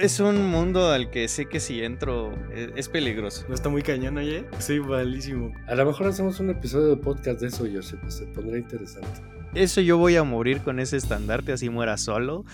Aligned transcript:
es 0.00 0.18
un 0.18 0.46
mundo 0.46 0.90
al 0.90 1.10
que 1.10 1.28
sé 1.28 1.46
que 1.46 1.60
si 1.60 1.82
entro 1.82 2.32
e, 2.52 2.72
es, 2.76 2.88
peligroso. 2.88 3.44
No 3.48 3.54
está 3.54 3.68
muy 3.68 3.82
cañón, 3.82 4.16
oye. 4.16 4.44
Sí, 4.58 4.80
malísimo. 4.80 5.52
A 5.66 5.74
lo 5.74 5.86
mejor 5.86 6.08
hacemos 6.08 6.40
un 6.40 6.50
episodio 6.50 6.88
de 6.88 6.96
podcast 6.96 7.40
de 7.40 7.48
eso, 7.48 7.66
yo 7.66 7.82
sé, 7.82 7.96
pues 7.98 8.14
se 8.14 8.26
pondrá 8.26 8.58
interesante. 8.58 9.20
Eso 9.54 9.80
yo 9.80 9.98
voy 9.98 10.16
a 10.16 10.22
morir 10.22 10.60
con 10.62 10.80
ese 10.80 10.96
estandarte, 10.96 11.52
así 11.52 11.68
muera 11.68 11.96
solo. 11.98 12.44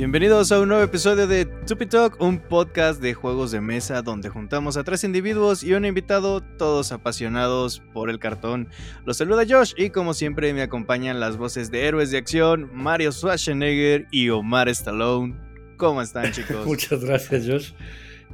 Bienvenidos 0.00 0.50
a 0.50 0.58
un 0.58 0.68
nuevo 0.68 0.82
episodio 0.82 1.26
de 1.26 1.44
Tupi 1.44 1.84
Talk, 1.84 2.22
un 2.22 2.38
podcast 2.38 3.02
de 3.02 3.12
juegos 3.12 3.50
de 3.50 3.60
mesa 3.60 4.00
donde 4.00 4.30
juntamos 4.30 4.78
a 4.78 4.82
tres 4.82 5.04
individuos 5.04 5.62
y 5.62 5.74
un 5.74 5.84
invitado, 5.84 6.40
todos 6.40 6.90
apasionados 6.90 7.82
por 7.92 8.08
el 8.08 8.18
cartón. 8.18 8.70
Los 9.04 9.18
saluda 9.18 9.44
Josh 9.46 9.74
y 9.76 9.90
como 9.90 10.14
siempre 10.14 10.54
me 10.54 10.62
acompañan 10.62 11.20
las 11.20 11.36
voces 11.36 11.70
de 11.70 11.86
héroes 11.86 12.10
de 12.10 12.16
acción, 12.16 12.70
Mario 12.72 13.12
Schwarzenegger 13.12 14.06
y 14.10 14.30
Omar 14.30 14.70
Stallone. 14.70 15.38
¿Cómo 15.76 16.00
están 16.00 16.32
chicos? 16.32 16.64
Muchas 16.64 17.04
gracias 17.04 17.46
Josh. 17.46 17.72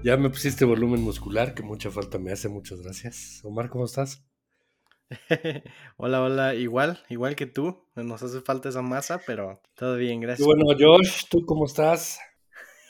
Ya 0.04 0.16
me 0.16 0.30
pusiste 0.30 0.64
volumen 0.64 1.02
muscular, 1.02 1.52
que 1.52 1.64
mucha 1.64 1.90
falta 1.90 2.16
me 2.20 2.30
hace, 2.30 2.48
muchas 2.48 2.80
gracias. 2.80 3.40
Omar, 3.42 3.70
¿cómo 3.70 3.86
estás? 3.86 4.22
hola, 5.96 6.22
hola, 6.22 6.54
igual, 6.54 7.02
igual 7.08 7.36
que 7.36 7.46
tú. 7.46 7.84
Nos 7.94 8.22
hace 8.22 8.40
falta 8.40 8.68
esa 8.68 8.82
masa, 8.82 9.20
pero 9.26 9.60
todo 9.76 9.96
bien, 9.96 10.20
gracias. 10.20 10.46
Bueno, 10.46 10.64
Josh, 10.78 11.24
¿tú 11.30 11.44
cómo 11.46 11.66
estás? 11.66 12.18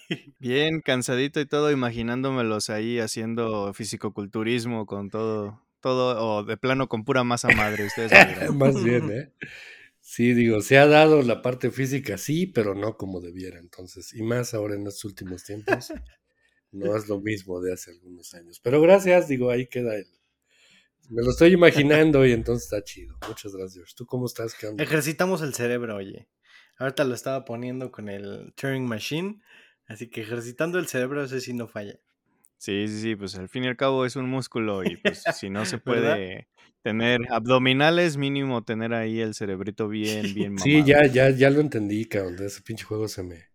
Bien, 0.39 0.81
cansadito 0.81 1.41
y 1.41 1.47
todo, 1.47 1.73
imaginándomelos 1.73 2.71
ahí 2.71 3.01
haciendo 3.01 3.75
fisicoculturismo 3.75 4.87
con 4.87 5.11
todo, 5.11 5.63
todo, 5.81 6.25
o 6.25 6.45
de 6.45 6.57
plano 6.57 6.89
con 6.89 7.05
pura 7.05 7.25
masa 7.25 7.49
madre, 7.49 7.87
ustedes 7.87 8.13
Más 8.55 8.83
bien, 8.85 9.11
¿eh? 9.11 9.33
Sí, 10.01 10.33
digo, 10.33 10.61
se 10.61 10.79
ha 10.79 10.87
dado 10.87 11.23
la 11.23 11.43
parte 11.43 11.73
física, 11.73 12.17
sí, 12.19 12.47
pero 12.47 12.77
no 12.77 12.97
como 12.97 13.21
debiera, 13.21 13.59
entonces, 13.59 14.15
y 14.15 14.23
más 14.23 14.55
ahora 14.55 14.77
en 14.77 14.87
estos 14.87 15.05
últimos 15.07 15.43
tiempos, 15.43 15.93
no 16.71 16.97
es 16.97 17.09
lo 17.09 17.21
mismo 17.21 17.61
de 17.61 17.73
hace 17.73 17.91
algunos 17.91 18.33
años. 18.35 18.61
Pero 18.63 18.81
gracias, 18.81 19.27
digo, 19.27 19.51
ahí 19.51 19.67
queda 19.67 19.97
el, 19.97 20.07
me 21.09 21.23
lo 21.23 21.31
estoy 21.31 21.53
imaginando 21.53 22.25
y 22.27 22.33
entonces 22.33 22.65
está 22.65 22.83
chido. 22.83 23.17
Muchas 23.29 23.55
gracias. 23.55 23.95
¿Tú 23.95 24.07
cómo 24.07 24.27
estás? 24.27 24.55
¿Qué 24.55 24.67
onda? 24.67 24.83
Ejercitamos 24.83 25.43
el 25.43 25.55
cerebro, 25.55 25.97
oye. 25.97 26.29
Ahorita 26.79 27.05
lo 27.05 27.15
estaba 27.15 27.45
poniendo 27.45 27.91
con 27.91 28.09
el 28.09 28.53
Turing 28.55 28.87
Machine. 28.87 29.41
Así 29.87 30.09
que 30.09 30.23
ejercitando 30.23 30.79
el 30.79 30.89
cerebro, 30.89 31.23
ese 31.25 31.41
sí 31.41 31.55
no 31.55 31.69
falla. 31.69 31.99
Sí, 32.59 32.89
sí, 32.89 33.01
sí, 33.01 33.17
pues 33.17 33.37
al 33.37 33.49
fin 33.49 33.65
y 33.65 33.69
al 33.69 33.77
cabo 33.77 34.05
es 34.07 34.17
un 34.17 34.29
músculo 34.29 34.83
y 34.83 34.97
pues 34.97 35.23
si 35.39 35.51
no 35.51 35.65
se 35.67 35.79
puede 35.79 36.49
tener 36.83 37.21
abdominales, 37.31 38.17
mínimo 38.17 38.65
tener 38.65 38.95
ahí 38.95 39.21
el 39.21 39.35
cerebrito 39.35 39.89
bien, 39.89 40.35
bien 40.35 40.55
mamado. 40.55 40.65
Sí, 40.65 40.83
ya, 40.85 41.07
ya, 41.07 41.31
ya 41.31 41.51
lo 41.51 41.61
entendí, 41.61 42.07
cabrón. 42.07 42.37
ese 42.45 42.63
pinche 42.63 42.85
juego 42.85 43.09
se 43.09 43.23
me, 43.23 43.51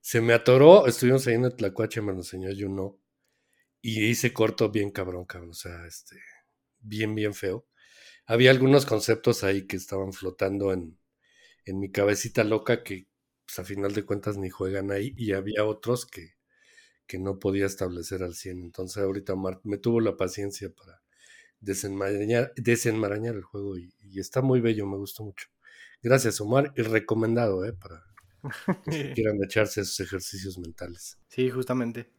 se 0.00 0.20
me 0.20 0.32
atoró. 0.32 0.86
Estuvimos 0.86 1.26
ahí 1.26 1.34
en 1.34 1.44
el 1.44 1.56
Tlacuache, 1.56 2.00
me 2.00 2.12
lo 2.12 2.18
enseñó 2.18 2.48
no 2.68 2.98
Y 3.82 4.04
hice 4.04 4.32
corto 4.32 4.70
bien 4.70 4.90
cabrón, 4.90 5.24
cabrón. 5.24 5.50
O 5.50 5.54
sea, 5.54 5.84
este 5.86 6.16
bien, 6.84 7.14
bien 7.14 7.34
feo. 7.34 7.66
Había 8.26 8.50
algunos 8.50 8.86
conceptos 8.86 9.44
ahí 9.44 9.66
que 9.66 9.76
estaban 9.76 10.12
flotando 10.12 10.72
en, 10.72 10.98
en 11.64 11.80
mi 11.80 11.90
cabecita 11.90 12.44
loca 12.44 12.82
que 12.82 13.06
pues, 13.46 13.58
a 13.58 13.64
final 13.64 13.92
de 13.92 14.04
cuentas 14.04 14.36
ni 14.36 14.50
juegan 14.50 14.90
ahí 14.90 15.14
y 15.16 15.32
había 15.32 15.64
otros 15.64 16.06
que, 16.06 16.34
que 17.06 17.18
no 17.18 17.38
podía 17.38 17.66
establecer 17.66 18.22
al 18.22 18.34
100. 18.34 18.62
Entonces 18.62 19.02
ahorita 19.02 19.34
me 19.64 19.78
tuvo 19.78 20.00
la 20.00 20.16
paciencia 20.16 20.70
para 20.72 21.02
desenmarañar, 21.60 22.52
desenmarañar 22.56 23.34
el 23.34 23.42
juego 23.42 23.78
y, 23.78 23.92
está 24.16 24.42
muy 24.42 24.60
bello, 24.60 24.86
me 24.86 24.96
gustó 24.96 25.24
mucho. 25.24 25.48
Gracias 26.02 26.40
Omar 26.40 26.72
y 26.76 26.82
recomendado 26.82 27.64
¿eh? 27.64 27.72
para 27.72 28.04
que 28.84 29.12
quieran 29.14 29.42
echarse 29.42 29.80
esos 29.80 29.98
ejercicios 30.00 30.58
mentales. 30.58 31.18
Sí, 31.28 31.50
justamente. 31.50 32.10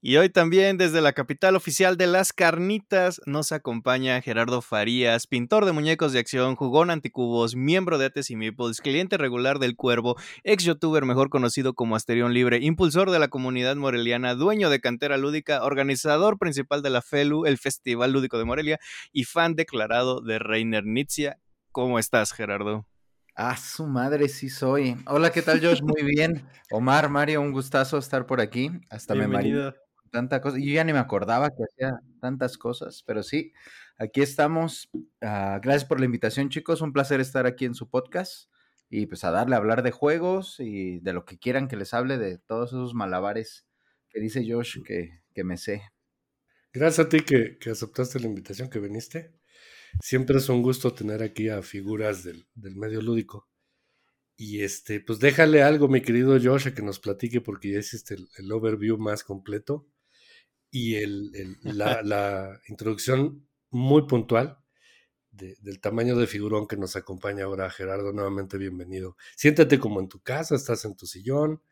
Y 0.00 0.16
hoy 0.16 0.28
también 0.28 0.78
desde 0.78 1.00
la 1.00 1.12
capital 1.12 1.56
oficial 1.56 1.96
de 1.96 2.06
las 2.06 2.32
carnitas 2.32 3.20
nos 3.26 3.50
acompaña 3.50 4.22
Gerardo 4.22 4.62
Farías, 4.62 5.26
pintor 5.26 5.64
de 5.64 5.72
muñecos 5.72 6.12
de 6.12 6.20
acción, 6.20 6.54
jugón 6.54 6.90
anticubos, 6.90 7.56
miembro 7.56 7.98
de 7.98 8.06
Ates 8.06 8.30
y 8.30 8.36
Meeples, 8.36 8.80
cliente 8.80 9.16
regular 9.16 9.58
del 9.58 9.74
Cuervo, 9.74 10.14
ex 10.44 10.62
youtuber 10.62 11.04
mejor 11.04 11.30
conocido 11.30 11.74
como 11.74 11.96
Asterión 11.96 12.32
Libre, 12.32 12.58
impulsor 12.62 13.10
de 13.10 13.18
la 13.18 13.26
comunidad 13.26 13.74
moreliana, 13.74 14.36
dueño 14.36 14.70
de 14.70 14.80
Cantera 14.80 15.16
Lúdica, 15.16 15.64
organizador 15.64 16.38
principal 16.38 16.80
de 16.80 16.90
la 16.90 17.02
FELU, 17.02 17.46
el 17.46 17.58
Festival 17.58 18.12
Lúdico 18.12 18.38
de 18.38 18.44
Morelia, 18.44 18.78
y 19.10 19.24
fan 19.24 19.56
declarado 19.56 20.20
de 20.20 20.38
Reiner 20.38 20.84
Nitzia. 20.84 21.40
¿Cómo 21.72 21.98
estás, 21.98 22.32
Gerardo? 22.32 22.86
Ah, 23.34 23.56
su 23.56 23.84
madre, 23.84 24.28
sí 24.28 24.48
soy. 24.48 24.96
Hola, 25.06 25.30
¿qué 25.30 25.42
tal, 25.42 25.60
Josh? 25.60 25.82
Muy 25.82 26.04
bien. 26.04 26.44
Omar, 26.70 27.08
Mario, 27.08 27.40
un 27.40 27.50
gustazo 27.50 27.98
estar 27.98 28.26
por 28.26 28.40
aquí. 28.40 28.70
Hasta 28.90 29.14
Bienvenido. 29.14 29.72
me 29.72 29.87
tanta 30.08 30.40
cosa. 30.40 30.58
Yo 30.58 30.72
ya 30.72 30.84
ni 30.84 30.92
me 30.92 30.98
acordaba 30.98 31.50
que 31.50 31.64
hacía 31.64 32.00
tantas 32.20 32.58
cosas, 32.58 33.02
pero 33.06 33.22
sí, 33.22 33.52
aquí 33.98 34.20
estamos. 34.22 34.90
Ah, 35.20 35.60
gracias 35.62 35.84
por 35.84 36.00
la 36.00 36.06
invitación, 36.06 36.48
chicos. 36.48 36.80
Un 36.80 36.92
placer 36.92 37.20
estar 37.20 37.46
aquí 37.46 37.64
en 37.64 37.74
su 37.74 37.88
podcast 37.88 38.50
y 38.90 39.06
pues 39.06 39.24
a 39.24 39.30
darle 39.30 39.54
a 39.54 39.58
hablar 39.58 39.82
de 39.82 39.90
juegos 39.90 40.56
y 40.58 41.00
de 41.00 41.12
lo 41.12 41.24
que 41.24 41.38
quieran 41.38 41.68
que 41.68 41.76
les 41.76 41.92
hable 41.94 42.18
de 42.18 42.38
todos 42.38 42.70
esos 42.70 42.94
malabares 42.94 43.66
que 44.08 44.20
dice 44.20 44.44
Josh 44.48 44.82
que, 44.84 45.20
que 45.34 45.44
me 45.44 45.56
sé. 45.56 45.82
Gracias 46.72 47.06
a 47.06 47.08
ti 47.08 47.20
que, 47.20 47.58
que, 47.58 47.70
aceptaste 47.70 48.20
la 48.20 48.26
invitación, 48.26 48.70
que 48.70 48.78
viniste. 48.78 49.34
Siempre 50.00 50.38
es 50.38 50.48
un 50.48 50.62
gusto 50.62 50.92
tener 50.92 51.22
aquí 51.22 51.48
a 51.48 51.62
figuras 51.62 52.24
del, 52.24 52.46
del 52.54 52.76
medio 52.76 53.02
lúdico. 53.02 53.48
Y 54.36 54.62
este, 54.62 55.00
pues 55.00 55.18
déjale 55.18 55.62
algo, 55.62 55.88
mi 55.88 56.00
querido 56.00 56.38
Josh, 56.40 56.68
a 56.68 56.74
que 56.74 56.82
nos 56.82 57.00
platique, 57.00 57.40
porque 57.40 57.72
ya 57.72 57.80
hiciste 57.80 58.16
el 58.36 58.52
overview 58.52 58.96
más 58.96 59.24
completo 59.24 59.88
y 60.70 60.96
el, 60.96 61.56
la, 61.62 62.60
introducción 62.68 63.46
muy 63.70 64.06
puntual 64.06 64.58
del 65.30 65.80
tamaño 65.80 66.16
de 66.16 66.26
figurón 66.26 66.66
que 66.66 66.76
nos 66.76 66.96
acompaña 66.96 67.44
ahora 67.44 67.70
Gerardo. 67.70 68.12
Nuevamente 68.12 68.58
bienvenido. 68.58 69.16
Siéntate 69.36 69.78
como 69.78 70.00
en 70.00 70.08
tu 70.08 70.20
casa, 70.20 70.56
estás 70.56 70.84
en 70.84 70.96
tu 70.96 71.06
sillón, 71.06 71.62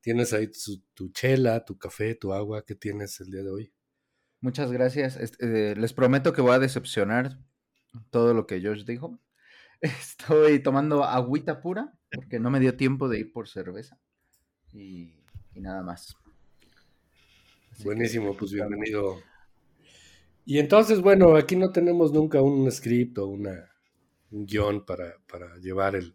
tienes 0.00 0.32
ahí 0.32 0.48
tu, 0.94 1.10
chela, 1.10 1.64
tu 1.64 1.76
café, 1.76 2.14
tu 2.14 2.32
agua. 2.32 2.64
¿Qué 2.64 2.76
tienes 2.76 3.18
el 3.20 3.32
día 3.32 3.42
de 3.42 3.50
hoy? 3.50 3.72
Muchas 4.40 4.70
gracias. 4.70 5.18
Eh, 5.40 5.74
les 5.76 5.92
prometo 5.92 6.32
que 6.32 6.40
voy 6.40 6.52
a 6.52 6.60
decepcionar 6.60 7.40
todo 8.10 8.32
lo 8.32 8.46
que 8.46 8.62
Josh 8.62 8.84
dijo. 8.84 9.18
Estoy 9.80 10.62
tomando 10.62 11.02
agüita 11.02 11.60
pura 11.60 11.98
porque 12.12 12.38
no 12.38 12.50
me 12.50 12.60
dio 12.60 12.76
tiempo 12.76 13.08
de 13.08 13.18
ir 13.20 13.32
por 13.32 13.48
cerveza 13.48 13.98
y 14.72 15.16
nada 15.54 15.82
más. 15.82 16.16
Buenísimo, 17.84 18.34
pues 18.34 18.52
bienvenido. 18.52 19.22
Y 20.46 20.58
entonces, 20.58 21.00
bueno, 21.00 21.36
aquí 21.36 21.56
no 21.56 21.72
tenemos 21.72 22.10
nunca 22.10 22.40
un 22.40 22.70
script 22.72 23.18
o 23.18 23.26
una, 23.26 23.70
un 24.30 24.46
guion 24.46 24.86
para, 24.86 25.16
para 25.30 25.56
llevar 25.58 25.94
el, 25.94 26.14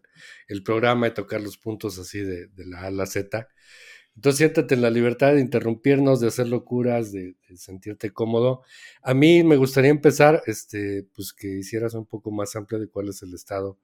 programa 0.64 1.06
y 1.06 1.14
tocar 1.14 1.40
los 1.40 1.56
puntos 1.58 1.98
así 1.98 2.20
de, 2.20 2.48
la 2.56 2.80
A 2.80 2.86
a 2.86 2.90
la 2.90 3.06
Z. 3.06 3.48
Entonces 4.16 4.38
siéntate 4.38 4.74
en 4.74 4.82
la 4.82 4.90
libertad 4.90 5.34
de 5.34 5.40
interrumpirnos, 5.40 6.20
de 6.20 6.28
hacer 6.28 6.48
locuras, 6.48 7.12
de, 7.12 7.36
sentirte 7.54 8.10
cómodo. 8.10 8.62
A 9.02 9.14
mí 9.14 9.44
me 9.44 9.56
gustaría 9.56 9.90
empezar, 9.90 10.42
este, 10.46 11.06
pues 11.14 11.32
que 11.32 11.58
hicieras 11.58 11.94
un 11.94 12.06
poco 12.06 12.32
más 12.32 12.56
amplio 12.56 12.80
de 12.80 12.88
cuál 12.88 13.08
es 13.08 13.22
el 13.22 13.34
estado 13.34 13.78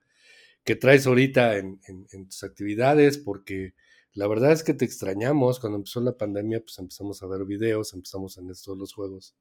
que 0.65 0.75
traes 0.75 1.06
ahorita 1.06 1.56
en, 1.56 1.81
en 1.87 2.27
tus 2.27 2.43
actividades, 2.43 3.19
porque 3.19 3.75
la 4.14 4.26
verdad 4.26 4.52
es 4.52 4.62
que 4.62 4.74
te 4.74 4.84
extrañamos. 4.84 5.60
Cuando 5.60 5.78
empezó 5.78 6.00
la 6.00 6.16
pandemia, 6.16 6.60
pues 6.60 6.78
empezamos 6.78 7.22
a 7.22 7.26
ver 7.26 7.44
videos, 7.44 7.92
empezamos 7.94 8.38
en 8.38 8.50
estos 8.50 8.76
los 8.76 8.92
juegos. 8.92 9.36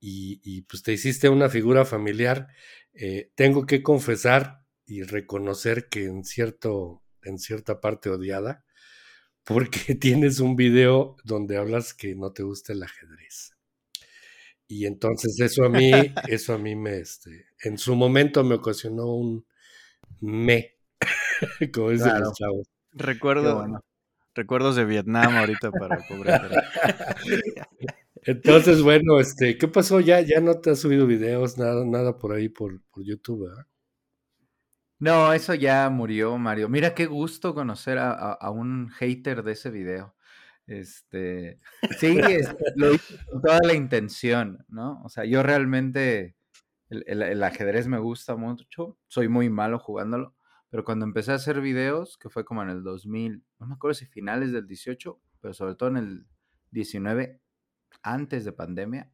Y, 0.00 0.62
pues 0.62 0.82
te 0.82 0.92
hiciste 0.92 1.28
una 1.28 1.48
figura 1.48 1.84
familiar. 1.84 2.48
Eh, 2.94 3.32
tengo 3.34 3.66
que 3.66 3.82
confesar 3.82 4.64
y 4.86 5.02
reconocer 5.02 5.88
que 5.88 6.04
en, 6.04 6.24
cierto, 6.24 7.02
en 7.22 7.38
cierta 7.38 7.80
parte 7.80 8.10
odiada, 8.10 8.64
porque 9.44 9.94
tienes 9.94 10.40
un 10.40 10.56
video 10.56 11.16
donde 11.24 11.56
hablas 11.56 11.94
que 11.94 12.14
no 12.14 12.32
te 12.32 12.42
gusta 12.42 12.72
el 12.72 12.82
ajedrez. 12.82 13.56
Y 14.68 14.86
entonces 14.86 15.38
eso 15.40 15.64
a 15.64 15.68
mí, 15.68 15.90
eso 16.28 16.54
a 16.54 16.58
mí 16.58 16.74
me, 16.76 16.98
este, 16.98 17.46
en 17.62 17.78
su 17.78 17.94
momento 17.94 18.44
me 18.44 18.56
ocasionó 18.56 19.06
un 19.14 19.46
me, 20.20 20.76
como 21.72 21.90
dicen 21.90 22.20
los 22.20 22.32
chavos. 22.34 22.75
Recuerdo, 22.96 23.82
recuerdos 24.34 24.76
de 24.76 24.84
Vietnam 24.84 25.36
ahorita 25.36 25.70
para 25.70 25.98
pobre. 26.08 26.32
Entonces, 28.22 28.82
bueno, 28.82 29.20
este, 29.20 29.56
¿qué 29.56 29.68
pasó? 29.68 30.00
Ya, 30.00 30.20
ya 30.20 30.40
no 30.40 30.58
te 30.60 30.70
has 30.70 30.80
subido 30.80 31.06
videos, 31.06 31.58
nada, 31.58 31.84
nada 31.84 32.18
por 32.18 32.32
ahí 32.32 32.48
por, 32.48 32.80
por 32.90 33.04
YouTube, 33.04 33.48
¿verdad? 33.48 33.66
No, 34.98 35.32
eso 35.32 35.54
ya 35.54 35.88
murió, 35.90 36.38
Mario. 36.38 36.68
Mira 36.68 36.94
qué 36.94 37.06
gusto 37.06 37.54
conocer 37.54 37.98
a, 37.98 38.50
un 38.50 38.88
hater 38.88 39.42
de 39.42 39.52
ese 39.52 39.70
video. 39.70 40.14
Este, 40.66 41.60
sí, 42.00 42.18
lo 42.76 42.94
hice 42.94 43.18
con 43.30 43.42
toda 43.42 43.60
la 43.62 43.74
intención, 43.74 44.64
¿no? 44.68 45.02
O 45.04 45.08
sea, 45.08 45.24
yo 45.24 45.42
realmente 45.42 46.34
el, 46.88 47.42
ajedrez 47.42 47.88
me 47.88 47.98
gusta 47.98 48.36
mucho, 48.36 48.98
soy 49.06 49.28
muy 49.28 49.50
malo 49.50 49.78
jugándolo, 49.78 50.34
pero 50.68 50.84
cuando 50.84 51.04
empecé 51.04 51.32
a 51.32 51.36
hacer 51.36 51.60
videos, 51.60 52.18
que 52.18 52.28
fue 52.28 52.44
como 52.44 52.62
en 52.62 52.70
el 52.70 52.82
2000, 52.82 53.44
no 53.58 53.66
me 53.66 53.74
acuerdo 53.74 53.94
si 53.94 54.06
finales 54.06 54.52
del 54.52 54.66
18, 54.66 55.20
pero 55.40 55.54
sobre 55.54 55.74
todo 55.74 55.90
en 55.90 55.96
el 55.96 56.26
19, 56.70 57.40
antes 58.02 58.44
de 58.44 58.52
pandemia, 58.52 59.12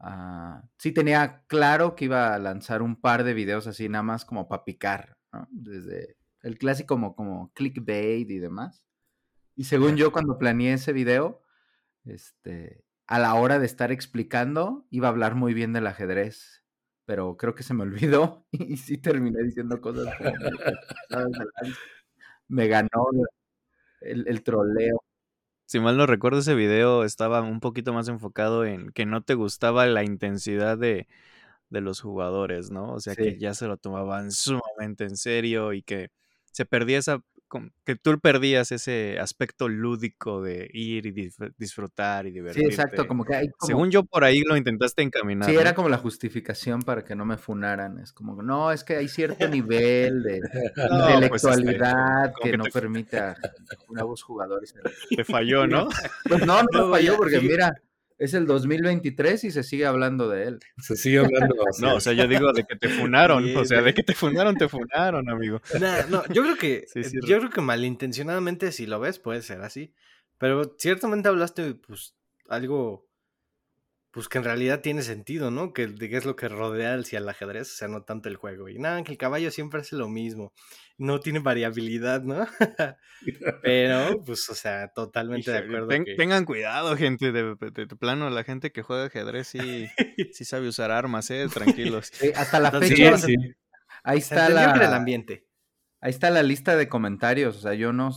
uh, 0.00 0.66
sí 0.78 0.92
tenía 0.92 1.44
claro 1.46 1.94
que 1.94 2.06
iba 2.06 2.34
a 2.34 2.38
lanzar 2.38 2.82
un 2.82 3.00
par 3.00 3.24
de 3.24 3.34
videos 3.34 3.66
así, 3.66 3.88
nada 3.88 4.02
más 4.02 4.24
como 4.24 4.48
para 4.48 4.64
picar, 4.64 5.16
¿no? 5.32 5.46
Desde 5.50 6.16
el 6.42 6.58
clásico 6.58 6.94
como, 6.94 7.14
como 7.14 7.52
clickbait 7.54 8.30
y 8.30 8.38
demás. 8.38 8.84
Y 9.56 9.64
según 9.64 9.96
yo, 9.96 10.12
cuando 10.12 10.38
planeé 10.38 10.74
ese 10.74 10.92
video, 10.92 11.42
este, 12.04 12.84
a 13.06 13.18
la 13.18 13.34
hora 13.34 13.58
de 13.58 13.66
estar 13.66 13.92
explicando, 13.92 14.86
iba 14.90 15.08
a 15.08 15.10
hablar 15.10 15.34
muy 15.34 15.54
bien 15.54 15.72
del 15.72 15.86
ajedrez. 15.86 16.63
Pero 17.06 17.36
creo 17.36 17.54
que 17.54 17.62
se 17.62 17.74
me 17.74 17.82
olvidó 17.82 18.46
y 18.52 18.76
sí 18.76 18.98
terminé 18.98 19.42
diciendo 19.42 19.80
cosas 19.80 20.08
me 22.48 22.68
ganó 22.68 22.88
el, 24.00 24.26
el 24.28 24.42
troleo. 24.42 25.02
Si 25.66 25.80
mal 25.80 25.96
no 25.96 26.06
recuerdo, 26.06 26.38
ese 26.40 26.54
video 26.54 27.04
estaba 27.04 27.40
un 27.40 27.60
poquito 27.60 27.92
más 27.92 28.08
enfocado 28.08 28.64
en 28.64 28.90
que 28.90 29.06
no 29.06 29.22
te 29.22 29.34
gustaba 29.34 29.86
la 29.86 30.04
intensidad 30.04 30.76
de, 30.76 31.08
de 31.70 31.80
los 31.80 32.00
jugadores, 32.00 32.70
¿no? 32.70 32.92
O 32.92 33.00
sea, 33.00 33.16
que 33.16 33.38
ya 33.38 33.54
se 33.54 33.66
lo 33.66 33.76
tomaban 33.76 34.30
sumamente 34.30 35.04
en 35.04 35.16
serio 35.16 35.72
y 35.72 35.82
que 35.82 36.10
se 36.52 36.66
perdía 36.66 36.98
esa 36.98 37.22
que 37.84 37.96
tú 37.96 38.18
perdías 38.20 38.72
ese 38.72 39.18
aspecto 39.18 39.68
lúdico 39.68 40.42
de 40.42 40.68
ir 40.72 41.06
y 41.06 41.30
disfrutar 41.56 42.26
y 42.26 42.30
divertirte. 42.30 42.68
Sí, 42.68 42.74
exacto, 42.74 43.06
como 43.06 43.24
que 43.24 43.34
hay 43.34 43.48
Según 43.60 43.90
yo 43.90 44.04
por 44.04 44.24
ahí 44.24 44.40
lo 44.40 44.56
intentaste 44.56 45.02
encaminar. 45.02 45.48
Sí, 45.48 45.56
era 45.56 45.74
como 45.74 45.88
la 45.88 45.98
justificación 45.98 46.82
para 46.82 47.04
que 47.04 47.14
no 47.14 47.24
me 47.24 47.36
funaran. 47.36 47.98
Es 47.98 48.12
como, 48.12 48.42
no, 48.42 48.72
es 48.72 48.84
que 48.84 48.96
hay 48.96 49.08
cierto 49.08 49.48
nivel 49.48 50.22
de 50.22 50.40
intelectualidad 50.76 52.32
pues, 52.32 52.36
este, 52.36 52.50
que, 52.50 52.56
no 52.56 52.64
permite 52.64 53.18
a 53.18 53.36
nuevos 53.88 54.22
jugadores. 54.22 54.74
Te 55.16 55.24
falló, 55.24 55.66
¿no? 55.66 55.88
Pues 56.28 56.46
no, 56.46 56.62
no, 56.72 56.90
falló 56.90 57.16
porque 57.16 57.40
mira, 57.40 57.74
es 58.18 58.34
el 58.34 58.46
2023 58.46 59.44
y 59.44 59.50
se 59.50 59.62
sigue 59.62 59.86
hablando 59.86 60.28
de 60.28 60.44
él. 60.44 60.60
Se 60.78 60.96
sigue 60.96 61.18
hablando. 61.18 61.54
no, 61.80 61.96
o 61.96 62.00
sea, 62.00 62.12
yo 62.12 62.26
digo 62.26 62.52
de 62.52 62.64
que 62.64 62.76
te 62.76 62.88
funaron, 62.88 63.56
o 63.56 63.64
sea, 63.64 63.82
de 63.82 63.94
que 63.94 64.02
te 64.02 64.14
funaron, 64.14 64.56
te 64.56 64.68
funaron, 64.68 65.28
amigo. 65.28 65.60
no, 66.08 66.24
yo 66.28 66.42
creo 66.42 66.56
que, 66.56 66.86
yo 67.26 67.38
creo 67.38 67.50
que 67.50 67.60
malintencionadamente 67.60 68.72
si 68.72 68.86
lo 68.86 69.00
ves 69.00 69.18
puede 69.18 69.42
ser 69.42 69.62
así, 69.62 69.92
pero 70.38 70.74
ciertamente 70.78 71.28
hablaste, 71.28 71.74
pues, 71.74 72.14
algo 72.48 73.08
pues 74.14 74.28
que 74.28 74.38
en 74.38 74.44
realidad 74.44 74.80
tiene 74.80 75.02
sentido, 75.02 75.50
¿no? 75.50 75.72
Que, 75.72 75.92
que 75.92 76.16
es 76.16 76.24
lo 76.24 76.36
que 76.36 76.48
rodea 76.48 76.94
hacia 76.94 77.18
el 77.18 77.28
ajedrez, 77.28 77.72
o 77.72 77.76
sea, 77.76 77.88
no 77.88 78.04
tanto 78.04 78.28
el 78.28 78.36
juego. 78.36 78.68
Y 78.68 78.78
nada, 78.78 79.02
que 79.02 79.10
el 79.10 79.18
caballo 79.18 79.50
siempre 79.50 79.80
hace 79.80 79.96
lo 79.96 80.08
mismo, 80.08 80.52
no 80.96 81.18
tiene 81.18 81.40
variabilidad, 81.40 82.22
¿no? 82.22 82.46
Pero, 83.62 84.22
pues, 84.24 84.48
o 84.48 84.54
sea, 84.54 84.86
totalmente 84.94 85.50
de 85.50 85.58
acuerdo. 85.58 85.88
Tengan 86.16 86.44
cuidado, 86.44 86.96
gente, 86.96 87.32
de, 87.32 87.56
plano, 87.98 88.30
la 88.30 88.44
gente 88.44 88.70
que 88.70 88.82
juega 88.82 89.06
ajedrez 89.06 89.48
sí, 89.48 89.88
sí 90.32 90.44
sabe 90.44 90.68
usar 90.68 90.92
armas, 90.92 91.28
¿eh? 91.30 91.48
Tranquilos. 91.52 92.12
hasta 92.36 92.60
la 92.60 92.70
fecha, 92.70 93.16
ahí 94.04 94.18
está 94.18 94.48
la... 94.48 94.74
el 94.74 94.94
ambiente. 94.94 95.48
Ahí 96.00 96.10
está 96.10 96.30
la 96.30 96.44
lista 96.44 96.76
de 96.76 96.88
comentarios, 96.88 97.56
o 97.56 97.60
sea, 97.60 97.74
yo 97.74 97.92
no 97.92 98.12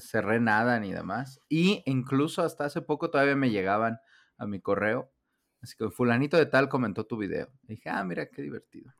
cerré 0.00 0.40
nada 0.40 0.80
ni 0.80 0.92
demás. 0.92 1.40
Y 1.50 1.82
incluso 1.84 2.42
hasta 2.42 2.64
hace 2.64 2.80
poco 2.80 3.10
todavía 3.10 3.36
me 3.36 3.50
llegaban 3.50 3.98
a 4.38 4.46
mi 4.46 4.60
correo. 4.60 5.12
Así 5.60 5.76
que 5.76 5.90
fulanito 5.90 6.36
de 6.36 6.46
tal 6.46 6.68
comentó 6.68 7.04
tu 7.04 7.16
video. 7.16 7.48
dije, 7.62 7.90
ah, 7.90 8.04
mira, 8.04 8.26
qué 8.30 8.42
divertido. 8.42 8.92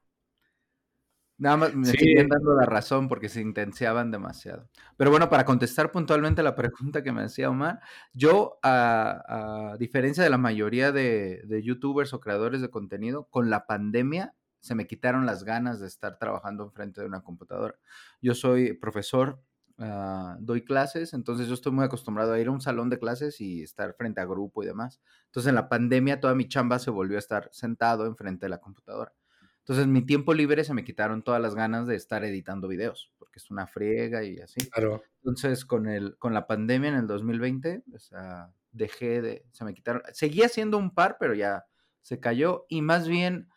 Nada 1.39 1.57
más 1.57 1.75
me 1.75 1.87
siguen 1.87 2.29
dando 2.29 2.53
la 2.57 2.67
razón 2.67 3.07
porque 3.07 3.29
se 3.29 3.41
intensiaban 3.41 4.11
demasiado. 4.11 4.69
Pero 4.97 5.13
bueno, 5.13 5.31
para 5.31 5.45
contestar 5.45 5.93
puntualmente 5.93 6.43
la 6.43 6.57
pregunta 6.57 7.05
que 7.05 7.13
me 7.13 7.23
decía 7.23 7.49
Omar, 7.49 7.79
yo, 8.13 8.59
a, 8.65 9.77
diferencia 9.79 10.25
de 10.25 10.31
la 10.31 10.39
mayoría 10.39 10.91
de, 10.91 11.43
de, 11.45 11.63
youtubers 11.63 12.13
o 12.13 12.19
creadores 12.19 12.61
de 12.61 12.71
contenido, 12.71 13.29
con 13.31 13.51
la 13.51 13.67
pandemia 13.67 14.35
se 14.61 14.75
me 14.75 14.89
quitaron 14.89 15.27
las 15.27 15.45
ganas 15.45 15.79
de 15.79 15.87
estar 15.87 16.19
trabajando 16.19 16.65
enfrente 16.65 17.01
de 17.01 17.07
una 17.07 17.23
computadora. 17.23 17.77
Yo 18.21 18.35
soy 18.35 18.73
profesor 18.73 19.41
Ah, 19.81 20.37
doy 20.41 20.65
clases, 20.65 21.15
entonces 21.15 21.47
yo 21.47 21.55
estoy 21.55 21.71
muy 21.71 21.85
acostumbrado 21.85 22.33
a 22.33 22.41
ir 22.41 22.49
a 22.49 22.51
un 22.51 22.61
salón 22.61 22.91
de 22.91 22.99
clases 22.99 23.41
y 23.41 23.63
estar 23.63 23.95
frente 23.95 24.21
a 24.21 24.25
grupo 24.25 24.65
y 24.65 24.67
demás. 24.67 25.01
Entonces 25.27 25.49
en 25.49 25.55
la 25.55 25.69
pandemia 25.69 26.19
toda 26.19 26.35
mi 26.35 26.49
chamba 26.49 26.81
se 26.81 26.91
volvió 26.91 27.17
a 27.17 27.21
estar 27.21 27.49
sentado 27.53 28.07
enfrente 28.07 28.47
de 28.47 28.51
la 28.51 28.59
computadora. 28.59 29.15
Entonces 29.61 29.87
mi 29.87 30.03
tiempo 30.03 30.35
libre 30.35 30.65
se 30.65 30.75
me 30.75 30.83
quitaron 30.83 31.23
todas 31.23 31.41
las 31.41 31.55
ganas 31.55 31.87
de 31.87 31.95
estar 31.95 32.25
editando 32.25 32.67
videos, 32.67 33.13
porque 33.19 33.39
es 33.39 33.51
una 33.53 33.69
friega 33.69 34.25
y 34.25 34.41
así. 34.41 34.69
Claro. 34.69 35.05
Entonces 35.23 35.65
con, 35.65 35.87
el, 35.87 36.17
con 36.19 36.35
la 36.35 36.49
pandemia 36.49 36.89
en 36.89 36.97
el 36.97 37.07
2020, 37.07 37.85
o 37.95 37.99
sea, 38.01 38.53
dejé 38.73 39.23
de, 39.23 39.47
se 39.53 39.65
me 39.65 39.75
quitaron, 39.75 40.03
seguía 40.13 40.47
haciendo 40.47 40.77
un 40.77 40.93
par, 40.93 41.19
pero 41.21 41.35
ya 41.35 41.67
se 42.03 42.19
cayó 42.19 42.67
y 42.69 42.83
más 42.83 43.07
bien, 43.07 43.49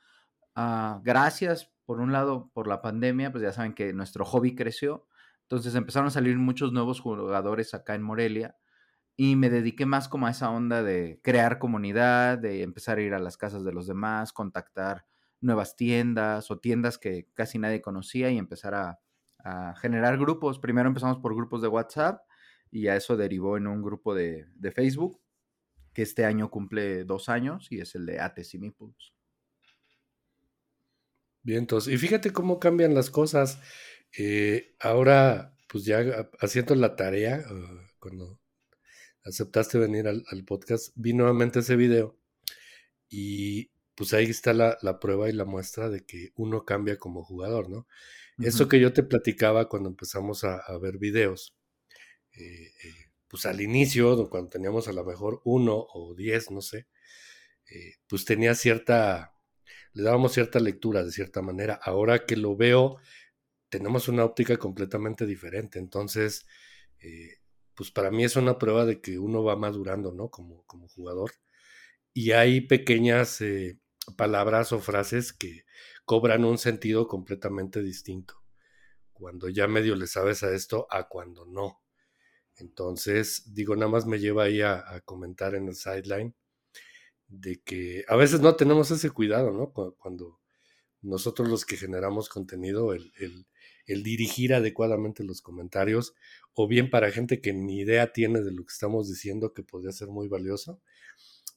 uh, 0.56 1.02
gracias 1.02 1.72
por 1.84 2.00
un 2.00 2.12
lado 2.12 2.52
por 2.54 2.68
la 2.68 2.84
pandemia, 2.84 3.32
pues 3.32 3.42
ya 3.42 3.54
saben 3.54 3.74
que 3.74 3.92
nuestro 3.92 4.24
hobby 4.24 4.54
creció 4.54 5.08
entonces 5.52 5.76
empezaron 5.76 6.08
a 6.08 6.12
salir 6.12 6.38
muchos 6.38 6.72
nuevos 6.72 7.02
jugadores 7.02 7.74
acá 7.74 7.94
en 7.96 8.04
Morelia 8.04 8.56
y 9.18 9.36
me 9.36 9.50
dediqué 9.50 9.86
más 9.86 10.08
como 10.08 10.28
a 10.28 10.32
esa 10.32 10.50
onda 10.50 10.82
de 10.82 11.20
crear 11.22 11.60
comunidad, 11.60 12.38
de 12.38 12.64
empezar 12.64 12.98
a 12.98 13.02
ir 13.02 13.14
a 13.14 13.20
las 13.20 13.36
casas 13.36 13.66
de 13.66 13.74
los 13.74 13.86
demás, 13.86 14.32
contactar 14.32 15.06
nuevas 15.42 15.76
tiendas 15.76 16.52
o 16.52 16.60
tiendas 16.60 16.98
que 16.98 17.28
casi 17.34 17.60
nadie 17.60 17.82
conocía 17.82 18.32
y 18.32 18.38
empezar 18.38 18.76
a, 18.76 19.00
generar 19.82 20.18
grupos. 20.18 20.58
Primero 20.58 20.88
empezamos 20.88 21.18
por 21.18 21.36
grupos 21.36 21.62
de 21.62 21.68
WhatsApp 21.68 22.22
y 22.70 22.88
a 22.88 22.96
eso 22.96 23.18
derivó 23.18 23.58
en 23.58 23.68
un 23.68 23.82
grupo 23.82 24.16
de, 24.16 24.48
Facebook 24.74 25.20
que 25.94 26.04
este 26.04 26.24
año 26.24 26.50
cumple 26.50 27.04
dos 27.04 27.28
años 27.28 27.68
y 27.72 27.82
es 27.82 27.94
el 27.96 28.06
de 28.06 28.22
Ates 28.22 28.54
y 28.54 28.60
Meeples. 28.60 29.14
Bien, 31.44 31.60
entonces, 31.60 31.94
y 31.94 31.98
fíjate 31.98 32.32
cómo 32.32 32.60
cambian 32.60 32.94
las 32.94 33.10
cosas. 33.10 33.60
Eh, 34.18 34.76
ahora, 34.80 35.56
pues 35.68 35.86
ya 35.86 36.30
haciendo 36.40 36.76
la 36.76 36.96
tarea, 36.96 37.44
ah, 37.48 37.92
cuando 38.00 38.40
aceptaste 39.24 39.78
venir 39.78 40.08
al, 40.08 40.46
podcast, 40.46 40.92
vi 40.96 41.14
nuevamente 41.14 41.60
ese 41.60 41.76
video 41.76 42.18
y 43.10 43.72
pues 43.96 44.14
ahí 44.14 44.26
está 44.26 44.54
la, 44.54 45.00
prueba 45.00 45.30
y 45.30 45.34
la 45.34 45.46
muestra 45.46 45.90
de 45.90 46.06
que 46.06 46.32
uno 46.36 46.66
cambia 46.66 46.98
como 46.98 47.24
jugador, 47.24 47.70
¿no? 47.70 47.88
Eso 48.40 48.68
que 48.68 48.80
yo 48.80 48.92
te 48.92 49.04
platicaba 49.04 49.70
cuando 49.70 49.90
empezamos 49.90 50.44
a, 50.44 50.64
ver 50.82 50.98
videos, 50.98 51.56
eh, 52.34 52.72
eh, 52.84 53.12
pues 53.28 53.46
al 53.46 53.62
inicio, 53.62 54.30
cuando 54.30 54.50
teníamos 54.50 54.88
a 54.88 54.94
lo 54.94 55.06
mejor 55.06 55.42
uno 55.46 55.86
o 55.94 56.16
diez, 56.16 56.50
no 56.50 56.62
sé, 56.62 56.88
pues 58.08 58.26
tenía 58.26 58.56
cierta, 58.56 59.36
le 59.94 60.04
dábamos 60.04 60.34
cierta 60.34 60.60
lectura 60.60 61.04
de 61.04 61.12
cierta 61.12 61.42
manera. 61.42 61.80
Ahora 61.84 62.26
que 62.26 62.36
lo 62.36 62.58
veo 62.58 62.98
tenemos 63.72 64.10
una 64.10 64.26
óptica 64.26 64.58
completamente 64.58 65.26
diferente. 65.26 65.80
Entonces, 65.80 66.46
eh, 67.00 67.38
pues 67.74 67.90
para 67.90 68.12
mí 68.12 68.24
es 68.26 68.36
una 68.36 68.60
prueba 68.60 68.86
de 68.86 69.02
que 69.02 69.18
uno 69.18 69.44
va 69.44 69.56
madurando, 69.56 70.12
¿no? 70.12 70.30
Como, 70.30 70.64
como 70.66 70.90
jugador. 70.90 71.32
Y 72.14 72.32
hay 72.32 72.62
pequeñas 72.62 73.40
eh, 73.42 73.80
palabras 74.18 74.74
o 74.74 74.80
frases 74.80 75.34
que 75.34 75.64
cobran 76.06 76.44
un 76.46 76.58
sentido 76.58 77.08
completamente 77.08 77.82
distinto. 77.82 78.36
Cuando 79.14 79.48
ya 79.50 79.68
medio 79.68 79.96
le 79.96 80.08
sabes 80.08 80.44
a 80.44 80.54
esto, 80.54 80.88
a 80.92 81.08
cuando 81.08 81.46
no. 81.46 81.82
Entonces, 82.58 83.54
digo, 83.54 83.76
nada 83.78 83.92
más 83.92 84.06
me 84.06 84.20
lleva 84.20 84.44
ahí 84.44 84.62
a, 84.62 85.02
comentar 85.06 85.56
en 85.56 85.70
el 85.70 85.76
sideline 85.76 86.36
de 87.30 87.62
que 87.62 88.04
a 88.10 88.18
veces 88.18 88.42
no 88.42 88.56
tenemos 88.58 88.92
ese 88.92 89.12
cuidado, 89.12 89.52
¿no? 89.52 89.72
Cuando 89.98 90.42
nosotros 91.02 91.48
los 91.48 91.66
que 91.66 91.78
generamos 91.78 92.30
contenido, 92.30 92.94
el, 92.94 93.14
el 93.18 93.48
dirigir 93.88 94.54
adecuadamente 94.54 95.24
los 95.24 95.42
comentarios, 95.42 96.16
o 96.54 96.68
bien 96.68 96.90
para 96.90 97.12
gente 97.12 97.42
que 97.42 97.54
ni 97.54 97.80
idea 97.80 98.12
tiene 98.12 98.42
de 98.42 98.52
lo 98.52 98.64
que 98.64 98.72
estamos 98.72 99.10
diciendo, 99.10 99.54
que 99.54 99.64
podría 99.64 99.92
ser 99.92 100.08
muy 100.08 100.28
valioso, 100.28 100.82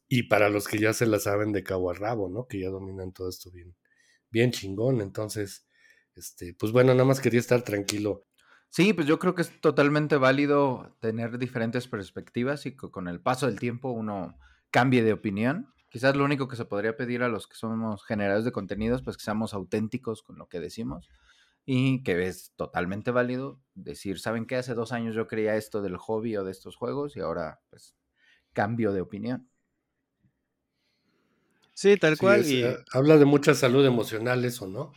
y 0.08 0.24
para 0.24 0.48
los 0.48 0.68
que 0.68 0.78
ya 0.78 0.92
se 0.92 1.06
la 1.06 1.18
saben 1.18 1.52
de 1.52 1.62
cabo 1.62 1.90
a 1.90 1.94
rabo, 1.94 2.28
¿no? 2.28 2.46
Que 2.46 2.60
ya 2.60 2.68
dominan 2.68 3.12
todo 3.12 3.28
esto 3.28 3.50
bien, 3.50 3.74
bien 4.30 4.50
chingón. 4.50 5.00
Entonces, 5.00 5.66
este, 6.14 6.54
pues 6.54 6.72
bueno, 6.72 6.92
nada 6.92 7.06
más 7.06 7.20
quería 7.20 7.40
estar 7.40 7.62
tranquilo. 7.62 8.26
Sí, 8.68 8.92
pues 8.92 9.06
yo 9.06 9.18
creo 9.18 9.34
que 9.34 9.42
es 9.42 9.60
totalmente 9.60 10.16
válido 10.16 10.96
tener 11.00 11.38
diferentes 11.38 11.88
perspectivas 11.88 12.66
y 12.66 12.76
que 12.76 12.90
con 12.90 13.08
el 13.08 13.20
paso 13.20 13.46
del 13.46 13.58
tiempo 13.58 13.90
uno 13.90 14.36
cambie 14.70 15.02
de 15.02 15.12
opinión. 15.12 15.72
Quizás 15.90 16.16
lo 16.16 16.24
único 16.24 16.48
que 16.48 16.56
se 16.56 16.64
podría 16.64 16.96
pedir 16.96 17.22
a 17.22 17.28
los 17.28 17.46
que 17.46 17.54
somos 17.54 18.04
generadores 18.04 18.44
de 18.44 18.52
contenidos, 18.52 19.02
pues 19.02 19.16
que 19.16 19.24
seamos 19.24 19.54
auténticos 19.54 20.22
con 20.22 20.38
lo 20.38 20.48
que 20.48 20.60
decimos 20.60 21.08
y 21.66 22.02
que 22.02 22.26
es 22.26 22.52
totalmente 22.56 23.10
válido 23.10 23.60
decir, 23.74 24.18
¿saben 24.18 24.46
qué? 24.46 24.56
Hace 24.56 24.74
dos 24.74 24.92
años 24.92 25.14
yo 25.14 25.26
creía 25.26 25.56
esto 25.56 25.82
del 25.82 25.96
hobby 25.96 26.36
o 26.36 26.44
de 26.44 26.52
estos 26.52 26.76
juegos 26.76 27.16
y 27.16 27.20
ahora 27.20 27.60
pues 27.70 27.96
cambio 28.52 28.92
de 28.92 29.00
opinión. 29.00 29.48
Sí, 31.72 31.96
tal 31.96 32.16
cual. 32.18 32.46
y... 32.46 32.62
Eh, 32.62 32.76
habla 32.92 33.16
de 33.16 33.24
mucha 33.24 33.54
salud 33.54 33.84
emocional 33.84 34.44
eso, 34.44 34.68
¿no? 34.68 34.92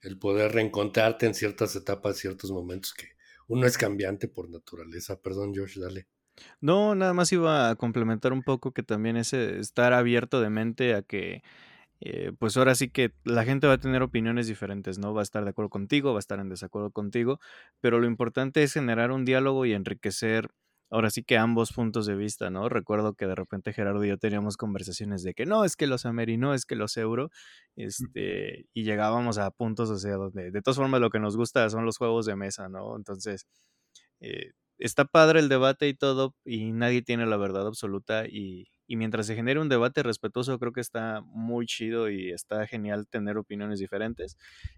El 0.00 0.18
poder 0.18 0.52
reencontrarte 0.52 1.26
en 1.26 1.34
ciertas 1.34 1.76
etapas, 1.76 2.16
ciertos 2.16 2.50
momentos 2.50 2.94
que 2.94 3.08
uno 3.48 3.66
es 3.66 3.76
cambiante 3.76 4.28
por 4.28 4.48
naturaleza. 4.48 5.20
Perdón, 5.20 5.52
Josh, 5.54 5.78
dale. 5.78 6.08
No, 6.60 6.94
nada 6.94 7.12
más 7.12 7.30
iba 7.32 7.68
a 7.68 7.76
complementar 7.76 8.32
un 8.32 8.42
poco 8.42 8.72
que 8.72 8.82
también 8.82 9.16
ese 9.16 9.58
estar 9.58 9.92
abierto 9.92 10.40
de 10.40 10.48
mente 10.48 10.94
a 10.94 11.02
que 11.02 11.42
eh, 12.04 12.32
pues 12.38 12.56
ahora 12.56 12.74
sí 12.74 12.90
que 12.90 13.12
la 13.24 13.44
gente 13.44 13.68
va 13.68 13.74
a 13.74 13.78
tener 13.78 14.02
opiniones 14.02 14.48
diferentes, 14.48 14.98
¿no? 14.98 15.14
Va 15.14 15.20
a 15.20 15.22
estar 15.22 15.44
de 15.44 15.50
acuerdo 15.50 15.70
contigo, 15.70 16.12
va 16.12 16.18
a 16.18 16.20
estar 16.20 16.40
en 16.40 16.48
desacuerdo 16.48 16.90
contigo, 16.90 17.38
pero 17.80 18.00
lo 18.00 18.06
importante 18.06 18.62
es 18.64 18.72
generar 18.72 19.12
un 19.12 19.24
diálogo 19.24 19.66
y 19.66 19.72
enriquecer 19.72 20.50
ahora 20.90 21.10
sí 21.10 21.22
que 21.24 21.38
ambos 21.38 21.72
puntos 21.72 22.04
de 22.06 22.16
vista, 22.16 22.50
¿no? 22.50 22.68
Recuerdo 22.68 23.14
que 23.14 23.26
de 23.26 23.34
repente 23.36 23.72
Gerardo 23.72 24.04
y 24.04 24.08
yo 24.08 24.18
teníamos 24.18 24.56
conversaciones 24.58 25.22
de 25.22 25.32
que 25.32 25.46
no, 25.46 25.64
es 25.64 25.76
que 25.76 25.86
los 25.86 26.04
Ameri, 26.04 26.36
no, 26.38 26.54
es 26.54 26.66
que 26.66 26.76
los 26.76 26.96
Euro, 26.98 27.30
este, 27.76 28.66
y 28.74 28.84
llegábamos 28.84 29.38
a 29.38 29.50
puntos, 29.52 29.88
o 29.88 29.96
sea, 29.98 30.16
donde 30.16 30.50
de 30.50 30.62
todas 30.62 30.76
formas 30.76 31.00
lo 31.00 31.10
que 31.10 31.20
nos 31.20 31.36
gusta 31.36 31.68
son 31.70 31.86
los 31.86 31.98
juegos 31.98 32.26
de 32.26 32.36
mesa, 32.36 32.68
¿no? 32.68 32.96
Entonces, 32.96 33.46
eh, 34.20 34.52
está 34.78 35.04
padre 35.06 35.40
el 35.40 35.48
debate 35.48 35.88
y 35.88 35.94
todo, 35.94 36.34
y 36.44 36.72
nadie 36.72 37.02
tiene 37.02 37.26
la 37.26 37.36
verdad 37.38 37.66
absoluta, 37.66 38.26
y, 38.28 38.68
y 38.92 38.96
mientras 38.96 39.26
se 39.26 39.34
genere 39.34 39.58
un 39.58 39.70
debate 39.70 40.02
respetuoso, 40.02 40.58
creo 40.58 40.72
que 40.72 40.82
está 40.82 41.22
muy 41.24 41.64
chido 41.64 42.10
y 42.10 42.30
está 42.30 42.66
genial 42.66 43.08
tener 43.08 43.38
opiniones 43.38 43.78
diferentes. 43.78 44.36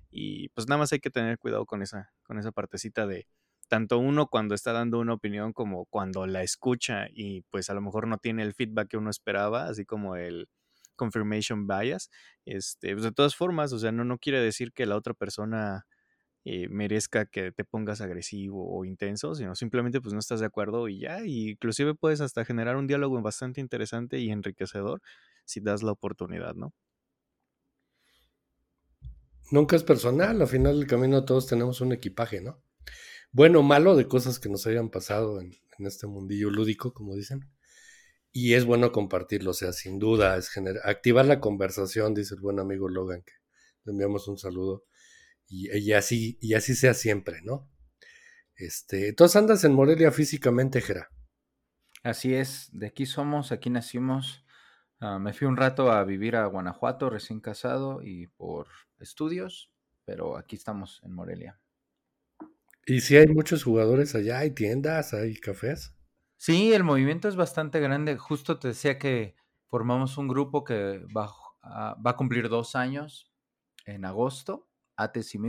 Y 0.08 0.50
pues 0.50 0.68
nada 0.68 0.78
más 0.78 0.92
hay 0.92 1.00
que 1.00 1.10
tener 1.10 1.36
cuidado 1.36 1.66
con 1.66 1.82
esa, 1.82 2.12
con 2.22 2.38
esa 2.38 2.52
partecita 2.52 3.08
de 3.08 3.26
tanto 3.66 3.98
uno 3.98 4.28
cuando 4.28 4.54
está 4.54 4.72
dando 4.72 5.00
una 5.00 5.14
opinión 5.14 5.52
como 5.52 5.86
cuando 5.86 6.28
la 6.28 6.44
escucha 6.44 7.08
y 7.12 7.42
pues 7.50 7.70
a 7.70 7.74
lo 7.74 7.80
mejor 7.80 8.06
no 8.06 8.18
tiene 8.18 8.44
el 8.44 8.54
feedback 8.54 8.86
que 8.90 8.98
uno 8.98 9.10
esperaba, 9.10 9.66
así 9.66 9.84
como 9.84 10.14
el 10.14 10.48
confirmation 10.94 11.66
bias. 11.66 12.08
Este, 12.44 12.92
pues 12.92 13.02
de 13.02 13.10
todas 13.10 13.34
formas, 13.34 13.72
o 13.72 13.80
sea, 13.80 13.90
no, 13.90 14.04
no 14.04 14.18
quiere 14.18 14.38
decir 14.38 14.72
que 14.72 14.86
la 14.86 14.94
otra 14.94 15.14
persona 15.14 15.86
eh, 16.46 16.68
merezca 16.68 17.24
que 17.24 17.52
te 17.52 17.64
pongas 17.64 18.02
agresivo 18.02 18.70
o 18.70 18.84
intenso, 18.84 19.34
sino 19.34 19.54
simplemente 19.54 20.02
pues 20.02 20.12
no 20.12 20.20
estás 20.20 20.40
de 20.40 20.46
acuerdo 20.46 20.88
y 20.88 21.00
ya, 21.00 21.24
inclusive 21.24 21.94
puedes 21.94 22.20
hasta 22.20 22.44
generar 22.44 22.76
un 22.76 22.86
diálogo 22.86 23.20
bastante 23.22 23.62
interesante 23.62 24.18
y 24.18 24.30
enriquecedor 24.30 25.00
si 25.46 25.60
das 25.60 25.82
la 25.82 25.92
oportunidad, 25.92 26.54
¿no? 26.54 26.74
Nunca 29.50 29.76
es 29.76 29.84
personal, 29.84 30.40
al 30.42 30.48
final 30.48 30.78
del 30.78 30.86
camino 30.86 31.24
todos 31.24 31.46
tenemos 31.46 31.80
un 31.80 31.92
equipaje, 31.92 32.42
¿no? 32.42 32.62
Bueno 33.32 33.60
o 33.60 33.62
malo 33.62 33.96
de 33.96 34.06
cosas 34.06 34.38
que 34.38 34.48
nos 34.50 34.66
hayan 34.66 34.90
pasado 34.90 35.40
en, 35.40 35.54
este 35.78 36.06
mundillo 36.06 36.50
lúdico, 36.50 36.92
como 36.92 37.14
dicen. 37.16 37.50
Y 38.32 38.54
es 38.54 38.64
bueno 38.64 38.92
compartirlo, 38.92 39.52
o 39.52 39.54
sea, 39.54 39.72
sin 39.72 39.98
duda, 39.98 40.36
es 40.36 40.50
activar 40.84 41.24
la 41.24 41.40
conversación, 41.40 42.14
dice 42.14 42.34
el 42.34 42.40
buen 42.40 42.58
amigo 42.58 42.88
Logan, 42.88 43.22
que 43.22 43.32
le 43.84 43.92
enviamos 43.92 44.28
un 44.28 44.38
saludo 44.38 44.84
y, 45.54 45.92
así, 45.92 46.36
y 46.40 46.54
así 46.54 46.74
sea 46.74 46.94
siempre, 46.94 47.40
¿no? 47.42 47.70
Este, 48.56 49.08
entonces 49.08 49.36
andas 49.36 49.64
en 49.64 49.72
Morelia 49.72 50.10
físicamente, 50.10 50.80
Jera. 50.80 51.10
Así 52.02 52.34
es, 52.34 52.70
de 52.72 52.88
aquí 52.88 53.06
somos, 53.06 53.52
aquí 53.52 53.70
nacimos. 53.70 54.44
Ah, 55.00 55.18
me 55.18 55.32
fui 55.32 55.46
un 55.46 55.56
rato 55.56 55.90
a 55.90 56.04
vivir 56.04 56.36
a 56.36 56.46
Guanajuato, 56.46 57.08
recién 57.08 57.40
casado 57.40 58.00
y 58.02 58.26
por 58.26 58.68
estudios, 58.98 59.72
pero 60.04 60.36
aquí 60.36 60.56
estamos 60.56 61.00
en 61.04 61.12
Morelia. 61.12 61.60
¿Y 62.86 63.00
si 63.00 63.16
hay 63.16 63.26
muchos 63.26 63.64
jugadores 63.64 64.14
allá? 64.14 64.40
¿Hay 64.40 64.50
tiendas? 64.50 65.14
¿Hay 65.14 65.36
cafés? 65.36 65.94
Sí, 66.36 66.72
el 66.72 66.84
movimiento 66.84 67.28
es 67.28 67.36
bastante 67.36 67.80
grande. 67.80 68.18
Justo 68.18 68.58
te 68.58 68.68
decía 68.68 68.98
que 68.98 69.34
formamos 69.68 70.18
un 70.18 70.28
grupo 70.28 70.64
que 70.64 71.00
va, 71.16 71.30
ah, 71.62 71.96
va 72.04 72.10
a 72.10 72.16
cumplir 72.16 72.48
dos 72.48 72.76
años 72.76 73.32
en 73.86 74.04
agosto 74.04 74.68
Ates 74.96 75.34
y. 75.34 75.40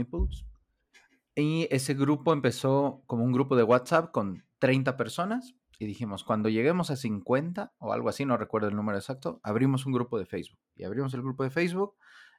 Y 1.34 1.68
ese 1.70 1.94
grupo 1.94 2.32
empezó 2.32 3.02
como 3.06 3.24
un 3.24 3.32
grupo 3.32 3.56
de 3.56 3.62
WhatsApp 3.62 4.10
con 4.10 4.44
30 4.58 4.96
personas. 4.96 5.54
Y 5.78 5.86
dijimos, 5.86 6.24
cuando 6.24 6.48
lleguemos 6.48 6.90
a 6.90 6.96
50 6.96 7.74
o 7.78 7.92
algo 7.92 8.08
así, 8.08 8.24
no 8.24 8.38
recuerdo 8.38 8.68
el 8.68 8.76
número 8.76 8.96
exacto, 8.96 9.40
abrimos 9.42 9.84
un 9.84 9.92
grupo 9.92 10.18
de 10.18 10.24
Facebook. 10.24 10.58
Y 10.74 10.84
abrimos 10.84 11.12
el 11.12 11.20
grupo 11.20 11.44
de 11.44 11.50
Facebook 11.50 11.94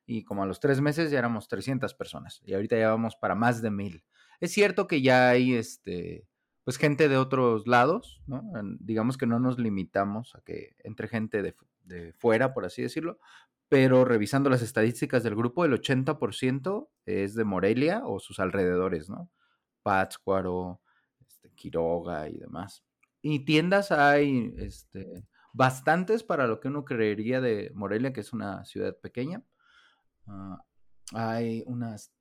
y 0.08 0.24
como 0.24 0.42
a 0.42 0.46
los 0.46 0.60
tres 0.60 0.82
meses 0.82 1.12
ya 1.12 1.20
éramos 1.20 1.48
300 1.48 1.94
personas. 1.94 2.42
Y 2.46 2.54
ahorita 2.54 2.78
ya 2.78 2.90
vamos 2.90 3.16
para 3.16 3.36
más 3.36 3.62
de 3.62 3.70
mil. 3.70 4.04
Es 4.40 4.54
cierto 4.54 4.88
que 4.88 5.02
ya 5.02 5.30
hay 5.30 5.54
este, 5.54 6.26
pues 6.64 6.78
gente 6.78 7.10
de 7.10 7.18
otros 7.18 7.68
lados, 7.68 8.22
¿no? 8.26 8.42
Digamos 8.80 9.18
que 9.18 9.28
no 9.28 9.40
nos 9.40 9.60
limitamos 9.60 10.34
a 10.36 10.42
que 10.42 10.76
entre 10.80 11.10
gente 11.10 11.44
de, 11.44 11.56
de 11.84 12.14
fuera, 12.14 12.54
por 12.54 12.66
así 12.66 12.82
decirlo, 12.82 13.20
pero 13.70 14.06
revisando 14.06 14.50
las 14.50 14.62
estadísticas 14.62 15.24
del 15.24 15.36
grupo, 15.36 15.66
el 15.66 15.74
80% 15.74 16.90
es 17.06 17.36
de 17.36 17.44
Morelia 17.44 18.02
o 18.06 18.20
sus 18.20 18.40
alrededores, 18.40 19.10
¿no? 19.10 19.30
Pátzcuaro, 19.84 20.82
este, 21.20 21.52
Quiroga 21.52 22.30
y 22.30 22.38
demás. 22.38 22.84
Y 23.22 23.46
tiendas 23.46 23.92
hay 23.92 24.54
este, 24.58 25.26
bastantes 25.54 26.24
para 26.24 26.48
lo 26.48 26.60
que 26.60 26.70
uno 26.70 26.86
creería 26.86 27.42
de 27.42 27.72
Morelia, 27.74 28.14
que 28.14 28.22
es 28.22 28.32
una 28.32 28.64
ciudad 28.64 28.96
pequeña. 28.98 29.44
Ah, 30.28 30.64
hay 31.14 31.64
unas, 31.66 32.14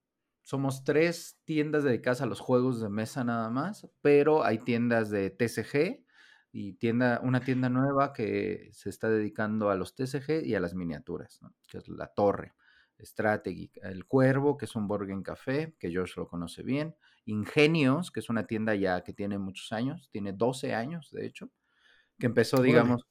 somos 0.42 0.84
tres 0.84 1.38
tiendas 1.44 1.84
dedicadas 1.84 2.22
a 2.22 2.26
los 2.26 2.40
juegos 2.40 2.80
de 2.80 2.88
mesa 2.88 3.24
nada 3.24 3.50
más, 3.50 3.88
pero 4.00 4.44
hay 4.44 4.58
tiendas 4.58 5.10
de 5.10 5.30
TCG, 5.30 6.05
y 6.52 6.74
tienda, 6.74 7.20
una 7.22 7.40
tienda 7.40 7.68
nueva 7.68 8.12
que 8.12 8.70
se 8.72 8.88
está 8.88 9.08
dedicando 9.08 9.70
a 9.70 9.74
los 9.74 9.94
TCG 9.94 10.44
y 10.44 10.54
a 10.54 10.60
las 10.60 10.74
miniaturas, 10.74 11.40
que 11.68 11.78
es 11.78 11.88
La 11.88 12.06
Torre, 12.08 12.54
Strategy, 12.98 13.70
El 13.82 14.06
Cuervo, 14.06 14.56
que 14.56 14.64
es 14.64 14.74
un 14.74 14.88
Borgen 14.88 15.22
Café, 15.22 15.74
que 15.78 15.94
Josh 15.94 16.16
lo 16.16 16.28
conoce 16.28 16.62
bien, 16.62 16.94
Ingenios, 17.26 18.10
que 18.10 18.20
es 18.20 18.30
una 18.30 18.46
tienda 18.46 18.74
ya 18.74 19.02
que 19.02 19.12
tiene 19.12 19.38
muchos 19.38 19.72
años, 19.72 20.08
tiene 20.10 20.32
12 20.32 20.74
años 20.74 21.10
de 21.10 21.26
hecho, 21.26 21.50
que 22.18 22.26
empezó, 22.26 22.62
digamos, 22.62 23.04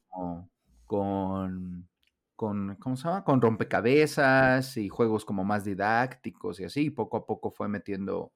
con, 0.86 1.88
con, 2.36 2.76
¿cómo 2.78 2.98
se 2.98 3.04
llama? 3.04 3.24
Con 3.24 3.42
rompecabezas 3.42 4.78
y 4.78 4.90
juegos 4.90 5.26
como 5.26 5.44
más 5.44 5.66
didácticos 5.66 6.60
y 6.60 6.66
así, 6.66 6.86
y 6.86 6.90
poco 6.90 7.18
a 7.18 7.26
poco 7.26 7.52
fue 7.52 7.68
metiendo 7.68 8.34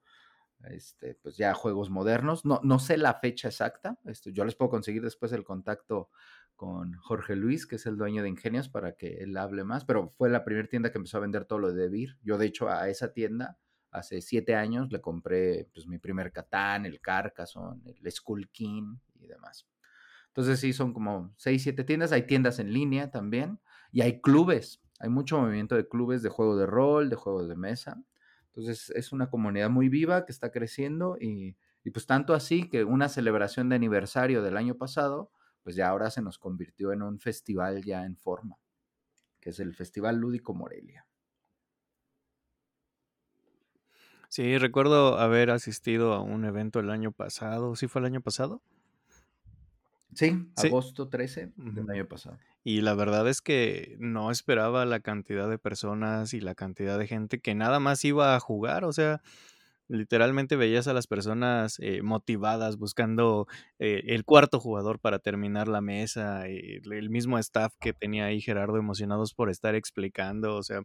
este, 0.68 1.14
pues 1.14 1.36
ya 1.36 1.54
juegos 1.54 1.90
modernos. 1.90 2.44
No, 2.44 2.60
no 2.62 2.78
sé 2.78 2.96
la 2.96 3.14
fecha 3.14 3.48
exacta, 3.48 3.98
este, 4.04 4.32
yo 4.32 4.44
les 4.44 4.54
puedo 4.54 4.70
conseguir 4.70 5.02
después 5.02 5.32
el 5.32 5.44
contacto 5.44 6.10
con 6.60 6.92
Jorge 6.92 7.36
Luis, 7.36 7.66
que 7.66 7.76
es 7.76 7.86
el 7.86 7.96
dueño 7.96 8.22
de 8.22 8.28
Ingenios, 8.28 8.68
para 8.68 8.92
que 8.92 9.22
él 9.22 9.34
hable 9.38 9.64
más, 9.64 9.86
pero 9.86 10.12
fue 10.18 10.28
la 10.28 10.44
primera 10.44 10.68
tienda 10.68 10.92
que 10.92 10.98
empezó 10.98 11.16
a 11.16 11.20
vender 11.20 11.46
todo 11.46 11.58
lo 11.58 11.72
de 11.72 11.82
Debir. 11.82 12.18
Yo, 12.22 12.36
de 12.36 12.44
hecho, 12.44 12.68
a 12.68 12.90
esa 12.90 13.14
tienda, 13.14 13.58
hace 13.90 14.20
siete 14.20 14.54
años, 14.54 14.92
le 14.92 15.00
compré 15.00 15.70
pues, 15.72 15.86
mi 15.86 15.98
primer 15.98 16.32
Catán, 16.32 16.84
el 16.84 17.00
Carcassonne, 17.00 17.82
el 17.88 18.12
Skull 18.12 18.50
King 18.50 18.96
y 19.14 19.26
demás. 19.26 19.66
Entonces, 20.28 20.60
sí, 20.60 20.74
son 20.74 20.92
como 20.92 21.32
seis, 21.38 21.62
siete 21.62 21.82
tiendas. 21.82 22.12
Hay 22.12 22.26
tiendas 22.26 22.58
en 22.58 22.72
línea 22.72 23.10
también 23.10 23.58
y 23.90 24.02
hay 24.02 24.20
clubes. 24.20 24.82
Hay 24.98 25.08
mucho 25.08 25.40
movimiento 25.40 25.76
de 25.76 25.88
clubes 25.88 26.22
de 26.22 26.28
juego 26.28 26.56
de 26.56 26.66
rol, 26.66 27.08
de 27.08 27.16
juegos 27.16 27.48
de 27.48 27.56
mesa. 27.56 28.02
Entonces 28.50 28.90
es 28.90 29.12
una 29.12 29.30
comunidad 29.30 29.70
muy 29.70 29.88
viva 29.88 30.26
que 30.26 30.32
está 30.32 30.50
creciendo 30.50 31.16
y, 31.20 31.56
pues 31.92 32.06
tanto 32.06 32.34
así 32.34 32.68
que 32.68 32.84
una 32.84 33.08
celebración 33.08 33.68
de 33.68 33.76
aniversario 33.76 34.42
del 34.42 34.56
año 34.56 34.76
pasado, 34.76 35.30
pues 35.62 35.76
ya 35.76 35.88
ahora 35.88 36.10
se 36.10 36.22
nos 36.22 36.38
convirtió 36.38 36.92
en 36.92 37.02
un 37.02 37.18
festival 37.20 37.84
ya 37.84 38.04
en 38.04 38.16
forma, 38.16 38.58
que 39.40 39.50
es 39.50 39.60
el 39.60 39.74
Festival 39.74 40.16
Lúdico 40.18 40.54
Morelia. 40.54 41.06
Sí, 44.28 44.58
recuerdo 44.58 45.18
haber 45.18 45.50
asistido 45.50 46.12
a 46.14 46.22
un 46.22 46.44
evento 46.44 46.78
el 46.80 46.90
año 46.90 47.12
pasado. 47.12 47.74
¿Sí 47.76 47.88
fue 47.88 48.00
el 48.00 48.06
año 48.06 48.20
pasado? 48.20 48.62
Sí, 50.14 50.50
agosto 50.56 51.08
13 51.08 51.52
del 51.56 51.90
año 51.90 52.06
pasado. 52.06 52.38
Y 52.62 52.82
la 52.82 52.94
verdad 52.94 53.26
es 53.28 53.40
que 53.40 53.96
no 53.98 54.30
esperaba 54.30 54.84
la 54.84 55.00
cantidad 55.00 55.48
de 55.48 55.58
personas 55.58 56.34
y 56.34 56.40
la 56.40 56.54
cantidad 56.54 56.98
de 56.98 57.06
gente 57.06 57.40
que 57.40 57.54
nada 57.54 57.80
más 57.80 58.04
iba 58.04 58.36
a 58.36 58.40
jugar. 58.40 58.84
O 58.84 58.92
sea, 58.92 59.22
literalmente 59.88 60.56
veías 60.56 60.86
a 60.86 60.92
las 60.92 61.06
personas 61.06 61.78
eh, 61.80 62.02
motivadas 62.02 62.76
buscando 62.76 63.46
eh, 63.78 64.02
el 64.08 64.24
cuarto 64.24 64.60
jugador 64.60 65.00
para 65.00 65.18
terminar 65.20 65.68
la 65.68 65.80
mesa. 65.80 66.48
Y 66.50 66.80
el 66.84 67.08
mismo 67.08 67.38
staff 67.38 67.74
que 67.80 67.92
tenía 67.94 68.26
ahí 68.26 68.40
Gerardo 68.40 68.76
emocionados 68.76 69.32
por 69.32 69.48
estar 69.48 69.74
explicando. 69.74 70.56
O 70.56 70.62
sea, 70.62 70.82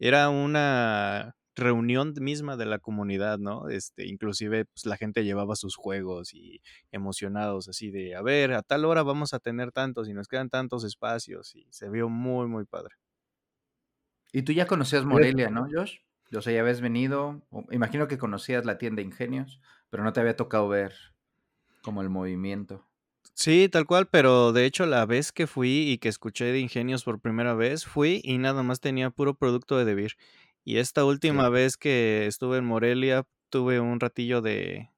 era 0.00 0.30
una 0.30 1.36
reunión 1.58 2.14
misma 2.20 2.56
de 2.56 2.66
la 2.66 2.78
comunidad, 2.78 3.38
¿no? 3.38 3.68
Este, 3.68 4.06
inclusive 4.06 4.64
pues, 4.64 4.86
la 4.86 4.96
gente 4.96 5.24
llevaba 5.24 5.56
sus 5.56 5.76
juegos 5.76 6.32
y 6.32 6.62
emocionados 6.90 7.68
así 7.68 7.90
de, 7.90 8.14
a 8.14 8.22
ver, 8.22 8.52
a 8.52 8.62
tal 8.62 8.84
hora 8.84 9.02
vamos 9.02 9.34
a 9.34 9.38
tener 9.38 9.72
tantos 9.72 10.08
y 10.08 10.14
nos 10.14 10.28
quedan 10.28 10.48
tantos 10.48 10.84
espacios 10.84 11.54
y 11.54 11.66
se 11.70 11.90
vio 11.90 12.08
muy, 12.08 12.46
muy 12.48 12.64
padre. 12.64 12.94
Y 14.32 14.42
tú 14.42 14.52
ya 14.52 14.66
conocías 14.66 15.04
Morelia, 15.04 15.50
¿no, 15.50 15.66
Josh? 15.70 15.98
Yo 16.30 16.42
sé, 16.42 16.52
ya 16.52 16.60
habías 16.60 16.80
venido, 16.80 17.42
imagino 17.70 18.08
que 18.08 18.18
conocías 18.18 18.64
la 18.64 18.76
tienda 18.76 19.00
Ingenios, 19.00 19.60
pero 19.88 20.04
no 20.04 20.12
te 20.12 20.20
había 20.20 20.36
tocado 20.36 20.68
ver 20.68 20.94
como 21.82 22.02
el 22.02 22.10
movimiento. 22.10 22.84
Sí, 23.34 23.68
tal 23.70 23.86
cual, 23.86 24.08
pero 24.08 24.52
de 24.52 24.66
hecho 24.66 24.84
la 24.84 25.06
vez 25.06 25.32
que 25.32 25.46
fui 25.46 25.90
y 25.90 25.98
que 25.98 26.08
escuché 26.08 26.46
de 26.46 26.58
Ingenios 26.58 27.04
por 27.04 27.20
primera 27.20 27.54
vez, 27.54 27.86
fui 27.86 28.20
y 28.24 28.36
nada 28.38 28.62
más 28.62 28.80
tenía 28.80 29.10
puro 29.10 29.34
producto 29.34 29.78
de 29.78 29.84
Debir. 29.84 30.12
Y 30.64 30.78
esta 30.78 31.04
última 31.04 31.48
vez 31.48 31.76
que 31.76 32.26
estuve 32.26 32.58
en 32.58 32.64
Morelia, 32.64 33.24
tuve 33.50 33.80
un 33.80 34.00
ratillo 34.00 34.42
de, 34.42 34.90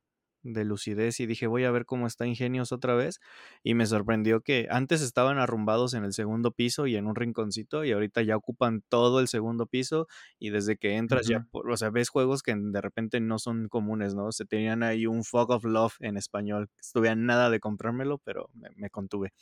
de 0.43 0.65
lucidez 0.65 1.21
y 1.21 1.27
dije, 1.27 1.47
voy 1.47 1.65
a 1.65 1.71
ver 1.71 1.85
cómo 1.85 2.07
está 2.07 2.27
Ingenios 2.27 2.73
otra 2.73 2.95
vez. 2.95 3.21
Y 3.63 3.75
me 3.75 3.87
sorprendió 3.87 4.41
que 4.41 4.67
antes 4.71 5.03
estaban 5.03 5.39
arrumbados 5.39 5.95
en 5.95 6.05
el 6.05 6.13
segundo 6.13 6.53
piso 6.53 6.87
y 6.87 6.97
en 6.97 7.07
un 7.07 7.15
rinconcito 7.15 7.85
y 7.85 7.93
ahorita 7.93 8.23
ya 8.23 8.37
ocupan 8.37 8.83
todo 8.89 9.21
el 9.21 9.29
segundo 9.29 9.67
piso 9.67 10.07
y 10.39 10.51
desde 10.51 10.77
que 10.77 10.97
entras 10.97 11.27
ya, 11.27 11.47
o 11.53 11.77
sea, 11.77 11.91
ves 11.91 12.09
juegos 12.09 12.43
que 12.43 12.55
de 12.57 12.81
repente 12.81 13.21
no 13.21 13.39
son 13.39 13.69
comunes, 13.69 14.15
¿no? 14.15 14.33
Se 14.33 14.45
tenían 14.45 14.83
ahí 14.83 15.07
un 15.07 15.25
Fog 15.25 15.51
of 15.51 15.65
Love 15.65 15.97
en 16.01 16.17
español. 16.17 16.69
Estuve 16.81 17.09
a 17.09 17.15
nada 17.15 17.51
de 17.51 17.61
comprármelo, 17.61 18.19
pero 18.19 18.51
me, 18.55 18.91
contuve. 18.91 19.33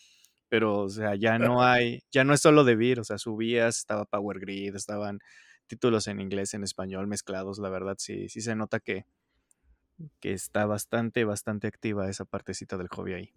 Pero, 0.48 0.80
o 0.80 0.88
sea, 0.88 1.14
ya 1.14 1.38
no 1.60 1.62
hay, 1.62 2.00
ya 2.10 2.24
no 2.24 2.34
es 2.34 2.40
solo 2.40 2.64
de 2.64 2.76
Beer, 2.76 3.00
o 3.00 3.04
sea, 3.04 3.18
subías, 3.18 3.78
estaba 3.78 4.04
Power 4.04 4.40
Grid, 4.40 4.74
estaban 4.74 5.20
títulos 5.68 6.08
en 6.08 6.20
inglés, 6.20 6.54
en 6.54 6.64
español 6.64 7.06
mezclados, 7.06 7.58
la 7.58 7.68
verdad 7.68 7.96
sí, 7.98 8.28
sí 8.28 8.40
se 8.40 8.56
nota 8.56 8.80
que, 8.80 9.06
que 10.20 10.32
está 10.32 10.66
bastante, 10.66 11.24
bastante 11.24 11.66
activa 11.66 12.08
esa 12.10 12.24
partecita 12.24 12.76
del 12.76 12.88
hobby 12.88 13.12
ahí. 13.14 13.34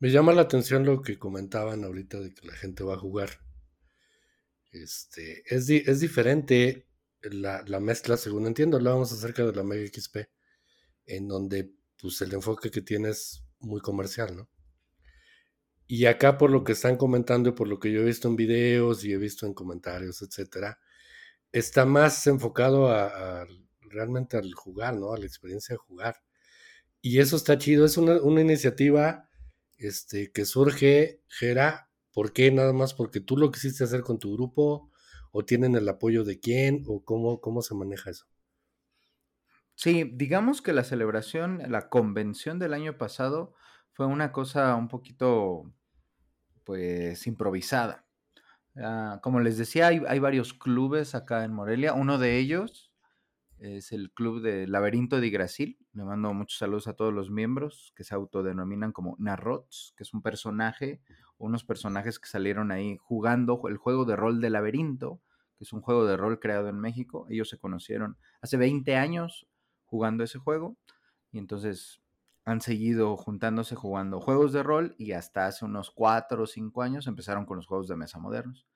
Me 0.00 0.10
llama 0.10 0.32
la 0.32 0.42
atención 0.42 0.84
lo 0.84 1.02
que 1.02 1.18
comentaban 1.18 1.82
ahorita 1.84 2.20
de 2.20 2.32
que 2.32 2.46
la 2.46 2.54
gente 2.54 2.84
va 2.84 2.94
a 2.94 2.98
jugar. 2.98 3.40
Este, 4.70 5.42
es, 5.46 5.68
es 5.68 6.00
diferente 6.00 6.86
la, 7.22 7.80
mezcla, 7.80 8.16
según 8.16 8.46
entiendo. 8.46 8.76
Hablábamos 8.76 9.12
acerca 9.12 9.44
de 9.44 9.52
la 9.52 9.64
Mega 9.64 9.86
XP, 9.86 10.28
en 11.06 11.26
donde 11.26 11.74
pues, 12.00 12.20
el 12.20 12.32
enfoque 12.32 12.70
que 12.70 12.82
tiene 12.82 13.10
es 13.10 13.44
muy 13.58 13.80
comercial, 13.80 14.36
¿no? 14.36 14.48
Y 15.88 16.04
acá, 16.04 16.36
por 16.36 16.50
lo 16.50 16.64
que 16.64 16.72
están 16.72 16.96
comentando 16.96 17.48
y 17.48 17.52
por 17.52 17.66
lo 17.66 17.80
que 17.80 17.90
yo 17.90 18.02
he 18.02 18.04
visto 18.04 18.28
en 18.28 18.36
videos 18.36 19.04
y 19.04 19.12
he 19.12 19.16
visto 19.16 19.46
en 19.46 19.54
comentarios, 19.54 20.22
etcétera, 20.22 20.78
está 21.50 21.86
más 21.86 22.26
enfocado 22.26 22.90
a, 22.92 23.46
realmente 23.80 24.36
al 24.36 24.52
jugar, 24.54 24.96
¿no? 24.96 25.14
A 25.14 25.18
la 25.18 25.24
experiencia 25.26 25.74
de 25.74 25.78
jugar. 25.78 26.22
Y 27.00 27.20
eso 27.20 27.36
está 27.36 27.58
chido, 27.58 27.86
es 27.86 27.96
una, 27.96 28.40
iniciativa 28.40 29.30
este, 29.78 30.30
que 30.30 30.44
surge, 30.44 31.22
Gera, 31.26 31.90
¿por 32.12 32.34
qué? 32.34 32.50
Nada 32.52 32.74
más 32.74 32.92
porque 32.92 33.20
tú 33.20 33.38
lo 33.38 33.50
quisiste 33.50 33.84
hacer 33.84 34.02
con 34.02 34.18
tu 34.18 34.34
grupo, 34.34 34.90
o 35.32 35.44
tienen 35.44 35.74
el 35.74 35.88
apoyo 35.88 36.22
de 36.24 36.38
quién, 36.38 36.84
o 36.86 37.02
cómo, 37.02 37.40
cómo 37.40 37.62
se 37.62 37.74
maneja 37.74 38.10
eso. 38.10 38.26
Sí, 39.74 40.10
digamos 40.12 40.60
que 40.60 40.72
la 40.72 40.84
celebración, 40.84 41.62
la 41.70 41.88
convención 41.88 42.58
del 42.58 42.74
año 42.74 42.98
pasado 42.98 43.54
fue 43.92 44.06
una 44.06 44.32
cosa 44.32 44.74
un 44.74 44.88
poquito, 44.88 45.72
pues, 46.68 47.26
improvisada. 47.26 48.04
Ah, 48.76 49.20
como 49.22 49.40
les 49.40 49.56
decía, 49.56 49.86
hay, 49.86 50.02
hay, 50.06 50.18
varios 50.18 50.52
clubes 50.52 51.14
acá 51.14 51.42
en 51.46 51.54
Morelia. 51.54 51.94
Uno 51.94 52.18
de 52.18 52.36
ellos 52.36 52.92
es 53.56 53.90
el 53.90 54.12
club 54.12 54.42
de 54.42 54.66
Laberinto 54.66 55.18
de 55.18 55.28
Igrasil. 55.28 55.78
Le 55.94 56.04
mando 56.04 56.34
muchos 56.34 56.58
saludos 56.58 56.86
a 56.86 56.92
todos 56.92 57.10
los 57.14 57.30
miembros 57.30 57.94
que 57.96 58.04
se 58.04 58.14
autodenominan 58.14 58.92
como 58.92 59.16
Narrots, 59.18 59.94
que 59.96 60.02
es 60.02 60.12
un 60.12 60.20
personaje, 60.20 61.00
unos 61.38 61.64
personajes 61.64 62.18
que 62.18 62.28
salieron 62.28 62.70
ahí 62.70 62.98
jugando 63.00 63.62
el 63.66 63.78
juego 63.78 64.04
de 64.04 64.16
rol 64.16 64.42
de 64.42 64.50
Laberinto, 64.50 65.22
que 65.56 65.64
es 65.64 65.72
un 65.72 65.80
juego 65.80 66.04
de 66.04 66.18
rol 66.18 66.38
creado 66.38 66.68
en 66.68 66.78
México. 66.78 67.26
Ellos 67.30 67.48
se 67.48 67.56
conocieron 67.56 68.18
hace 68.42 68.58
20 68.58 68.94
años 68.94 69.46
jugando 69.86 70.22
ese 70.22 70.38
juego 70.38 70.76
y 71.32 71.38
entonces 71.38 72.02
han 72.48 72.62
seguido 72.62 73.14
juntándose 73.18 73.74
jugando 73.74 74.20
juegos 74.20 74.54
de 74.54 74.62
rol 74.62 74.94
y 74.96 75.12
hasta 75.12 75.44
hace 75.46 75.66
unos 75.66 75.90
4 75.90 76.44
o 76.44 76.46
5 76.46 76.80
años 76.80 77.06
empezaron 77.06 77.44
con 77.44 77.58
los 77.58 77.66
juegos 77.66 77.88
de 77.88 77.96
mesa 77.96 78.18
modernos. 78.18 78.66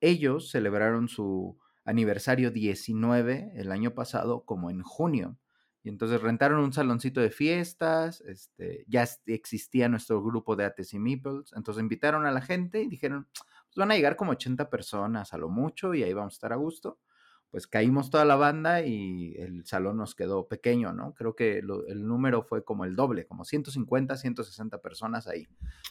Ellos 0.00 0.52
celebraron 0.52 1.08
su 1.08 1.58
aniversario 1.84 2.52
19 2.52 3.50
el 3.56 3.72
año 3.72 3.94
pasado, 3.94 4.44
como 4.44 4.70
en 4.70 4.80
junio. 4.82 5.38
Y 5.82 5.88
entonces 5.88 6.20
rentaron 6.20 6.60
un 6.60 6.72
saloncito 6.72 7.20
de 7.20 7.30
fiestas, 7.30 8.20
este, 8.20 8.84
ya 8.86 9.04
existía 9.26 9.88
nuestro 9.88 10.22
grupo 10.22 10.54
de 10.54 10.64
Ates 10.64 10.94
y 10.94 11.00
Meeples, 11.00 11.52
entonces 11.56 11.82
invitaron 11.82 12.26
a 12.26 12.30
la 12.30 12.42
gente 12.42 12.80
y 12.80 12.88
dijeron, 12.88 13.26
pues 13.32 13.74
van 13.74 13.90
a 13.90 13.96
llegar 13.96 14.14
como 14.14 14.32
80 14.32 14.70
personas 14.70 15.34
a 15.34 15.38
lo 15.38 15.48
mucho 15.48 15.94
y 15.94 16.04
ahí 16.04 16.12
vamos 16.12 16.34
a 16.34 16.36
estar 16.36 16.52
a 16.52 16.56
gusto. 16.56 17.00
Pues 17.50 17.66
caímos 17.66 18.10
toda 18.10 18.24
la 18.24 18.36
banda 18.36 18.82
y 18.82 19.34
el 19.38 19.64
salón 19.64 19.96
nos 19.96 20.14
quedó 20.14 20.46
pequeño, 20.48 20.92
¿no? 20.92 21.14
Creo 21.14 21.34
que 21.34 21.58
el 21.58 22.06
número 22.06 22.42
fue 22.42 22.64
como 22.64 22.84
el 22.84 22.96
doble, 22.96 23.26
como 23.26 23.44
150, 23.44 24.16
160 24.16 24.82
personas 24.82 25.26
ahí. 25.26 25.48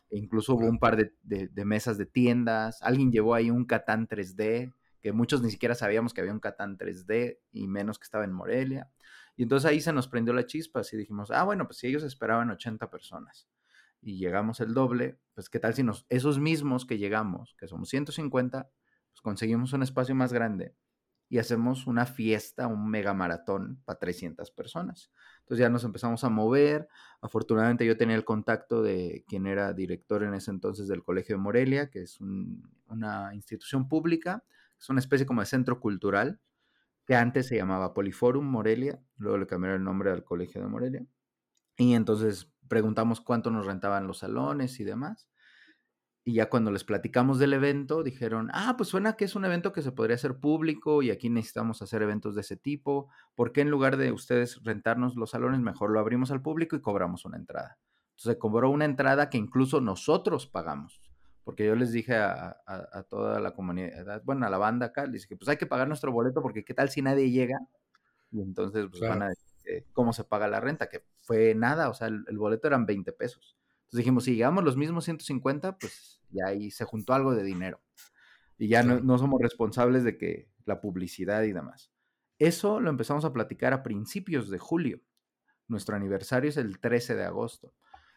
E 0.09 0.17
incluso 0.17 0.55
hubo 0.55 0.67
un 0.67 0.79
par 0.79 0.97
de, 0.97 1.13
de 1.23 1.65
mesas 1.65 1.97
de 1.97 2.05
tiendas, 2.05 2.81
alguien 2.81 3.11
llevó 3.11 3.33
ahí 3.33 3.49
un 3.49 3.65
Catán 3.65 4.07
3D, 4.07 4.73
que 5.01 5.11
muchos 5.13 5.41
ni 5.41 5.49
siquiera 5.49 5.75
sabíamos 5.75 6.13
que 6.13 6.21
había 6.21 6.33
un 6.33 6.39
Catán 6.39 6.77
3D 6.77 7.39
y 7.51 7.67
menos 7.67 7.99
que 7.99 8.03
estaba 8.03 8.25
en 8.25 8.33
Morelia. 8.33 8.91
Y 9.35 9.43
entonces 9.43 9.69
ahí 9.69 9.81
se 9.81 9.93
nos 9.93 10.07
prendió 10.07 10.33
la 10.33 10.45
chispa 10.45 10.81
y 10.91 10.97
dijimos, 10.97 11.31
ah, 11.31 11.43
bueno, 11.43 11.65
pues 11.67 11.77
si 11.77 11.87
ellos 11.87 12.03
esperaban 12.03 12.49
80 12.49 12.89
personas 12.89 13.47
y 14.01 14.17
llegamos 14.17 14.59
el 14.61 14.73
doble, 14.73 15.19
pues 15.33 15.49
qué 15.49 15.59
tal 15.59 15.73
si 15.73 15.83
nos, 15.83 16.05
esos 16.09 16.39
mismos 16.39 16.85
que 16.85 16.97
llegamos, 16.97 17.55
que 17.59 17.67
somos 17.67 17.89
150, 17.89 18.69
pues 19.11 19.21
conseguimos 19.21 19.73
un 19.73 19.83
espacio 19.83 20.15
más 20.15 20.31
grande 20.31 20.75
y 21.29 21.39
hacemos 21.39 21.87
una 21.87 22.05
fiesta, 22.05 22.67
un 22.67 22.89
mega 22.89 23.13
maratón 23.13 23.81
para 23.85 23.99
300 23.99 24.51
personas. 24.51 25.11
Entonces 25.39 25.61
ya 25.61 25.69
nos 25.69 25.83
empezamos 25.83 26.23
a 26.23 26.29
mover. 26.29 26.87
Afortunadamente 27.21 27.85
yo 27.85 27.97
tenía 27.97 28.15
el 28.15 28.25
contacto 28.25 28.81
de 28.81 29.23
quien 29.27 29.47
era 29.47 29.73
director 29.73 30.23
en 30.23 30.33
ese 30.33 30.51
entonces 30.51 30.87
del 30.87 31.03
Colegio 31.03 31.35
de 31.35 31.41
Morelia, 31.41 31.89
que 31.89 32.01
es 32.03 32.19
una 32.87 33.33
institución 33.33 33.87
pública 33.87 34.43
es 34.79 34.89
una 34.89 34.99
especie 34.99 35.25
como 35.25 35.41
de 35.41 35.47
centro 35.47 35.79
cultural 35.79 36.39
que 37.05 37.15
antes 37.15 37.47
se 37.47 37.55
llamaba 37.55 37.93
Poliforum 37.93 38.45
Morelia, 38.45 38.99
luego 39.17 39.37
le 39.37 39.47
cambiaron 39.47 39.79
el 39.79 39.83
nombre 39.83 40.11
al 40.11 40.23
Colegio 40.23 40.61
de 40.61 40.67
Morelia. 40.67 41.05
Y 41.77 41.93
entonces 41.93 42.51
preguntamos 42.67 43.21
cuánto 43.21 43.51
nos 43.51 43.67
rentaban 43.67 44.07
los 44.07 44.19
salones 44.19 44.79
y 44.79 44.83
demás. 44.83 45.29
Y 46.25 46.33
ya 46.33 46.49
cuando 46.49 46.71
les 46.71 46.83
platicamos 46.83 47.39
del 47.39 47.53
evento, 47.53 48.03
dijeron, 48.03 48.49
ah, 48.51 48.73
pues 48.75 48.89
suena 48.89 49.13
que 49.13 49.25
es 49.25 49.35
un 49.35 49.45
evento 49.45 49.71
que 49.71 49.83
se 49.83 49.91
podría 49.91 50.15
hacer 50.15 50.39
público 50.39 51.01
y 51.01 51.11
aquí 51.11 51.29
necesitamos 51.29 51.81
hacer 51.81 52.01
eventos 52.01 52.35
de 52.35 52.41
ese 52.41 52.57
tipo. 52.57 53.09
¿Por 53.35 53.51
qué 53.51 53.61
en 53.61 53.69
lugar 53.69 53.95
de 53.95 54.11
ustedes 54.11 54.61
rentarnos 54.63 55.15
los 55.15 55.29
salones, 55.29 55.61
mejor 55.61 55.91
lo 55.91 55.99
abrimos 55.99 56.31
al 56.31 56.41
público 56.41 56.75
y 56.75 56.81
cobramos 56.81 57.25
una 57.25 57.37
entrada? 57.37 57.77
Entonces 58.17 58.37
cobró 58.37 58.69
una 58.71 58.85
entrada 58.85 59.29
que 59.29 59.37
incluso 59.37 59.79
nosotros 59.81 60.47
pagamos 60.47 60.99
porque 61.45 61.63
yo 61.63 61.75
les 61.75 61.91
dije 61.91 62.15
a, 62.15 62.57
toda 63.07 63.39
la 63.39 63.51
comunidad, 63.51 64.23
bueno, 64.25 64.47
a 64.47 64.49
la 64.49 64.57
banda 64.57 64.87
acá, 64.87 65.05
les 65.05 65.21
dije, 65.21 65.37
pues 65.37 65.47
hay 65.47 65.57
que 65.57 65.67
pagar 65.67 65.87
nuestro 65.87 66.11
boleto 66.11 66.41
porque 66.41 66.65
qué 66.65 66.73
tal 66.73 66.89
si 66.89 67.03
nadie 67.03 67.29
llega 67.29 67.59
y 68.31 68.41
entonces 68.41 68.87
pues, 68.89 68.99
van 68.99 69.21
a 69.21 69.29
decir 69.29 69.85
cómo 69.93 70.11
se 70.11 70.23
paga 70.23 70.47
la 70.47 70.59
renta, 70.59 70.89
que 70.89 71.03
fue 71.21 71.53
nada, 71.53 71.89
o 71.89 71.93
sea, 71.93 72.07
el, 72.07 72.37
boleto 72.37 72.67
eran 72.67 72.87
20 72.87 73.13
pesos. 73.13 73.55
Entonces 73.85 73.97
dijimos, 73.97 74.23
si 74.25 74.33
llegamos 74.33 74.63
los 74.63 74.77
mismos 74.77 75.05
150, 75.05 75.77
pues 75.77 76.21
ya 76.29 76.47
ahí 76.47 76.71
se 76.71 76.85
juntó 76.85 77.13
algo 77.13 77.33
de 77.33 77.43
dinero 77.43 77.81
y 78.57 78.67
ya 78.67 78.83
no, 78.83 78.99
no 78.99 79.17
somos 79.17 79.41
responsables 79.41 80.03
de 80.03 80.17
que 80.17 80.49
la 80.65 80.81
publicidad 80.81 81.43
y 81.43 81.53
demás. 81.53 81.91
Eso 82.39 82.79
lo 82.79 82.89
empezamos 82.89 83.25
a 83.25 83.33
platicar 83.33 83.73
a 83.73 83.83
principios 83.83 84.49
de 84.49 84.59
julio. 84.59 85.01
Nuestro 85.67 85.95
aniversario 85.95 86.49
es 86.49 86.57
el 86.57 86.79
13 86.79 87.15
de 87.15 87.23
agosto. 87.23 87.73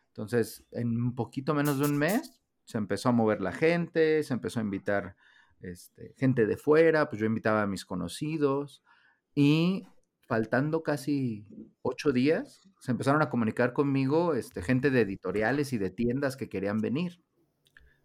Entonces, 0.09 0.67
en 0.73 1.01
un 1.01 1.15
poquito 1.15 1.55
menos 1.55 1.79
de 1.79 1.85
un 1.85 1.97
mes, 1.97 2.41
se 2.65 2.79
empezó 2.79 3.09
a 3.09 3.13
mover 3.13 3.41
la 3.41 3.53
gente, 3.53 4.23
se 4.23 4.35
empezó 4.35 4.61
a 4.61 4.63
invitar 4.63 5.17
este, 5.61 6.15
gente 6.17 6.47
de 6.47 6.57
fuera, 6.57 7.09
pues 7.09 7.21
yo 7.21 7.27
invitaba 7.27 7.63
a 7.63 7.67
mis 7.67 7.85
conocidos 7.85 8.83
y 9.35 9.87
faltando 10.29 10.85
casi 10.85 11.45
ocho 11.83 12.13
días, 12.13 12.69
se 12.79 12.93
empezaron 12.93 13.23
a 13.23 13.31
comunicar 13.31 13.73
conmigo 13.73 14.35
este, 14.35 14.63
gente 14.63 14.91
de 14.91 15.01
editoriales 15.01 15.73
y 15.73 15.79
de 15.79 15.91
tiendas 15.91 16.37
que 16.37 16.49
querían 16.49 16.79
venir. 16.79 17.21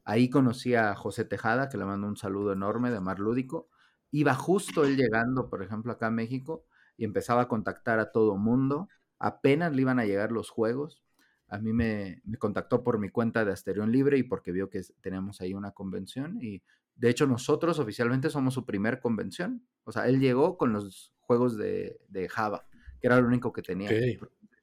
Ahí 0.04 0.30
conocí 0.30 0.74
a 0.74 0.96
José 0.96 1.26
Tejada, 1.26 1.70
que 1.70 1.78
le 1.78 1.86
mando 1.86 2.08
un 2.08 2.18
saludo 2.18 2.54
enorme 2.54 2.90
de 2.90 3.00
Mar 3.00 3.20
Lúdico. 3.20 3.70
Iba 4.10 4.34
justo 4.34 4.84
él 4.84 4.98
llegando, 4.98 5.50
por 5.50 5.62
ejemplo, 5.62 5.92
acá 5.92 6.08
a 6.08 6.12
México 6.12 6.66
y 6.98 7.06
empezaba 7.06 7.44
a 7.44 7.48
contactar 7.48 8.00
a 8.00 8.12
todo 8.12 8.38
mundo. 8.38 8.90
Apenas 9.20 9.74
le 9.76 9.82
iban 9.84 10.00
a 10.00 10.06
llegar 10.06 10.32
los 10.32 10.50
juegos 10.50 11.04
a 11.54 11.60
mí 11.60 11.72
me, 11.72 12.20
contactó 12.40 12.84
por 12.84 12.98
mi 12.98 13.10
cuenta 13.10 13.46
de 13.46 13.52
Asterión 13.52 13.92
Libre 13.92 14.18
y 14.18 14.24
porque 14.24 14.52
vio 14.52 14.72
que 14.72 14.82
tenemos 15.02 15.40
ahí 15.40 15.54
una 15.54 15.70
convención. 15.70 16.40
Y 16.42 16.64
de 16.96 17.12
hecho, 17.12 17.28
nosotros 17.28 17.78
oficialmente 17.78 18.32
somos 18.32 18.56
su 18.56 18.66
primer 18.66 19.00
convención. 19.00 19.64
O 19.84 19.92
sea, 19.92 20.08
él 20.08 20.20
llegó 20.20 20.58
con 20.58 20.74
los 20.74 21.13
juegos 21.26 21.58
de, 21.58 22.00
Java, 22.30 22.66
que 23.00 23.08
era 23.08 23.20
lo 23.20 23.28
único 23.28 23.52
que 23.52 23.62
tenía. 23.62 23.90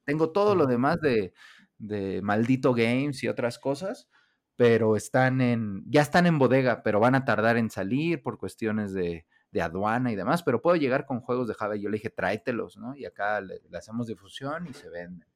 Tengo 0.05 0.31
todo 0.31 0.55
lo 0.55 0.65
demás 0.65 0.99
de, 1.01 1.33
de 1.77 2.21
Maldito 2.21 2.73
Games 2.73 3.23
y 3.23 3.27
otras 3.27 3.59
cosas, 3.59 4.09
pero 4.55 4.95
están 4.95 5.41
en, 5.41 5.83
ya 5.87 6.01
están 6.01 6.25
en 6.25 6.39
bodega, 6.39 6.83
pero 6.83 6.99
van 6.99 7.15
a 7.15 7.25
tardar 7.25 7.57
en 7.57 7.69
salir 7.69 8.21
por 8.21 8.37
cuestiones 8.37 8.93
de 8.93 9.25
de 9.51 9.61
aduana 9.61 10.11
y 10.11 10.15
demás, 10.15 10.43
pero 10.43 10.61
puedo 10.61 10.77
llegar 10.77 11.05
con 11.05 11.19
juegos 11.19 11.47
de 11.47 11.53
Java. 11.53 11.75
Y 11.75 11.81
yo 11.81 11.89
le 11.89 11.97
dije, 11.97 12.09
tráetelos, 12.09 12.77
¿no? 12.77 12.95
Y 12.95 13.05
acá 13.05 13.41
le, 13.41 13.61
hacemos 13.73 14.07
difusión 14.07 14.67
y 14.67 14.73
se 14.73 14.89
venden. 14.89 15.27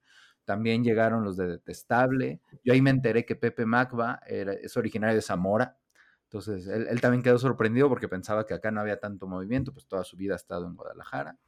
También 0.45 0.83
llegaron 0.83 1.23
los 1.23 1.37
de 1.37 1.47
Detestable. 1.47 2.39
Yo 2.63 2.73
ahí 2.73 2.81
me 2.81 2.91
enteré 2.91 3.25
que 3.25 3.35
Pepe 3.35 3.65
Macba 3.65 4.21
es 4.27 4.77
originario 4.77 5.15
de 5.15 5.21
Zamora. 5.21 5.77
Entonces, 6.35 6.67
él, 6.67 6.99
también 6.99 7.23
quedó 7.23 7.39
sorprendido 7.39 7.87
porque 7.87 8.09
pensaba 8.09 8.45
que 8.45 8.53
acá 8.53 8.69
no 8.69 8.81
había 8.81 8.99
tanto 8.99 9.25
movimiento, 9.25 9.71
pues 9.71 9.87
toda 9.87 10.03
su 10.03 10.17
vida 10.17 10.33
ha 10.33 10.35
estado 10.35 10.67
en 10.67 10.75
Guadalajara. 10.75 11.39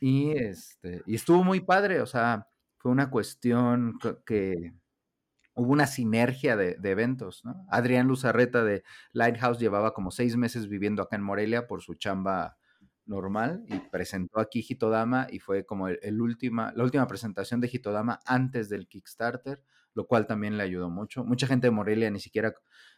Y, 0.00 0.30
este, 0.30 1.02
y 1.04 1.14
estuvo 1.14 1.44
muy 1.44 1.60
padre, 1.60 2.00
o 2.00 2.06
sea, 2.06 2.48
fue 2.78 2.90
una 2.90 3.10
cuestión 3.10 3.98
que, 4.24 4.72
hubo 5.54 5.70
una 5.70 5.86
sinergia 5.86 6.56
de, 6.56 6.78
eventos, 6.82 7.44
¿no? 7.44 7.66
Adrián 7.68 8.06
Luzarreta 8.06 8.64
de 8.64 8.82
Lighthouse 9.12 9.58
llevaba 9.58 9.92
como 9.92 10.10
seis 10.10 10.38
meses 10.38 10.68
viviendo 10.68 11.02
acá 11.02 11.16
en 11.16 11.22
Morelia 11.22 11.66
por 11.66 11.82
su 11.82 11.94
chamba 11.94 12.56
normal 13.04 13.62
y 13.68 13.78
presentó 13.90 14.40
aquí 14.40 14.64
Hitodama 14.66 15.26
y 15.30 15.38
fue 15.38 15.66
como 15.66 15.88
el, 15.88 16.22
última, 16.22 16.72
la 16.74 16.82
última 16.82 17.06
presentación 17.06 17.60
de 17.60 17.68
Hitodama 17.68 18.20
antes 18.24 18.70
del 18.70 18.88
Kickstarter, 18.88 19.62
lo 19.92 20.06
cual 20.06 20.26
también 20.26 20.56
le 20.56 20.62
ayudó 20.62 20.88
mucho. 20.88 21.24
Mucha 21.24 21.46
gente 21.46 21.66
de 21.66 21.72
Morelia 21.72 22.10
ni 22.10 22.20
siquiera 22.20 22.54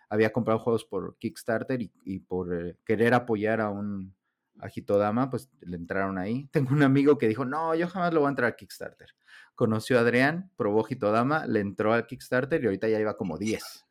había 0.08 0.32
comprado 0.32 0.60
juegos 0.60 0.84
por 0.84 1.16
Kickstarter 1.18 1.80
y, 1.82 2.20
por 2.20 2.54
eh, 2.54 2.76
querer 2.84 3.14
apoyar 3.14 3.60
a 3.60 3.70
un 3.70 4.14
a 4.58 4.68
Hitodama, 4.74 5.28
pues 5.28 5.50
le 5.60 5.76
entraron 5.76 6.16
ahí. 6.16 6.48
Tengo 6.52 6.72
un 6.72 6.82
amigo 6.82 7.18
que 7.18 7.28
dijo, 7.28 7.44
no, 7.44 7.74
yo 7.74 7.88
jamás 7.88 8.14
lo 8.14 8.20
voy 8.20 8.28
a 8.28 8.30
entrar 8.30 8.52
a 8.52 8.56
Kickstarter 8.56 9.08
conoció 9.56 9.98
a 9.98 10.02
Adrián, 10.02 10.52
probó 10.56 10.84
Hitodama, 10.84 11.46
le 11.46 11.60
entró 11.60 11.92
al 11.92 12.06
Kickstarter 12.06 12.62
y 12.62 12.66
ahorita 12.66 12.88
ya 12.88 13.00
iba 13.00 13.16
como 13.16 13.38
10. 13.38 13.84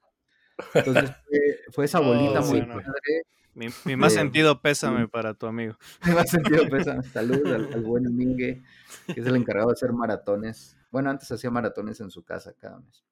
Entonces 0.75 1.11
fue, 1.71 1.85
esa 1.85 1.99
bolita 1.99 2.39
oh, 2.39 2.45
muy 2.45 2.61
padre. 2.61 3.23
Mi, 3.85 3.95
más 3.95 4.13
sentido 4.13 4.61
pésame 4.61 5.07
para 5.07 5.33
tu 5.33 5.47
amigo. 5.47 5.77
Mi 6.05 6.13
más 6.13 6.29
sentido 6.29 6.67
pésame. 6.69 7.03
Salud 7.03 7.45
al, 7.47 7.81
buen 7.81 8.03
Mingue, 8.13 8.61
que 9.07 9.21
es 9.21 9.25
el 9.25 9.35
encargado 9.37 9.69
de 9.69 9.73
hacer 9.73 9.93
maratones. 9.93 10.77
Bueno, 10.91 11.09
antes 11.09 11.31
hacía 11.31 11.49
maratones 11.49 12.01
en 12.01 12.11
su 12.11 12.23
casa 12.23 12.53
cada 12.59 12.79
mes. 12.79 13.05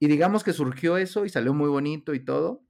Y 0.00 0.08
digamos 0.08 0.42
que 0.44 0.52
surgió 0.52 0.96
eso 0.96 1.24
y 1.24 1.28
salió 1.28 1.54
muy 1.54 1.68
bonito 1.68 2.14
y 2.14 2.24
todo 2.24 2.64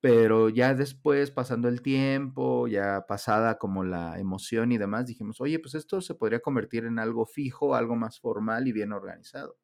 pero 0.00 0.50
ya 0.50 0.74
después, 0.74 1.30
pasando 1.32 1.68
el 1.68 1.82
tiempo, 1.82 2.68
ya 2.68 3.06
pasada 3.08 3.58
como 3.58 3.82
la 3.82 4.20
emoción 4.20 4.70
y 4.70 4.78
demás, 4.78 5.06
dijimos, 5.06 5.40
oye, 5.40 5.58
pues 5.58 5.74
esto 5.74 6.00
se 6.00 6.14
podría 6.14 6.38
convertir 6.40 6.84
en 6.84 6.98
algo 7.00 7.26
fijo, 7.26 7.74
algo 7.74 7.96
más 7.96 8.20
formal 8.20 8.68
y 8.68 8.72
bien 8.72 8.92
organizado. 8.92 9.56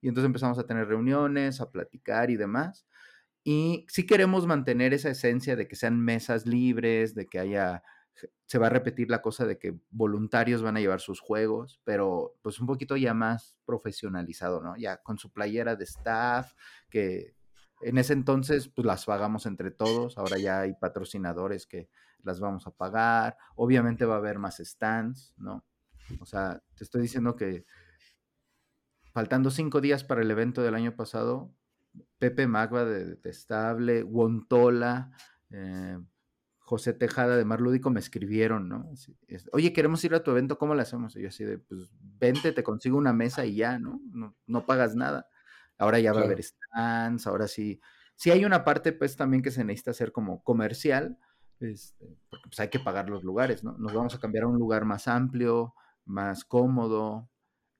Y 0.00 0.08
entonces 0.08 0.26
empezamos 0.26 0.58
a 0.58 0.66
tener 0.66 0.88
reuniones, 0.88 1.60
a 1.60 1.70
platicar 1.70 2.30
y 2.30 2.36
demás. 2.36 2.86
Y 3.44 3.86
sí 3.88 4.06
queremos 4.06 4.46
mantener 4.46 4.94
esa 4.94 5.10
esencia 5.10 5.56
de 5.56 5.68
que 5.68 5.76
sean 5.76 6.00
mesas 6.00 6.46
libres, 6.46 7.14
de 7.14 7.26
que 7.26 7.38
haya, 7.40 7.82
se 8.46 8.58
va 8.58 8.66
a 8.66 8.70
repetir 8.70 9.10
la 9.10 9.22
cosa 9.22 9.46
de 9.46 9.58
que 9.58 9.78
voluntarios 9.90 10.62
van 10.62 10.76
a 10.76 10.80
llevar 10.80 11.00
sus 11.00 11.20
juegos, 11.20 11.80
pero 11.84 12.36
pues 12.42 12.60
un 12.60 12.66
poquito 12.66 12.96
ya 12.96 13.14
más 13.14 13.56
profesionalizado, 13.64 14.62
¿no? 14.62 14.76
Ya 14.76 15.02
con 15.02 15.18
su 15.18 15.32
playera 15.32 15.76
de 15.76 15.84
staff, 15.84 16.54
que 16.90 17.34
en 17.80 17.98
ese 17.98 18.12
entonces, 18.12 18.68
pues 18.68 18.86
las 18.86 19.04
pagamos 19.04 19.46
entre 19.46 19.70
todos. 19.70 20.16
Ahora 20.16 20.38
ya 20.38 20.60
hay 20.60 20.74
patrocinadores 20.74 21.66
que 21.66 21.88
las 22.22 22.40
vamos 22.40 22.66
a 22.66 22.70
pagar. 22.70 23.36
Obviamente 23.56 24.04
va 24.04 24.14
a 24.14 24.18
haber 24.18 24.38
más 24.38 24.56
stands, 24.56 25.34
¿no? 25.36 25.64
O 26.20 26.26
sea, 26.26 26.62
te 26.74 26.84
estoy 26.84 27.02
diciendo 27.02 27.36
que 27.36 27.66
faltando 29.12 29.50
cinco 29.50 29.80
días 29.80 30.04
para 30.04 30.22
el 30.22 30.30
evento 30.30 30.62
del 30.62 30.74
año 30.74 30.96
pasado, 30.96 31.54
Pepe 32.18 32.46
Magba 32.46 32.84
de 32.84 33.04
Detestable, 33.04 34.02
Wontola, 34.02 35.12
eh, 35.50 35.98
José 36.64 36.94
Tejada 36.94 37.36
de 37.36 37.44
Mar 37.44 37.60
Lúdico 37.60 37.90
me 37.90 38.00
escribieron, 38.00 38.70
¿no? 38.70 38.90
Oye, 39.52 39.74
queremos 39.74 40.02
ir 40.02 40.14
a 40.14 40.22
tu 40.22 40.30
evento, 40.30 40.56
¿cómo 40.56 40.74
lo 40.74 40.80
hacemos? 40.80 41.14
Y 41.14 41.20
yo 41.20 41.28
así 41.28 41.44
de, 41.44 41.58
pues 41.58 41.92
vente, 42.00 42.52
te 42.52 42.62
consigo 42.62 42.96
una 42.96 43.12
mesa 43.12 43.44
y 43.44 43.56
ya, 43.56 43.78
¿no? 43.78 44.00
No, 44.10 44.34
no 44.46 44.64
pagas 44.64 44.96
nada. 44.96 45.28
Ahora 45.76 46.00
ya 46.00 46.14
va 46.14 46.22
a 46.22 46.24
haber 46.24 46.42
stands, 46.42 47.26
ahora 47.26 47.48
sí. 47.48 47.82
Sí 48.16 48.30
hay 48.30 48.46
una 48.46 48.64
parte 48.64 48.92
pues 48.92 49.14
también 49.14 49.42
que 49.42 49.50
se 49.50 49.62
necesita 49.62 49.90
hacer 49.90 50.10
como 50.10 50.42
comercial, 50.42 51.18
este, 51.60 52.16
porque 52.30 52.48
pues 52.48 52.60
hay 52.60 52.68
que 52.68 52.80
pagar 52.80 53.10
los 53.10 53.24
lugares, 53.24 53.62
¿no? 53.62 53.76
Nos 53.76 53.92
vamos 53.92 54.14
a 54.14 54.18
cambiar 54.18 54.44
a 54.44 54.48
un 54.48 54.58
lugar 54.58 54.86
más 54.86 55.06
amplio, 55.06 55.74
más 56.06 56.46
cómodo 56.46 57.28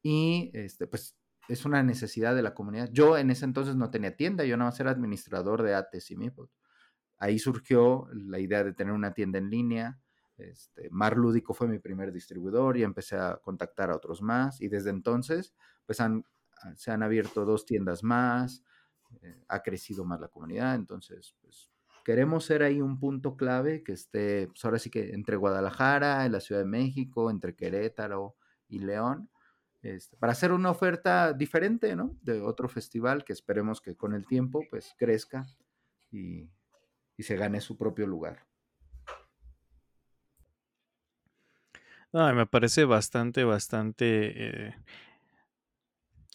y 0.03 0.51
este, 0.53 0.87
pues 0.87 1.16
es 1.49 1.64
una 1.64 1.83
necesidad 1.83 2.35
de 2.35 2.42
la 2.42 2.53
comunidad. 2.53 2.90
Yo 2.92 3.16
en 3.16 3.31
ese 3.31 3.47
entonces 3.47 3.77
no 3.77 3.90
tenía 3.90 4.14
tienda, 4.14 4.44
yo 4.44 4.59
nada 4.59 4.70
más 4.70 4.81
era 4.81 4.90
administrador 4.90 5.62
de 5.62 5.75
ATES 5.75 6.11
y 6.11 6.16
Meeple. 6.16 6.49
Ahí 7.18 7.38
surgió 7.38 8.09
la 8.12 8.38
idea 8.38 8.64
de 8.64 8.72
tener 8.72 8.92
una 8.92 9.14
tienda 9.14 9.38
en 9.38 9.50
línea. 9.50 9.98
Este, 10.37 10.88
Mar 10.90 11.16
Lúdico 11.16 11.55
fue 11.55 11.68
mi 11.68 11.79
primer 11.79 12.12
distribuidor 12.12 12.77
y 12.77 12.83
empecé 12.83 13.16
a 13.16 13.37
contactar 13.37 13.90
a 13.90 13.96
otros 13.96 14.20
más 14.20 14.61
y 14.61 14.68
desde 14.68 14.90
entonces 14.90 15.55
pues 15.87 16.00
han 16.00 16.24
se 16.77 16.90
han 16.90 17.03
abierto 17.03 17.44
dos 17.44 17.66
tiendas 17.66 18.03
más, 18.03 18.64
eh, 19.22 19.44
ha 19.48 19.62
crecido 19.62 20.05
más 20.05 20.20
la 20.20 20.29
comunidad, 20.29 20.74
entonces 20.74 21.35
pues 21.40 21.70
queremos 22.05 22.44
ser 22.44 22.62
ahí 22.62 22.81
un 22.81 22.98
punto 22.98 23.37
clave 23.37 23.83
que 23.83 23.92
esté, 23.92 24.48
pues 24.48 24.64
ahora 24.64 24.79
sí 24.79 24.90
que 24.90 25.12
entre 25.12 25.37
Guadalajara, 25.37 26.27
en 26.27 26.33
la 26.33 26.40
Ciudad 26.40 26.62
de 26.62 26.68
México, 26.68 27.31
entre 27.31 27.55
Querétaro 27.55 28.37
y 28.68 28.81
León, 28.81 29.31
este, 29.83 30.16
para 30.16 30.33
hacer 30.33 30.53
una 30.53 30.70
oferta 30.70 31.33
diferente, 31.35 31.94
¿no? 31.94 32.16
De 32.22 32.40
otro 32.40 32.68
festival 32.68 33.24
que 33.24 33.35
esperemos 33.35 33.81
que 33.81 33.96
con 33.96 34.14
el 34.14 34.27
tiempo 34.27 34.62
pues 34.70 34.94
crezca 34.98 35.46
y, 36.11 36.48
se 37.22 37.37
gane 37.37 37.61
su 37.61 37.77
propio 37.77 38.07
lugar. 38.07 38.46
me 42.12 42.46
parece 42.46 42.85
bastante, 42.85 43.42
bastante 43.44 44.68
eh, 44.68 44.74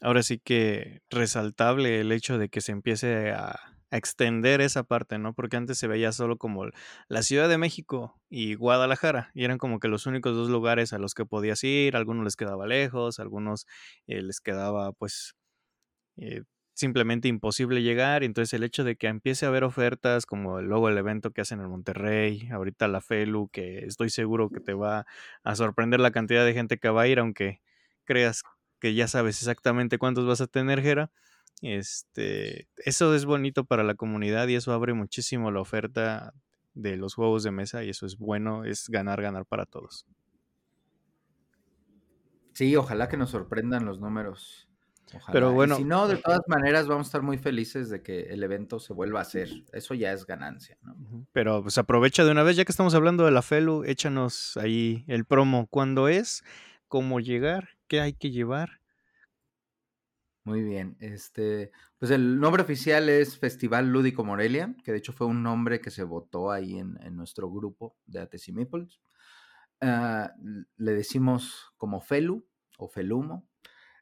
ahora 0.01 0.23
sí 0.23 0.39
que 0.39 1.01
resaltable 1.09 2.01
el 2.01 2.11
hecho 2.11 2.37
de 2.37 2.49
que 2.49 2.61
se 2.61 2.71
empiece 2.73 3.31
a, 3.31 3.57
extender 3.91 4.61
esa 4.61 4.83
parte, 4.83 5.17
¿no? 5.17 5.33
Porque 5.33 5.57
antes 5.57 5.77
se 5.77 5.87
veía 5.87 6.11
solo 6.11 6.37
como 6.37 6.65
la 7.07 7.23
Ciudad 7.23 7.49
de 7.49 7.57
México 7.57 8.19
y 8.29 8.55
Guadalajara, 8.55 9.31
y 9.33 9.45
eran 9.45 9.57
como 9.57 9.79
que 9.79 9.87
los 9.87 10.05
únicos 10.05 10.35
dos 10.35 10.49
lugares 10.49 10.93
a 10.93 10.99
los 10.99 11.13
que 11.13 11.25
podías 11.25 11.63
ir, 11.63 11.95
algunos 11.95 12.23
les 12.23 12.35
quedaba 12.35 12.67
lejos, 12.67 13.19
algunos 13.19 13.65
eh, 14.07 14.21
les 14.21 14.41
quedaba 14.41 14.91
pues 14.93 15.35
eh, 16.17 16.43
simplemente 16.79 17.27
imposible 17.27 17.83
llegar, 17.83 18.23
entonces 18.23 18.53
el 18.53 18.63
hecho 18.63 18.85
de 18.85 18.95
que 18.95 19.07
empiece 19.07 19.45
a 19.45 19.49
haber 19.49 19.65
ofertas 19.65 20.25
como 20.25 20.61
luego 20.61 20.87
el 20.87 20.97
evento 20.97 21.31
que 21.31 21.41
hacen 21.41 21.59
en 21.59 21.69
Monterrey, 21.69 22.47
ahorita 22.51 22.87
la 22.87 23.01
FELU, 23.01 23.49
que 23.49 23.79
estoy 23.79 24.09
seguro 24.09 24.49
que 24.49 24.61
te 24.61 24.73
va 24.73 25.05
a 25.43 25.55
sorprender 25.55 25.99
la 25.99 26.11
cantidad 26.11 26.45
de 26.45 26.53
gente 26.53 26.77
que 26.77 26.87
va 26.87 27.01
a 27.01 27.07
ir, 27.07 27.19
aunque 27.19 27.61
creas 28.05 28.43
que 28.79 28.93
ya 28.93 29.09
sabes 29.09 29.39
exactamente 29.39 29.97
cuántos 29.97 30.25
vas 30.25 30.39
a 30.39 30.47
tener, 30.47 30.81
Jera. 30.81 31.11
Este, 31.61 32.69
eso 32.77 33.13
es 33.13 33.25
bonito 33.25 33.65
para 33.65 33.83
la 33.83 33.95
comunidad 33.95 34.47
y 34.47 34.55
eso 34.55 34.71
abre 34.71 34.93
muchísimo 34.93 35.51
la 35.51 35.59
oferta 35.59 36.33
de 36.75 36.95
los 36.95 37.13
juegos 37.13 37.43
de 37.43 37.51
mesa 37.51 37.83
y 37.83 37.89
eso 37.89 38.05
es 38.05 38.17
bueno, 38.17 38.63
es 38.63 38.87
ganar, 38.87 39.21
ganar 39.21 39.45
para 39.45 39.65
todos. 39.65 40.05
Sí, 42.53 42.73
ojalá 42.77 43.09
que 43.09 43.17
nos 43.17 43.31
sorprendan 43.31 43.83
los 43.83 43.99
números. 43.99 44.68
Pero 45.31 45.53
bueno, 45.53 45.75
si 45.75 45.83
no, 45.83 46.07
de 46.07 46.17
todas 46.17 46.41
maneras 46.47 46.87
vamos 46.87 47.07
a 47.07 47.09
estar 47.09 47.21
muy 47.21 47.37
felices 47.37 47.89
de 47.89 48.01
que 48.01 48.21
el 48.23 48.43
evento 48.43 48.79
se 48.79 48.93
vuelva 48.93 49.19
a 49.19 49.21
hacer. 49.23 49.49
Eso 49.73 49.93
ya 49.93 50.11
es 50.11 50.25
ganancia, 50.25 50.77
Pero 51.31 51.61
pues 51.63 51.77
aprovecha 51.77 52.23
de 52.23 52.31
una 52.31 52.43
vez, 52.43 52.55
ya 52.55 52.65
que 52.65 52.71
estamos 52.71 52.95
hablando 52.95 53.25
de 53.25 53.31
la 53.31 53.41
FELU, 53.41 53.83
échanos 53.83 54.57
ahí 54.57 55.05
el 55.07 55.25
promo. 55.25 55.67
¿Cuándo 55.67 56.07
es? 56.07 56.43
¿Cómo 56.87 57.19
llegar? 57.19 57.69
¿Qué 57.87 58.01
hay 58.01 58.13
que 58.13 58.31
llevar? 58.31 58.79
Muy 60.43 60.63
bien. 60.63 60.97
Este, 60.99 61.71
pues 61.97 62.11
el 62.11 62.39
nombre 62.39 62.63
oficial 62.63 63.09
es 63.09 63.37
Festival 63.37 63.91
Lúdico 63.91 64.23
Morelia, 64.23 64.75
que 64.83 64.91
de 64.91 64.97
hecho 64.97 65.13
fue 65.13 65.27
un 65.27 65.43
nombre 65.43 65.79
que 65.81 65.91
se 65.91 66.03
votó 66.03 66.51
ahí 66.51 66.79
en, 66.79 66.97
nuestro 67.15 67.51
grupo 67.51 67.95
de 68.05 68.19
Ates 68.19 68.47
y 68.47 68.55
ah, 69.81 70.31
le 70.77 70.93
decimos 70.93 71.71
como 71.77 72.01
Felu 72.01 72.47
o 72.77 72.87
Felumo. 72.87 73.48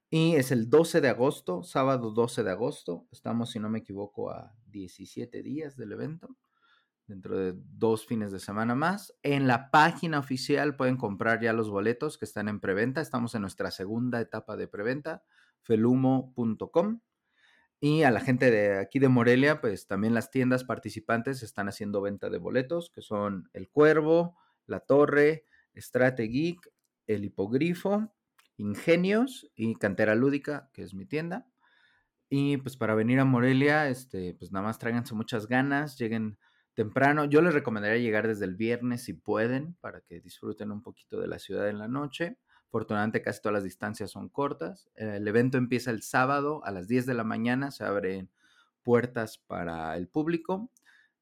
Y 0.10 0.36
es 0.36 0.52
el 0.52 0.70
12 0.70 1.02
de 1.02 1.10
agosto, 1.10 1.64
sábado 1.64 2.12
12 2.12 2.44
de 2.44 2.52
agosto. 2.52 3.08
Estamos, 3.12 3.52
si 3.52 3.60
no 3.60 3.70
me 3.70 3.80
equivoco, 3.80 4.30
a 4.32 4.56
17 4.68 5.44
días 5.44 5.76
del 5.76 5.92
evento 5.92 6.38
dentro 7.08 7.38
de 7.38 7.54
dos 7.56 8.06
fines 8.06 8.32
de 8.32 8.40
semana 8.40 8.76
más. 8.76 9.14
En 9.24 9.48
la 9.48 9.72
página 9.72 10.20
oficial 10.20 10.76
pueden 10.76 10.98
comprar 10.98 11.42
ya 11.42 11.54
los 11.54 11.70
boletos 11.70 12.18
que 12.18 12.26
están 12.26 12.50
en 12.50 12.60
preventa. 12.60 13.02
Estamos 13.02 13.34
en 13.34 13.42
nuestra 13.42 13.72
segunda 13.72 14.20
etapa 14.22 14.56
de 14.58 14.68
preventa, 14.68 15.24
felumo.com. 15.62 17.00
Y 17.80 18.04
a 18.04 18.12
la 18.12 18.20
gente 18.20 18.52
de 18.52 18.80
aquí 18.80 19.00
de 19.00 19.08
Morelia, 19.08 19.62
pues 19.62 19.88
también 19.88 20.14
las 20.14 20.32
tiendas 20.32 20.64
participantes 20.64 21.44
están 21.44 21.70
haciendo 21.70 22.02
venta 22.02 22.30
de 22.30 22.38
boletos, 22.40 22.90
que 22.90 23.02
son 23.02 23.50
El 23.54 23.70
Cuervo, 23.70 24.36
La 24.66 24.80
Torre, 24.80 25.46
Strategeek, 25.76 26.72
El 27.06 27.24
Hipogrifo, 27.26 28.14
Ingenios 28.58 29.50
y 29.56 29.76
Cantera 29.76 30.16
Lúdica, 30.16 30.70
que 30.74 30.84
es 30.84 30.94
mi 30.94 31.06
tienda. 31.06 31.48
Y 32.30 32.58
pues 32.58 32.76
para 32.76 32.96
venir 32.96 33.20
a 33.20 33.26
Morelia, 33.26 33.88
este, 33.88 34.34
pues 34.34 34.52
nada 34.52 34.66
más 34.66 34.80
tráiganse 34.80 35.16
muchas 35.16 35.48
ganas, 35.48 35.98
lleguen 35.98 36.38
temprano. 36.74 37.26
Yo 37.26 37.42
les 37.42 37.54
recomendaría 37.54 37.98
llegar 37.98 38.28
desde 38.28 38.46
el 38.46 38.56
viernes 38.56 39.04
si 39.04 39.14
pueden, 39.14 39.76
para 39.80 40.02
que 40.02 40.20
disfruten 40.20 40.72
un 40.72 40.84
poquito 40.84 41.20
de 41.20 41.28
la 41.28 41.40
ciudad 41.40 41.70
en 41.70 41.80
la 41.80 41.88
noche. 41.88 42.38
Afortunadamente 42.68 43.22
casi 43.22 43.42
todas 43.42 43.54
las 43.54 43.64
distancias 43.64 44.12
son 44.12 44.30
cortas. 44.30 44.90
El 44.96 45.28
evento 45.28 45.58
empieza 45.58 45.90
el 45.90 46.02
sábado 46.02 46.64
a 46.66 46.72
las 46.72 46.88
10 46.88 47.06
de 47.06 47.14
la 47.14 47.24
mañana, 47.24 47.72
se 47.72 47.86
abren 47.86 48.30
puertas 48.84 49.38
para 49.38 49.96
el 49.96 50.08
público. 50.08 50.70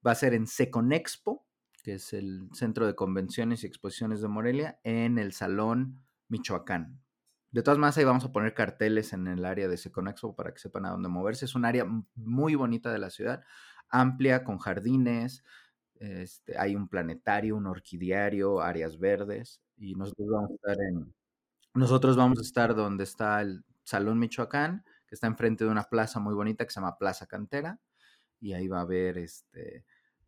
Va 0.06 0.12
a 0.12 0.16
ser 0.16 0.34
en 0.34 0.48
Seconexpo, 0.48 1.46
que 1.84 1.96
es 1.96 2.14
el 2.14 2.50
Centro 2.54 2.88
de 2.88 2.96
Convenciones 2.96 3.64
y 3.64 3.68
Exposiciones 3.68 4.22
de 4.22 4.28
Morelia, 4.28 4.80
en 4.84 5.20
el 5.20 5.34
Salón 5.34 6.04
Michoacán. 6.28 7.05
De 7.56 7.64
todas 7.64 7.78
maneras, 7.78 7.98
ahí 7.98 8.04
vamos 8.04 8.26
a 8.26 8.34
poner 8.34 8.54
carteles 8.54 9.14
en 9.14 9.28
el 9.28 9.46
área 9.46 9.70
de 9.70 9.78
Seconexpo 9.78 10.36
para 10.36 10.54
que 10.54 10.60
sepan 10.60 10.86
a 10.86 10.90
dónde 10.90 11.08
moverse. 11.08 11.46
Es 11.46 11.56
un 11.56 11.64
área 11.64 11.86
muy 12.14 12.54
bonita 12.56 12.92
de 12.92 13.00
la 13.00 13.10
ciudad, 13.10 13.46
amplia, 13.88 14.44
con 14.44 14.58
jardines, 14.58 15.42
este, 15.96 16.58
hay 16.58 16.76
un 16.76 16.90
planetario, 16.90 17.56
un 17.56 17.68
orquidiario, 17.68 18.60
áreas 18.60 19.00
verdes, 19.00 19.62
y 19.78 19.96
nosotros 19.96 20.28
vamos 20.30 20.52
a 20.52 20.54
estar 20.56 20.78
en, 20.82 21.14
nosotros 21.74 22.18
vamos 22.18 22.40
a 22.40 22.42
estar 22.42 22.76
donde 22.76 23.06
está 23.06 23.40
el 23.40 23.64
Salón 23.86 24.20
Michoacán, 24.20 24.84
que 25.08 25.16
está 25.16 25.28
enfrente 25.28 25.64
de 25.64 25.72
una 25.72 25.84
plaza 25.84 26.20
muy 26.20 26.34
bonita 26.34 26.66
que 26.66 26.72
se 26.72 26.82
llama 26.82 26.98
Plaza 26.98 27.26
Cantera, 27.26 27.80
y 28.42 28.52
ahí 28.52 28.68
va 28.68 28.80
a 28.80 28.82
haber 28.82 29.18
este, 29.18 29.86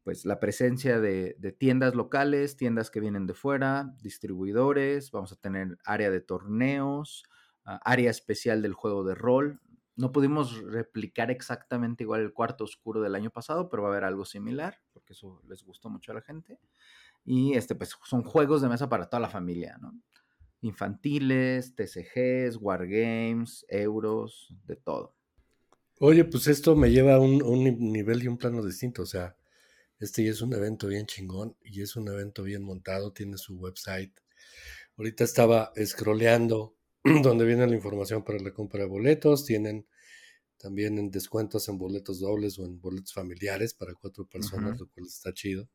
pues, 0.08 0.24
la 0.24 0.40
presencia 0.40 1.02
de, 1.02 1.36
tiendas 1.60 1.94
locales, 1.94 2.56
tiendas 2.56 2.90
que 2.90 3.02
vienen 3.02 3.28
de 3.28 3.34
fuera, 3.34 3.94
distribuidores, 4.02 5.12
vamos 5.12 5.34
a 5.34 5.36
tener 5.36 5.78
área 5.84 6.10
de 6.10 6.22
torneos, 6.22 7.26
ah, 7.66 7.82
área 7.84 8.10
especial 8.10 8.62
del 8.62 8.72
juego 8.72 9.04
de 9.04 9.16
rol. 9.16 9.60
No 9.98 10.14
pudimos 10.14 10.62
replicar 10.62 11.30
exactamente 11.30 12.06
igual 12.06 12.22
el 12.22 12.32
cuarto 12.32 12.64
oscuro 12.64 13.02
del 13.02 13.16
año 13.16 13.32
pasado, 13.32 13.68
pero 13.68 13.84
va 13.84 13.90
a 13.90 13.92
haber 13.92 14.06
algo 14.06 14.24
similar, 14.24 14.80
porque 14.94 15.12
eso 15.12 15.42
les 15.46 15.66
gustó 15.66 15.90
mucho 15.90 16.14
a 16.14 16.16
la 16.16 16.22
gente. 16.22 16.58
Y 17.26 17.56
este, 17.56 17.76
pues 17.76 17.94
son 18.06 18.24
juegos 18.24 18.62
de 18.62 18.70
mesa 18.70 18.88
para 18.88 19.10
toda 19.10 19.20
la 19.20 19.30
familia, 19.30 19.78
¿no? 19.82 19.94
infantiles, 20.62 21.76
TCGs, 21.76 22.56
Wargames, 22.62 23.66
euros, 23.68 24.56
de 24.66 24.78
todo. 24.78 25.18
Oye, 26.00 26.24
pues 26.24 26.48
esto 26.48 26.78
me 26.78 26.92
lleva 26.92 27.16
a 27.16 27.20
un, 27.20 27.42
nivel 27.92 28.24
y 28.24 28.30
un 28.30 28.38
plano 28.38 28.64
distinto. 28.64 29.02
O 29.02 29.06
sea, 29.06 29.36
este 30.00 30.24
ya 30.24 30.32
es 30.32 30.42
un 30.42 30.54
evento 30.54 30.88
bien 30.88 31.06
chingón 31.06 31.56
y 31.62 31.82
es 31.82 31.96
un 31.96 32.08
evento 32.08 32.44
bien 32.44 32.64
montado, 32.64 33.14
tiene 33.14 33.38
su 33.38 33.56
website. 33.58 34.14
Ahorita 34.98 35.24
estaba 35.24 35.72
scrolleando 35.84 36.76
donde 37.24 37.46
viene 37.46 37.68
la 37.68 37.76
información 37.76 38.24
para 38.24 38.40
la 38.40 38.54
compra 38.54 38.82
de 38.82 38.90
boletos. 38.90 39.46
Tienen 39.46 39.88
también 40.58 40.98
en 40.98 41.12
descuentos 41.12 41.70
en 41.70 41.78
boletos 41.78 42.20
dobles 42.20 42.58
o 42.60 42.66
en 42.66 42.80
boletos 42.80 43.14
familiares 43.14 43.74
para 43.74 43.94
cuatro 43.94 44.26
personas, 44.26 44.80
lo 44.80 44.88
cual 44.90 45.06
está 45.06 45.34
chido. 45.34 45.70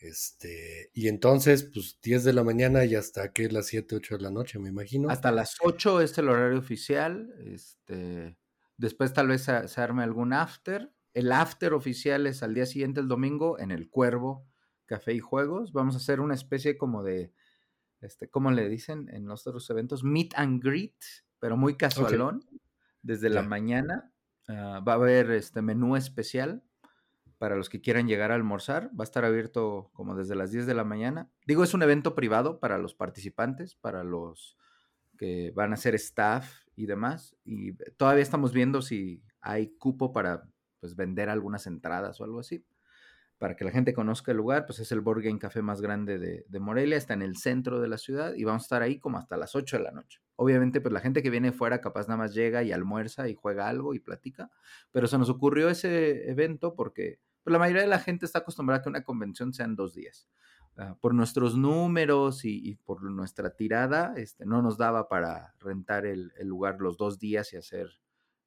Este, 0.00 0.90
y 0.94 1.08
entonces, 1.08 1.64
pues 1.74 1.98
10 2.02 2.24
de 2.24 2.32
la 2.32 2.42
mañana 2.42 2.84
y 2.86 2.94
hasta 2.94 3.32
que 3.32 3.50
las 3.50 3.66
7, 3.66 3.96
8 3.96 4.16
de 4.16 4.22
la 4.22 4.30
noche, 4.30 4.58
me 4.58 4.70
imagino. 4.70 5.10
Hasta 5.10 5.30
las 5.30 5.56
8 5.60 6.00
es 6.00 6.16
el 6.16 6.30
horario 6.30 6.58
oficial. 6.58 7.34
Este, 7.44 8.38
después 8.78 9.12
tal 9.12 9.28
vez 9.28 9.42
se, 9.42 9.80
arme 9.80 10.02
algún 10.02 10.32
after. 10.32 10.90
El 11.12 11.32
after 11.32 11.74
oficial 11.74 12.26
es 12.26 12.42
al 12.42 12.54
día 12.54 12.66
siguiente, 12.66 13.00
el 13.00 13.08
domingo, 13.08 13.58
en 13.58 13.70
el 13.70 13.90
Cuervo 13.90 14.46
Café 14.86 15.12
y 15.12 15.20
Juegos. 15.20 15.72
Vamos 15.72 15.94
a 15.94 15.98
hacer 15.98 16.20
una 16.20 16.34
especie 16.34 16.76
como 16.78 17.02
de, 17.02 17.32
este, 18.00 18.28
¿cómo 18.28 18.50
le 18.50 18.68
dicen 18.68 19.08
en 19.12 19.26
los 19.26 19.46
otros 19.46 19.68
eventos? 19.70 20.04
Meet 20.04 20.34
and 20.36 20.62
greet, 20.62 20.96
pero 21.38 21.56
muy 21.56 21.76
casualón. 21.76 22.44
Desde 23.02 23.30
la 23.30 23.42
mañana 23.42 24.12
ah, 24.48 24.82
va 24.86 24.92
a 24.92 24.96
haber 24.96 25.30
este 25.30 25.62
menú 25.62 25.96
especial 25.96 26.62
para 27.38 27.56
los 27.56 27.70
que 27.70 27.80
quieran 27.80 28.06
llegar 28.06 28.30
a 28.30 28.34
almorzar. 28.34 28.90
Va 28.90 29.02
a 29.02 29.04
estar 29.04 29.24
abierto 29.24 29.90
como 29.94 30.14
desde 30.14 30.36
las 30.36 30.50
10 30.50 30.66
de 30.66 30.74
la 30.74 30.84
mañana. 30.84 31.30
Digo, 31.46 31.64
es 31.64 31.72
un 31.72 31.82
evento 31.82 32.14
privado 32.14 32.60
para 32.60 32.76
los 32.78 32.94
participantes, 32.94 33.74
para 33.74 34.04
los 34.04 34.58
que 35.16 35.50
van 35.56 35.72
a 35.72 35.76
ser 35.76 35.94
staff 35.94 36.64
y 36.76 36.86
demás. 36.86 37.36
Y 37.44 37.72
todavía 37.96 38.22
estamos 38.22 38.52
viendo 38.52 38.82
si 38.82 39.22
hay 39.40 39.74
cupo 39.76 40.12
para 40.12 40.46
pues, 40.80 40.96
vender 40.96 41.28
algunas 41.28 41.66
entradas 41.66 42.20
o 42.20 42.24
algo 42.24 42.40
así. 42.40 42.64
Para 43.38 43.56
que 43.56 43.64
la 43.64 43.70
gente 43.70 43.94
conozca 43.94 44.32
el 44.32 44.36
lugar, 44.36 44.66
pues 44.66 44.80
es 44.80 44.92
el 44.92 45.00
Board 45.00 45.22
Game 45.22 45.38
Café 45.38 45.62
más 45.62 45.80
grande 45.80 46.18
de, 46.18 46.44
de, 46.46 46.60
Morelia, 46.60 46.98
está 46.98 47.14
en 47.14 47.22
el 47.22 47.36
centro 47.36 47.80
de 47.80 47.88
la 47.88 47.96
ciudad 47.96 48.34
y 48.34 48.44
vamos 48.44 48.64
a 48.64 48.66
estar 48.66 48.82
ahí 48.82 48.98
como 48.98 49.16
hasta 49.16 49.38
las 49.38 49.54
8 49.54 49.78
de 49.78 49.82
la 49.82 49.92
noche. 49.92 50.20
Obviamente, 50.36 50.82
pues 50.82 50.92
la 50.92 51.00
gente 51.00 51.22
que 51.22 51.30
viene 51.30 51.52
fuera 51.52 51.80
capaz 51.80 52.06
nada 52.06 52.18
más 52.18 52.34
llega 52.34 52.62
y 52.62 52.72
almuerza 52.72 53.28
y 53.28 53.34
juega 53.34 53.68
algo 53.68 53.94
y 53.94 53.98
platica, 53.98 54.50
pero 54.90 55.06
se 55.06 55.16
nos 55.16 55.30
ocurrió 55.30 55.70
ese 55.70 56.28
evento 56.28 56.74
porque 56.74 57.20
pero 57.42 57.54
la 57.54 57.58
mayoría 57.58 57.82
de 57.82 57.88
la 57.88 57.98
gente 57.98 58.26
está 58.26 58.40
acostumbrada 58.40 58.80
a 58.80 58.82
que 58.82 58.88
una 58.88 59.04
convención 59.04 59.52
sean 59.52 59.76
dos 59.76 59.94
días. 59.94 60.28
Ah, 60.76 60.96
por 61.00 61.14
nuestros 61.14 61.56
números 61.56 62.44
y, 62.44 62.76
por 62.84 63.02
nuestra 63.02 63.50
tirada, 63.50 64.14
este, 64.16 64.46
no 64.46 64.62
nos 64.62 64.78
daba 64.78 65.08
para 65.08 65.54
rentar 65.58 66.06
el, 66.06 66.32
lugar 66.40 66.76
los 66.80 66.96
dos 66.96 67.18
días 67.18 67.52
y 67.52 67.56
hacer 67.56 67.88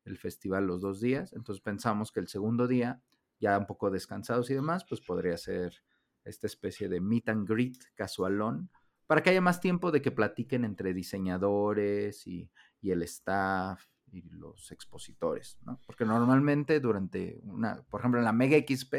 el 0.06 0.18
festival 0.18 0.68
los 0.68 0.82
dos 0.82 1.00
días. 1.00 1.34
Entonces 1.34 1.62
pensamos 1.62 2.12
que 2.12 2.20
el 2.20 2.28
segundo 2.28 2.68
día, 2.68 3.02
ya 3.39 3.58
un 3.58 3.66
poco 3.66 3.89
descansados 3.92 4.50
y 4.50 4.54
demás, 4.54 4.86
pues 4.88 5.02
podría 5.02 5.38
ser 5.38 5.84
esta 6.24 6.48
especie 6.48 6.89
de 6.89 7.02
meet 7.02 7.30
and 7.30 7.48
greet 7.48 7.78
casualón, 7.96 8.70
para 9.08 9.22
que 9.22 9.32
haya 9.32 9.42
más 9.42 9.60
tiempo 9.60 9.92
de 9.92 10.02
que 10.02 10.12
platiquen 10.12 10.63
entre 10.63 10.94
diseñadores 10.94 12.26
y, 12.26 12.50
y 12.80 12.92
el 12.92 13.04
staff 13.04 13.86
y 14.13 14.22
los 14.30 14.72
expositores, 14.72 15.58
¿no? 15.66 15.82
Porque 15.86 16.06
normalmente 16.06 16.80
durante 16.80 17.42
una, 17.44 17.82
por 17.89 18.00
ejemplo, 18.00 18.20
en 18.20 18.26
la 18.26 18.32
Mega 18.32 18.58
XP, 18.58 18.94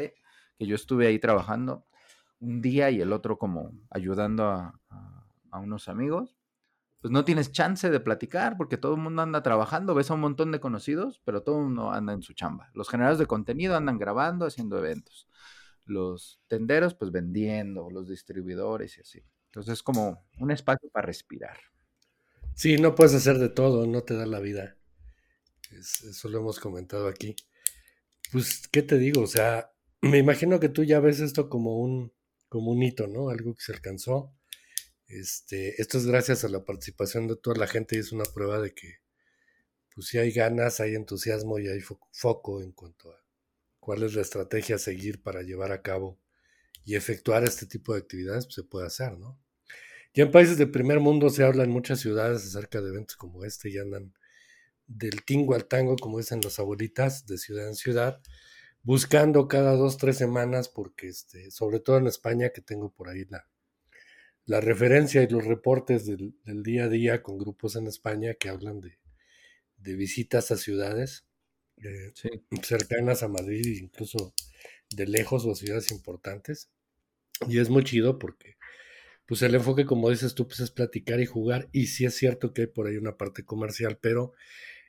que 0.57 0.65
yo 0.65 0.75
estuve 0.75 1.07
ahí 1.07 1.19
trabajando 1.19 1.85
un 2.39 2.61
día 2.61 2.89
y 2.91 3.01
el 3.01 3.13
otro 3.13 3.37
como 3.37 3.71
ayudando 3.89 4.45
a, 4.45 4.79
unos 5.57 5.87
amigos, 5.87 6.37
pues 7.05 7.11
no 7.11 7.23
tienes 7.23 7.51
chance 7.51 7.87
de 7.87 7.99
platicar 7.99 8.57
porque 8.57 8.77
todo 8.77 8.95
el 8.95 9.01
mundo 9.01 9.21
anda 9.21 9.43
trabajando, 9.43 9.93
ves 9.93 10.09
a 10.09 10.15
un 10.15 10.21
montón 10.21 10.51
de 10.51 10.59
conocidos, 10.59 11.21
pero 11.23 11.43
todo 11.43 11.59
el 11.59 11.65
mundo 11.65 11.91
anda 11.91 12.13
en 12.13 12.23
su 12.23 12.33
chamba. 12.33 12.71
Los 12.73 12.89
generadores 12.89 13.19
de 13.19 13.27
contenido 13.27 13.75
andan 13.75 13.99
grabando, 13.99 14.47
haciendo 14.47 14.79
eventos. 14.79 15.27
Los 15.85 16.41
tenderos, 16.47 16.95
pues 16.95 17.11
vendiendo, 17.11 17.91
los 17.91 18.07
distribuidores 18.09 18.97
y 18.97 19.01
así. 19.01 19.23
Entonces 19.49 19.73
es 19.73 19.83
como 19.83 20.25
un 20.39 20.49
espacio 20.49 20.89
para 20.89 21.05
respirar. 21.05 21.59
Sí, 22.55 22.77
no 22.77 22.95
puedes 22.95 23.13
hacer 23.13 23.37
de 23.37 23.49
todo, 23.49 23.85
no 23.85 24.01
te 24.01 24.15
da 24.15 24.25
la 24.25 24.39
vida 24.39 24.75
eso 25.79 26.29
lo 26.29 26.39
hemos 26.39 26.59
comentado 26.59 27.07
aquí. 27.07 27.35
Pues, 28.31 28.67
¿qué 28.67 28.81
te 28.81 28.97
digo? 28.97 29.21
O 29.21 29.27
sea, 29.27 29.71
me 30.01 30.17
imagino 30.17 30.59
que 30.59 30.69
tú 30.69 30.83
ya 30.83 30.99
ves 30.99 31.19
esto 31.19 31.49
como 31.49 31.79
un, 31.79 32.11
como 32.49 32.71
un 32.71 32.83
hito, 32.83 33.07
¿no? 33.07 33.29
Algo 33.29 33.53
que 33.53 33.61
se 33.61 33.73
alcanzó. 33.73 34.33
Este, 35.07 35.81
esto 35.81 35.97
es 35.97 36.07
gracias 36.07 36.43
a 36.43 36.49
la 36.49 36.63
participación 36.63 37.27
de 37.27 37.35
toda 37.35 37.57
la 37.57 37.67
gente 37.67 37.95
y 37.95 37.99
es 37.99 38.11
una 38.11 38.25
prueba 38.25 38.59
de 38.59 38.73
que, 38.73 38.99
pues, 39.93 40.07
si 40.07 40.17
hay 40.17 40.31
ganas, 40.31 40.79
hay 40.79 40.95
entusiasmo 40.95 41.59
y 41.59 41.67
hay 41.67 41.81
foco 41.81 42.61
en 42.61 42.71
cuanto 42.71 43.11
a 43.11 43.23
cuál 43.79 44.03
es 44.03 44.15
la 44.15 44.21
estrategia 44.21 44.77
a 44.77 44.79
seguir 44.79 45.21
para 45.21 45.43
llevar 45.43 45.71
a 45.71 45.81
cabo 45.81 46.19
y 46.83 46.95
efectuar 46.95 47.43
este 47.43 47.65
tipo 47.65 47.93
de 47.93 47.99
actividades, 47.99 48.45
pues 48.45 48.55
se 48.55 48.63
puede 48.63 48.87
hacer, 48.87 49.17
¿no? 49.17 49.39
Ya 50.13 50.23
en 50.23 50.31
países 50.31 50.57
de 50.57 50.67
primer 50.67 50.99
mundo 50.99 51.29
se 51.29 51.43
habla 51.43 51.63
en 51.63 51.71
muchas 51.71 51.99
ciudades 51.99 52.45
acerca 52.45 52.81
de 52.81 52.89
eventos 52.89 53.17
como 53.17 53.43
este 53.43 53.69
y 53.69 53.77
andan 53.77 54.13
del 54.87 55.23
tingo 55.25 55.55
al 55.55 55.65
tango, 55.67 55.95
como 55.97 56.19
dicen 56.19 56.41
las 56.43 56.59
abuelitas, 56.59 57.25
de 57.25 57.37
ciudad 57.37 57.67
en 57.67 57.75
ciudad, 57.75 58.21
buscando 58.83 59.47
cada 59.47 59.73
dos, 59.73 59.97
tres 59.97 60.17
semanas, 60.17 60.69
porque 60.69 61.09
este, 61.09 61.51
sobre 61.51 61.79
todo 61.79 61.97
en 61.97 62.07
España, 62.07 62.49
que 62.49 62.61
tengo 62.61 62.91
por 62.93 63.09
ahí 63.09 63.25
la, 63.25 63.47
la 64.45 64.61
referencia 64.61 65.23
y 65.23 65.27
los 65.27 65.45
reportes 65.45 66.05
del, 66.05 66.35
día 66.63 66.85
a 66.85 66.89
día 66.89 67.23
con 67.23 67.37
grupos 67.37 67.75
en 67.75 67.87
España 67.87 68.35
que 68.35 68.49
hablan 68.49 68.79
de, 68.79 68.99
de 69.77 69.95
visitas 69.95 70.51
a 70.51 70.57
ciudades 70.57 71.25
eh, 71.77 72.13
cercanas 72.61 73.23
a 73.23 73.27
Madrid, 73.27 73.79
incluso 73.81 74.33
de 74.89 75.07
lejos 75.07 75.45
o 75.45 75.51
a 75.51 75.55
ciudades 75.55 75.91
importantes. 75.91 76.69
Y 77.47 77.59
es 77.59 77.69
muy 77.69 77.83
chido 77.83 78.19
porque 78.19 78.55
pues 79.25 79.41
el 79.41 79.55
enfoque, 79.55 79.85
como 79.85 80.09
dices 80.09 80.35
tú, 80.35 80.47
pues 80.47 80.59
es 80.59 80.71
platicar 80.71 81.19
y 81.19 81.25
jugar. 81.25 81.67
Y 81.71 81.87
sí 81.87 82.05
es 82.05 82.15
cierto 82.15 82.53
que 82.53 82.63
hay 82.63 82.67
por 82.67 82.87
ahí 82.87 82.97
una 82.97 83.17
parte 83.17 83.43
comercial, 83.43 83.97
pero 83.99 84.33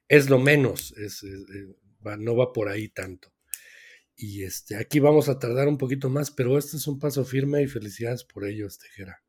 es 0.09 0.29
lo 0.29 0.39
menos, 0.39 0.93
es, 0.99 1.23
eh, 1.25 1.75
no 2.19 2.37
va 2.37 2.53
por 2.53 2.69
ahí 2.69 2.89
tanto. 2.89 3.33
Y 4.15 4.45
este, 4.45 4.77
aquí 4.77 5.01
vamos 5.01 5.29
a 5.29 5.39
tardar 5.39 5.69
un 5.69 5.79
poquito 5.79 6.09
más, 6.11 6.31
pero 6.31 6.59
este 6.59 6.77
es 6.77 6.87
un 6.87 6.99
paso 6.99 7.25
firme 7.25 7.63
y 7.63 7.67
felicidades 7.67 8.25
por 8.25 8.47
ello, 8.47 8.69
Tejera. 8.69 9.23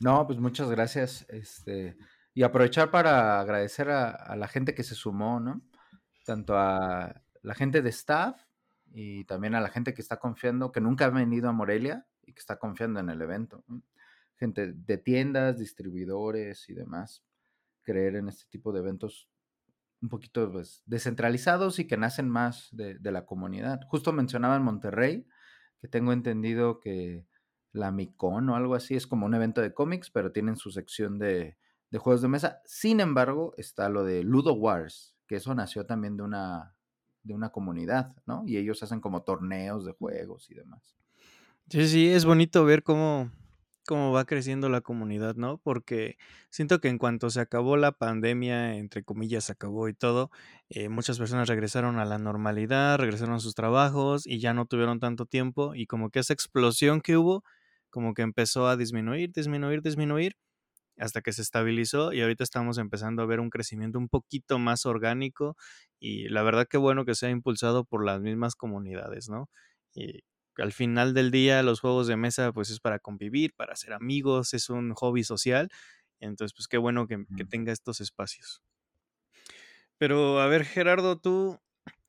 No, 0.00 0.26
pues 0.26 0.38
muchas 0.38 0.70
gracias. 0.70 1.26
Este, 1.28 1.96
y 2.34 2.42
aprovechar 2.42 2.90
para 2.90 3.40
agradecer 3.40 3.90
a, 3.90 4.34
la 4.36 4.48
gente 4.48 4.74
que 4.74 4.82
se 4.82 4.94
sumó, 4.94 5.40
¿no? 5.40 5.62
Tanto 6.24 6.58
a 6.58 7.22
la 7.42 7.54
gente 7.54 7.82
de 7.82 7.90
staff 7.90 8.40
y 8.92 9.24
también 9.24 9.54
a 9.54 9.60
la 9.60 9.68
gente 9.68 9.94
que 9.94 10.02
está 10.02 10.18
confiando, 10.18 10.72
que 10.72 10.80
nunca 10.80 11.06
ha 11.06 11.10
venido 11.10 11.48
a 11.48 11.52
Morelia 11.52 12.06
y 12.22 12.32
que 12.32 12.40
está 12.40 12.58
confiando 12.58 13.00
en 13.00 13.10
el 13.10 13.22
evento. 13.22 13.64
Gente 14.36 14.72
de 14.72 14.98
tiendas, 14.98 15.58
distribuidores 15.58 16.68
y 16.68 16.74
demás. 16.74 17.22
Creer 17.82 18.16
en 18.16 18.28
este 18.28 18.46
tipo 18.50 18.72
de 18.72 18.80
eventos 18.80 19.28
un 20.04 20.10
poquito 20.10 20.52
pues, 20.52 20.82
descentralizados 20.84 21.78
y 21.78 21.86
que 21.86 21.96
nacen 21.96 22.28
más 22.28 22.68
de, 22.72 22.98
la 23.10 23.24
comunidad. 23.24 23.80
Justo 23.88 24.12
mencionaba 24.12 24.56
en 24.56 24.62
Monterrey, 24.62 25.26
que 25.80 25.88
tengo 25.88 26.12
entendido 26.12 26.78
que 26.78 27.26
la 27.74 27.90
Micon 27.90 28.48
o 28.48 28.56
algo 28.56 28.74
así 28.74 28.94
es 28.94 29.06
como 29.06 29.26
un 29.26 29.34
evento 29.34 29.60
de 29.60 29.74
cómics, 29.74 30.10
pero 30.10 30.32
tienen 30.32 30.56
su 30.56 30.70
sección 30.70 31.18
de, 31.18 31.58
de 31.90 31.98
juegos 31.98 32.22
de 32.22 32.28
mesa. 32.28 32.60
Sin 32.64 33.00
embargo, 33.00 33.52
está 33.56 33.88
lo 33.88 34.04
de 34.04 34.22
Ludo 34.22 34.54
Wars, 34.54 35.16
que 35.26 35.36
eso 35.36 35.54
nació 35.54 35.84
también 35.84 36.16
de 36.16 36.22
una, 36.22 36.76
de 37.22 37.34
una 37.34 37.50
comunidad, 37.50 38.14
¿no? 38.26 38.44
Y 38.46 38.56
ellos 38.56 38.82
hacen 38.82 39.00
como 39.00 39.22
torneos 39.24 39.84
de 39.84 39.92
juegos 39.92 40.50
y 40.50 40.54
demás. 40.54 40.96
Sí, 41.68 41.88
sí, 41.88 42.08
es 42.08 42.24
bonito 42.24 42.64
ver 42.64 42.82
cómo, 42.82 43.30
cómo 43.86 44.12
va 44.12 44.24
creciendo 44.24 44.68
la 44.68 44.80
comunidad, 44.80 45.36
¿no? 45.36 45.58
Porque 45.58 46.18
siento 46.50 46.80
que 46.80 46.88
en 46.88 46.98
cuanto 46.98 47.30
se 47.30 47.40
acabó 47.40 47.76
la 47.76 47.92
pandemia, 47.92 48.76
entre 48.76 49.02
comillas, 49.02 49.44
se 49.44 49.52
acabó 49.52 49.88
y 49.88 49.94
todo, 49.94 50.30
eh, 50.68 50.88
muchas 50.88 51.18
personas 51.18 51.48
regresaron 51.48 51.98
a 51.98 52.04
la 52.04 52.18
normalidad, 52.18 52.98
regresaron 52.98 53.34
a 53.36 53.40
sus 53.40 53.54
trabajos 53.54 54.26
y 54.26 54.40
ya 54.40 54.54
no 54.54 54.66
tuvieron 54.66 55.00
tanto 55.00 55.26
tiempo 55.26 55.74
y 55.74 55.86
como 55.86 56.10
que 56.10 56.20
esa 56.20 56.32
explosión 56.34 57.00
que 57.00 57.16
hubo, 57.16 57.44
como 57.94 58.12
que 58.12 58.22
empezó 58.22 58.66
a 58.66 58.76
disminuir, 58.76 59.30
disminuir, 59.30 59.80
disminuir 59.80 60.36
hasta 60.98 61.20
que 61.20 61.32
se 61.32 61.42
estabilizó 61.42 62.12
y 62.12 62.22
ahorita 62.22 62.42
estamos 62.42 62.76
empezando 62.78 63.22
a 63.22 63.26
ver 63.26 63.38
un 63.38 63.50
crecimiento 63.50 64.00
un 64.00 64.08
poquito 64.08 64.58
más 64.58 64.84
orgánico 64.84 65.56
y 66.00 66.28
la 66.28 66.42
verdad 66.42 66.66
que 66.68 66.76
bueno 66.76 67.04
que 67.04 67.14
sea 67.14 67.30
impulsado 67.30 67.84
por 67.84 68.04
las 68.04 68.20
mismas 68.20 68.56
comunidades, 68.56 69.28
¿no? 69.28 69.48
Y 69.94 70.24
al 70.56 70.72
final 70.72 71.14
del 71.14 71.30
día 71.30 71.62
los 71.62 71.78
juegos 71.80 72.08
de 72.08 72.16
mesa 72.16 72.52
pues 72.52 72.68
es 72.70 72.80
para 72.80 72.98
convivir, 72.98 73.54
para 73.54 73.76
ser 73.76 73.92
amigos, 73.92 74.54
es 74.54 74.68
un 74.70 74.92
hobby 74.94 75.22
social, 75.22 75.68
entonces 76.18 76.52
pues 76.52 76.66
qué 76.66 76.78
bueno 76.78 77.06
que, 77.06 77.24
tenga 77.48 77.72
estos 77.72 78.00
espacios. 78.00 78.60
Pero 79.98 80.40
a 80.40 80.48
ver 80.48 80.64
Gerardo, 80.64 81.16
tú, 81.16 81.60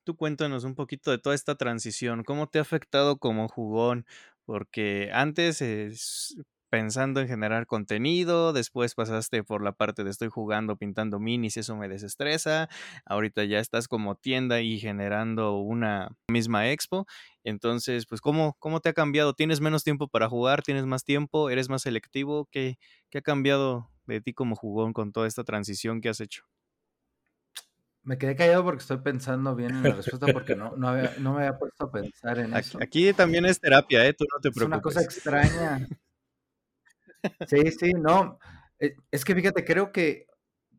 tú 0.03 0.15
cuéntanos 0.15 0.63
un 0.63 0.73
poquito 0.73 1.11
de 1.11 1.19
toda 1.19 1.35
esta 1.35 1.53
transición, 1.53 2.23
¿cómo 2.23 2.47
te 2.47 2.57
ha 2.57 2.63
afectado 2.63 3.17
como 3.19 3.47
jugón? 3.49 4.07
Porque 4.45 5.09
antes 5.13 5.61
es, 5.61 6.35
pensando 6.69 7.21
en 7.21 7.27
generar 7.27 7.67
contenido, 7.67 8.53
después 8.53 8.95
pasaste 8.95 9.43
por 9.43 9.63
la 9.63 9.71
parte 9.71 10.03
de 10.03 10.09
estoy 10.11 10.29
jugando, 10.29 10.77
pintando 10.77 11.19
minis, 11.19 11.57
eso 11.57 11.75
me 11.75 11.87
desestresa, 11.87 12.69
ahorita 13.05 13.43
ya 13.45 13.59
estás 13.59 13.87
como 13.87 14.15
tienda 14.15 14.61
y 14.61 14.79
generando 14.79 15.57
una 15.57 16.09
misma 16.29 16.69
expo, 16.71 17.05
entonces, 17.43 18.05
pues, 18.07 18.21
¿cómo, 18.21 18.55
cómo 18.59 18.81
te 18.81 18.89
ha 18.89 18.93
cambiado? 18.93 19.33
¿Tienes 19.33 19.61
menos 19.61 19.83
tiempo 19.83 20.07
para 20.07 20.27
jugar? 20.27 20.63
¿Tienes 20.63 20.85
más 20.85 21.03
tiempo? 21.03 21.49
¿Eres 21.49 21.69
más 21.69 21.83
selectivo? 21.83 22.47
¿Qué, 22.51 22.77
qué 23.09 23.19
ha 23.19 23.21
cambiado 23.21 23.89
de 24.05 24.19
ti 24.21 24.33
como 24.33 24.55
jugón 24.55 24.93
con 24.93 25.11
toda 25.11 25.27
esta 25.27 25.43
transición 25.43 26.01
que 26.01 26.09
has 26.09 26.19
hecho? 26.19 26.43
Me 28.05 28.19
quedé 28.19 28.35
callado 28.35 28.63
porque 28.63 28.81
estoy 28.81 28.97
pensando 28.97 29.55
bien 29.55 29.71
en 29.71 29.83
la 29.83 29.95
respuesta 29.95 30.27
porque 30.31 30.55
no, 30.55 30.75
no, 30.77 30.93
me 30.93 31.39
había 31.39 31.57
puesto 31.57 31.85
a 31.85 31.91
pensar 31.91 32.37
en 32.37 32.55
eso. 32.55 32.77
Aquí 32.79 33.11
también 33.13 33.45
es 33.45 33.59
terapia, 33.59 34.05
¿eh? 34.05 34.13
Tú 34.13 34.25
no 34.31 34.39
te 34.39 34.51
preocupes. 34.51 34.61
Es 34.61 34.67
una 34.67 34.81
cosa 34.81 35.01
extraña. 35.01 35.87
Sí, 37.47 37.71
sí, 37.71 37.93
no. 37.93 38.37
Eh, 38.79 38.95
es 39.09 39.25
que 39.25 39.33
fíjate, 39.33 39.65
creo 39.65 39.91
que 39.91 40.27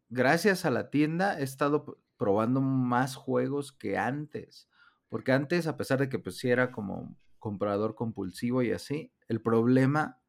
gracias 0.08 0.64
a 0.64 0.70
la 0.70 0.90
tienda 0.90 1.40
he 1.40 1.42
estado 1.42 1.98
probando 2.16 2.60
más 2.60 3.16
juegos 3.16 3.72
que 3.72 3.98
antes. 3.98 4.68
Porque 5.08 5.32
antes, 5.32 5.66
a 5.66 5.76
pesar 5.76 5.98
de 5.98 6.08
que 6.08 6.20
pues 6.20 6.38
sí 6.38 6.48
era 6.48 6.70
como 6.70 7.16
comprador 7.40 7.94
compulsivo 7.96 8.62
y 8.62 8.72
así, 8.72 9.12
el 9.26 9.40
problema, 9.40 10.20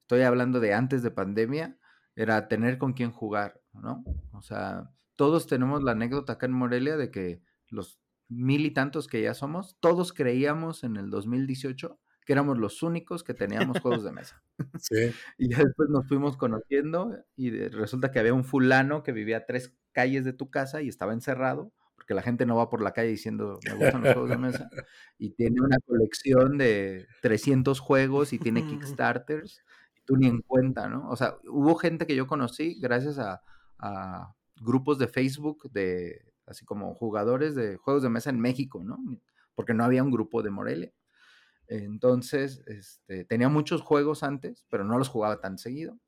estoy 0.00 0.22
hablando 0.22 0.60
de 0.60 0.74
antes 0.74 1.02
de 1.02 1.10
pandemia, 1.10 1.78
era 2.16 2.48
tener 2.48 2.78
con 2.78 2.94
quién 2.94 3.12
jugar, 3.12 3.60
¿no? 3.72 4.02
O 4.32 4.42
sea, 4.42 4.90
todos 5.18 5.48
tenemos 5.48 5.82
la 5.82 5.92
anécdota 5.92 6.34
acá 6.34 6.46
en 6.46 6.52
Morelia 6.52 6.96
de 6.96 7.10
que 7.10 7.42
los 7.70 7.98
mil 8.28 8.64
y 8.64 8.70
tantos 8.70 9.08
que 9.08 9.20
ya 9.20 9.34
somos, 9.34 9.76
todos 9.80 10.12
creíamos 10.12 10.84
en 10.84 10.96
el 10.96 11.10
2018 11.10 11.98
que 12.24 12.34
éramos 12.34 12.56
los 12.56 12.84
únicos 12.84 13.24
que 13.24 13.34
teníamos 13.34 13.80
juegos 13.80 14.04
de 14.04 14.12
mesa. 14.12 14.42
Sí. 14.80 15.10
y 15.38 15.48
después 15.48 15.88
nos 15.88 16.06
fuimos 16.06 16.36
conociendo 16.36 17.16
y 17.34 17.50
resulta 17.50 18.12
que 18.12 18.20
había 18.20 18.32
un 18.32 18.44
fulano 18.44 19.02
que 19.02 19.12
vivía 19.12 19.38
a 19.38 19.46
tres 19.46 19.74
calles 19.92 20.24
de 20.24 20.32
tu 20.32 20.50
casa 20.50 20.82
y 20.82 20.88
estaba 20.88 21.14
encerrado, 21.14 21.72
porque 21.96 22.14
la 22.14 22.22
gente 22.22 22.46
no 22.46 22.54
va 22.54 22.70
por 22.70 22.80
la 22.80 22.92
calle 22.92 23.08
diciendo, 23.08 23.58
me 23.64 23.74
gustan 23.74 24.02
los 24.02 24.12
juegos 24.12 24.30
de 24.30 24.38
mesa, 24.38 24.70
y 25.18 25.30
tiene 25.30 25.60
una 25.60 25.78
colección 25.84 26.58
de 26.58 27.08
300 27.22 27.80
juegos 27.80 28.32
y 28.32 28.38
tiene 28.38 28.64
Kickstarters, 28.64 29.64
y 29.96 30.00
tú 30.02 30.16
ni 30.16 30.28
en 30.28 30.42
cuenta, 30.42 30.88
¿no? 30.88 31.08
O 31.08 31.16
sea, 31.16 31.38
hubo 31.44 31.74
gente 31.74 32.06
que 32.06 32.14
yo 32.14 32.28
conocí 32.28 32.78
gracias 32.78 33.18
a, 33.18 33.42
a 33.78 34.34
grupos 34.60 34.98
de 34.98 35.08
Facebook 35.08 35.70
de, 35.70 36.32
así 36.46 36.64
como 36.64 36.94
jugadores 36.94 37.54
de 37.54 37.76
juegos 37.76 38.02
de 38.02 38.08
mesa 38.08 38.30
en 38.30 38.40
México, 38.40 38.82
¿no? 38.84 38.98
Porque 39.54 39.74
no 39.74 39.84
había 39.84 40.02
un 40.02 40.10
grupo 40.10 40.42
de 40.42 40.50
Morelia. 40.50 40.92
Entonces, 41.68 42.62
este, 42.66 43.24
tenía 43.24 43.48
muchos 43.48 43.82
juegos 43.82 44.22
antes, 44.22 44.64
pero 44.70 44.84
no 44.84 44.98
los 44.98 45.08
jugaba 45.08 45.40
tan 45.40 45.58
seguido. 45.58 45.98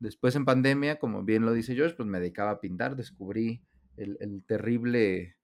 Después 0.00 0.34
en 0.34 0.44
pandemia, 0.44 0.98
como 0.98 1.22
bien 1.22 1.46
lo 1.46 1.52
dice 1.52 1.76
Josh, 1.78 1.94
pues 1.94 2.08
me 2.08 2.18
dedicaba 2.18 2.50
a 2.50 2.60
pintar, 2.60 2.96
descubrí 2.96 3.62
el, 3.96 4.44
terrible, 4.46 5.36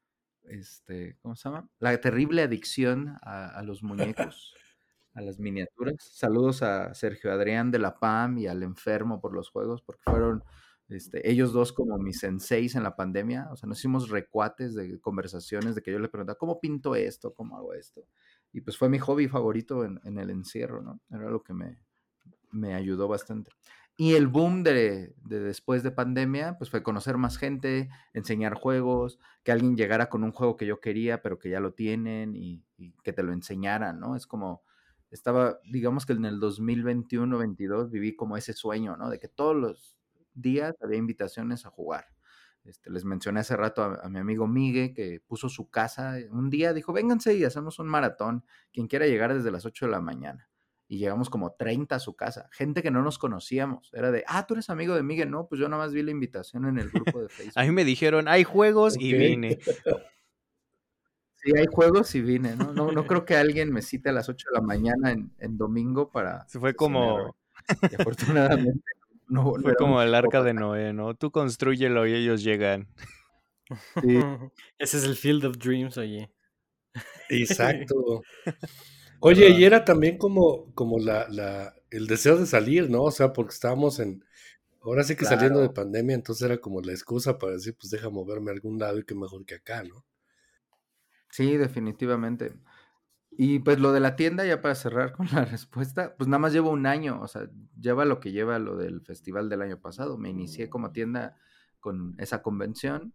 este, 0.42 1.16
¿cómo 1.22 1.36
se 1.36 1.48
llama? 1.48 1.68
La 1.78 1.98
terrible 2.00 2.42
adicción 2.42 3.16
a, 3.22 3.62
los 3.62 3.84
muñecos, 3.84 4.54
a 5.14 5.20
las 5.20 5.38
miniaturas. 5.38 5.96
Saludos 6.00 6.62
a 6.62 6.92
Sergio 6.94 7.32
Adrián 7.32 7.70
de 7.70 7.78
la 7.78 7.94
PAM 7.94 8.38
y 8.38 8.48
al 8.48 8.64
enfermo 8.64 9.20
por 9.20 9.32
los 9.32 9.50
juegos, 9.50 9.82
porque 9.82 10.02
fueron 10.04 10.42
este, 10.90 11.30
ellos 11.30 11.52
dos 11.52 11.72
como 11.72 11.96
mis 11.98 12.20
senseis 12.20 12.74
en 12.74 12.82
la 12.82 12.96
pandemia. 12.96 13.48
O 13.52 13.56
sea, 13.56 13.68
nos 13.68 13.78
hicimos 13.78 14.08
recuates 14.10 14.74
de 14.74 15.00
conversaciones 15.00 15.74
de 15.74 15.82
que 15.82 15.92
yo 15.92 15.98
le 15.98 16.08
preguntaba, 16.08 16.38
¿cómo 16.38 16.60
pinto 16.60 16.94
esto? 16.94 17.32
¿Cómo 17.34 17.56
hago 17.56 17.74
esto? 17.74 18.04
y 18.52 18.60
pues 18.60 18.76
fue 18.76 18.88
mi 18.88 18.98
hobby 18.98 19.28
favorito 19.28 19.84
en, 19.84 20.00
el 20.18 20.30
encierro, 20.30 20.82
¿no? 20.82 21.00
Era 21.10 21.30
lo 21.30 21.42
que 21.42 21.54
me, 21.54 21.78
me 22.50 22.74
ayudó 22.74 23.08
bastante. 23.08 23.52
Y 23.96 24.14
el 24.14 24.28
boom 24.28 24.62
de, 24.62 25.14
después 25.24 25.82
de 25.82 25.90
pandemia, 25.90 26.56
pues 26.58 26.70
fue 26.70 26.82
conocer 26.82 27.16
más 27.16 27.36
gente, 27.36 27.90
enseñar 28.14 28.54
juegos, 28.54 29.18
que 29.44 29.52
alguien 29.52 29.76
llegara 29.76 30.08
con 30.08 30.24
un 30.24 30.32
juego 30.32 30.56
que 30.56 30.66
yo 30.66 30.80
quería, 30.80 31.22
pero 31.22 31.38
que 31.38 31.50
ya 31.50 31.60
lo 31.60 31.74
tienen 31.74 32.34
y, 32.34 32.64
que 33.04 33.12
te 33.12 33.22
lo 33.22 33.32
enseñaran, 33.32 34.00
¿no? 34.00 34.16
Es 34.16 34.26
como, 34.26 34.62
estaba, 35.10 35.60
digamos 35.70 36.06
que 36.06 36.14
en 36.14 36.24
el 36.24 36.40
2021-22 36.40 37.90
viví 37.90 38.16
como 38.16 38.36
ese 38.36 38.54
sueño, 38.54 38.96
¿no? 38.96 39.10
De 39.10 39.18
que 39.18 39.28
todos 39.28 39.54
los 39.54 39.99
días 40.40 40.74
había 40.80 40.98
invitaciones 40.98 41.66
a 41.66 41.70
jugar. 41.70 42.06
Este, 42.64 42.90
les 42.90 43.04
mencioné 43.04 43.40
hace 43.40 43.56
rato 43.56 43.82
a, 43.82 44.08
mi 44.08 44.18
amigo 44.18 44.46
Migue 44.46 44.92
que 44.92 45.20
puso 45.26 45.48
su 45.48 45.70
casa 45.70 46.18
eh, 46.18 46.28
un 46.30 46.50
día, 46.50 46.72
dijo, 46.72 46.92
vénganse 46.92 47.34
y 47.34 47.44
hacemos 47.44 47.78
un 47.78 47.88
maratón, 47.88 48.44
quien 48.72 48.86
quiera 48.86 49.06
llegar 49.06 49.32
desde 49.32 49.50
las 49.50 49.64
8 49.64 49.86
de 49.86 49.92
la 49.92 50.00
mañana. 50.00 50.48
Y 50.86 50.98
llegamos 50.98 51.30
como 51.30 51.52
30 51.52 51.94
a 51.94 52.00
su 52.00 52.16
casa, 52.16 52.48
gente 52.52 52.82
que 52.82 52.90
no 52.90 53.02
nos 53.02 53.18
conocíamos. 53.18 53.90
Era 53.94 54.10
de, 54.10 54.24
ah, 54.26 54.44
tú 54.46 54.54
eres 54.54 54.70
amigo 54.70 54.94
de 54.94 55.04
Migue. 55.04 55.24
No, 55.24 55.46
pues 55.46 55.60
yo 55.60 55.68
nada 55.68 55.84
más 55.84 55.92
vi 55.92 56.02
la 56.02 56.10
invitación 56.10 56.66
en 56.66 56.78
el 56.78 56.90
grupo 56.90 57.22
de 57.22 57.28
Facebook. 57.28 57.52
a 57.56 57.62
mí 57.62 57.70
me 57.70 57.84
dijeron, 57.84 58.26
hay 58.26 58.44
juegos 58.44 58.96
y 58.98 59.14
vine. 59.14 59.58
Sí, 61.42 61.56
hay 61.56 61.64
juegos 61.72 62.14
y 62.14 62.20
vine, 62.20 62.54
¿no? 62.54 62.74
No, 62.74 62.92
no 62.92 63.06
creo 63.06 63.24
que 63.24 63.34
alguien 63.34 63.72
me 63.72 63.80
cite 63.80 64.10
a 64.10 64.12
las 64.12 64.28
8 64.28 64.48
de 64.50 64.60
la 64.60 64.62
mañana 64.62 65.10
en, 65.10 65.32
en 65.38 65.56
domingo 65.56 66.10
para... 66.10 66.46
Se 66.48 66.60
fue 66.60 66.74
como... 66.74 67.34
Y 67.90 67.94
afortunadamente 67.94 68.84
fue 69.62 69.74
como 69.76 70.02
el 70.02 70.14
arca 70.14 70.42
de 70.42 70.54
Noé, 70.54 70.92
¿no? 70.92 71.14
Tú 71.14 71.30
construyelo 71.30 72.06
y 72.06 72.14
ellos 72.14 72.42
llegan. 72.42 72.88
Sí. 74.02 74.18
Ese 74.78 74.98
es 74.98 75.04
el 75.04 75.16
Field 75.16 75.44
of 75.44 75.58
Dreams, 75.58 75.96
oye. 75.98 76.30
Exacto. 77.28 78.22
Oye, 79.22 79.50
y 79.50 79.64
era 79.64 79.84
también 79.84 80.16
como, 80.16 80.72
como 80.74 80.98
la, 80.98 81.28
la, 81.28 81.74
el 81.90 82.06
deseo 82.06 82.38
de 82.38 82.46
salir, 82.46 82.88
¿no? 82.88 83.02
O 83.02 83.10
sea, 83.10 83.34
porque 83.34 83.52
estábamos 83.52 84.00
en, 84.00 84.24
ahora 84.80 85.04
sí 85.04 85.14
que 85.14 85.26
saliendo 85.26 85.60
de 85.60 85.68
pandemia, 85.68 86.14
entonces 86.14 86.46
era 86.46 86.58
como 86.58 86.80
la 86.80 86.92
excusa 86.92 87.36
para 87.36 87.52
decir, 87.52 87.76
pues 87.78 87.90
deja 87.90 88.08
moverme 88.08 88.50
a 88.50 88.54
algún 88.54 88.78
lado 88.78 88.98
y 88.98 89.04
que 89.04 89.14
mejor 89.14 89.44
que 89.44 89.56
acá, 89.56 89.84
¿no? 89.84 90.06
Sí, 91.28 91.56
definitivamente. 91.58 92.54
Y 93.30 93.60
pues 93.60 93.78
lo 93.78 93.92
de 93.92 94.00
la 94.00 94.16
tienda, 94.16 94.44
ya 94.44 94.60
para 94.60 94.74
cerrar 94.74 95.12
con 95.12 95.26
la 95.32 95.44
respuesta, 95.44 96.14
pues 96.16 96.28
nada 96.28 96.38
más 96.38 96.52
llevo 96.52 96.70
un 96.70 96.86
año, 96.86 97.20
o 97.22 97.28
sea, 97.28 97.48
lleva 97.80 98.04
lo 98.04 98.20
que 98.20 98.32
lleva 98.32 98.58
lo 98.58 98.76
del 98.76 99.00
festival 99.02 99.48
del 99.48 99.62
año 99.62 99.80
pasado. 99.80 100.18
Me 100.18 100.30
inicié 100.30 100.68
como 100.68 100.92
tienda 100.92 101.36
con 101.78 102.14
esa 102.18 102.42
convención. 102.42 103.14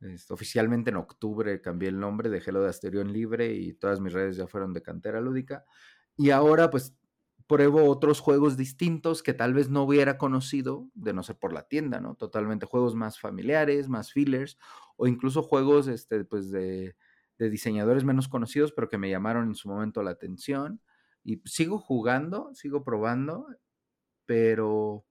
Este, 0.00 0.32
oficialmente 0.32 0.90
en 0.90 0.96
octubre 0.96 1.60
cambié 1.60 1.88
el 1.88 1.98
nombre, 1.98 2.28
dejé 2.30 2.52
lo 2.52 2.62
de 2.62 2.68
Asterión 2.68 3.12
Libre 3.12 3.52
y 3.54 3.72
todas 3.72 4.00
mis 4.00 4.12
redes 4.12 4.36
ya 4.36 4.46
fueron 4.46 4.72
de 4.72 4.82
cantera 4.82 5.20
lúdica. 5.20 5.64
Y 6.16 6.30
ahora 6.30 6.70
pues 6.70 6.96
pruebo 7.48 7.90
otros 7.90 8.20
juegos 8.20 8.56
distintos 8.56 9.22
que 9.22 9.32
tal 9.32 9.54
vez 9.54 9.70
no 9.70 9.82
hubiera 9.82 10.18
conocido 10.18 10.88
de 10.94 11.14
no 11.14 11.22
ser 11.22 11.38
por 11.38 11.52
la 11.52 11.66
tienda, 11.66 11.98
¿no? 12.00 12.14
Totalmente 12.14 12.66
juegos 12.66 12.94
más 12.94 13.18
familiares, 13.18 13.88
más 13.88 14.12
fillers, 14.12 14.58
o 14.96 15.06
incluso 15.06 15.42
juegos 15.42 15.88
este, 15.88 16.24
pues 16.24 16.50
de 16.50 16.94
de 17.38 17.50
diseñadores 17.50 18.04
menos 18.04 18.28
conocidos, 18.28 18.72
pero 18.72 18.88
que 18.88 18.98
me 18.98 19.10
llamaron 19.10 19.48
en 19.48 19.54
su 19.54 19.68
momento 19.68 20.02
la 20.02 20.10
atención. 20.10 20.80
Y 21.24 21.42
sigo 21.44 21.78
jugando, 21.78 22.54
sigo 22.54 22.84
probando, 22.84 23.46
pero 24.26 25.04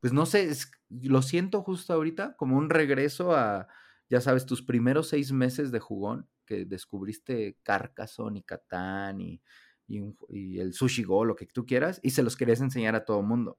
pues 0.00 0.12
no 0.12 0.26
sé, 0.26 0.50
lo 0.90 1.22
siento 1.22 1.62
justo 1.62 1.94
ahorita 1.94 2.36
como 2.36 2.56
un 2.58 2.70
regreso 2.70 3.34
a, 3.34 3.68
ya 4.10 4.20
sabes, 4.20 4.46
tus 4.46 4.62
primeros 4.62 5.08
seis 5.08 5.32
meses 5.32 5.72
de 5.72 5.80
jugón, 5.80 6.28
que 6.46 6.66
descubriste 6.66 7.58
Carcassonne 7.62 8.40
y 8.40 8.42
Catán 8.42 9.20
y 9.20 9.40
y, 9.86 10.58
el 10.58 10.72
sushi 10.72 11.04
go, 11.04 11.24
lo 11.24 11.36
que 11.36 11.46
tú 11.46 11.66
quieras, 11.66 12.00
y 12.02 12.10
se 12.10 12.22
los 12.22 12.36
querías 12.36 12.60
enseñar 12.60 12.94
a 12.94 13.04
todo 13.04 13.22
mundo. 13.22 13.58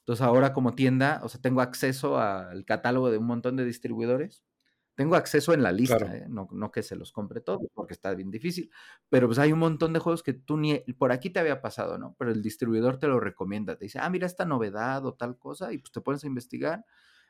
Entonces 0.00 0.24
ahora 0.24 0.52
como 0.52 0.74
tienda, 0.74 1.20
o 1.22 1.28
sea, 1.28 1.40
tengo 1.40 1.60
acceso 1.60 2.18
al 2.18 2.64
catálogo 2.64 3.10
de 3.10 3.18
un 3.18 3.26
montón 3.26 3.56
de 3.56 3.64
distribuidores. 3.64 4.42
Tengo 4.98 5.14
acceso 5.14 5.54
en 5.54 5.62
la 5.62 5.70
lista, 5.70 6.12
¿eh? 6.12 6.26
no, 6.28 6.48
no, 6.50 6.72
que 6.72 6.82
se 6.82 6.96
los 6.96 7.12
compre 7.12 7.40
todos, 7.40 7.68
porque 7.72 7.92
está 7.92 8.12
bien 8.16 8.32
difícil. 8.32 8.68
Pero 9.08 9.28
pues 9.28 9.38
hay 9.38 9.52
un 9.52 9.60
montón 9.60 9.92
de 9.92 10.00
juegos 10.00 10.24
que 10.24 10.32
tú 10.32 10.56
ni 10.56 10.80
por 10.98 11.12
aquí 11.12 11.30
te 11.30 11.38
había 11.38 11.60
pasado, 11.60 11.98
¿no? 11.98 12.16
Pero 12.18 12.32
el 12.32 12.42
distribuidor 12.42 12.98
te 12.98 13.06
lo 13.06 13.20
recomienda. 13.20 13.76
Te 13.76 13.84
dice, 13.84 14.00
ah, 14.02 14.10
mira 14.10 14.26
esta 14.26 14.44
novedad 14.44 15.06
o 15.06 15.14
tal 15.14 15.38
cosa, 15.38 15.72
y 15.72 15.78
pues 15.78 15.92
te 15.92 16.00
pones 16.00 16.24
a 16.24 16.26
investigar 16.26 16.84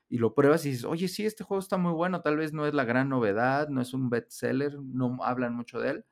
y 0.09 0.16
lo 0.16 0.33
pruebas 0.33 0.64
y 0.64 0.71
dices, 0.71 0.87
oye, 0.87 1.09
sí, 1.09 1.27
este 1.27 1.45
juego 1.45 1.61
está 1.61 1.77
muy 1.77 1.93
bueno, 1.93 2.23
tal 2.23 2.39
vez 2.39 2.55
no 2.55 2.66
es 2.66 2.73
la 2.73 2.85
gran 2.85 3.11
novedad, 3.11 3.69
no 3.69 3.83
es 3.83 3.93
un 3.93 4.09
bestseller, 4.09 4.79
no 4.81 5.19
hablan 5.23 5.55
mucho 5.55 5.79
de 5.79 5.91
él, 5.91 6.07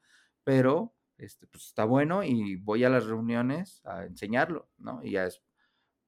pero 0.44 0.94
este, 1.16 1.46
pues 1.46 1.68
está 1.68 1.86
bueno 1.86 2.22
y 2.22 2.56
voy 2.56 2.84
a 2.84 2.90
las 2.90 3.06
reuniones 3.06 3.80
a 3.86 4.04
enseñarlo, 4.04 4.68
¿no? 4.76 5.02
Y 5.02 5.12
ya 5.12 5.24
es 5.24 5.42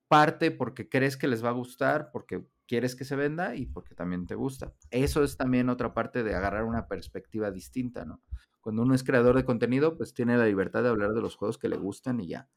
parte 0.09 0.51
porque 0.51 0.91
crees 0.91 1.17
que 1.17 1.27
les 1.27 1.43
va 1.43 1.49
a 1.49 1.53
gustar, 1.53 2.11
porque 2.13 2.47
quieres 2.69 2.95
que 2.95 3.05
se 3.05 3.17
venda 3.17 3.57
y 3.57 3.67
porque 3.67 3.95
también 3.95 4.27
te 4.27 4.37
gusta. 4.37 4.75
Eso 4.91 5.25
es 5.25 5.37
también 5.37 5.71
otra 5.71 5.95
parte 5.95 6.23
de 6.23 6.35
agarrar 6.35 6.65
una 6.65 6.87
perspectiva 6.87 7.51
distinta, 7.51 8.05
¿no? 8.05 8.21
Cuando 8.61 8.83
uno 8.83 8.95
es 8.95 9.03
creador 9.03 9.35
de 9.35 9.45
contenido, 9.45 9.97
pues 9.97 10.13
tiene 10.13 10.37
la 10.37 10.47
libertad 10.47 10.83
de 10.83 10.91
hablar 10.91 11.15
de 11.15 11.23
los 11.23 11.35
juegos 11.35 11.57
que 11.59 11.71
le 11.71 11.79
gustan 11.79 12.21
y 12.21 12.29
ya. 12.29 12.49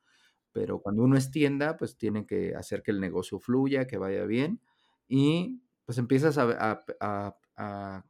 Pero 0.51 0.81
cuando 0.81 1.03
uno 1.03 1.17
es 1.17 1.31
tienda, 1.31 1.77
pues 1.77 1.97
tiene 1.97 2.25
que 2.25 2.53
hacer 2.55 2.83
que 2.83 2.91
el 2.91 2.99
negocio 2.99 3.39
fluya, 3.39 3.87
que 3.87 3.97
vaya 3.97 4.25
bien 4.25 4.59
y 5.07 5.61
pues 5.85 5.97
empiezas 5.97 6.37
a, 6.37 6.83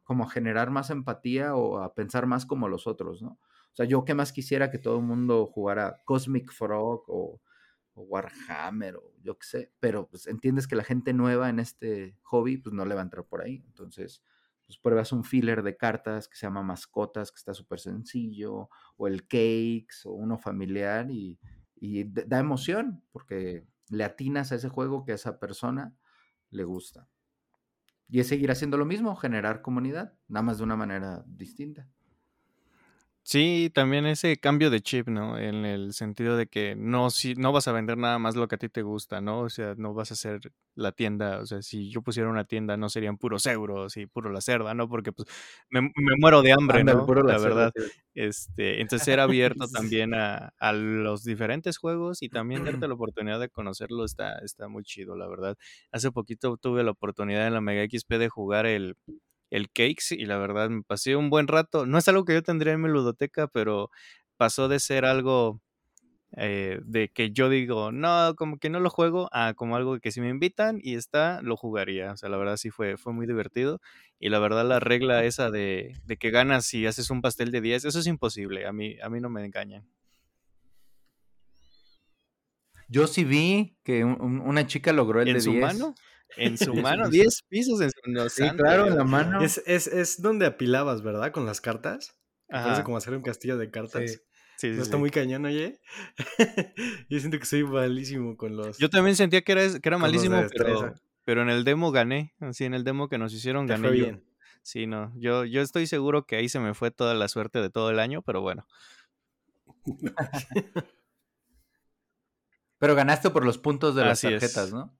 como 0.02 0.26
generar 0.26 0.70
más 0.70 0.90
empatía 0.90 1.54
o 1.54 1.78
a 1.78 1.94
pensar 1.94 2.26
más 2.26 2.46
como 2.46 2.68
los 2.68 2.86
otros, 2.86 3.22
¿no? 3.22 3.38
O 3.72 3.74
sea, 3.74 3.86
yo 3.86 4.04
qué 4.04 4.14
más 4.14 4.32
quisiera 4.32 4.70
que 4.70 4.78
todo 4.78 4.98
el 4.98 5.04
mundo 5.04 5.46
jugara 5.46 6.02
Cosmic 6.04 6.52
Frog 6.52 7.04
o, 7.08 7.40
Warhammer 7.94 8.96
o 8.96 9.12
yo 9.22 9.38
qué 9.38 9.46
sé, 9.46 9.72
pero 9.80 10.08
pues 10.08 10.26
entiendes 10.26 10.66
que 10.66 10.76
la 10.76 10.84
gente 10.84 11.12
nueva 11.12 11.48
en 11.48 11.58
este 11.58 12.16
hobby 12.22 12.56
pues 12.56 12.74
no 12.74 12.84
le 12.84 12.94
va 12.94 13.00
a 13.00 13.04
entrar 13.04 13.26
por 13.26 13.42
ahí. 13.42 13.62
Entonces, 13.66 14.22
pues 14.66 14.78
pruebas 14.78 15.12
un 15.12 15.24
filler 15.24 15.62
de 15.62 15.76
cartas 15.76 16.28
que 16.28 16.36
se 16.36 16.46
llama 16.46 16.62
Mascotas, 16.62 17.30
que 17.30 17.36
está 17.36 17.52
súper 17.54 17.80
sencillo, 17.80 18.68
o 18.96 19.06
el 19.06 19.22
Cakes, 19.22 20.04
o 20.04 20.12
uno 20.12 20.38
familiar, 20.38 21.10
y, 21.10 21.38
y 21.76 22.04
da 22.04 22.38
emoción, 22.38 23.04
porque 23.12 23.66
le 23.88 24.04
atinas 24.04 24.52
a 24.52 24.54
ese 24.54 24.68
juego 24.68 25.04
que 25.04 25.12
a 25.12 25.16
esa 25.16 25.38
persona 25.38 25.94
le 26.50 26.64
gusta. 26.64 27.08
Y 28.08 28.20
es 28.20 28.28
seguir 28.28 28.50
haciendo 28.50 28.76
lo 28.76 28.84
mismo, 28.84 29.16
generar 29.16 29.62
comunidad, 29.62 30.14
nada 30.28 30.42
más 30.42 30.58
de 30.58 30.64
una 30.64 30.76
manera 30.76 31.24
distinta. 31.26 31.88
Sí, 33.24 33.70
también 33.72 34.04
ese 34.06 34.36
cambio 34.36 34.68
de 34.68 34.80
chip, 34.80 35.06
¿no? 35.06 35.38
En 35.38 35.64
el 35.64 35.92
sentido 35.92 36.36
de 36.36 36.48
que 36.48 36.74
no, 36.74 37.08
si, 37.10 37.34
no 37.36 37.52
vas 37.52 37.68
a 37.68 37.72
vender 37.72 37.96
nada 37.96 38.18
más 38.18 38.34
lo 38.34 38.48
que 38.48 38.56
a 38.56 38.58
ti 38.58 38.68
te 38.68 38.82
gusta, 38.82 39.20
¿no? 39.20 39.42
O 39.42 39.48
sea, 39.48 39.74
no 39.76 39.94
vas 39.94 40.10
a 40.10 40.14
hacer 40.14 40.40
la 40.74 40.90
tienda, 40.90 41.38
o 41.38 41.46
sea, 41.46 41.62
si 41.62 41.88
yo 41.88 42.02
pusiera 42.02 42.28
una 42.28 42.44
tienda 42.44 42.76
no 42.76 42.88
serían 42.88 43.18
puros 43.18 43.46
euros 43.46 43.96
y 43.96 44.06
puro 44.06 44.30
la 44.32 44.40
cerda, 44.40 44.74
¿no? 44.74 44.88
Porque 44.88 45.12
pues 45.12 45.28
me, 45.70 45.88
muero 46.18 46.42
de 46.42 46.52
hambre, 46.52 46.82
¿no? 46.82 47.06
la, 47.22 47.38
verdad. 47.38 47.72
Este, 48.14 48.80
entonces 48.80 49.06
ser 49.06 49.20
abierto 49.20 49.68
también 49.68 50.14
a, 50.14 50.52
a, 50.58 50.72
los 50.72 51.22
diferentes 51.22 51.78
juegos 51.78 52.22
y 52.22 52.28
también 52.28 52.64
darte 52.64 52.72
la 52.88 52.94
oportunidad 52.94 53.38
de 53.38 53.48
conocerlo 53.48 54.04
está, 54.04 54.40
está 54.40 54.66
muy 54.66 54.82
chido, 54.82 55.16
la 55.16 55.28
verdad. 55.28 55.56
Hace 55.92 56.10
poquito 56.10 56.56
tuve 56.56 56.82
la 56.82 56.90
oportunidad 56.90 57.46
en 57.46 57.54
la 57.54 57.60
Mega 57.60 57.84
XP 57.84 58.14
de 58.14 58.28
jugar 58.28 58.66
el 58.66 58.96
el 59.52 59.70
Cakes 59.70 60.14
y 60.16 60.24
la 60.24 60.38
verdad 60.38 60.70
me 60.70 60.82
pasé 60.82 61.14
un 61.14 61.28
buen 61.30 61.46
rato. 61.46 61.84
No 61.86 61.98
es 61.98 62.08
algo 62.08 62.24
que 62.24 62.32
yo 62.32 62.42
tendría 62.42 62.72
en 62.72 62.80
mi 62.80 62.88
ludoteca, 62.88 63.48
pero 63.48 63.90
pasó 64.38 64.66
de 64.66 64.80
ser 64.80 65.04
algo 65.04 65.60
eh, 66.38 66.80
de 66.84 67.10
que 67.10 67.32
yo 67.32 67.50
digo, 67.50 67.92
no, 67.92 68.34
como 68.34 68.58
que 68.58 68.70
no 68.70 68.80
lo 68.80 68.88
juego, 68.88 69.28
a 69.30 69.52
como 69.52 69.76
algo 69.76 70.00
que 70.00 70.10
si 70.10 70.22
me 70.22 70.30
invitan 70.30 70.80
y 70.82 70.94
está, 70.94 71.42
lo 71.42 71.58
jugaría. 71.58 72.12
O 72.12 72.16
sea, 72.16 72.30
la 72.30 72.38
verdad 72.38 72.56
sí 72.56 72.70
fue, 72.70 72.96
fue 72.96 73.12
muy 73.12 73.26
divertido. 73.26 73.80
Y 74.18 74.30
la 74.30 74.38
verdad 74.38 74.66
la 74.66 74.80
regla 74.80 75.22
esa 75.24 75.50
de, 75.50 75.92
de 76.06 76.16
que 76.16 76.30
ganas 76.30 76.64
si 76.64 76.86
haces 76.86 77.10
un 77.10 77.20
pastel 77.20 77.50
de 77.50 77.60
10, 77.60 77.84
eso 77.84 77.98
es 77.98 78.06
imposible. 78.06 78.66
A 78.66 78.72
mí, 78.72 78.96
a 79.02 79.10
mí 79.10 79.20
no 79.20 79.28
me 79.28 79.44
engañan. 79.44 79.86
Yo 82.88 83.06
sí 83.06 83.24
vi 83.24 83.76
que 83.84 84.04
una 84.04 84.66
chica 84.66 84.92
logró 84.92 85.20
el 85.20 85.32
de 85.32 85.40
su 85.40 85.52
10. 85.52 85.62
mano? 85.62 85.94
En 86.36 86.56
su 86.56 86.74
mano, 86.74 87.08
10 87.08 87.42
pisos 87.48 87.80
en 87.80 87.90
su 87.90 88.28
Sí, 88.30 88.48
claro, 88.56 88.86
en 88.86 88.96
la 88.96 89.04
mano. 89.04 89.40
Es, 89.42 89.62
es, 89.66 89.86
es, 89.86 90.22
donde 90.22 90.46
apilabas, 90.46 91.02
¿verdad? 91.02 91.32
Con 91.32 91.46
las 91.46 91.60
cartas. 91.60 92.16
Parece 92.48 92.82
como 92.84 92.96
hacer 92.96 93.14
un 93.14 93.22
castillo 93.22 93.56
de 93.56 93.70
cartas. 93.70 94.22
Sí. 94.58 94.70
no 94.70 94.82
está 94.82 94.96
muy 94.96 95.10
cañón, 95.10 95.44
oye. 95.46 95.80
Yo 97.08 97.18
siento 97.18 97.38
que 97.38 97.46
soy 97.46 97.64
malísimo 97.64 98.36
con 98.36 98.56
los. 98.56 98.78
Yo 98.78 98.90
también 98.90 99.16
sentía 99.16 99.42
que 99.42 99.52
era, 99.52 99.80
que 99.80 99.88
era 99.88 99.98
malísimo, 99.98 100.42
pero, 100.56 100.94
pero 101.24 101.42
en 101.42 101.48
el 101.48 101.64
demo 101.64 101.90
gané. 101.92 102.34
Así 102.40 102.64
en 102.64 102.74
el 102.74 102.84
demo 102.84 103.08
que 103.08 103.18
nos 103.18 103.32
hicieron 103.32 103.66
gané. 103.66 103.88
Fue 103.88 103.96
bien. 103.96 104.24
Sí, 104.62 104.86
no. 104.86 105.12
Yo, 105.16 105.44
yo 105.44 105.60
estoy 105.60 105.86
seguro 105.86 106.24
que 106.26 106.36
ahí 106.36 106.48
se 106.48 106.60
me 106.60 106.74
fue 106.74 106.90
toda 106.90 107.14
la 107.14 107.28
suerte 107.28 107.60
de 107.60 107.70
todo 107.70 107.90
el 107.90 107.98
año, 107.98 108.22
pero 108.22 108.40
bueno. 108.42 108.66
pero 112.78 112.94
ganaste 112.94 113.30
por 113.30 113.44
los 113.44 113.58
puntos 113.58 113.94
de 113.94 114.04
las 114.04 114.20
tarjetas, 114.20 114.72
¿no? 114.72 114.96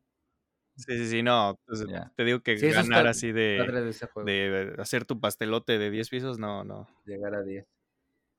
Sí, 0.76 0.96
sí, 0.98 1.06
sí, 1.06 1.22
no. 1.22 1.58
Pues, 1.66 1.84
te 2.16 2.24
digo 2.24 2.40
que 2.40 2.56
ganar 2.56 3.06
así 3.06 3.30
de, 3.30 3.58
de, 4.24 4.74
hacer 4.78 5.04
tu 5.04 5.20
pastelote 5.20 5.78
de 5.78 5.90
10 5.90 6.08
pisos, 6.08 6.38
no, 6.38 6.64
no. 6.64 6.88
Llegar 7.04 7.34
a 7.34 7.42
10. 7.42 7.66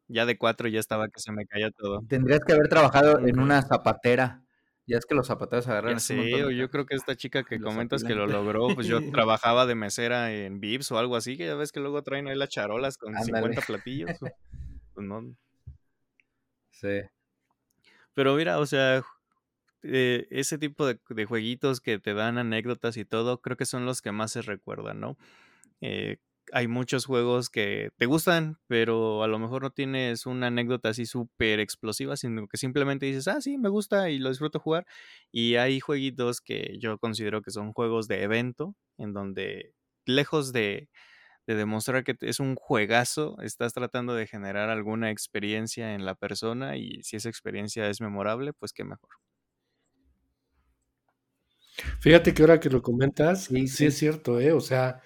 Ya 0.08 0.26
de 0.26 0.38
4 0.38 0.68
ya 0.68 0.80
estaba 0.80 1.08
que 1.08 1.20
se 1.20 1.32
me 1.32 1.46
caía 1.46 1.72
todo. 1.72 2.02
Tendrías 2.08 2.42
que 2.46 2.54
haber 2.54 2.68
trabajado 2.68 3.20
en 3.20 3.40
una 3.40 3.62
zapatera. 3.62 4.44
Ya 4.86 4.98
es 4.98 5.06
que 5.06 5.16
los 5.16 5.28
zapateros 5.28 5.68
agarran. 5.68 6.00
Sí, 6.00 6.32
yo 6.56 6.70
creo 6.70 6.86
que 6.86 6.96
esta 6.96 7.16
chica 7.16 7.44
que 7.44 7.60
comentas 7.60 8.04
que 8.04 8.16
lo 8.16 8.28
logró, 8.28 8.68
pues 8.76 8.86
yo 8.86 9.00
trabajaba 9.24 9.66
de 9.66 9.76
mesera 9.76 10.34
en 10.34 10.60
Vips 10.60 10.92
o 10.92 10.98
algo 10.98 11.16
así, 11.16 11.38
que 11.38 11.46
ya 11.46 11.56
ves 11.56 11.72
que 11.72 11.80
luego 11.80 12.04
traen 12.04 12.28
ahí 12.28 12.36
las 12.36 12.50
charolas 12.50 12.98
con 12.98 13.16
50 13.16 13.62
platillos. 13.62 14.12
pues 14.94 15.08
no. 15.08 15.36
Sí. 16.72 17.00
Pero 18.14 18.36
mira, 18.36 18.60
o 18.60 18.66
sea, 18.66 19.04
eh, 19.84 20.28
ese 20.32 20.58
tipo 20.58 20.86
de, 20.88 21.00
jueguitos 21.26 21.82
que 21.82 22.00
te 22.00 22.14
dan 22.14 22.38
anécdotas 22.38 22.98
y 22.98 23.06
todo, 23.06 23.42
creo 23.42 23.58
que 23.58 23.66
son 23.66 23.86
los 23.86 24.02
que 24.02 24.12
más 24.12 24.32
se 24.32 24.42
recuerdan, 24.42 25.00
¿no? 25.00 25.18
Eh, 25.82 26.18
hay 26.52 26.68
muchos 26.68 27.06
juegos 27.06 27.50
que 27.50 27.92
te 27.98 28.06
gustan, 28.06 28.58
pero 28.68 29.24
a 29.24 29.28
lo 29.28 29.40
mejor 29.40 29.64
no 29.64 29.72
tienes 29.72 30.26
una 30.26 30.48
anécdota 30.48 30.90
así 30.90 31.06
súper 31.06 31.60
explosiva, 31.60 32.18
sino 32.18 32.48
que 32.48 32.58
simplemente 32.58 33.06
dices, 33.06 33.28
ah, 33.28 33.42
sí, 33.42 33.58
me 33.58 33.70
gusta 33.70 34.10
y 34.10 34.20
lo 34.20 34.30
disfruto 34.30 34.60
jugar. 34.60 34.86
Y 35.32 35.56
hay 35.56 35.80
jueguitos 35.80 36.42
que 36.42 36.78
yo 36.80 36.98
considero 37.00 37.42
que 37.42 37.52
son 37.52 37.74
juegos 37.74 38.08
de 38.08 38.24
evento, 38.24 38.76
en 38.98 39.14
donde 39.14 39.74
lejos 40.06 40.54
de, 40.54 40.90
de 41.48 41.56
demostrar 41.56 42.04
que 42.04 42.16
es 42.22 42.40
un 42.40 42.56
juegazo, 42.56 43.38
estás 43.42 43.74
tratando 43.74 44.16
de 44.16 44.28
generar 44.28 44.70
alguna 44.70 45.12
experiencia 45.12 45.96
en 45.96 46.06
la 46.06 46.16
persona 46.16 46.78
y 46.78 47.04
si 47.04 47.18
esa 47.18 47.30
experiencia 47.30 47.90
es 47.90 48.02
memorable, 48.02 48.54
pues 48.54 48.74
qué 48.74 48.84
mejor. 48.84 49.10
Fíjate 52.00 52.34
que 52.34 52.44
ahora 52.44 52.60
que 52.60 52.70
lo 52.70 52.82
comentas, 52.82 53.46
sí, 53.46 53.86
es 53.86 53.98
cierto, 53.98 54.40
¿eh? 54.40 54.52
O 54.52 54.62
sea, 54.62 55.02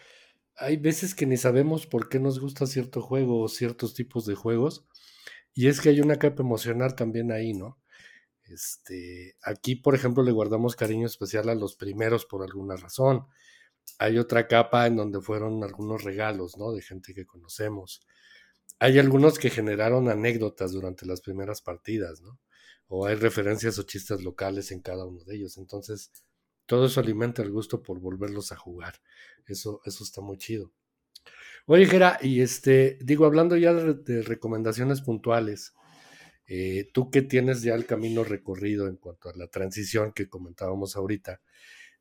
hay 0.55 0.77
veces 0.77 1.15
que 1.15 1.25
ni 1.25 1.37
sabemos 1.37 1.87
por 1.87 2.09
qué 2.09 2.19
nos 2.19 2.39
gusta 2.39 2.65
cierto 2.67 3.01
juego 3.01 3.41
o 3.41 3.47
ciertos 3.47 3.93
tipos 3.93 4.25
de 4.25 4.35
juegos. 4.35 4.85
Y 5.53 5.67
es 5.67 5.81
que 5.81 5.89
hay 5.89 6.01
una 6.01 6.17
capa 6.17 6.43
emocional 6.43 6.95
también 6.95 7.31
ahí, 7.31 7.53
¿no? 7.53 7.79
Este, 8.45 9.35
aquí, 9.43 9.75
por 9.75 9.95
ejemplo, 9.95 10.23
le 10.23 10.31
guardamos 10.31 10.75
cariño 10.75 11.07
especial 11.07 11.49
a 11.49 11.55
los 11.55 11.75
primeros 11.75 12.25
por 12.25 12.43
alguna 12.43 12.75
razón. 12.77 13.27
Hay 13.99 14.17
otra 14.19 14.47
capa 14.47 14.87
en 14.87 14.95
donde 14.97 15.21
fueron 15.21 15.63
algunos 15.63 16.03
regalos, 16.03 16.57
¿no? 16.57 16.71
De 16.73 16.81
gente 16.81 17.13
que 17.13 17.25
conocemos. 17.25 18.05
Hay 18.79 18.99
algunos 18.99 19.39
que 19.39 19.49
generaron 19.49 20.09
anécdotas 20.09 20.71
durante 20.71 21.05
las 21.05 21.21
primeras 21.21 21.61
partidas, 21.61 22.21
¿no? 22.21 22.39
O 22.87 23.05
hay 23.07 23.15
referencias 23.15 23.79
o 23.79 23.83
chistes 23.83 24.23
locales 24.23 24.71
en 24.71 24.81
cada 24.81 25.05
uno 25.05 25.23
de 25.25 25.35
ellos. 25.35 25.57
Entonces, 25.57 26.11
todo 26.67 26.85
eso 26.85 26.99
alimenta 26.99 27.41
el 27.41 27.49
gusto 27.49 27.81
por 27.81 27.99
volverlos 27.99 28.51
a 28.51 28.57
jugar. 28.57 29.01
Eso, 29.47 29.81
eso 29.85 30.03
está 30.03 30.21
muy 30.21 30.37
chido. 30.37 30.71
Oye, 31.65 31.85
Gera, 31.85 32.17
y 32.21 32.41
este, 32.41 32.97
digo, 33.01 33.25
hablando 33.25 33.57
ya 33.57 33.73
de, 33.73 34.21
recomendaciones 34.21 35.01
puntuales, 35.01 35.73
eh, 36.45 36.89
tú 36.93 37.09
que 37.11 37.21
tienes 37.21 37.61
ya 37.61 37.75
el 37.75 37.85
camino 37.85 38.23
recorrido 38.23 38.87
en 38.87 38.97
cuanto 38.97 39.29
a 39.29 39.35
la 39.35 39.47
transición 39.47 40.13
que 40.13 40.29
comentábamos 40.29 40.95
ahorita, 40.95 41.41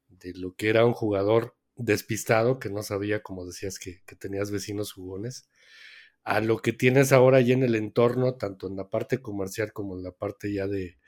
de 0.09 0.35
lo 0.35 0.55
que 0.55 0.69
era 0.69 0.85
un 0.85 0.93
jugador 0.93 1.57
despistado, 1.77 2.59
que 2.59 2.71
no 2.71 2.83
sabía, 2.83 3.23
como 3.23 3.45
decías, 3.45 3.79
que, 3.79 4.03
tenías 4.19 4.51
vecinos 4.51 4.93
jugones, 4.93 5.49
a 6.25 6.41
lo 6.41 6.59
que 6.59 6.73
tienes 6.73 7.13
ahora 7.13 7.41
ya 7.41 7.55
en 7.55 7.63
el 7.65 7.75
entorno, 7.75 8.35
tanto 8.37 8.69
en 8.69 8.77
la 8.77 8.89
parte 8.89 9.21
comercial 9.21 9.73
como 9.73 9.97
en 9.97 10.03
la 10.05 10.13
parte 10.13 10.53
ya 10.53 10.67
de, 10.67 10.99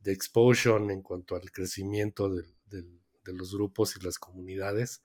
de 0.00 0.18
en 0.90 1.02
cuanto 1.02 1.36
al 1.36 1.50
crecimiento 1.52 2.28
del, 2.32 2.54
de 3.24 3.32
los 3.32 3.54
grupos 3.54 3.96
y 3.96 4.04
las 4.04 4.18
comunidades. 4.18 5.02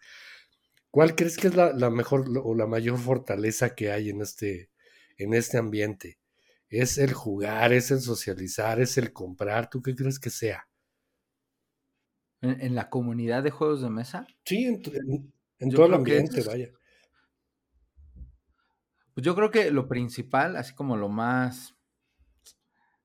¿Cuál 0.92 1.16
crees 1.16 1.38
que 1.38 1.48
es 1.48 1.56
la, 1.56 1.74
mejor 1.90 2.26
o 2.44 2.56
la 2.56 2.66
mayor 2.66 2.98
fortaleza 2.98 3.76
que 3.76 3.92
hay 3.92 4.10
en 4.10 4.22
este, 4.22 4.70
en 5.18 5.34
este 5.34 5.58
ambiente? 5.58 6.20
es 6.70 6.98
el 6.98 7.14
jugar, 7.14 7.74
es 7.74 7.92
el 7.92 8.00
socializar, 8.00 8.80
es 8.80 8.98
el 8.98 9.12
comprar. 9.12 9.70
¿Tú 9.70 9.82
qué 9.82 9.96
crees 9.96 10.20
que 10.20 10.30
sea? 10.30 10.68
¿En, 12.42 12.76
la 12.76 12.90
comunidad 12.90 13.44
de 13.44 13.52
juegos 13.52 13.82
de 13.82 13.90
mesa? 13.90 14.26
Sí, 14.46 14.64
en, 14.66 14.82
todo 15.72 15.88
el 15.88 15.94
ambiente, 15.94 16.42
vaya. 16.44 16.70
Pues 19.14 19.26
yo 19.26 19.36
creo 19.36 19.52
que 19.52 19.72
lo 19.72 19.90
principal, 19.90 20.56
así 20.56 20.74
como 20.74 20.96
lo 20.96 21.10
más 21.10 21.76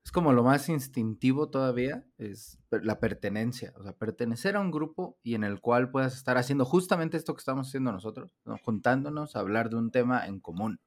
es 0.05 0.13
como 0.13 0.33
lo 0.33 0.43
más 0.43 0.69
instintivo 0.69 1.49
todavía, 1.49 2.05
es 2.19 2.59
la 2.71 3.01
pertenencia, 3.01 3.73
o 3.77 3.83
sea, 3.83 3.93
pertenecer 3.95 4.57
a 4.57 4.61
un 4.61 4.71
grupo 4.71 5.19
y 5.23 5.35
en 5.35 5.45
el 5.45 5.61
cual 5.61 5.91
puedas 5.91 6.15
estar 6.15 6.37
haciendo 6.37 6.67
justamente 6.67 7.17
esto 7.17 7.35
que 7.35 7.41
estamos 7.41 7.69
haciendo 7.69 7.91
nosotros, 7.91 8.31
juntándonos 8.63 9.35
a 9.35 9.41
hablar 9.41 9.71
de 9.71 9.77
un 9.77 9.91
tema 9.91 10.27
en 10.27 10.41
común. 10.41 10.81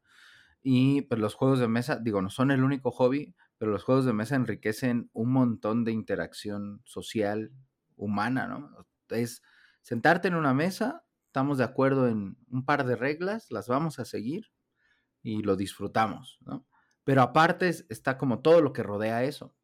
Y 0.61 1.01
pues 1.03 1.19
los 1.19 1.33
juegos 1.33 1.59
de 1.59 1.67
mesa, 1.67 1.97
digo, 1.97 2.21
no 2.21 2.29
son 2.29 2.51
el 2.51 2.63
único 2.63 2.91
hobby, 2.91 3.35
pero 3.57 3.71
los 3.71 3.83
juegos 3.83 4.05
de 4.05 4.13
mesa 4.13 4.35
enriquecen 4.35 5.09
un 5.13 5.31
montón 5.31 5.83
de 5.83 5.93
interacción 5.93 6.81
social, 6.85 7.51
humana, 7.95 8.47
¿no? 8.47 8.85
Es 9.09 9.41
sentarte 9.81 10.27
en 10.27 10.35
una 10.35 10.53
mesa, 10.53 11.03
estamos 11.25 11.57
de 11.57 11.63
acuerdo 11.63 12.07
en 12.07 12.37
un 12.49 12.65
par 12.65 12.85
de 12.85 12.95
reglas, 12.95 13.49
las 13.49 13.67
vamos 13.67 13.97
a 13.97 14.05
seguir 14.05 14.51
y 15.23 15.41
lo 15.41 15.55
disfrutamos, 15.55 16.37
¿no? 16.41 16.67
Pero 17.07 17.21
aparte 17.21 17.69
está 17.87 18.17
como 18.17 18.41
todo 18.41 18.59
lo 18.59 18.73
que 18.73 18.83
rodea 18.83 19.23
eso. 19.23 19.55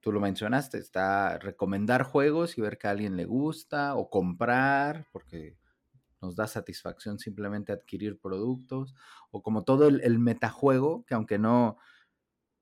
Tú 0.00 0.12
lo 0.12 0.20
mencionaste, 0.20 0.76
está 0.76 1.38
recomendar 1.38 2.02
juegos 2.02 2.58
y 2.58 2.60
ver 2.60 2.76
que 2.76 2.88
a 2.88 2.90
alguien 2.90 3.16
le 3.16 3.24
gusta 3.24 3.94
o 3.94 4.10
comprar, 4.10 5.08
porque 5.12 5.56
nos 6.20 6.36
da 6.36 6.46
satisfacción 6.46 7.18
simplemente 7.18 7.72
adquirir 7.72 8.20
productos, 8.20 8.94
o 9.30 9.42
como 9.42 9.64
todo 9.64 9.88
el, 9.88 10.18
metajuego, 10.18 11.06
que 11.06 11.14
aunque 11.14 11.38
no, 11.38 11.78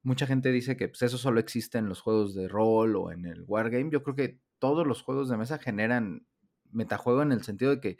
mucha 0.04 0.24
gente 0.24 0.52
dice 0.52 0.76
que 0.76 0.86
pues, 0.86 1.02
eso 1.02 1.18
solo 1.18 1.40
existe 1.40 1.78
en 1.78 1.88
los 1.88 2.00
juegos 2.00 2.32
de 2.36 2.46
rol 2.46 2.94
o 2.94 3.10
en 3.10 3.26
el 3.26 3.42
wargame, 3.44 3.90
yo 3.90 4.04
creo 4.04 4.14
que 4.14 4.40
todos 4.60 4.86
los 4.86 5.02
juegos 5.02 5.28
de 5.28 5.36
mesa 5.36 5.58
generan 5.58 6.24
metajuego 6.70 7.22
en 7.22 7.32
el 7.32 7.42
sentido 7.42 7.72
de 7.72 7.80
que 7.80 7.98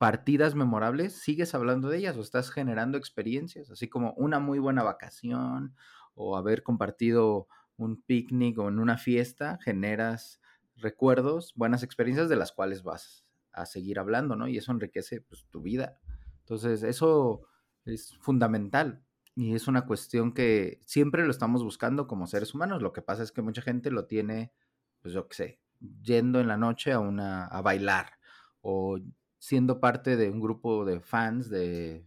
partidas 0.00 0.54
memorables, 0.54 1.20
sigues 1.20 1.54
hablando 1.54 1.90
de 1.90 1.98
ellas 1.98 2.16
o 2.16 2.22
estás 2.22 2.50
generando 2.50 2.96
experiencias, 2.96 3.70
así 3.70 3.86
como 3.86 4.14
una 4.14 4.38
muy 4.38 4.58
buena 4.58 4.82
vacación 4.82 5.76
o 6.14 6.38
haber 6.38 6.62
compartido 6.62 7.48
un 7.76 8.00
picnic 8.00 8.58
o 8.58 8.70
en 8.70 8.78
una 8.78 8.96
fiesta, 8.96 9.58
generas 9.62 10.40
recuerdos, 10.76 11.52
buenas 11.54 11.82
experiencias 11.82 12.30
de 12.30 12.36
las 12.36 12.50
cuales 12.50 12.82
vas 12.82 13.26
a 13.52 13.66
seguir 13.66 13.98
hablando, 13.98 14.36
¿no? 14.36 14.48
Y 14.48 14.56
eso 14.56 14.72
enriquece 14.72 15.20
pues, 15.20 15.44
tu 15.50 15.60
vida. 15.60 15.98
Entonces, 16.38 16.82
eso 16.82 17.42
es 17.84 18.16
fundamental 18.22 19.04
y 19.34 19.54
es 19.54 19.68
una 19.68 19.84
cuestión 19.84 20.32
que 20.32 20.80
siempre 20.86 21.26
lo 21.26 21.30
estamos 21.30 21.62
buscando 21.62 22.06
como 22.06 22.26
seres 22.26 22.54
humanos. 22.54 22.80
Lo 22.80 22.94
que 22.94 23.02
pasa 23.02 23.22
es 23.22 23.32
que 23.32 23.42
mucha 23.42 23.60
gente 23.60 23.90
lo 23.90 24.06
tiene, 24.06 24.54
pues 25.02 25.12
yo 25.12 25.28
qué 25.28 25.34
sé, 25.34 25.60
yendo 26.00 26.40
en 26.40 26.48
la 26.48 26.56
noche 26.56 26.90
a 26.90 27.00
una 27.00 27.44
a 27.44 27.60
bailar 27.60 28.14
o 28.62 28.98
siendo 29.40 29.80
parte 29.80 30.16
de 30.16 30.30
un 30.30 30.38
grupo 30.38 30.84
de 30.84 31.00
fans 31.00 31.48
de, 31.48 32.06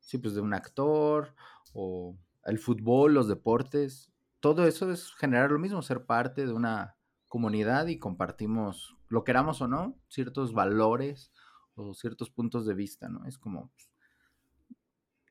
sí, 0.00 0.18
pues 0.18 0.34
de 0.34 0.40
un 0.40 0.54
actor 0.54 1.34
o 1.74 2.16
el 2.44 2.58
fútbol, 2.58 3.14
los 3.14 3.28
deportes, 3.28 4.10
todo 4.40 4.66
eso 4.66 4.90
es 4.90 5.12
generar 5.12 5.52
lo 5.52 5.58
mismo, 5.58 5.82
ser 5.82 6.06
parte 6.06 6.46
de 6.46 6.52
una 6.52 6.96
comunidad 7.28 7.86
y 7.86 7.98
compartimos, 7.98 8.96
lo 9.08 9.22
queramos 9.22 9.60
o 9.60 9.68
no, 9.68 9.98
ciertos 10.08 10.54
valores 10.54 11.30
o 11.74 11.92
ciertos 11.94 12.30
puntos 12.30 12.64
de 12.66 12.74
vista, 12.74 13.08
¿no? 13.08 13.26
Es 13.26 13.38
como, 13.38 13.70
pues, 13.70 13.90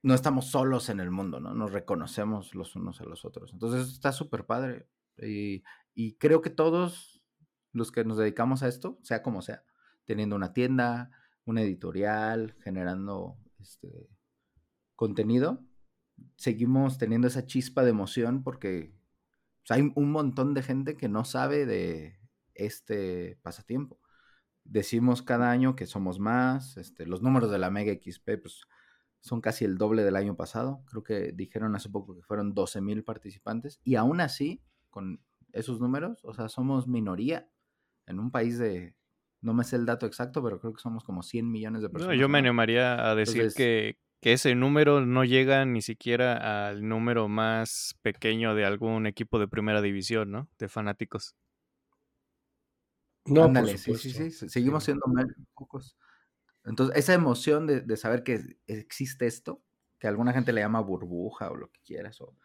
no 0.04 0.14
estamos 0.14 0.46
solos 0.46 0.90
en 0.90 1.00
el 1.00 1.10
mundo, 1.10 1.40
¿no? 1.40 1.56
Nos 1.56 1.74
reconocemos 1.74 2.54
los 2.54 2.76
unos 2.76 3.02
a 3.02 3.06
los 3.06 3.26
otros. 3.26 3.52
Entonces 3.52 3.92
está 3.92 4.12
súper 4.12 4.46
padre. 4.46 4.88
Y, 5.18 5.64
y 5.94 6.14
creo 6.14 6.42
que 6.42 6.50
todos 6.50 7.22
los 7.72 7.92
que 7.92 8.04
nos 8.06 8.18
dedicamos 8.18 8.64
a 8.64 8.68
esto, 8.68 9.00
sea 9.02 9.24
como 9.24 9.42
sea, 9.42 9.64
teniendo 10.06 10.36
una 10.36 10.54
tienda, 10.54 11.12
una 11.52 11.62
editorial, 11.62 12.56
generando 12.64 13.38
este 13.60 14.10
contenido, 14.96 15.64
seguimos 16.36 16.98
teniendo 16.98 17.28
esa 17.28 17.46
chispa 17.46 17.84
de 17.84 17.92
emoción 17.92 18.44
porque 18.44 18.94
hay 19.70 19.92
un 19.96 20.12
montón 20.12 20.54
de 20.54 20.64
gente 20.64 20.98
que 20.98 21.08
no 21.08 21.24
sabe 21.24 21.66
de 21.66 22.20
este 22.56 23.38
pasatiempo. 23.42 24.00
Decimos 24.64 25.22
cada 25.22 25.52
año 25.52 25.76
que 25.76 25.88
somos 25.88 26.20
más, 26.20 26.78
este, 26.78 27.06
los 27.06 27.22
números 27.22 27.52
de 27.52 27.60
la 27.60 27.72
Mega 27.72 27.94
XP 27.94 28.42
pues, 28.42 28.62
son 29.20 29.42
casi 29.42 29.66
el 29.66 29.78
doble 29.78 30.04
del 30.04 30.16
año 30.16 30.36
pasado. 30.36 30.84
Creo 30.86 31.04
que 31.04 31.32
dijeron 31.32 31.76
hace 31.76 31.90
poco 31.90 32.16
que 32.16 32.24
fueron 32.24 32.54
12 32.54 32.82
mil 32.82 33.04
participantes. 33.04 33.80
Y 33.84 33.96
aún 33.96 34.22
así, 34.22 34.64
con 34.90 35.24
esos 35.54 35.80
números, 35.80 36.20
o 36.24 36.34
sea, 36.34 36.50
somos 36.50 36.88
minoría 36.88 37.50
en 38.08 38.20
un 38.20 38.32
país 38.32 38.58
de 38.58 38.96
no 39.42 39.54
me 39.54 39.64
sé 39.64 39.76
el 39.76 39.86
dato 39.86 40.06
exacto, 40.06 40.44
pero 40.44 40.60
creo 40.60 40.74
que 40.74 40.82
somos 40.82 41.04
como 41.04 41.24
100 41.24 41.52
millones 41.52 41.82
de 41.82 41.90
personas. 41.90 42.18
yo 42.18 42.30
me 42.30 42.38
animaría 42.38 43.10
a 43.10 43.16
decir 43.16 43.52
que, 43.56 43.98
ese 44.22 44.54
número 44.54 45.04
no 45.04 45.24
llega 45.24 45.66
ni 45.66 45.82
siquiera 45.82 46.68
al 46.68 46.88
número 46.88 47.28
más 47.28 47.98
pequeño 48.04 48.54
de 48.54 48.66
algún 48.66 49.08
equipo 49.08 49.40
de 49.40 49.48
primera 49.48 49.82
división, 49.82 50.30
¿no? 50.30 50.48
De 50.60 50.70
fanáticos. 50.70 51.36
No, 53.26 53.46
Ándale, 53.46 53.80
sí, 53.80 53.96
sí, 53.96 54.12
sí, 54.12 54.50
seguimos 54.50 54.84
siendo 54.84 55.06
pocos. 55.56 55.98
Entonces, 56.66 56.96
esa 56.98 57.16
emoción 57.16 57.66
de, 57.66 57.98
saber 57.98 58.22
que 58.22 58.60
existe 58.68 59.26
esto, 59.26 59.64
que 59.98 60.08
alguna 60.08 60.34
gente 60.34 60.54
le 60.54 60.62
llama 60.62 60.82
burbuja 60.82 61.50
o 61.50 61.56
lo 61.56 61.72
que 61.72 61.80
quieras, 61.82 62.22
o 62.22 62.36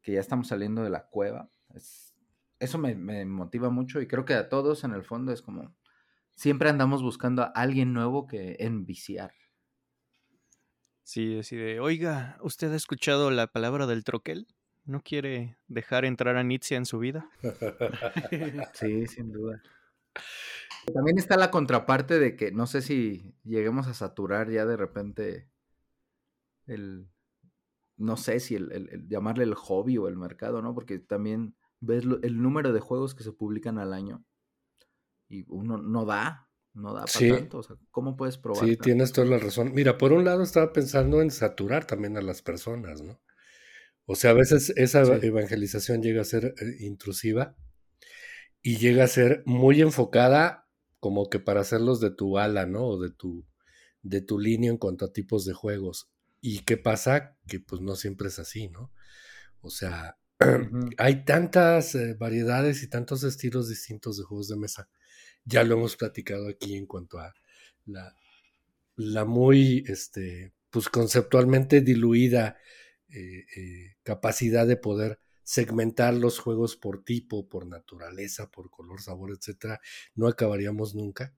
que 0.00 0.12
ya 0.12 0.20
estamos 0.20 0.48
saliendo 0.48 0.82
de 0.82 0.88
la 0.88 1.08
cueva, 1.08 1.50
eso 2.58 2.78
me, 2.78 2.94
me 2.94 3.26
motiva 3.26 3.68
mucho 3.68 4.00
y 4.00 4.08
creo 4.08 4.24
que 4.24 4.32
a 4.32 4.48
todos 4.48 4.84
en 4.84 4.92
el 4.92 5.04
fondo 5.04 5.30
es 5.30 5.42
como, 5.42 5.74
siempre 6.38 6.70
andamos 6.70 7.02
buscando 7.02 7.42
a 7.42 7.46
alguien 7.46 7.92
nuevo 7.92 8.28
que 8.28 8.56
enviciar. 8.60 9.32
Sí, 11.02 11.40
así 11.40 11.56
de, 11.56 11.80
oiga, 11.80 12.38
¿usted 12.42 12.72
ha 12.72 12.76
escuchado 12.76 13.32
la 13.32 13.48
palabra 13.48 13.88
del 13.88 14.04
troquel? 14.04 14.46
¿No 14.84 15.00
quiere 15.00 15.58
dejar 15.66 16.04
entrar 16.04 16.36
a 16.36 16.44
Nietzsche 16.44 16.76
en 16.76 16.86
su 16.86 17.00
vida? 17.00 17.28
sí, 18.72 19.08
sin 19.08 19.32
duda. 19.32 19.60
También 20.94 21.18
está 21.18 21.36
la 21.36 21.50
contraparte 21.50 22.20
de 22.20 22.36
que 22.36 22.52
no 22.52 22.68
sé 22.68 22.82
si 22.82 23.34
lleguemos 23.42 23.88
a 23.88 23.94
saturar 23.94 24.48
ya 24.48 24.64
de 24.64 24.76
repente 24.76 25.48
el, 26.66 27.08
no 27.96 28.16
sé 28.16 28.38
si 28.38 28.54
el, 28.54 29.08
llamarle 29.08 29.42
el 29.42 29.54
hobby 29.54 29.98
o 29.98 30.06
el 30.06 30.16
mercado, 30.16 30.62
¿no? 30.62 30.72
Porque 30.72 31.00
también 31.00 31.56
ves 31.80 32.04
el 32.22 32.40
número 32.40 32.72
de 32.72 32.80
juegos 32.80 33.16
que 33.16 33.24
se 33.24 33.32
publican 33.32 33.78
al 33.78 33.92
año 33.92 34.24
y 35.28 35.44
uno 35.48 35.78
no 35.78 36.04
da, 36.04 36.48
no 36.74 36.94
da 36.94 37.04
para 37.04 37.36
tanto. 37.36 37.58
O 37.58 37.62
sea, 37.62 37.76
¿cómo 37.90 38.16
puedes 38.16 38.38
probar? 38.38 38.64
Sí, 38.64 38.76
tienes 38.76 39.12
toda 39.12 39.26
la 39.26 39.38
razón. 39.38 39.72
Mira, 39.74 39.98
por 39.98 40.12
un 40.12 40.24
lado 40.24 40.42
estaba 40.42 40.72
pensando 40.72 41.20
en 41.20 41.30
saturar 41.30 41.86
también 41.86 42.16
a 42.16 42.22
las 42.22 42.42
personas, 42.42 43.02
¿no? 43.02 43.20
O 44.06 44.14
sea, 44.14 44.30
a 44.30 44.34
veces 44.34 44.72
esa 44.76 45.02
evangelización 45.02 46.02
llega 46.02 46.22
a 46.22 46.24
ser 46.24 46.54
eh, 46.58 46.76
intrusiva 46.80 47.56
y 48.62 48.78
llega 48.78 49.04
a 49.04 49.08
ser 49.08 49.42
muy 49.44 49.82
enfocada 49.82 50.66
como 50.98 51.28
que 51.28 51.38
para 51.38 51.60
hacerlos 51.60 52.00
de 52.00 52.10
tu 52.10 52.38
ala, 52.38 52.64
¿no? 52.64 52.86
O 52.86 53.00
de 53.00 53.10
tu, 53.10 53.46
de 54.02 54.22
tu 54.22 54.38
línea 54.38 54.70
en 54.70 54.78
cuanto 54.78 55.04
a 55.04 55.12
tipos 55.12 55.44
de 55.44 55.52
juegos. 55.52 56.10
¿Y 56.40 56.60
qué 56.60 56.76
pasa? 56.76 57.36
Que 57.46 57.60
pues 57.60 57.82
no 57.82 57.96
siempre 57.96 58.28
es 58.28 58.38
así, 58.38 58.68
¿no? 58.68 58.92
O 59.60 59.70
sea, 59.70 60.18
hay 60.98 61.24
tantas 61.24 61.94
eh, 61.94 62.14
variedades 62.14 62.82
y 62.82 62.88
tantos 62.88 63.24
estilos 63.24 63.68
distintos 63.68 64.16
de 64.16 64.24
juegos 64.24 64.48
de 64.48 64.56
mesa 64.56 64.88
ya 65.44 65.64
lo 65.64 65.74
hemos 65.74 65.96
platicado 65.96 66.48
aquí 66.48 66.76
en 66.76 66.86
cuanto 66.86 67.18
a 67.18 67.34
la, 68.96 69.24
muy, 69.24 69.84
este, 69.86 70.52
pues 70.70 70.88
conceptualmente 70.88 71.80
diluida 71.80 72.58
eh, 73.08 73.46
eh, 73.56 73.96
capacidad 74.02 74.66
de 74.66 74.76
poder 74.76 75.20
segmentar 75.42 76.12
los 76.14 76.38
juegos 76.38 76.76
por 76.76 77.04
tipo, 77.04 77.48
por 77.48 77.66
naturaleza, 77.66 78.50
por 78.50 78.70
color, 78.70 79.00
sabor, 79.00 79.30
etcétera, 79.30 79.80
no 80.14 80.28
acabaríamos 80.28 80.94
nunca. 80.94 81.34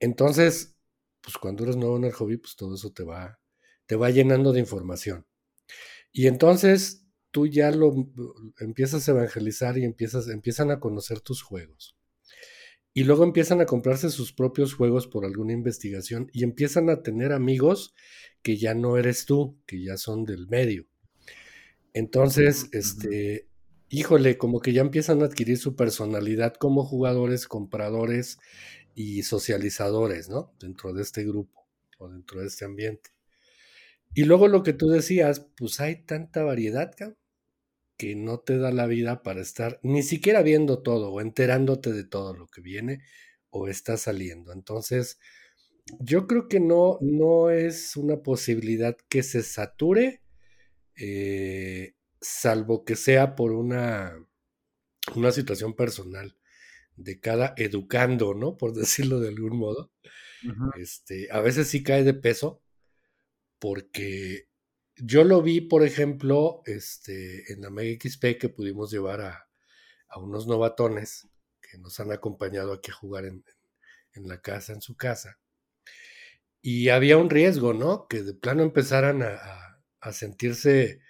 Entonces, 0.00 0.76
pues 1.20 1.36
cuando 1.36 1.64
eres 1.64 1.76
nuevo 1.76 1.98
en 1.98 2.04
el 2.04 2.12
hobby, 2.12 2.38
pues 2.38 2.56
todo 2.56 2.74
eso 2.76 2.92
te 2.92 3.02
va, 3.04 3.38
te 3.86 3.96
va 3.96 4.10
llenando 4.10 4.52
de 4.52 4.60
información. 4.60 5.26
Y 6.12 6.26
entonces 6.28 7.04
tú 7.30 7.46
ya 7.46 7.70
lo 7.70 7.94
empiezas 8.60 9.08
a 9.08 9.12
evangelizar 9.12 9.76
y 9.76 9.84
empiezas, 9.84 10.28
empiezan 10.28 10.70
a 10.70 10.80
conocer 10.80 11.20
tus 11.20 11.42
juegos 11.42 11.97
y 12.94 13.04
luego 13.04 13.24
empiezan 13.24 13.60
a 13.60 13.66
comprarse 13.66 14.10
sus 14.10 14.32
propios 14.32 14.74
juegos 14.74 15.06
por 15.06 15.24
alguna 15.24 15.52
investigación 15.52 16.30
y 16.32 16.42
empiezan 16.42 16.90
a 16.90 17.02
tener 17.02 17.32
amigos 17.32 17.94
que 18.42 18.56
ya 18.56 18.74
no 18.74 18.96
eres 18.96 19.24
tú, 19.24 19.58
que 19.66 19.82
ya 19.82 19.96
son 19.96 20.24
del 20.24 20.48
medio. 20.48 20.86
Entonces, 21.92 22.68
este, 22.72 23.48
híjole, 23.88 24.38
como 24.38 24.60
que 24.60 24.72
ya 24.72 24.82
empiezan 24.82 25.22
a 25.22 25.26
adquirir 25.26 25.58
su 25.58 25.76
personalidad 25.76 26.54
como 26.54 26.84
jugadores, 26.84 27.46
compradores 27.46 28.38
y 28.94 29.22
socializadores, 29.22 30.28
¿no? 30.28 30.52
Dentro 30.60 30.92
de 30.92 31.02
este 31.02 31.24
grupo 31.24 31.66
o 31.98 32.08
dentro 32.08 32.40
de 32.40 32.46
este 32.46 32.64
ambiente. 32.64 33.10
Y 34.14 34.24
luego 34.24 34.48
lo 34.48 34.62
que 34.62 34.72
tú 34.72 34.88
decías, 34.88 35.46
pues 35.56 35.80
hay 35.80 36.02
tanta 36.02 36.42
variedad, 36.42 36.94
que 37.98 38.14
no 38.16 38.38
te 38.38 38.56
da 38.56 38.70
la 38.70 38.86
vida 38.86 39.22
para 39.22 39.42
estar 39.42 39.80
ni 39.82 40.02
siquiera 40.02 40.42
viendo 40.42 40.82
todo 40.82 41.12
o 41.12 41.20
enterándote 41.20 41.92
de 41.92 42.04
todo 42.04 42.32
lo 42.32 42.46
que 42.46 42.62
viene 42.62 43.02
o 43.50 43.68
está 43.68 43.96
saliendo. 43.96 44.52
Entonces, 44.52 45.18
yo 46.00 46.26
creo 46.26 46.48
que 46.48 46.60
no, 46.60 46.98
no 47.00 47.50
es 47.50 47.96
una 47.96 48.22
posibilidad 48.22 48.96
que 49.08 49.22
se 49.22 49.42
sature, 49.42 50.22
eh, 50.96 51.94
salvo 52.20 52.84
que 52.84 52.96
sea 52.96 53.34
por 53.34 53.52
una, 53.52 54.16
una 55.16 55.32
situación 55.32 55.74
personal 55.74 56.36
de 56.96 57.20
cada 57.20 57.54
educando, 57.56 58.34
¿no? 58.34 58.56
Por 58.56 58.74
decirlo 58.74 59.20
de 59.20 59.28
algún 59.28 59.58
modo. 59.58 59.92
este, 60.78 61.28
a 61.32 61.40
veces 61.40 61.68
sí 61.68 61.82
cae 61.82 62.04
de 62.04 62.14
peso, 62.14 62.62
porque 63.58 64.47
yo 65.00 65.24
lo 65.24 65.42
vi, 65.42 65.60
por 65.60 65.84
ejemplo, 65.84 66.62
este, 66.66 67.52
en 67.52 67.60
la 67.60 67.70
Mega 67.70 67.98
XP 68.00 68.38
que 68.38 68.48
pudimos 68.48 68.90
llevar 68.90 69.20
a, 69.20 69.44
unos 70.16 70.46
novatones 70.46 71.28
que 71.60 71.78
nos 71.78 72.00
han 72.00 72.10
acompañado 72.12 72.72
aquí 72.72 72.90
a 72.90 72.94
jugar 72.94 73.26
en, 73.26 73.44
la 74.14 74.40
casa, 74.40 74.72
en 74.72 74.80
su 74.80 74.96
casa. 74.96 75.38
Y 76.60 76.88
había 76.88 77.18
un 77.18 77.30
riesgo, 77.30 77.74
¿no? 77.74 78.08
Que 78.08 78.22
de 78.22 78.34
plano 78.34 78.62
empezaran 78.62 79.22
a, 79.22 79.64
sentirse 80.12 81.00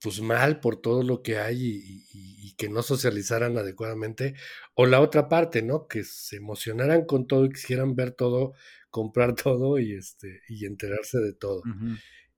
pues 0.00 0.22
mal 0.22 0.58
por 0.60 0.80
todo 0.80 1.02
lo 1.02 1.22
que 1.22 1.36
hay 1.38 1.58
y, 1.62 2.06
y, 2.48 2.54
que 2.56 2.70
no 2.70 2.82
socializaran 2.82 3.58
adecuadamente. 3.58 4.34
O 4.74 4.86
la 4.86 5.00
otra 5.00 5.28
parte, 5.28 5.62
¿no? 5.62 5.86
Que 5.86 6.02
se 6.02 6.36
emocionaran 6.36 7.04
con 7.04 7.26
todo 7.26 7.44
y 7.44 7.50
quisieran 7.50 7.94
ver 7.94 8.12
todo, 8.12 8.54
comprar 8.90 9.34
todo 9.36 9.78
y, 9.78 9.92
este, 9.92 10.40
y 10.48 10.64
enterarse 10.66 11.18
de 11.18 11.34
todo. 11.34 11.62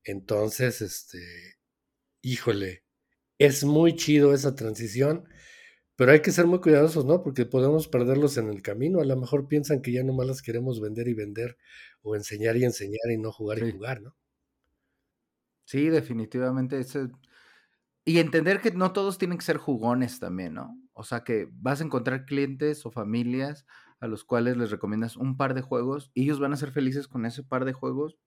Entonces, 0.05 0.83
este, 0.83 1.19
híjole, 2.23 2.85
es 3.39 3.65
muy 3.65 3.97
chido 3.97 4.35
esa 4.35 4.55
transición 4.55 5.29
pero 5.97 6.11
hay 6.11 6.23
que 6.23 6.33
ser 6.33 6.47
muy 6.47 6.61
cuidadosos, 6.61 7.05
¿no? 7.05 7.23
Porque 7.23 7.47
podemos 7.47 7.87
perderlos 7.87 8.37
en 8.37 8.49
el 8.49 8.63
camino. 8.63 9.01
A 9.01 9.05
lo 9.05 9.17
mejor 9.17 9.47
piensan 9.47 9.81
que 9.81 9.93
ya 9.93 10.03
nomás 10.03 10.27
las 10.27 10.43
queremos 10.43 10.81
vender 10.81 11.07
y 11.07 11.15
vender, 11.15 11.57
o 12.03 12.17
enseñar 12.17 12.57
y 12.57 12.65
enseñar 12.65 13.13
y 13.13 13.19
no 13.19 13.31
jugar 13.31 13.59
y 13.59 13.71
jugar, 13.71 14.03
¿no? 14.03 14.17
Sí, 15.67 15.89
definitivamente. 15.89 16.85
Y 18.05 18.19
entender 18.19 18.61
que 18.61 18.73
no 18.73 18.93
todos 18.93 19.19
tienen 19.19 19.39
que 19.39 19.45
ser 19.45 19.57
jugones 19.57 20.19
también, 20.19 20.55
¿no? 20.55 20.77
O 20.95 21.05
sea, 21.05 21.23
que 21.23 21.49
vas 21.53 21.81
a 21.81 21.85
encontrar 21.85 22.27
clientes 22.27 22.85
o 22.87 22.91
familias 22.91 23.65
a 24.01 24.09
los 24.09 24.25
cuales 24.25 24.57
les 24.57 24.71
recomiendas 24.73 25.17
un 25.17 25.37
par 25.37 25.55
de 25.55 25.63
juegos 25.63 26.11
y 26.13 26.25
ellos 26.25 26.41
van 26.41 26.53
a 26.53 26.57
ser 26.57 26.73
felices 26.73 27.07
con 27.07 27.25
ese 27.25 27.45
par 27.45 27.65
de 27.65 27.73
juegos, 27.73 28.19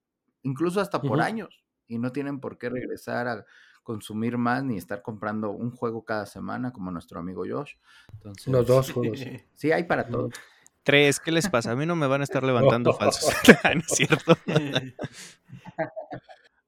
incluso 0.42 0.80
hasta 0.80 1.00
por 1.00 1.20
años, 1.20 1.64
y 1.88 1.98
no 1.98 2.12
tienen 2.12 2.38
por 2.38 2.58
qué 2.58 2.68
regresar 2.68 3.26
a 3.26 3.44
consumir 3.82 4.36
más 4.36 4.62
ni 4.62 4.76
estar 4.76 5.00
comprando 5.00 5.50
un 5.50 5.70
juego 5.70 6.04
cada 6.04 6.26
semana 6.26 6.72
como 6.72 6.90
nuestro 6.90 7.18
amigo 7.18 7.44
Josh. 7.48 7.74
Entonces, 8.12 8.48
no, 8.48 8.62
dos 8.62 8.92
juegos. 8.92 9.24
Sí, 9.54 9.72
hay 9.72 9.84
para 9.84 10.06
todos. 10.06 10.34
Tres, 10.82 11.20
¿qué 11.20 11.32
les 11.32 11.48
pasa? 11.48 11.72
A 11.72 11.76
mí 11.76 11.86
no 11.86 11.96
me 11.96 12.06
van 12.06 12.20
a 12.20 12.24
estar 12.24 12.44
levantando 12.44 12.92
falsos. 12.98 13.34
¿No 13.74 13.80
es 13.80 13.86
cierto? 13.88 14.36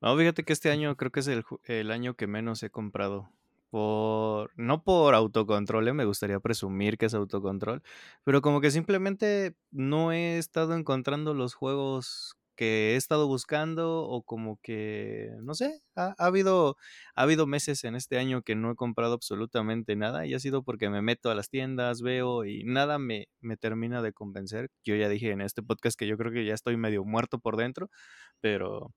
no, 0.00 0.16
fíjate 0.16 0.44
que 0.44 0.52
este 0.52 0.70
año 0.70 0.96
creo 0.96 1.12
que 1.12 1.20
es 1.20 1.28
el, 1.28 1.44
el 1.64 1.90
año 1.90 2.14
que 2.14 2.26
menos 2.26 2.62
he 2.62 2.70
comprado. 2.70 3.30
Por, 3.70 4.50
no 4.56 4.82
por 4.82 5.14
autocontrol, 5.14 5.86
eh, 5.86 5.92
me 5.92 6.04
gustaría 6.04 6.40
presumir 6.40 6.98
que 6.98 7.06
es 7.06 7.14
autocontrol, 7.14 7.82
pero 8.24 8.42
como 8.42 8.60
que 8.60 8.72
simplemente 8.72 9.54
no 9.70 10.10
he 10.10 10.38
estado 10.38 10.74
encontrando 10.74 11.34
los 11.34 11.54
juegos 11.54 12.36
que 12.60 12.92
he 12.92 12.96
estado 12.96 13.26
buscando 13.26 14.02
o 14.02 14.22
como 14.22 14.58
que, 14.62 15.30
no 15.40 15.54
sé, 15.54 15.80
ha, 15.96 16.14
habido, 16.18 16.76
ha 17.14 17.22
habido 17.22 17.46
meses 17.46 17.84
en 17.84 17.94
este 17.94 18.18
año 18.18 18.42
que 18.42 18.54
no 18.54 18.70
he 18.70 18.74
comprado 18.74 19.14
absolutamente 19.14 19.96
nada 19.96 20.26
y 20.26 20.34
ha 20.34 20.38
sido 20.38 20.62
porque 20.62 20.90
me 20.90 21.00
meto 21.00 21.30
a 21.30 21.34
las 21.34 21.48
tiendas, 21.48 22.02
veo 22.02 22.44
y 22.44 22.62
nada 22.64 22.98
me, 22.98 23.28
me 23.40 23.56
termina 23.56 24.02
de 24.02 24.12
convencer. 24.12 24.68
Yo 24.84 24.94
ya 24.94 25.08
dije 25.08 25.30
en 25.30 25.40
este 25.40 25.62
podcast 25.62 25.98
que 25.98 26.06
yo 26.06 26.18
creo 26.18 26.32
que 26.32 26.44
ya 26.44 26.52
estoy 26.52 26.76
medio 26.76 27.02
muerto 27.02 27.38
por 27.38 27.56
dentro, 27.56 27.88
pero, 28.42 28.92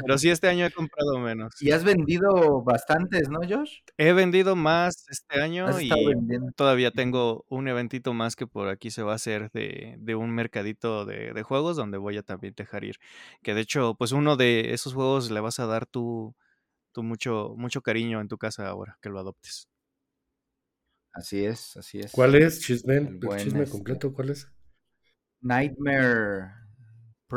pero 0.00 0.18
sí 0.18 0.28
este 0.28 0.48
año 0.48 0.66
he 0.66 0.72
comprado 0.72 1.20
menos. 1.20 1.54
Y 1.60 1.70
has 1.70 1.84
vendido 1.84 2.64
bastantes, 2.64 3.28
¿no, 3.28 3.38
Josh? 3.48 3.82
He 3.98 4.12
vendido 4.14 4.56
más 4.56 5.06
este 5.08 5.40
año 5.40 5.80
y 5.80 5.90
todavía 6.56 6.90
tengo 6.90 7.44
un 7.48 7.68
eventito 7.68 8.14
más 8.14 8.34
que 8.34 8.48
por 8.48 8.66
aquí 8.66 8.90
se 8.90 9.04
va 9.04 9.12
a 9.12 9.16
hacer 9.16 9.48
de, 9.52 9.94
de 10.00 10.16
un 10.16 10.34
mercadito 10.34 11.04
de, 11.04 11.32
de 11.32 11.42
juegos 11.44 11.76
donde 11.76 11.98
voy 11.98 12.16
a 12.16 12.22
también 12.32 12.54
dejar 12.56 12.84
ir. 12.84 12.96
Que 13.42 13.54
de 13.54 13.60
hecho, 13.60 13.94
pues 13.94 14.12
uno 14.12 14.36
de 14.36 14.72
esos 14.72 14.94
juegos 14.94 15.30
le 15.30 15.40
vas 15.40 15.60
a 15.60 15.66
dar 15.66 15.86
tu, 15.86 16.34
tu 16.92 17.02
mucho, 17.02 17.54
mucho 17.56 17.82
cariño 17.82 18.20
en 18.20 18.28
tu 18.28 18.38
casa 18.38 18.66
ahora 18.68 18.98
que 19.02 19.10
lo 19.10 19.18
adoptes. 19.18 19.68
Así 21.12 21.44
es, 21.44 21.76
así 21.76 22.00
es. 22.00 22.10
¿Cuál 22.12 22.34
es? 22.36 22.60
Chisme, 22.60 22.96
el, 22.96 23.20
chisme 23.36 23.64
este 23.64 23.70
completo, 23.70 24.12
¿cuál 24.14 24.30
es? 24.30 24.50
Nightmare 25.42 26.61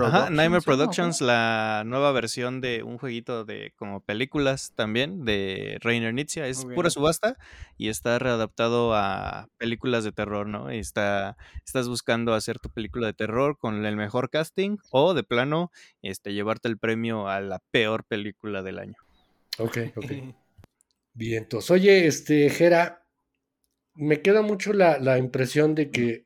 Ajá, 0.03 0.29
Nightmare 0.29 0.61
Productions, 0.61 1.21
la 1.21 1.83
nueva 1.85 2.11
versión 2.11 2.59
de 2.59 2.83
un 2.83 2.97
jueguito 2.97 3.45
de 3.45 3.71
como 3.77 4.01
películas 4.01 4.73
también 4.75 5.23
de 5.23 5.77
Rainer 5.81 6.13
Nietzsche. 6.13 6.47
Es 6.49 6.65
pura 6.65 6.89
subasta 6.89 7.37
y 7.77 7.87
está 7.87 8.19
readaptado 8.19 8.93
a 8.93 9.47
películas 9.57 10.03
de 10.03 10.11
terror, 10.11 10.47
¿no? 10.47 10.73
Y 10.73 10.79
está, 10.79 11.37
estás 11.65 11.87
buscando 11.87 12.33
hacer 12.33 12.59
tu 12.59 12.69
película 12.69 13.07
de 13.07 13.13
terror 13.13 13.57
con 13.57 13.85
el 13.85 13.95
mejor 13.95 14.29
casting 14.29 14.77
o 14.91 15.13
de 15.13 15.23
plano 15.23 15.71
este, 16.01 16.33
llevarte 16.33 16.67
el 16.67 16.77
premio 16.77 17.29
a 17.29 17.39
la 17.39 17.59
peor 17.71 18.03
película 18.03 18.63
del 18.63 18.79
año. 18.79 18.95
Ok, 19.59 19.77
ok. 19.95 20.05
Bien, 21.13 21.43
entonces, 21.43 21.71
oye, 21.71 22.07
este, 22.07 22.49
Jera, 22.49 23.07
me 23.93 24.21
queda 24.21 24.41
mucho 24.41 24.73
la, 24.73 24.99
la 24.99 25.17
impresión 25.17 25.73
de 25.73 25.89
que, 25.89 26.25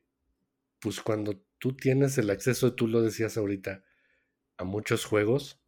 pues 0.80 1.00
cuando 1.02 1.40
tú 1.60 1.76
tienes 1.76 2.18
el 2.18 2.30
acceso, 2.30 2.74
tú 2.74 2.88
lo 2.88 3.02
decías 3.02 3.38
ahorita, 3.38 3.84
a 4.58 4.64
muchos 4.64 5.06
juegos, 5.06 5.62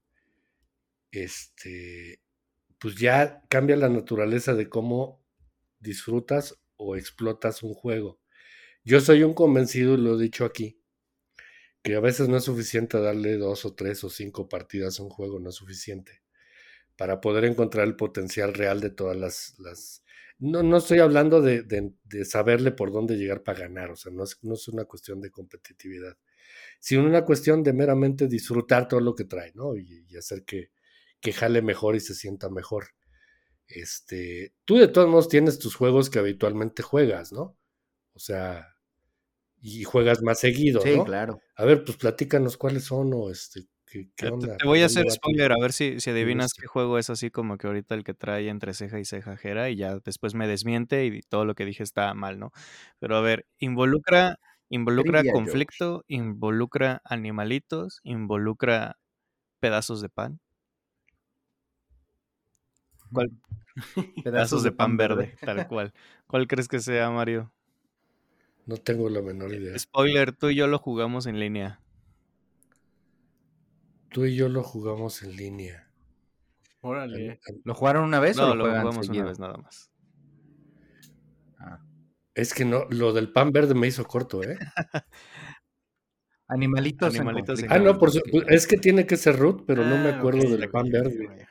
este, 1.11 2.21
pues 2.79 2.95
ya 2.95 3.43
cambia 3.49 3.75
la 3.75 3.89
naturaleza 3.89 4.53
de 4.53 4.69
cómo 4.69 5.23
disfrutas 5.79 6.59
o 6.77 6.95
explotas 6.95 7.63
un 7.63 7.73
juego. 7.73 8.19
Yo 8.83 8.99
soy 9.01 9.23
un 9.23 9.33
convencido, 9.33 9.93
y 9.93 9.97
lo 9.97 10.19
he 10.19 10.23
dicho 10.23 10.45
aquí, 10.45 10.81
que 11.83 11.95
a 11.95 11.99
veces 11.99 12.29
no 12.29 12.37
es 12.37 12.43
suficiente 12.43 12.99
darle 12.99 13.37
dos 13.37 13.65
o 13.65 13.75
tres 13.75 14.03
o 14.03 14.09
cinco 14.09 14.49
partidas 14.49 14.99
a 14.99 15.03
un 15.03 15.09
juego, 15.09 15.39
no 15.39 15.49
es 15.49 15.55
suficiente 15.55 16.21
para 17.01 17.19
poder 17.19 17.45
encontrar 17.45 17.87
el 17.87 17.95
potencial 17.95 18.53
real 18.53 18.79
de 18.79 18.91
todas 18.91 19.17
las, 19.17 19.55
las 19.57 20.00
no, 20.41 20.63
no 20.63 20.77
estoy 20.77 20.99
hablando 20.99 21.39
de, 21.39 21.61
de, 21.61 22.25
saberle 22.25 22.71
por 22.71 22.91
dónde 22.91 23.15
llegar 23.15 23.43
para 23.43 23.59
ganar, 23.59 23.91
o 23.91 23.95
sea, 23.95 24.11
no 24.11 24.23
es, 24.23 24.39
no 24.41 24.55
es 24.55 24.67
una 24.67 24.85
cuestión 24.85 25.21
de 25.21 25.29
competitividad, 25.29 26.17
sino 26.79 27.05
una 27.05 27.23
cuestión 27.23 27.61
de 27.61 27.73
meramente 27.73 28.27
disfrutar 28.27 28.87
todo 28.87 29.01
lo 29.01 29.13
que 29.13 29.25
trae, 29.25 29.51
¿no? 29.53 29.77
Y, 29.77 30.03
hacer 30.17 30.43
que, 30.43 30.71
que, 31.19 31.31
jale 31.31 31.61
mejor 31.61 31.95
y 31.95 31.99
se 31.99 32.15
sienta 32.15 32.49
mejor. 32.49 32.87
Este, 33.67 34.53
tú 34.65 34.77
de 34.77 34.87
todos 34.87 35.07
modos 35.07 35.29
tienes 35.29 35.59
tus 35.59 35.75
juegos 35.75 36.09
que 36.09 36.17
habitualmente 36.17 36.81
juegas, 36.81 37.31
¿no? 37.31 37.55
O 38.13 38.19
sea, 38.19 38.75
y 39.61 39.83
juegas 39.83 40.23
más 40.23 40.39
seguido, 40.39 40.81
sí, 40.81 40.97
claro. 41.05 41.39
A 41.55 41.65
ver, 41.65 41.83
pues 41.83 41.97
platícanos 41.97 42.57
cuáles 42.57 42.85
son 42.85 43.11
o 43.13 43.29
este, 43.29 43.61
te, 44.15 44.65
voy 44.65 44.81
a 44.81 44.85
hacer 44.85 45.09
spoiler, 45.11 45.51
a 45.51 45.57
ver 45.59 45.73
si, 45.73 45.99
si 45.99 46.09
adivinas 46.09 46.53
qué 46.53 46.67
juego 46.67 46.97
es 46.97 47.09
así 47.09 47.29
como 47.29 47.57
que 47.57 47.67
ahorita 47.67 47.95
el 47.95 48.03
que 48.03 48.13
trae 48.13 48.47
entre 48.47 48.73
ceja 48.73 48.99
y 48.99 49.05
ceja 49.05 49.37
Jera 49.37 49.69
y 49.69 49.75
ya 49.75 49.99
después 49.99 50.33
me 50.33 50.47
desmiente 50.47 51.05
y 51.05 51.21
todo 51.21 51.45
lo 51.45 51.55
que 51.55 51.65
dije 51.65 51.83
está 51.83 52.13
mal, 52.13 52.39
¿no? 52.39 52.51
Pero 52.99 53.17
a 53.17 53.21
ver, 53.21 53.45
involucra, 53.57 54.39
involucra 54.69 55.23
conflicto, 55.31 56.03
involucra 56.07 57.01
animalitos, 57.03 57.99
involucra 58.03 58.97
pedazos 59.59 60.01
de 60.01 60.09
pan. 60.09 60.39
¿Cuál? 63.11 63.31
pedazos 64.23 64.63
de 64.63 64.71
pan 64.71 64.97
verde, 64.97 65.35
tal 65.41 65.67
cual. 65.67 65.93
¿Cuál 66.27 66.47
crees 66.47 66.67
que 66.67 66.79
sea, 66.79 67.09
Mario? 67.09 67.51
No 68.65 68.77
tengo 68.77 69.09
la 69.09 69.21
menor 69.21 69.53
idea. 69.53 69.77
Spoiler, 69.77 70.31
tú 70.31 70.49
y 70.49 70.55
yo 70.55 70.67
lo 70.67 70.79
jugamos 70.79 71.25
en 71.25 71.39
línea. 71.39 71.81
Tú 74.11 74.25
y 74.25 74.35
yo 74.35 74.49
lo 74.49 74.61
jugamos 74.61 75.23
en 75.23 75.37
línea. 75.37 75.87
Órale. 76.81 77.39
¿Lo 77.63 77.73
jugaron 77.73 78.03
una 78.03 78.19
vez 78.19 78.37
o 78.37 78.53
lo, 78.55 78.65
jugamos 78.65 79.07
una 79.07 79.23
vez 79.23 79.39
nada 79.39 79.57
más? 79.57 79.89
Ah. 81.57 81.79
Es 82.35 82.53
que 82.53 82.65
no, 82.65 82.85
lo 82.89 83.13
del 83.13 83.31
pan 83.31 83.51
verde 83.51 83.73
me 83.73 83.87
hizo 83.87 84.05
corto, 84.05 84.43
¿eh? 84.43 84.57
Animalitos. 86.49 87.15
Animalitos 87.15 87.63
ah, 87.69 87.79
no, 87.79 87.97
por 87.97 88.11
es 88.49 88.67
que 88.67 88.77
tiene 88.77 89.07
que 89.07 89.15
ser 89.15 89.37
root, 89.37 89.63
pero 89.65 89.85
no 89.85 89.97
me 89.97 90.09
ah, 90.09 90.17
acuerdo 90.17 90.57
del 90.57 90.69
pan 90.69 90.89
verde. 90.89 91.47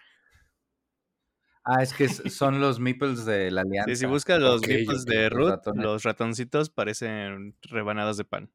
Ah, 1.64 1.82
es 1.82 1.94
que 1.94 2.08
son 2.30 2.60
los 2.60 2.78
meeples 2.78 3.24
de 3.24 3.50
la 3.50 3.62
alianza. 3.62 3.88
Sí, 3.88 3.96
si 3.96 4.06
buscas 4.06 4.38
los 4.38 4.60
meeples 4.66 5.06
de 5.06 5.30
root, 5.30 5.60
los 5.74 6.02
ratoncitos 6.02 6.68
parecen 6.68 7.56
rebanadas 7.62 8.18
de 8.18 8.24
pan. 8.24 8.50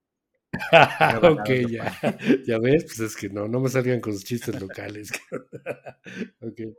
Ok, 1.21 1.49
ya. 1.69 1.91
Ya 2.45 2.59
ves, 2.59 2.85
pues 2.85 2.99
es 2.99 3.15
que 3.15 3.29
no, 3.29 3.47
no 3.47 3.59
me 3.59 3.69
salgan 3.69 3.99
con 3.99 4.13
sus 4.13 4.23
chistes 4.23 4.59
locales. 4.59 5.11
okay. 6.41 6.73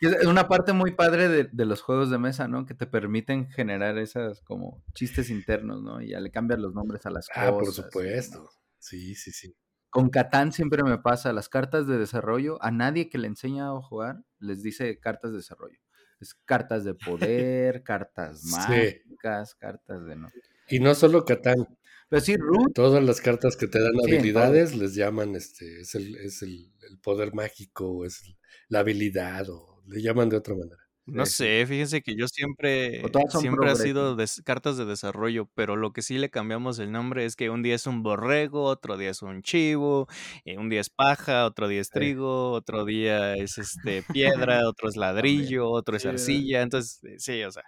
Es 0.00 0.26
una 0.26 0.48
parte 0.48 0.72
muy 0.72 0.92
padre 0.92 1.28
de, 1.28 1.64
los 1.66 1.82
juegos 1.82 2.10
de 2.10 2.18
mesa, 2.18 2.48
¿no? 2.48 2.64
Que 2.64 2.72
te 2.72 2.86
permiten 2.86 3.50
generar 3.50 3.98
esas 3.98 4.40
como 4.40 4.82
chistes 4.94 5.28
internos, 5.28 5.82
¿no? 5.82 6.00
Y 6.00 6.10
ya 6.10 6.20
le 6.20 6.30
cambian 6.30 6.62
los 6.62 6.72
nombres 6.72 7.04
a 7.04 7.10
las 7.10 7.28
cosas. 7.28 7.44
Ah, 7.48 7.52
por 7.52 7.70
supuesto. 7.70 8.48
Sí, 8.78 9.14
sí, 9.14 9.30
sí. 9.30 9.54
Con 9.90 10.08
Catán 10.08 10.52
siempre 10.52 10.82
me 10.84 10.98
pasa, 10.98 11.34
las 11.34 11.48
cartas 11.48 11.86
de 11.86 11.98
desarrollo, 11.98 12.62
a 12.62 12.70
nadie 12.70 13.10
que 13.10 13.18
le 13.18 13.26
enseña 13.26 13.68
a 13.68 13.82
jugar 13.82 14.24
les 14.38 14.62
dice 14.62 14.98
cartas 15.00 15.32
de 15.32 15.38
desarrollo. 15.38 15.78
Es 16.20 16.34
cartas 16.34 16.84
de 16.84 16.94
poder, 16.94 17.82
cartas 17.82 18.42
mágicas, 18.50 19.54
cartas 19.54 20.06
de 20.06 20.16
no. 20.16 20.28
Y 20.70 20.80
no 20.80 20.94
solo 20.94 21.24
Catán. 21.24 21.66
Pero 22.08 22.22
sí, 22.22 22.36
Root. 22.36 22.74
Todas 22.74 23.02
las 23.04 23.20
cartas 23.20 23.56
que 23.56 23.68
te 23.68 23.80
dan 23.80 23.92
habilidades 24.02 24.74
les 24.74 24.94
llaman, 24.94 25.36
este, 25.36 25.80
es 25.80 25.94
el, 25.94 26.16
es 26.16 26.42
el, 26.42 26.72
el 26.88 26.98
poder 26.98 27.34
mágico, 27.34 28.04
es 28.04 28.22
la 28.68 28.80
habilidad, 28.80 29.48
o 29.48 29.82
le 29.86 30.02
llaman 30.02 30.28
de 30.28 30.36
otra 30.36 30.54
manera. 30.54 30.80
No 31.06 31.26
sé, 31.26 31.64
fíjense 31.66 32.02
que 32.02 32.14
yo 32.14 32.28
siempre, 32.28 33.02
siempre 33.40 33.70
ha 33.70 33.74
sido 33.74 34.16
cartas 34.44 34.76
de 34.76 34.84
desarrollo, 34.84 35.48
pero 35.54 35.74
lo 35.74 35.92
que 35.92 36.02
sí 36.02 36.18
le 36.18 36.30
cambiamos 36.30 36.78
el 36.78 36.92
nombre 36.92 37.24
es 37.24 37.34
que 37.34 37.50
un 37.50 37.62
día 37.62 37.74
es 37.74 37.86
un 37.86 38.02
borrego, 38.02 38.64
otro 38.64 38.96
día 38.96 39.10
es 39.10 39.22
un 39.22 39.42
chivo, 39.42 40.06
eh, 40.44 40.56
un 40.56 40.68
día 40.68 40.80
es 40.80 40.90
paja, 40.90 41.46
otro 41.46 41.66
día 41.66 41.80
es 41.80 41.90
trigo, 41.90 42.52
otro 42.52 42.84
día 42.84 43.34
es 43.34 43.58
este 43.58 44.02
piedra, 44.48 44.68
otro 44.68 44.88
es 44.88 44.96
ladrillo, 44.96 45.68
otro 45.70 45.96
es 45.96 46.06
arcilla, 46.06 46.62
entonces 46.62 47.02
eh, 47.04 47.16
sí, 47.18 47.42
o 47.42 47.50
sea. 47.50 47.64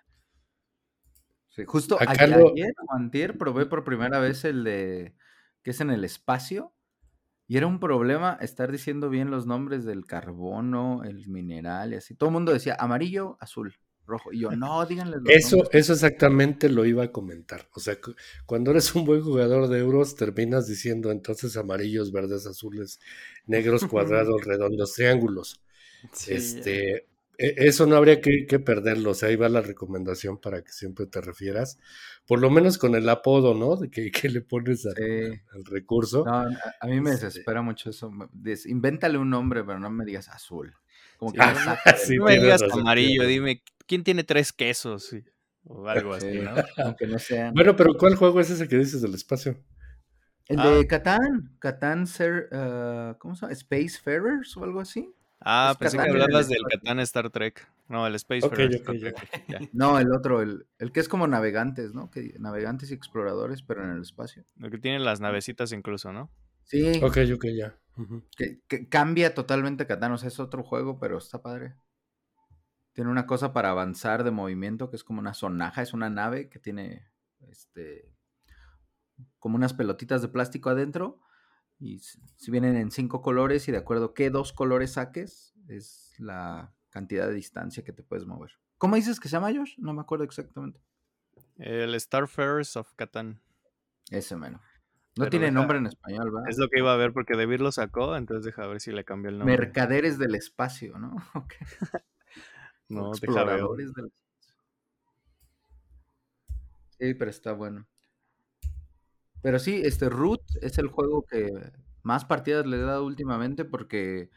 Justo 1.67 1.99
ayer 2.01 2.35
o 2.37 2.95
antier 2.95 3.37
probé 3.37 3.67
por 3.67 3.85
primera 3.85 4.19
vez 4.19 4.45
el 4.45 4.65
de 4.65 5.15
que 5.63 5.71
es 5.71 5.81
en 5.81 5.91
el 5.91 6.05
espacio 6.05 6.73
y 7.53 7.59
era 7.59 7.67
un 7.67 7.81
problema 7.81 8.39
estar 8.41 8.73
diciendo 8.73 9.11
bien 9.11 9.31
los 9.31 9.47
nombres 9.47 9.85
del 9.85 10.07
carbono, 10.07 11.03
el 11.05 11.29
mineral 11.29 11.93
y 11.93 11.97
así. 11.97 12.15
Todo 12.15 12.31
el 12.31 12.33
mundo 12.33 12.51
decía 12.53 12.77
amarillo, 12.79 13.37
azul, 13.41 13.75
rojo. 14.07 14.33
Y 14.33 14.41
yo, 14.41 14.51
no, 14.57 14.87
díganle 14.87 15.19
los 15.19 15.29
Eso, 15.29 15.69
eso 15.73 15.93
exactamente 15.93 16.69
lo 16.69 16.87
iba 16.87 17.05
a 17.05 17.13
comentar. 17.13 17.69
O 17.75 17.81
sea, 17.81 17.99
cuando 18.47 18.71
eres 18.71 18.95
un 18.95 19.05
buen 19.05 19.23
jugador 19.23 19.69
de 19.69 19.81
euros, 19.81 20.17
terminas 20.17 20.67
diciendo 20.67 21.11
entonces 21.11 21.57
amarillos, 21.57 22.11
verdes, 22.11 22.47
azules, 22.47 23.01
negros, 23.45 23.85
cuadrados, 23.87 24.45
redondos, 24.45 24.95
triángulos. 24.95 25.61
este, 26.27 26.97
e, 26.97 27.09
eso 27.57 27.87
no 27.87 27.97
habría 27.97 28.21
que, 28.21 28.59
perderlo, 28.59 29.11
o 29.11 29.15
sea, 29.15 29.29
ahí 29.29 29.37
va 29.37 29.49
la 29.49 29.61
recomendación 29.61 30.39
para 30.39 30.63
que 30.63 30.73
siempre 30.73 31.07
te 31.07 31.21
refieras, 31.21 31.79
por 32.27 32.41
lo 32.41 32.51
menos 32.51 32.79
con 32.79 32.95
el 32.95 33.09
apodo, 33.09 33.55
¿no? 33.55 33.77
De 33.77 33.91
que, 33.91 34.29
le 34.29 34.41
pones 34.41 34.87
al 34.87 35.65
recurso. 35.65 36.25
No, 36.25 36.33
a, 36.35 36.87
mí 36.87 37.01
me 37.01 37.11
este 37.11 37.27
desespera 37.27 37.63
mucho 37.63 37.91
eso. 37.91 38.11
Invéntale 38.67 39.19
un 39.19 39.31
nombre, 39.31 39.65
pero 39.65 39.79
no 39.79 39.91
me 39.91 40.05
digas 40.05 40.29
azul. 40.29 40.75
Como 41.19 41.33
que 41.33 41.39
no, 41.39 41.45
me 42.25 42.39
digas 42.39 42.63
amarillo, 42.63 43.27
dime, 43.27 43.63
¿quién 43.87 44.05
tiene 44.05 44.25
tres 44.25 44.53
quesos? 44.53 45.15
O 45.65 45.89
algo 45.89 46.15
así, 46.15 46.41
¿no? 46.41 46.55
Aunque 46.85 47.07
no 47.07 47.19
sean. 47.19 47.55
Bueno, 47.55 47.77
pero 47.77 47.95
¿cuál 47.95 48.17
juego 48.17 48.41
es 48.41 48.51
ese 48.51 48.69
que 48.69 48.77
dices 48.77 49.03
del 49.03 49.15
espacio? 49.15 49.57
El 50.49 50.57
de 50.57 50.81
ah. 50.81 50.87
Catán, 50.89 51.57
Catán, 51.61 52.03
uh, 52.03 53.17
¿cómo 53.19 53.37
se 53.37 53.43
llama? 53.43 53.53
Space 53.53 53.99
Farers 54.03 54.57
o 54.57 54.65
algo 54.65 54.81
así. 54.81 55.15
Ah, 55.45 55.75
pensé 55.79 55.97
que 55.97 56.09
hablabas 56.09 56.49
del 56.49 56.63
Catán 56.71 57.01
Star 57.01 57.31
Trek. 57.31 57.69
No, 57.89 58.07
el 58.07 58.15
Space 58.15 58.49
No, 59.73 59.99
el 59.99 60.13
otro, 60.13 60.41
el, 60.41 60.67
el, 60.79 60.93
que 60.93 61.01
es 61.01 61.09
como 61.09 61.27
navegantes, 61.27 61.95
¿no? 61.95 62.11
Que, 62.11 62.35
navegantes 62.39 62.91
y 62.91 62.95
exploradores, 62.95 63.63
pero 63.63 63.85
en 63.85 63.91
el 63.91 64.03
espacio. 64.03 64.45
El 64.61 64.71
que 64.71 64.79
tiene 64.79 64.99
las 64.99 65.21
navecitas 65.21 65.73
incluso, 65.73 66.13
¿no? 66.13 66.31
Sí. 66.65 67.01
Ok, 67.03 67.19
ok, 67.35 67.47
ya. 67.55 67.77
que, 68.37 68.89
cambia 68.89 69.35
totalmente 69.35 69.87
Catán, 69.87 70.13
o 70.13 70.19
sea, 70.19 70.29
es 70.29 70.41
otro 70.41 70.63
juego, 70.63 70.99
pero 70.99 71.19
está 71.19 71.43
padre. 71.43 71.75
Tiene 72.93 73.11
una 73.11 73.27
cosa 73.27 73.53
para 73.53 73.71
avanzar 73.71 74.25
de 74.25 74.31
movimiento 74.31 74.91
que 74.91 74.97
es 74.97 75.05
como 75.05 75.21
una 75.21 75.35
sonaja, 75.35 75.83
es 75.83 75.93
una 75.93 76.11
nave 76.11 76.49
que 76.49 76.59
tiene 76.59 77.11
este 77.49 78.13
como 79.39 79.57
unas 79.57 79.75
pelotitas 79.75 80.23
de 80.23 80.29
plástico 80.29 80.71
adentro 80.71 81.21
y 81.83 81.99
si 81.99 82.51
vienen 82.53 82.77
en 82.77 82.93
cinco 82.93 83.23
colores 83.23 83.67
y 83.67 83.73
de 83.73 83.79
acuerdo 83.79 84.15
qué 84.15 84.31
dos 84.31 84.53
colores 84.53 84.93
saques, 84.93 85.53
es 85.69 86.15
la 86.19 86.73
cantidad 86.91 87.27
de 87.27 87.35
distancia 87.35 87.83
que 87.83 87.93
te 87.93 88.05
puedes 88.05 88.25
mover. 88.25 88.53
¿Cómo 88.79 88.95
dices 88.95 89.19
que 89.19 89.29
se 89.29 89.33
llama, 89.33 89.53
Josh? 89.53 89.75
No 89.79 89.93
me 89.93 90.01
acuerdo 90.01 90.25
exactamente. 90.25 90.81
El 91.57 91.99
Starfarers 92.01 92.77
of 92.77 92.93
Catan. 92.95 93.41
Ese 94.11 94.37
menos. 94.37 94.61
No 95.17 95.29
tiene 95.29 95.51
nombre 95.51 95.79
en 95.79 95.87
español, 95.87 96.31
¿verdad? 96.31 96.49
Es 96.49 96.57
lo 96.57 96.69
que 96.69 96.79
iba 96.79 96.93
a 96.93 96.97
ver 96.97 97.13
porque 97.13 97.37
David 97.37 97.61
lo 97.61 97.73
sacó, 97.73 98.17
entonces 98.17 98.45
deja 98.45 98.67
ver 98.67 98.81
si 98.81 98.93
le 98.93 99.05
cambió 99.05 99.31
el 99.31 99.39
nombre. 99.39 99.59
Mercaderes 99.59 100.19
del 100.19 100.37
espacio, 100.37 100.99
¿no? 100.99 101.17
no, 102.89 103.13
deja 103.13 103.45
ver. 103.45 103.61
Sí, 106.99 107.15
pero 107.15 107.31
está 107.31 107.53
bueno. 107.53 107.87
Pero 109.43 109.59
sí, 109.59 109.83
este 109.85 110.09
Root 110.09 110.43
es 110.61 110.79
el 110.79 110.87
juego 110.87 111.25
que 111.29 111.51
más 112.03 112.25
partidas 112.25 112.67
le 112.67 112.79
he 112.79 112.81
dado 112.81 113.05
últimamente 113.05 113.65
porque 113.65 114.31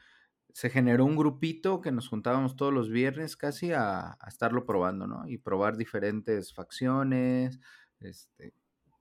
se 0.54 0.70
generó 0.70 1.06
un 1.06 1.18
grupito 1.18 1.82
que 1.82 1.92
nos 1.92 2.08
juntábamos 2.08 2.56
todos 2.56 2.74
los 2.74 2.90
viernes 2.90 3.36
casi 3.36 3.74
a, 3.74 4.18
estarlo 4.28 4.66
probando, 4.66 5.06
¿no? 5.06 5.28
Y 5.28 5.38
probar 5.38 5.76
diferentes 5.76 6.54
facciones. 6.54 7.60
Este, 8.00 8.54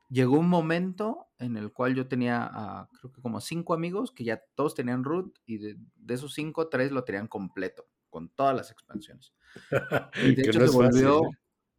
llegó 0.08 0.38
un 0.38 0.48
momento 0.48 1.28
en 1.38 1.56
el 1.56 1.72
cual 1.72 1.94
yo 1.94 2.08
tenía, 2.08 2.88
creo 2.98 3.12
que 3.12 3.22
como 3.22 3.40
cinco 3.40 3.72
amigos 3.72 4.10
que 4.10 4.24
ya 4.24 4.42
todos 4.54 4.74
tenían 4.74 5.04
root 5.04 5.38
y 5.46 5.58
de, 5.58 5.76
esos 6.08 6.34
cinco, 6.34 6.68
tres 6.68 6.90
lo 6.90 7.04
tenían 7.04 7.28
completo, 7.28 7.86
con 8.10 8.28
todas 8.30 8.56
las 8.56 8.70
expansiones. 8.70 9.32
Y 10.24 10.34
de 10.34 10.42
hecho 10.42 10.66
se 10.66 10.76
volvió, 10.76 11.22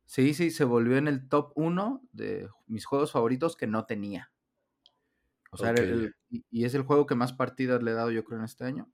Sí, 0.05 0.33
sí, 0.33 0.51
se 0.51 0.63
volvió 0.63 0.97
en 0.97 1.07
el 1.07 1.27
top 1.27 1.51
1 1.55 2.01
de 2.11 2.49
mis 2.67 2.85
juegos 2.85 3.11
favoritos 3.11 3.55
que 3.55 3.67
no 3.67 3.85
tenía. 3.85 4.31
O 5.51 5.57
sea, 5.57 5.73
y, 6.29 6.65
es 6.65 6.75
el 6.75 6.83
juego 6.83 7.05
que 7.05 7.15
más 7.15 7.33
partidas 7.33 7.81
le 7.81 7.91
he 7.91 7.93
dado 7.93 8.11
yo 8.11 8.23
creo 8.23 8.39
en 8.39 8.45
este 8.45 8.65
año. 8.65 8.91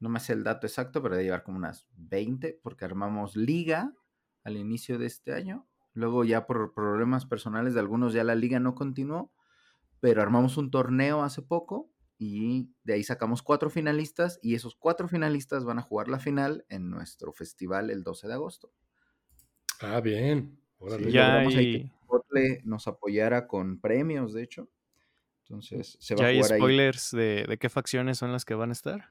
No 0.00 0.08
me 0.08 0.20
sé 0.20 0.32
el 0.32 0.44
dato 0.44 0.66
exacto, 0.66 1.02
pero 1.02 1.16
de 1.16 1.22
llevar 1.22 1.44
como 1.44 1.56
unas 1.56 1.86
20, 1.96 2.60
porque 2.62 2.84
armamos 2.84 3.36
liga 3.36 3.94
al 4.42 4.56
inicio 4.56 4.98
de 4.98 5.06
este 5.06 5.32
año. 5.32 5.66
Luego 5.92 6.24
ya 6.24 6.46
por 6.46 6.74
problemas 6.74 7.26
personales 7.26 7.74
de 7.74 7.80
algunos 7.80 8.12
ya 8.12 8.24
la 8.24 8.34
liga 8.34 8.58
no 8.58 8.74
continuó, 8.74 9.32
pero 10.00 10.20
armamos 10.20 10.56
un 10.56 10.70
torneo 10.70 11.22
hace 11.22 11.40
poco 11.40 11.90
y 12.18 12.70
de 12.82 12.94
ahí 12.94 13.04
sacamos 13.04 13.42
cuatro 13.42 13.70
finalistas 13.70 14.38
y 14.42 14.56
esos 14.56 14.74
cuatro 14.74 15.08
finalistas 15.08 15.64
van 15.64 15.78
a 15.78 15.82
jugar 15.82 16.08
la 16.08 16.18
final 16.18 16.66
en 16.68 16.90
nuestro 16.90 17.32
festival 17.32 17.90
el 17.90 18.02
12 18.02 18.26
de 18.26 18.34
agosto. 18.34 18.72
Ah, 19.80 20.00
bien. 20.00 20.58
ya 21.08 21.38
hay... 21.38 21.90
que 22.32 22.60
nos 22.64 22.86
apoyara 22.88 23.46
con 23.46 23.80
premios, 23.80 24.32
de 24.32 24.42
hecho. 24.42 24.68
Entonces, 25.42 25.96
se 26.00 26.14
va 26.14 26.22
¿Ya 26.22 26.28
a 26.28 26.32
jugar 26.32 26.52
hay 26.52 26.58
spoilers 26.58 27.10
De, 27.10 27.44
de, 27.46 27.58
qué 27.58 27.68
facciones 27.68 28.18
son 28.18 28.32
las 28.32 28.44
que 28.44 28.54
van 28.54 28.70
a 28.70 28.72
estar? 28.72 29.10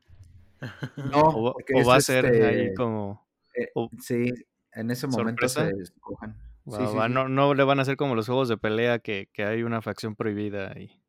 No, 1.11 1.22
o, 1.22 1.55
va 1.88 1.95
a 1.95 2.01
ser 2.01 2.26
ahí 2.26 2.61
este, 2.61 2.74
como. 2.76 3.28
Eh, 3.55 3.68
sí, 3.99 4.34
en 4.72 4.91
ese 4.91 5.07
momento 5.07 5.47
se 5.47 5.70
escojan. 5.70 6.38
No, 6.66 7.28
no 7.28 7.53
le 7.53 7.64
van 7.64 7.80
a 7.80 7.82
hacer 7.82 7.97
como 7.97 8.16
los 8.16 8.26
juegos 8.26 8.47
de 8.47 8.57
pelea 8.57 8.99
que, 8.99 9.30
que 9.34 9.43
hay 9.43 9.64
una 9.64 9.82
facción 9.82 10.16
prohibida 10.16 10.72
ahí. 10.72 11.03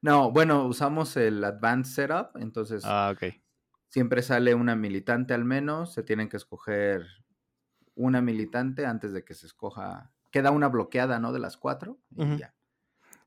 No, 0.00 0.30
bueno, 0.30 0.64
usamos 0.66 1.16
el 1.16 1.42
Advanced 1.42 1.92
Setup, 1.92 2.36
entonces. 2.36 2.84
Ah, 2.86 3.12
ok. 3.12 3.34
Siempre 3.88 4.22
sale 4.22 4.54
una 4.54 4.76
militante 4.76 5.34
al 5.34 5.44
menos, 5.44 5.92
se 5.92 6.02
tienen 6.02 6.28
que 6.28 6.36
escoger 6.36 7.06
una 7.98 8.22
militante 8.22 8.86
antes 8.86 9.12
de 9.12 9.24
que 9.24 9.34
se 9.34 9.46
escoja. 9.46 10.10
Queda 10.30 10.50
una 10.50 10.68
bloqueada, 10.68 11.18
¿no? 11.18 11.32
De 11.32 11.40
las 11.40 11.56
cuatro 11.56 11.98
y 12.16 12.38
ya. 12.38 12.54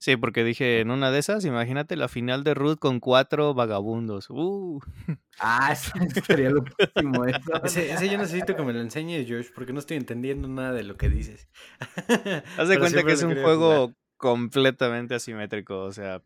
Sí, 0.01 0.17
porque 0.17 0.43
dije, 0.43 0.79
en 0.79 0.89
una 0.89 1.11
de 1.11 1.19
esas, 1.19 1.45
imagínate 1.45 1.95
la 1.95 2.07
final 2.07 2.43
de 2.43 2.55
Ruth 2.55 2.79
con 2.79 2.99
cuatro 2.99 3.53
vagabundos. 3.53 4.31
Uh. 4.31 4.79
Ah, 5.43 5.71
eso 5.71 5.91
sería 6.25 6.51
lo 6.51 6.63
próximo. 6.63 7.25
Ese, 7.63 8.09
yo 8.09 8.17
necesito 8.17 8.55
que 8.55 8.61
me 8.61 8.73
lo 8.73 8.79
enseñes, 8.79 9.27
George, 9.27 9.49
porque 9.55 9.73
no 9.73 9.79
estoy 9.79 9.97
entendiendo 9.97 10.47
nada 10.47 10.71
de 10.71 10.83
lo 10.83 10.97
que 10.97 11.09
dices. 11.09 11.49
Haz 12.57 12.67
de 12.67 12.77
cuenta 12.77 13.03
que 13.03 13.13
es 13.13 13.23
un 13.23 13.33
juego 13.41 13.95
completamente 14.17 15.15
asimétrico, 15.15 15.79
o 15.79 15.91
sea, 15.91 16.21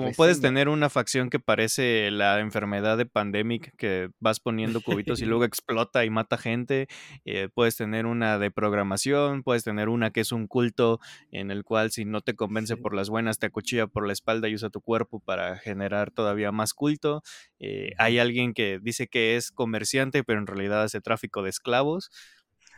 como 0.00 0.12
puedes 0.12 0.40
tener 0.40 0.68
una 0.68 0.88
facción 0.88 1.30
que 1.30 1.38
parece 1.38 2.10
la 2.10 2.40
enfermedad 2.40 2.96
de 2.96 3.06
Pandemic, 3.06 3.74
que 3.76 4.10
vas 4.20 4.40
poniendo 4.40 4.80
cubitos 4.80 5.20
y 5.20 5.24
luego 5.26 5.44
explota 5.44 6.04
y 6.04 6.10
mata 6.10 6.38
gente, 6.38 6.88
eh, 7.24 7.48
puedes 7.52 7.76
tener 7.76 8.06
una 8.06 8.38
de 8.38 8.50
programación, 8.50 9.42
puedes 9.42 9.64
tener 9.64 9.88
una 9.88 10.10
que 10.10 10.20
es 10.20 10.32
un 10.32 10.46
culto 10.46 11.00
en 11.30 11.50
el 11.50 11.64
cual 11.64 11.90
si 11.90 12.04
no 12.04 12.20
te 12.20 12.34
convence 12.34 12.76
por 12.76 12.94
las 12.94 13.10
buenas 13.10 13.38
te 13.38 13.46
acuchilla 13.46 13.86
por 13.86 14.06
la 14.06 14.12
espalda 14.12 14.48
y 14.48 14.54
usa 14.54 14.70
tu 14.70 14.80
cuerpo 14.80 15.20
para 15.20 15.58
generar 15.58 16.10
todavía 16.10 16.52
más 16.52 16.74
culto. 16.74 17.22
Eh, 17.58 17.92
hay 17.98 18.18
alguien 18.18 18.54
que 18.54 18.78
dice 18.80 19.08
que 19.08 19.36
es 19.36 19.50
comerciante, 19.50 20.24
pero 20.24 20.38
en 20.38 20.46
realidad 20.46 20.82
hace 20.82 21.00
tráfico 21.00 21.42
de 21.42 21.50
esclavos. 21.50 22.10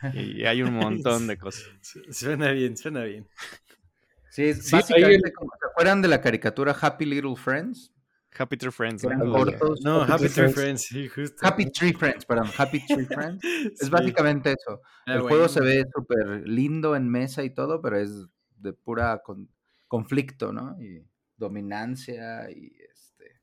Y 0.15 0.45
hay 0.45 0.63
un 0.63 0.73
montón 0.73 1.27
de 1.27 1.37
cosas. 1.37 1.69
Suena 2.09 2.51
bien, 2.51 2.75
suena 2.75 3.03
bien. 3.03 3.27
Sí, 4.31 4.53
básicamente, 4.71 5.33
como, 5.33 5.51
¿se 5.59 5.67
acuerdan 5.69 6.01
de 6.01 6.07
la 6.07 6.21
caricatura 6.21 6.73
Happy 6.79 7.03
Little 7.03 7.35
Friends? 7.35 7.91
Happy 8.37 8.55
Tree 8.55 8.71
Friends. 8.71 9.03
¿no? 9.03 10.03
Happy, 10.03 10.29
Tree 10.29 10.53
Friends. 10.53 10.83
sí, 10.83 11.09
justo. 11.09 11.45
Happy 11.45 11.69
Tree 11.69 11.91
Friends, 11.91 12.25
perdón, 12.25 12.49
Happy 12.57 12.79
Tree 12.85 13.05
Friends. 13.13 13.43
Es 13.77 13.89
básicamente 13.89 14.53
eso. 14.53 14.81
Ah, 15.05 15.15
el 15.15 15.21
juego 15.21 15.49
se 15.49 15.59
ve 15.59 15.85
súper 15.93 16.47
lindo 16.47 16.95
en 16.95 17.09
mesa 17.09 17.43
y 17.43 17.49
todo, 17.49 17.81
pero 17.81 17.97
es 17.97 18.25
de 18.55 18.71
pura 18.71 19.21
conflicto, 19.89 20.53
¿no? 20.53 20.81
Y 20.81 21.05
dominancia 21.35 22.49
y 22.49 22.71
este... 22.89 23.41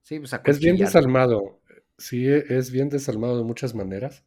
Sí, 0.00 0.20
pues 0.20 0.32
Es 0.42 0.58
bien 0.58 0.78
desalmado. 0.78 1.60
Sí, 1.98 2.26
e, 2.26 2.46
es 2.48 2.70
bien 2.70 2.88
desalmado 2.88 3.36
de 3.36 3.44
muchas 3.44 3.74
maneras. 3.74 4.24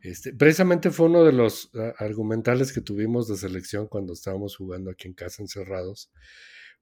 Este, 0.00 0.32
precisamente 0.32 0.90
fue 0.90 1.06
uno 1.06 1.24
de 1.24 1.32
los 1.32 1.70
argumentales 1.98 2.72
que 2.72 2.80
tuvimos 2.80 3.26
de 3.28 3.36
selección 3.36 3.88
cuando 3.88 4.12
estábamos 4.12 4.56
jugando 4.56 4.90
aquí 4.90 5.08
en 5.08 5.14
casa 5.14 5.42
encerrados. 5.42 6.10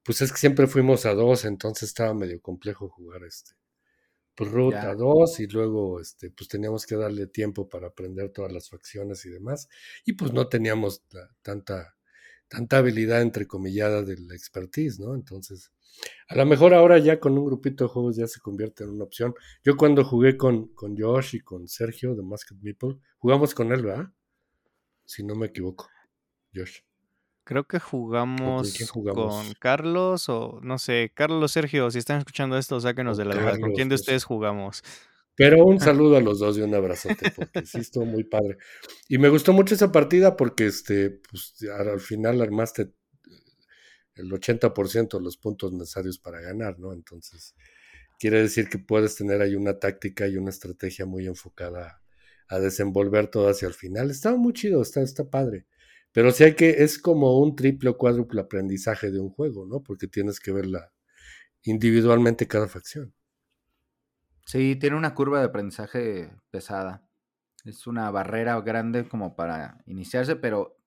Pues 0.02 0.20
es 0.20 0.30
que 0.30 0.38
siempre 0.38 0.66
fuimos 0.66 1.06
a 1.06 1.14
dos, 1.14 1.44
entonces 1.44 1.88
estaba 1.88 2.14
medio 2.14 2.40
complejo 2.40 2.88
jugar 2.88 3.24
este. 3.24 3.52
Pues 4.34 4.50
ruta 4.50 4.94
dos 4.94 5.40
y 5.40 5.46
luego 5.46 5.98
este, 5.98 6.30
pues 6.30 6.48
teníamos 6.48 6.84
que 6.84 6.94
darle 6.94 7.26
tiempo 7.26 7.68
para 7.70 7.88
aprender 7.88 8.30
todas 8.30 8.52
las 8.52 8.68
facciones 8.68 9.24
y 9.24 9.30
demás. 9.30 9.68
Y 10.04 10.12
pues 10.12 10.32
no 10.32 10.48
teníamos 10.48 11.02
tanta, 11.40 11.96
tanta 12.48 12.78
habilidad 12.78 13.22
entrecomillada 13.22 14.02
de 14.02 14.16
la 14.18 14.34
expertise, 14.34 15.00
¿no? 15.00 15.14
Entonces, 15.14 15.72
a 16.28 16.36
lo 16.36 16.46
mejor 16.46 16.74
ahora 16.74 16.98
ya 16.98 17.18
con 17.18 17.36
un 17.38 17.44
grupito 17.44 17.84
de 17.84 17.90
juegos 17.90 18.16
ya 18.16 18.26
se 18.26 18.40
convierte 18.40 18.84
en 18.84 18.90
una 18.90 19.04
opción. 19.04 19.34
Yo 19.64 19.76
cuando 19.76 20.04
jugué 20.04 20.36
con, 20.36 20.68
con 20.74 20.96
Josh 20.96 21.36
y 21.36 21.40
con 21.40 21.68
Sergio 21.68 22.14
de 22.14 22.22
Masked 22.22 22.56
Meeple, 22.60 22.98
jugamos 23.18 23.54
con 23.54 23.72
él, 23.72 23.82
¿verdad? 23.82 24.10
Si 25.04 25.22
no 25.24 25.34
me 25.34 25.46
equivoco, 25.46 25.88
Josh. 26.54 26.80
Creo 27.44 27.62
que 27.64 27.78
jugamos, 27.78 28.76
con 28.92 29.54
Carlos 29.60 30.28
o 30.28 30.58
no 30.62 30.78
sé, 30.78 31.12
Carlos, 31.14 31.52
Sergio, 31.52 31.92
si 31.92 31.98
están 31.98 32.18
escuchando 32.18 32.58
esto, 32.58 32.80
sáquenos 32.80 33.16
de 33.16 33.24
la 33.24 33.36
duda. 33.36 33.60
¿Con 33.60 33.72
quién 33.72 33.88
de 33.88 33.94
ustedes 33.94 34.24
jugamos? 34.24 34.82
Pero 35.36 35.64
un 35.64 35.78
saludo 35.78 36.16
a 36.16 36.20
los 36.20 36.38
dos 36.38 36.56
y 36.56 36.62
un 36.62 36.74
abrazote, 36.74 37.30
porque 37.36 37.66
sí 37.66 37.78
estuvo 37.78 38.06
muy 38.06 38.24
padre. 38.24 38.56
Y 39.08 39.18
me 39.18 39.28
gustó 39.28 39.52
mucho 39.52 39.74
esa 39.74 39.92
partida 39.92 40.36
porque 40.36 40.66
este, 40.66 41.10
pues, 41.10 41.54
al 41.70 42.00
final 42.00 42.40
armaste 42.40 42.92
el 44.14 44.32
80% 44.32 45.18
de 45.18 45.24
los 45.24 45.36
puntos 45.36 45.72
necesarios 45.72 46.18
para 46.18 46.40
ganar, 46.40 46.78
¿no? 46.78 46.94
Entonces, 46.94 47.54
quiere 48.18 48.40
decir 48.40 48.68
que 48.68 48.78
puedes 48.78 49.14
tener 49.14 49.42
ahí 49.42 49.54
una 49.54 49.78
táctica 49.78 50.26
y 50.26 50.36
una 50.38 50.50
estrategia 50.50 51.04
muy 51.04 51.26
enfocada 51.26 52.02
a 52.48 52.58
desenvolver 52.58 53.28
todo 53.28 53.48
hacia 53.48 53.68
el 53.68 53.74
final. 53.74 54.10
Estaba 54.10 54.36
muy 54.36 54.54
chido, 54.54 54.80
está, 54.80 55.02
está 55.02 55.28
padre. 55.28 55.66
Pero 56.12 56.30
sí 56.30 56.44
hay 56.44 56.54
que, 56.54 56.82
es 56.82 56.98
como 56.98 57.38
un 57.40 57.56
triple 57.56 57.90
o 57.90 57.98
cuádruple 57.98 58.40
aprendizaje 58.40 59.10
de 59.10 59.20
un 59.20 59.28
juego, 59.28 59.66
¿no? 59.66 59.82
Porque 59.82 60.06
tienes 60.08 60.40
que 60.40 60.52
verla 60.52 60.92
individualmente 61.64 62.48
cada 62.48 62.68
facción. 62.68 63.12
Sí, 64.46 64.76
tiene 64.76 64.96
una 64.96 65.12
curva 65.12 65.40
de 65.40 65.46
aprendizaje 65.46 66.32
pesada. 66.50 67.04
Es 67.64 67.88
una 67.88 68.08
barrera 68.12 68.60
grande 68.60 69.08
como 69.08 69.34
para 69.34 69.82
iniciarse, 69.86 70.36
pero 70.36 70.78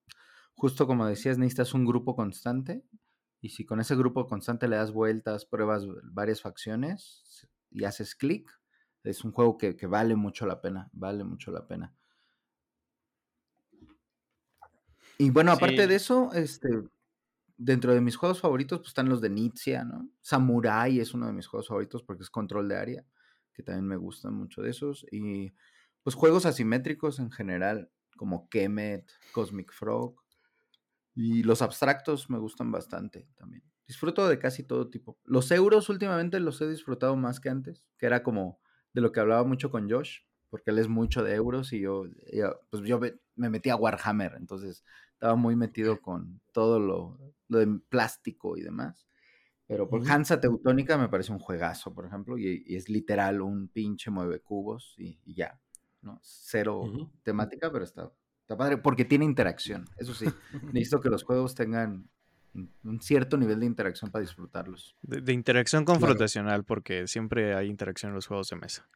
justo 0.54 0.86
como 0.86 1.06
decías, 1.06 1.36
necesitas 1.36 1.74
un 1.74 1.84
grupo 1.84 2.16
constante 2.16 2.82
y 3.42 3.50
si 3.50 3.66
con 3.66 3.78
ese 3.78 3.96
grupo 3.96 4.26
constante 4.26 4.66
le 4.66 4.76
das 4.76 4.92
vueltas, 4.92 5.44
pruebas 5.44 5.84
varias 6.04 6.40
facciones 6.40 7.46
y 7.70 7.84
haces 7.84 8.14
clic, 8.14 8.50
es 9.04 9.24
un 9.24 9.32
juego 9.32 9.58
que, 9.58 9.74
vale 9.86 10.16
mucho 10.16 10.46
la 10.46 10.62
pena, 10.62 10.88
vale 10.92 11.24
mucho 11.24 11.50
la 11.50 11.66
pena. 11.66 11.94
Y 15.18 15.28
bueno, 15.28 15.52
aparte 15.52 15.86
de 15.86 15.94
eso, 15.94 16.32
este, 16.32 16.68
dentro 17.58 17.92
de 17.92 18.00
mis 18.00 18.16
juegos 18.16 18.40
favoritos 18.40 18.78
pues, 18.78 18.88
están 18.88 19.10
los 19.10 19.20
de 19.20 19.28
Nizia, 19.28 19.84
¿no? 19.84 20.08
Samurai 20.22 20.98
es 20.98 21.12
uno 21.12 21.26
de 21.26 21.34
mis 21.34 21.46
juegos 21.46 21.68
favoritos 21.68 22.02
porque 22.02 22.22
es 22.22 22.30
control 22.30 22.66
de 22.68 22.76
área, 22.78 23.06
que 23.60 23.66
también 23.66 23.86
me 23.86 23.96
gustan 23.96 24.34
mucho 24.34 24.62
de 24.62 24.70
esos. 24.70 25.06
Y 25.10 25.52
pues 26.02 26.16
juegos 26.16 26.46
asimétricos 26.46 27.18
en 27.18 27.30
general, 27.30 27.90
como 28.16 28.48
Kemet, 28.48 29.10
Cosmic 29.32 29.72
Frog, 29.72 30.16
y 31.14 31.42
los 31.42 31.60
abstractos 31.60 32.30
me 32.30 32.38
gustan 32.38 32.72
bastante 32.72 33.28
también. 33.36 33.62
Disfruto 33.86 34.26
de 34.28 34.38
casi 34.38 34.62
todo 34.62 34.88
tipo. 34.88 35.18
Los 35.24 35.50
euros 35.50 35.88
últimamente 35.88 36.40
los 36.40 36.60
he 36.60 36.68
disfrutado 36.68 37.16
más 37.16 37.40
que 37.40 37.50
antes, 37.50 37.84
que 37.98 38.06
era 38.06 38.22
como 38.22 38.60
de 38.94 39.00
lo 39.00 39.12
que 39.12 39.20
hablaba 39.20 39.44
mucho 39.44 39.70
con 39.70 39.90
Josh, 39.90 40.20
porque 40.48 40.70
él 40.70 40.78
es 40.78 40.88
mucho 40.88 41.22
de 41.22 41.34
euros 41.34 41.72
y 41.72 41.80
yo, 41.80 42.04
pues 42.70 42.82
yo 42.84 43.00
me 43.34 43.50
metí 43.50 43.68
a 43.68 43.76
Warhammer, 43.76 44.34
entonces 44.36 44.84
estaba 45.12 45.36
muy 45.36 45.56
metido 45.56 46.00
con 46.02 46.40
todo 46.52 46.78
lo, 46.78 47.18
de 47.48 47.80
plástico 47.88 48.56
y 48.56 48.62
demás. 48.62 49.06
Pero 49.70 49.88
por 49.88 50.02
Hansa 50.10 50.40
Teutónica 50.40 50.98
me 50.98 51.08
parece 51.08 51.30
un 51.30 51.38
juegazo, 51.38 51.94
por 51.94 52.04
ejemplo, 52.04 52.36
y, 52.36 52.64
es 52.66 52.88
literal 52.88 53.40
un 53.40 53.68
pinche 53.68 54.10
mueve 54.10 54.40
cubos 54.40 54.96
y, 54.98 55.16
ya, 55.32 55.60
¿no? 56.02 56.18
Cero 56.24 56.82
temática, 57.22 57.70
pero 57.70 57.84
está 57.84 58.10
Está 58.40 58.56
padre 58.56 58.78
porque 58.78 59.04
tiene 59.04 59.24
interacción. 59.24 59.84
Eso 59.96 60.12
sí, 60.12 60.26
necesito 60.72 61.00
que 61.00 61.08
los 61.08 61.22
juegos 61.24 61.54
tengan 61.54 62.10
un 62.82 63.00
cierto 63.00 63.36
nivel 63.36 63.60
de 63.60 63.66
interacción 63.66 64.10
para 64.10 64.22
disfrutarlos. 64.22 64.96
De, 65.02 65.32
interacción 65.32 65.84
confrontacional, 65.84 66.64
porque 66.64 67.06
siempre 67.06 67.54
hay 67.54 67.68
interacción 67.68 68.10
en 68.10 68.16
los 68.16 68.26
juegos 68.26 68.48
de 68.48 68.56
mesa. 68.56 68.88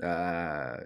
Ah, 0.00 0.78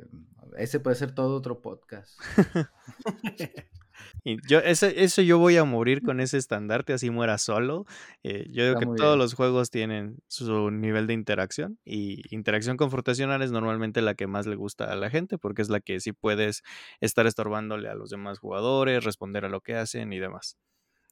ese 0.57 0.81
puede 0.81 0.97
ser 0.97 1.15
todo 1.15 1.37
otro 1.37 1.61
podcast. 1.61 2.19
Y 4.23 4.37
yo, 4.49 4.59
eso 4.61 5.23
yo 5.23 5.39
voy 5.39 5.57
a 5.57 5.65
morir 5.65 6.03
con 6.03 6.21
ese 6.21 6.39
estandarte, 6.39 6.93
así 6.93 7.11
muera 7.11 7.39
solo. 7.39 7.87
Eh, 8.23 8.47
yo 8.51 8.67
digo 8.67 8.79
que 8.79 8.87
todos 8.97 9.19
los 9.19 9.35
juegos 9.35 9.71
tienen 9.71 10.19
su 10.29 10.71
nivel 10.71 11.07
de 11.07 11.15
interacción 11.15 11.79
y 11.85 12.23
interacción 12.35 12.77
confrontacional 12.77 13.43
es 13.43 13.51
normalmente 13.51 14.03
la 14.03 14.15
que 14.15 14.27
más 14.27 14.47
le 14.47 14.57
gusta 14.57 14.85
a 14.85 14.97
la 14.97 15.11
gente 15.11 15.39
porque 15.39 15.63
es 15.63 15.69
la 15.69 15.81
que 15.81 16.01
sí 16.01 16.13
puedes 16.13 16.63
estar 17.01 17.27
estorbándole 17.27 17.89
a 17.89 17.95
los 17.95 18.11
demás 18.11 18.39
jugadores, 18.39 19.05
responder 19.05 19.45
a 19.45 19.49
lo 19.49 19.61
que 19.61 19.75
hacen 19.75 20.13
y 20.13 20.19
demás. 20.19 20.57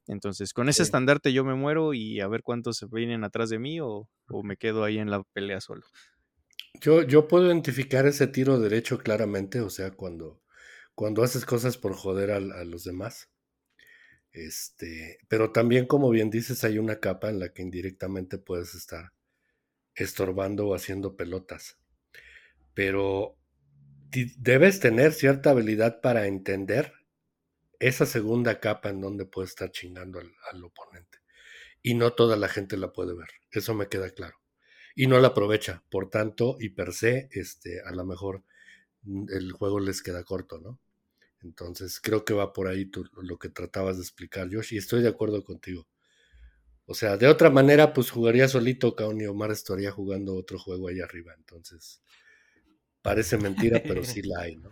Entonces, 0.09 0.53
con 0.53 0.69
ese 0.69 0.83
estandarte 0.83 1.33
yo 1.33 1.45
me 1.45 1.55
muero 1.55 1.95
y 1.95 2.21
a 2.21 2.29
ver 2.29 2.43
cuántos 2.43 2.77
se 2.77 2.87
vienen 2.87 3.25
atrás 3.25 3.51
de 3.51 3.59
mí 3.59 3.81
o, 3.81 4.09
o 4.29 4.43
me 4.43 4.57
quedo 4.57 4.85
ahí 4.85 4.99
en 4.99 5.11
la 5.11 5.23
pelea 5.33 5.61
solo. 5.61 5.83
Yo, 6.81 7.03
yo 7.03 7.29
puedo 7.29 7.47
identificar 7.47 8.07
ese 8.07 8.27
tiro 8.27 8.59
derecho 8.59 8.99
claramente, 8.99 9.61
o 9.61 9.71
sea, 9.71 9.93
cuando 9.93 10.42
cuando 10.95 11.23
haces 11.23 11.45
cosas 11.45 11.79
por 11.79 11.95
joder 11.95 12.31
a, 12.31 12.41
los 12.41 12.85
demás. 12.85 13.31
Este, 14.33 15.19
pero 15.29 15.53
también, 15.53 15.87
como 15.87 16.11
bien 16.11 16.31
dices, 16.31 16.65
hay 16.65 16.79
una 16.79 17.01
capa 17.01 17.31
en 17.31 17.39
la 17.39 17.53
que 17.53 17.63
indirectamente 17.63 18.39
puedes 18.39 18.75
estar 18.75 19.13
estorbando 19.95 20.69
o 20.69 20.75
haciendo 20.75 21.17
pelotas. 21.17 21.79
Pero 22.75 23.37
debes 24.39 24.81
tener 24.81 25.13
cierta 25.13 25.51
habilidad 25.51 26.01
para 26.01 26.27
entender 26.27 26.93
esa 27.79 28.07
segunda 28.07 28.61
capa 28.61 28.91
en 28.91 29.01
donde 29.01 29.27
puedes 29.27 29.51
estar 29.51 29.71
chingando 29.71 30.21
al, 30.21 30.65
oponente. 30.65 31.19
Y 31.83 31.95
no 31.95 32.13
toda 32.13 32.37
la 32.37 32.49
gente 32.49 32.77
la 32.77 32.93
puede 32.93 33.15
ver. 33.15 33.29
Eso 33.51 33.75
me 33.75 33.89
queda 33.89 34.11
claro. 34.11 34.37
Y 34.95 35.09
no 35.09 35.19
la 35.19 35.29
aprovecha. 35.29 35.83
Por 35.91 36.09
tanto, 36.09 36.57
y 36.61 36.71
per 36.71 36.93
se, 36.93 37.29
este, 37.33 37.81
a 37.81 37.91
lo 37.93 38.05
mejor 38.05 38.45
el 39.05 39.53
juego 39.53 39.81
les 39.81 40.03
queda 40.03 40.25
corto, 40.25 40.59
¿no? 40.59 40.79
Entonces 41.43 42.01
creo 42.01 42.25
que 42.25 42.35
va 42.35 42.53
por 42.53 42.69
ahí 42.69 42.91
lo 43.21 43.39
que 43.39 43.49
tratabas 43.49 43.97
de 43.97 44.03
explicar, 44.03 44.49
Josh, 44.53 44.75
y 44.75 44.79
estoy 44.79 45.03
de 45.03 45.09
acuerdo 45.09 45.43
contigo. 45.45 45.87
O 46.87 46.95
sea, 46.95 47.17
de 47.17 47.27
otra 47.27 47.51
manera, 47.51 47.93
pues 47.93 48.11
jugaría 48.11 48.49
solito, 48.49 48.95
Kaon 48.95 49.21
y 49.21 49.27
Omar 49.27 49.51
estaría 49.51 49.91
jugando 49.91 50.37
otro 50.37 50.59
juego 50.59 50.89
ahí 50.89 51.01
arriba. 51.01 51.33
Entonces, 51.37 52.03
parece 53.03 53.39
mentira, 53.39 53.81
pero 53.83 54.05
sí 54.05 54.23
la 54.23 54.43
hay, 54.43 54.57
¿no? 54.57 54.71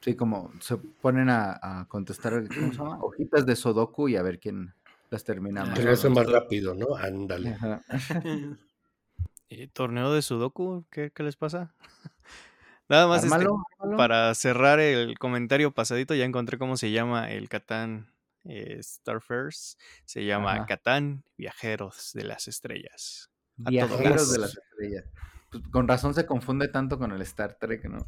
Sí, 0.00 0.14
como 0.14 0.52
se 0.60 0.76
ponen 0.76 1.28
a, 1.28 1.86
contestar, 1.88 2.32
¿cómo 2.48 2.72
se 2.72 2.78
llama? 2.78 2.98
Hojitas 3.02 3.44
de 3.46 3.56
Sodoku 3.56 4.08
y 4.08 4.16
a 4.16 4.22
ver 4.22 4.38
quién 4.38 4.72
las 5.10 5.24
termina 5.24 5.64
más. 5.64 5.78
Pero 5.78 5.92
eso 5.92 6.10
más 6.10 6.26
rápido, 6.26 6.74
¿no? 6.74 6.94
Ándale. 6.96 7.56
¿Y 9.48 9.66
torneo 9.72 10.12
de 10.12 10.22
Sudoku? 10.22 10.86
¿Qué, 10.90 11.10
qué 11.12 11.22
les 11.22 11.36
pasa? 11.36 11.74
Nada 12.88 13.06
más 13.06 13.24
este, 13.24 13.46
para 13.96 14.34
cerrar 14.34 14.80
el 14.80 15.18
comentario 15.18 15.72
pasadito, 15.72 16.14
ya 16.14 16.24
encontré 16.24 16.58
cómo 16.58 16.76
se 16.76 16.90
llama 16.90 17.30
el 17.30 17.48
Catán 17.48 18.10
eh. 18.44 18.80
Se 20.04 20.24
llama 20.24 20.66
Catán 20.66 21.22
Viajeros 21.36 22.12
de 22.14 22.24
las 22.24 22.48
Estrellas. 22.48 23.30
Viajeros 23.56 24.32
de 24.32 24.38
las 24.38 24.56
Estrellas. 24.56 25.04
Pues, 25.50 25.62
con 25.70 25.86
razón 25.86 26.14
se 26.14 26.26
confunde 26.26 26.68
tanto 26.68 26.98
con 26.98 27.12
el 27.12 27.20
Star 27.22 27.58
Trek, 27.58 27.84
¿no? 27.84 28.06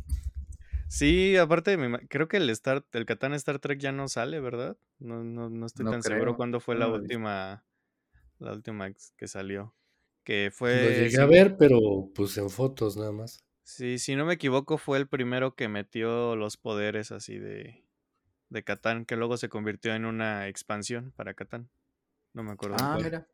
Sí, 0.89 1.37
aparte, 1.37 1.79
creo 2.09 2.27
que 2.27 2.39
el 2.39 2.51
Star, 2.51 2.85
el 2.93 3.07
Catán 3.07 3.35
Star 3.35 3.59
Trek 3.59 3.79
ya 3.79 3.93
no 3.93 4.09
sale, 4.09 4.41
¿verdad? 4.41 4.77
No, 4.99 5.23
no, 5.23 5.49
no 5.49 5.67
estoy 5.67 5.87
tan 5.87 6.03
seguro 6.03 6.37
cuándo 6.37 6.59
fue 6.59 6.75
la 6.75 6.89
última, 6.89 7.65
la 8.39 8.53
última 8.53 8.91
que 9.17 9.29
salió. 9.29 9.75
Que 10.25 10.51
fue. 10.53 10.83
Lo 10.83 10.91
llegué 10.91 11.21
a 11.21 11.27
ver, 11.27 11.57
pero 11.57 11.79
pues 12.15 12.37
en 12.39 12.51
fotos 12.51 12.97
nada 12.97 13.13
más. 13.13 13.45
Sí, 13.71 14.01
si 14.01 14.17
no 14.17 14.27
me 14.27 14.35
equivoco, 14.35 14.79
fue 14.79 14.99
el 14.99 15.07
primero 15.07 15.55
que 15.55 15.69
metió 15.69 16.35
los 16.35 16.57
poderes 16.57 17.13
así 17.13 17.39
de, 17.39 17.87
de 18.49 18.65
Catán, 18.65 19.05
que 19.05 19.15
luego 19.15 19.37
se 19.37 19.49
convirtió 19.49 19.95
en 19.95 20.07
una 20.07 20.49
expansión 20.49 21.13
para 21.13 21.35
Catán. 21.35 21.71
No 22.35 22.43
me 22.43 22.51
acuerdo. 22.51 22.77
Ah, 22.81 22.99
mira. 23.01 23.29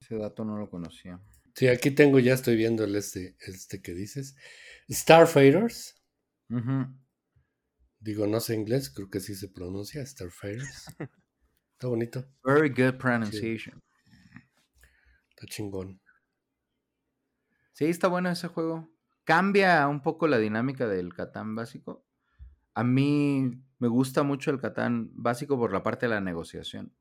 Ese 0.00 0.16
dato 0.16 0.42
no 0.42 0.56
lo 0.56 0.70
conocía. 0.70 1.20
Sí, 1.54 1.68
aquí 1.68 1.90
tengo, 1.90 2.18
ya 2.18 2.32
estoy 2.32 2.56
viendo 2.56 2.84
el 2.84 2.96
este, 2.96 3.36
este 3.40 3.82
que 3.82 3.92
dices. 3.92 4.36
Starfaders. 4.90 6.02
Digo, 8.00 8.26
no 8.26 8.40
sé 8.40 8.54
inglés, 8.54 8.88
creo 8.88 9.10
que 9.10 9.20
sí 9.20 9.34
se 9.34 9.48
pronuncia, 9.48 10.04
Starfaders. 10.06 10.86
Está 11.72 11.88
bonito. 11.88 12.24
Very 12.42 12.70
good 12.70 12.98
pronunciation. 12.98 13.82
Está 15.28 15.46
chingón. 15.46 16.00
Sí, 17.74 17.84
está 17.84 18.08
bueno 18.08 18.30
ese 18.30 18.48
juego. 18.48 18.93
Cambia 19.24 19.88
un 19.88 20.02
poco 20.02 20.26
la 20.28 20.38
dinámica 20.38 20.86
del 20.86 21.14
Catán 21.14 21.54
básico. 21.54 22.04
A 22.74 22.84
mí 22.84 23.62
me 23.78 23.88
gusta 23.88 24.22
mucho 24.22 24.50
el 24.50 24.60
Catán 24.60 25.10
básico 25.14 25.58
por 25.58 25.72
la 25.72 25.82
parte 25.82 26.06
de 26.06 26.10
la 26.10 26.20
negociación. 26.20 26.94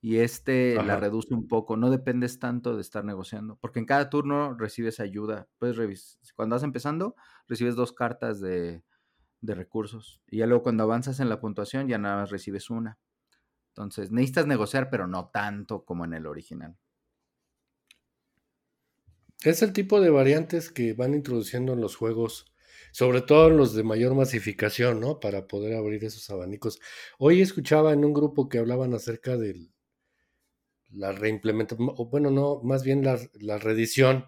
Y 0.00 0.18
este 0.18 0.74
la 0.84 0.96
reduce 0.96 1.32
un 1.32 1.48
poco. 1.48 1.76
No 1.76 1.90
dependes 1.90 2.38
tanto 2.38 2.76
de 2.76 2.82
estar 2.82 3.04
negociando. 3.04 3.56
Porque 3.56 3.78
en 3.78 3.86
cada 3.86 4.10
turno 4.10 4.54
recibes 4.54 5.00
ayuda. 5.00 5.48
Puedes 5.58 6.18
Cuando 6.34 6.56
vas 6.56 6.62
empezando, 6.62 7.16
recibes 7.48 7.74
dos 7.74 7.94
cartas 7.94 8.38
de, 8.38 8.84
de 9.40 9.54
recursos. 9.54 10.20
Y 10.26 10.38
ya 10.38 10.46
luego 10.46 10.62
cuando 10.62 10.82
avanzas 10.82 11.20
en 11.20 11.30
la 11.30 11.40
puntuación, 11.40 11.88
ya 11.88 11.98
nada 11.98 12.16
más 12.16 12.30
recibes 12.30 12.68
una. 12.68 12.98
Entonces, 13.68 14.12
necesitas 14.12 14.46
negociar, 14.46 14.90
pero 14.90 15.06
no 15.06 15.30
tanto 15.30 15.84
como 15.84 16.04
en 16.04 16.14
el 16.14 16.26
original. 16.26 16.76
Es 19.44 19.60
el 19.62 19.74
tipo 19.74 20.00
de 20.00 20.08
variantes 20.08 20.70
que 20.70 20.94
van 20.94 21.12
introduciendo 21.12 21.74
en 21.74 21.80
los 21.82 21.96
juegos 21.96 22.46
sobre 22.92 23.22
todo 23.22 23.50
los 23.50 23.74
de 23.74 23.82
mayor 23.82 24.14
masificación, 24.14 25.00
¿no? 25.00 25.18
Para 25.20 25.48
poder 25.48 25.74
abrir 25.74 26.04
esos 26.04 26.30
abanicos. 26.30 26.80
Hoy 27.18 27.42
escuchaba 27.42 27.92
en 27.92 28.04
un 28.04 28.14
grupo 28.14 28.48
que 28.48 28.58
hablaban 28.58 28.94
acerca 28.94 29.36
de 29.36 29.68
la 30.90 31.12
reimplementación, 31.12 31.92
bueno, 32.08 32.30
no, 32.30 32.62
más 32.62 32.84
bien 32.84 33.04
la, 33.04 33.18
la 33.34 33.58
reedición 33.58 34.26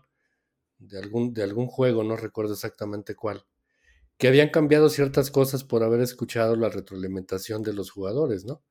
de 0.79 0.99
algún, 0.99 1.33
de 1.33 1.45
algún 1.45 1.69
juego, 1.69 2.03
no 2.03 2.17
recuerdo 2.17 2.55
exactamente 2.55 3.15
cuál, 3.15 3.47
que 4.19 4.29
habían 4.29 4.51
cambiado 4.51 4.89
ciertas 4.91 5.31
cosas 5.31 5.63
por 5.63 5.85
haber 5.85 6.01
escuchado 6.01 6.57
la 6.57 6.69
retroalimentación 6.69 7.63
de 7.63 7.73
los 7.73 7.91
jugadores, 7.91 8.45
¿no? 8.45 8.65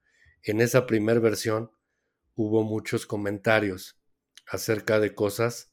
En 0.43 0.61
esa 0.61 0.85
primera 0.85 1.21
versión 1.21 1.71
hubo 2.35 2.63
muchos 2.63 3.05
comentarios 3.05 3.97
acerca 4.45 4.99
de 4.99 5.15
cosas 5.15 5.71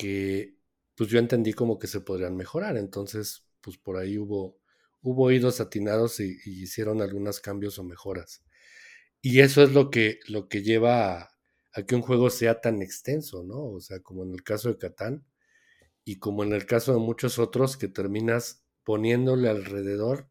que 0.00 0.56
pues 0.96 1.10
yo 1.10 1.18
entendí 1.18 1.52
como 1.52 1.78
que 1.78 1.86
se 1.86 2.00
podrían 2.00 2.36
mejorar. 2.36 2.76
Entonces, 2.76 3.46
pues 3.60 3.78
por 3.78 3.96
ahí 3.96 4.18
hubo, 4.18 4.58
hubo 5.02 5.24
oídos 5.24 5.60
atinados 5.60 6.20
y, 6.20 6.38
hicieron 6.44 7.02
algunos 7.02 7.40
cambios 7.40 7.78
o 7.78 7.84
mejoras. 7.84 8.44
Y 9.22 9.40
eso 9.40 9.62
es 9.62 9.72
lo 9.72 9.90
que, 9.90 10.20
lo 10.28 10.48
que 10.48 10.62
lleva 10.62 11.30
a, 11.72 11.82
que 11.86 11.94
un 11.94 12.02
juego 12.02 12.30
sea 12.30 12.60
tan 12.60 12.82
extenso, 12.82 13.44
¿no? 13.44 13.64
O 13.64 13.80
sea, 13.80 14.00
como 14.00 14.24
en 14.24 14.32
el 14.32 14.42
caso 14.42 14.68
de 14.68 14.78
Catán 14.78 15.26
y 16.04 16.18
como 16.18 16.44
en 16.44 16.52
el 16.52 16.66
caso 16.66 16.92
de 16.94 17.00
muchos 17.00 17.38
otros 17.38 17.76
que 17.76 17.88
terminas 17.88 18.64
poniéndole 18.84 19.48
alrededor 19.48 20.28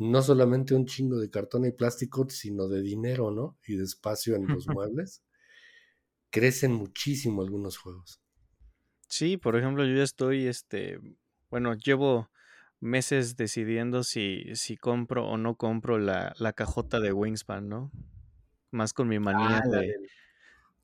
no 0.00 0.22
solamente 0.22 0.74
un 0.74 0.86
chingo 0.86 1.18
de 1.18 1.30
cartón 1.30 1.66
y 1.66 1.72
plástico, 1.72 2.26
sino 2.30 2.68
de 2.68 2.82
dinero, 2.82 3.30
¿no? 3.30 3.58
Y 3.66 3.76
de 3.76 3.84
espacio 3.84 4.34
en 4.34 4.46
los 4.46 4.66
muebles. 4.68 5.22
Crecen 6.30 6.72
muchísimo 6.72 7.42
algunos 7.42 7.76
juegos. 7.76 8.20
Sí, 9.10 9.36
por 9.36 9.56
ejemplo, 9.56 9.84
yo 9.84 9.96
ya 9.96 10.04
estoy, 10.04 10.46
este, 10.46 11.00
bueno, 11.50 11.74
llevo 11.74 12.30
meses 12.78 13.36
decidiendo 13.36 14.04
si, 14.04 14.54
si 14.54 14.76
compro 14.76 15.26
o 15.26 15.36
no 15.36 15.56
compro 15.56 15.98
la, 15.98 16.32
la 16.38 16.52
cajota 16.52 17.00
de 17.00 17.12
Wingspan, 17.12 17.68
¿no? 17.68 17.90
Más 18.70 18.92
con 18.94 19.08
mi 19.08 19.18
manía 19.18 19.62
ah, 19.64 19.68
de... 19.68 19.96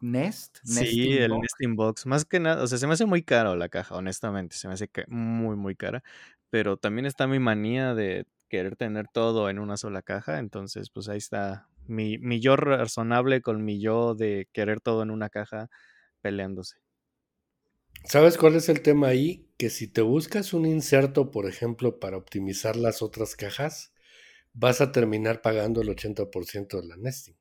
Nest. 0.01 0.59
Sí, 0.65 1.17
el 1.17 1.39
Nesting 1.39 1.77
Box. 1.77 2.05
Más 2.05 2.25
que 2.25 2.41
nada, 2.41 2.65
o 2.65 2.67
sea, 2.67 2.79
se 2.79 2.87
me 2.89 2.95
hace 2.95 3.07
muy 3.07 3.23
caro 3.23 3.55
la 3.55 3.69
caja, 3.69 3.95
honestamente, 3.95 4.57
se 4.57 4.67
me 4.67 4.75
hace 4.75 4.91
muy, 5.07 5.55
muy 5.57 5.77
cara. 5.77 6.03
Pero 6.51 6.77
también 6.77 7.07
está 7.07 7.29
mi 7.29 7.39
manía 7.39 7.95
de 7.95 8.27
querer 8.49 8.75
tener 8.75 9.07
todo 9.09 9.49
en 9.51 9.61
una 9.61 9.77
sola 9.77 10.03
caja. 10.03 10.41
Entonces, 10.41 10.91
pues 10.91 11.09
ahí 11.09 11.19
está 11.19 11.69
mi, 11.87 12.19
mi 12.19 12.41
yo 12.41 12.57
razonable 12.57 13.41
con 13.41 13.65
mi 13.65 13.81
yo 13.81 14.15
de 14.17 14.49
querer 14.53 14.81
todo 14.81 15.05
en 15.05 15.13
una 15.13 15.29
caja 15.29 15.71
peleándose. 16.21 16.86
¿Sabes 18.05 18.37
cuál 18.37 18.57
es 18.57 18.69
el 18.69 18.83
tema 18.83 19.09
ahí? 19.09 19.49
Que 19.57 19.71
si 19.71 19.89
te 19.89 20.03
buscas 20.03 20.53
un 20.53 20.67
inserto, 20.67 21.31
por 21.31 21.49
ejemplo, 21.49 21.99
para 21.99 22.17
optimizar 22.17 22.77
las 22.77 23.03
otras 23.03 23.37
cajas, 23.37 23.93
vas 24.53 24.81
a 24.81 24.93
terminar 24.93 25.43
pagando 25.43 25.83
el 25.83 25.89
80% 25.89 26.81
de 26.81 26.87
la 26.87 26.97
nesting. 26.97 27.37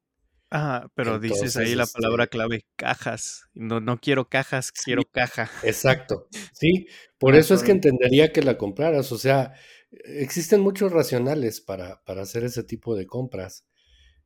Ajá, 0.49 0.89
pero 0.95 1.19
dices 1.19 1.57
ahí 1.57 1.75
la 1.75 1.87
palabra 1.87 2.25
este 2.25 2.37
clave, 2.37 2.65
cajas. 2.75 3.49
No, 3.53 3.79
no 3.79 3.99
quiero 3.99 4.29
cajas, 4.29 4.71
quiero 4.71 5.03
caja. 5.03 5.51
Exacto. 5.63 6.29
Sí, 6.53 6.87
por 7.17 7.35
eso 7.35 7.55
es 7.55 7.63
que 7.63 7.71
entendería 7.71 8.31
que 8.31 8.41
la 8.41 8.57
compraras. 8.57 9.11
O 9.11 9.17
sea, 9.17 9.53
existen 9.91 10.61
muchos 10.61 10.91
racionales 10.91 11.61
para, 11.61 12.03
para 12.05 12.21
hacer 12.21 12.43
ese 12.43 12.63
tipo 12.63 12.95
de 12.95 13.05
compras. 13.05 13.65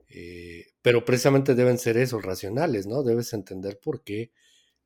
Eh, 0.08 0.68
pero 0.82 1.06
precisamente 1.06 1.56
deben 1.56 1.78
ser 1.78 1.98
esos 1.98 2.24
racionales, 2.24 2.86
¿no? 2.86 3.04
Debes 3.04 3.34
entender 3.34 3.80
por 3.80 4.04
qué 4.04 4.32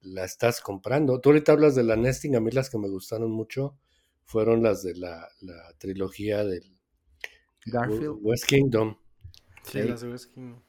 la 0.03 0.25
estás 0.25 0.61
comprando. 0.61 1.19
Tú 1.19 1.29
ahorita 1.29 1.53
hablas 1.53 1.75
de 1.75 1.83
la 1.83 1.95
Nesting, 1.95 2.35
a 2.35 2.39
mí 2.39 2.51
las 2.51 2.69
que 2.69 2.77
me 2.77 2.89
gustaron 2.89 3.31
mucho 3.31 3.77
fueron 4.23 4.63
las 4.63 4.83
de 4.83 4.95
la, 4.95 5.29
trilogía 5.77 6.43
del 6.43 6.77
Garfield. 7.65 8.17
West 8.21 8.45
Kingdom. 8.45 8.97
Sí, 9.63 9.83
las 9.83 10.01
de 10.01 10.11
West 10.11 10.33
Kingdom. 10.33 10.61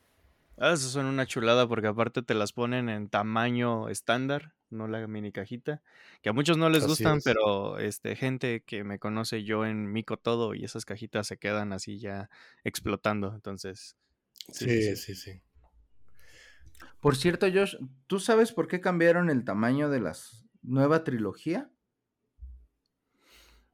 Ah, 0.56 0.72
esas 0.72 0.92
son 0.92 1.06
una 1.06 1.26
chulada 1.26 1.66
porque 1.66 1.88
aparte 1.88 2.22
te 2.22 2.34
las 2.34 2.52
ponen 2.52 2.88
en 2.88 3.08
tamaño 3.08 3.88
estándar, 3.88 4.54
no 4.70 4.86
la 4.86 5.04
mini 5.08 5.32
cajita, 5.32 5.82
que 6.22 6.28
a 6.28 6.32
muchos 6.32 6.56
no 6.56 6.68
les 6.70 6.86
gustan, 6.86 7.20
pero 7.24 7.78
este 7.78 8.14
gente 8.14 8.62
que 8.64 8.84
me 8.84 9.00
conoce 9.00 9.42
yo 9.42 9.66
en 9.66 9.90
Mico 9.90 10.16
todo 10.16 10.54
y 10.54 10.64
esas 10.64 10.84
cajitas 10.84 11.26
se 11.26 11.38
quedan 11.38 11.72
así 11.72 11.98
ya 11.98 12.30
explotando, 12.62 13.34
entonces. 13.34 13.96
sí. 14.52 14.94
sí. 14.96 15.14
sí. 15.14 15.40
Por 17.04 17.16
cierto, 17.16 17.46
Josh, 17.52 17.76
¿tú 18.06 18.18
sabes 18.18 18.50
por 18.50 18.66
qué 18.66 18.80
cambiaron 18.80 19.28
el 19.28 19.44
tamaño 19.44 19.90
de 19.90 20.00
la 20.00 20.16
nueva 20.62 21.04
trilogía? 21.04 21.70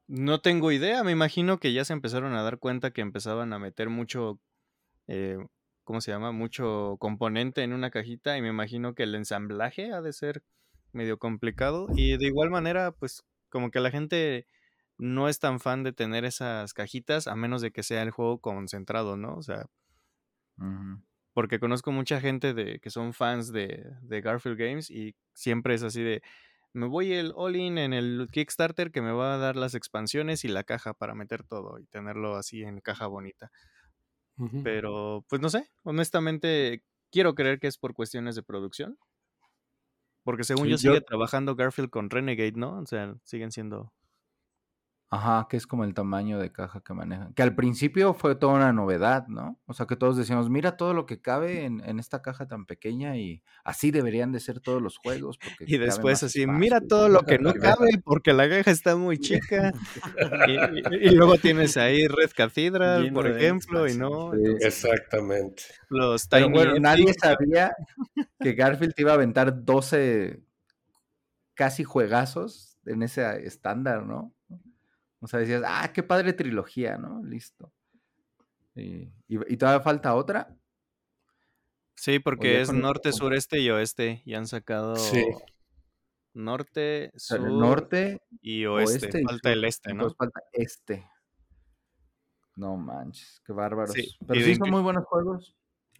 No 0.08 0.40
tengo 0.40 0.72
idea, 0.72 1.04
me 1.04 1.12
imagino 1.12 1.60
que 1.60 1.72
ya 1.72 1.84
se 1.84 1.92
empezaron 1.92 2.34
a 2.34 2.42
dar 2.42 2.58
cuenta 2.58 2.90
que 2.90 3.02
empezaban 3.02 3.52
a 3.52 3.60
meter 3.60 3.88
mucho, 3.88 4.40
eh, 5.06 5.38
¿cómo 5.84 6.00
se 6.00 6.10
llama? 6.10 6.32
Mucho 6.32 6.96
componente 6.98 7.62
en 7.62 7.72
una 7.72 7.92
cajita 7.92 8.36
y 8.36 8.42
me 8.42 8.48
imagino 8.48 8.96
que 8.96 9.04
el 9.04 9.14
ensamblaje 9.14 9.92
ha 9.92 10.02
de 10.02 10.12
ser 10.12 10.42
medio 10.90 11.20
complicado 11.20 11.86
y 11.94 12.16
de 12.16 12.26
igual 12.26 12.50
manera, 12.50 12.90
pues 12.90 13.22
como 13.48 13.70
que 13.70 13.78
la 13.78 13.92
gente 13.92 14.48
no 14.98 15.28
es 15.28 15.38
tan 15.38 15.60
fan 15.60 15.84
de 15.84 15.92
tener 15.92 16.24
esas 16.24 16.74
cajitas 16.74 17.28
a 17.28 17.36
menos 17.36 17.62
de 17.62 17.70
que 17.70 17.84
sea 17.84 18.02
el 18.02 18.10
juego 18.10 18.40
concentrado, 18.40 19.16
¿no? 19.16 19.36
O 19.36 19.42
sea, 19.44 19.66
porque 21.32 21.60
conozco 21.60 21.92
mucha 21.92 22.20
gente 22.20 22.54
de, 22.54 22.80
que 22.80 22.90
son 22.90 23.12
fans 23.12 23.52
de, 23.52 23.94
Garfield 24.02 24.58
Games 24.58 24.90
y 24.90 25.14
siempre 25.32 25.74
es 25.74 25.82
así 25.82 26.02
de, 26.02 26.22
me 26.72 26.86
voy 26.86 27.12
el 27.12 27.32
all-in 27.34 27.78
en 27.78 27.92
el 27.92 28.28
Kickstarter 28.30 28.90
que 28.90 29.02
me 29.02 29.12
va 29.12 29.34
a 29.34 29.38
dar 29.38 29.56
las 29.56 29.74
expansiones 29.74 30.44
y 30.44 30.48
la 30.48 30.64
caja 30.64 30.94
para 30.94 31.14
meter 31.14 31.42
todo 31.42 31.78
y 31.78 31.86
tenerlo 31.86 32.36
así 32.36 32.62
en 32.62 32.80
caja 32.80 33.06
bonita. 33.06 33.50
Pero, 34.64 35.22
pues 35.28 35.42
no 35.42 35.50
sé, 35.50 35.68
honestamente 35.82 36.82
quiero 37.10 37.34
creer 37.34 37.58
que 37.58 37.66
es 37.66 37.76
por 37.76 37.92
cuestiones 37.92 38.34
de 38.36 38.42
producción. 38.42 38.98
Porque 40.22 40.44
según 40.44 40.68
yo 40.68 40.78
sigue 40.78 41.00
trabajando 41.00 41.56
Garfield 41.56 41.90
con 41.90 42.08
Renegade, 42.08 42.52
¿no? 42.54 42.78
O 42.78 42.86
sea, 42.86 43.14
siguen 43.24 43.52
siendo 43.52 43.92
Ajá, 45.12 45.48
que 45.50 45.56
es 45.56 45.66
como 45.66 45.82
el 45.82 45.92
tamaño 45.92 46.38
de 46.38 46.52
caja 46.52 46.82
que 46.84 46.94
manejan. 46.94 47.34
Que 47.34 47.42
al 47.42 47.56
principio 47.56 48.14
fue 48.14 48.36
toda 48.36 48.54
una 48.54 48.72
novedad, 48.72 49.26
¿no? 49.26 49.61
O 49.66 49.74
sea, 49.74 49.86
que 49.86 49.96
todos 49.96 50.16
decíamos, 50.16 50.50
mira 50.50 50.76
todo 50.76 50.94
lo 50.94 51.04
que 51.04 51.20
cabe 51.20 51.64
en, 51.64 51.98
esta 51.98 52.22
caja 52.22 52.46
tan 52.46 52.64
pequeña 52.64 53.16
y 53.16 53.42
así 53.64 53.90
deberían 53.90 54.30
de 54.30 54.38
ser 54.38 54.61
todos 54.61 54.80
los 54.80 54.98
juegos. 54.98 55.38
Porque 55.38 55.64
y 55.66 55.78
después 55.78 56.22
así, 56.22 56.46
mira 56.46 56.80
todo 56.80 57.08
lo 57.08 57.22
que 57.22 57.40
no 57.40 57.52
cabe 57.54 58.00
porque 58.04 58.32
la 58.32 58.48
caja 58.48 58.70
está 58.70 58.94
muy 58.94 59.18
chica. 59.18 59.72
y, 60.46 61.11
luego 61.11 61.38
tienes 61.38 61.76
ahí 61.76 62.06
Red 62.06 62.30
Cathedral, 62.36 63.12
por 63.12 63.26
ejemplo, 63.26 63.88
y 63.88 63.96
no. 63.96 64.32
Exactamente. 64.61 65.64
Los 65.88 66.28
Tiny 66.28 66.52
bueno, 66.52 66.74
nadie 66.78 67.12
sabía 67.14 67.72
que 68.38 68.52
Garfield 68.52 68.94
iba 68.96 69.11
a 69.11 69.14
aventar 69.14 69.64
12 69.64 70.40
casi 71.54 71.82
juegazos 71.82 72.78
en 72.86 73.02
ese 73.02 73.44
estándar, 73.44 74.06
¿no? 74.06 74.32
O 75.20 75.26
sea, 75.26 75.40
decías, 75.40 75.62
ah, 75.66 75.92
qué 75.92 76.02
padre 76.02 76.32
trilogía, 76.32 76.96
¿no? 76.96 77.22
Listo. 77.22 77.72
¿Y, 78.74 79.12
y, 79.28 79.56
todavía 79.56 79.82
falta 79.82 80.14
otra? 80.14 80.56
Sí, 81.94 82.18
porque 82.18 82.62
es 82.62 82.72
norte, 82.72 83.12
sureste 83.12 83.60
y 83.60 83.68
oeste. 83.68 84.22
Y 84.24 84.34
han 84.34 84.46
sacado 84.46 84.94
norte, 86.32 87.10
sur 87.16 87.40
norte 87.40 88.22
y 88.40 88.64
oeste. 88.64 89.22
falta 89.22 89.52
el 89.52 89.64
este, 89.64 89.92
¿no? 89.92 90.10
falta 90.14 90.40
este. 90.52 91.06
No 92.56 92.76
manches, 92.76 93.42
qué 93.44 93.52
bárbaros. 93.52 93.94
Pero 94.26 94.40
sí 94.40 94.54
son 94.54 94.70
muy 94.70 94.82
buenos 94.82 95.04
juegos, 95.04 95.54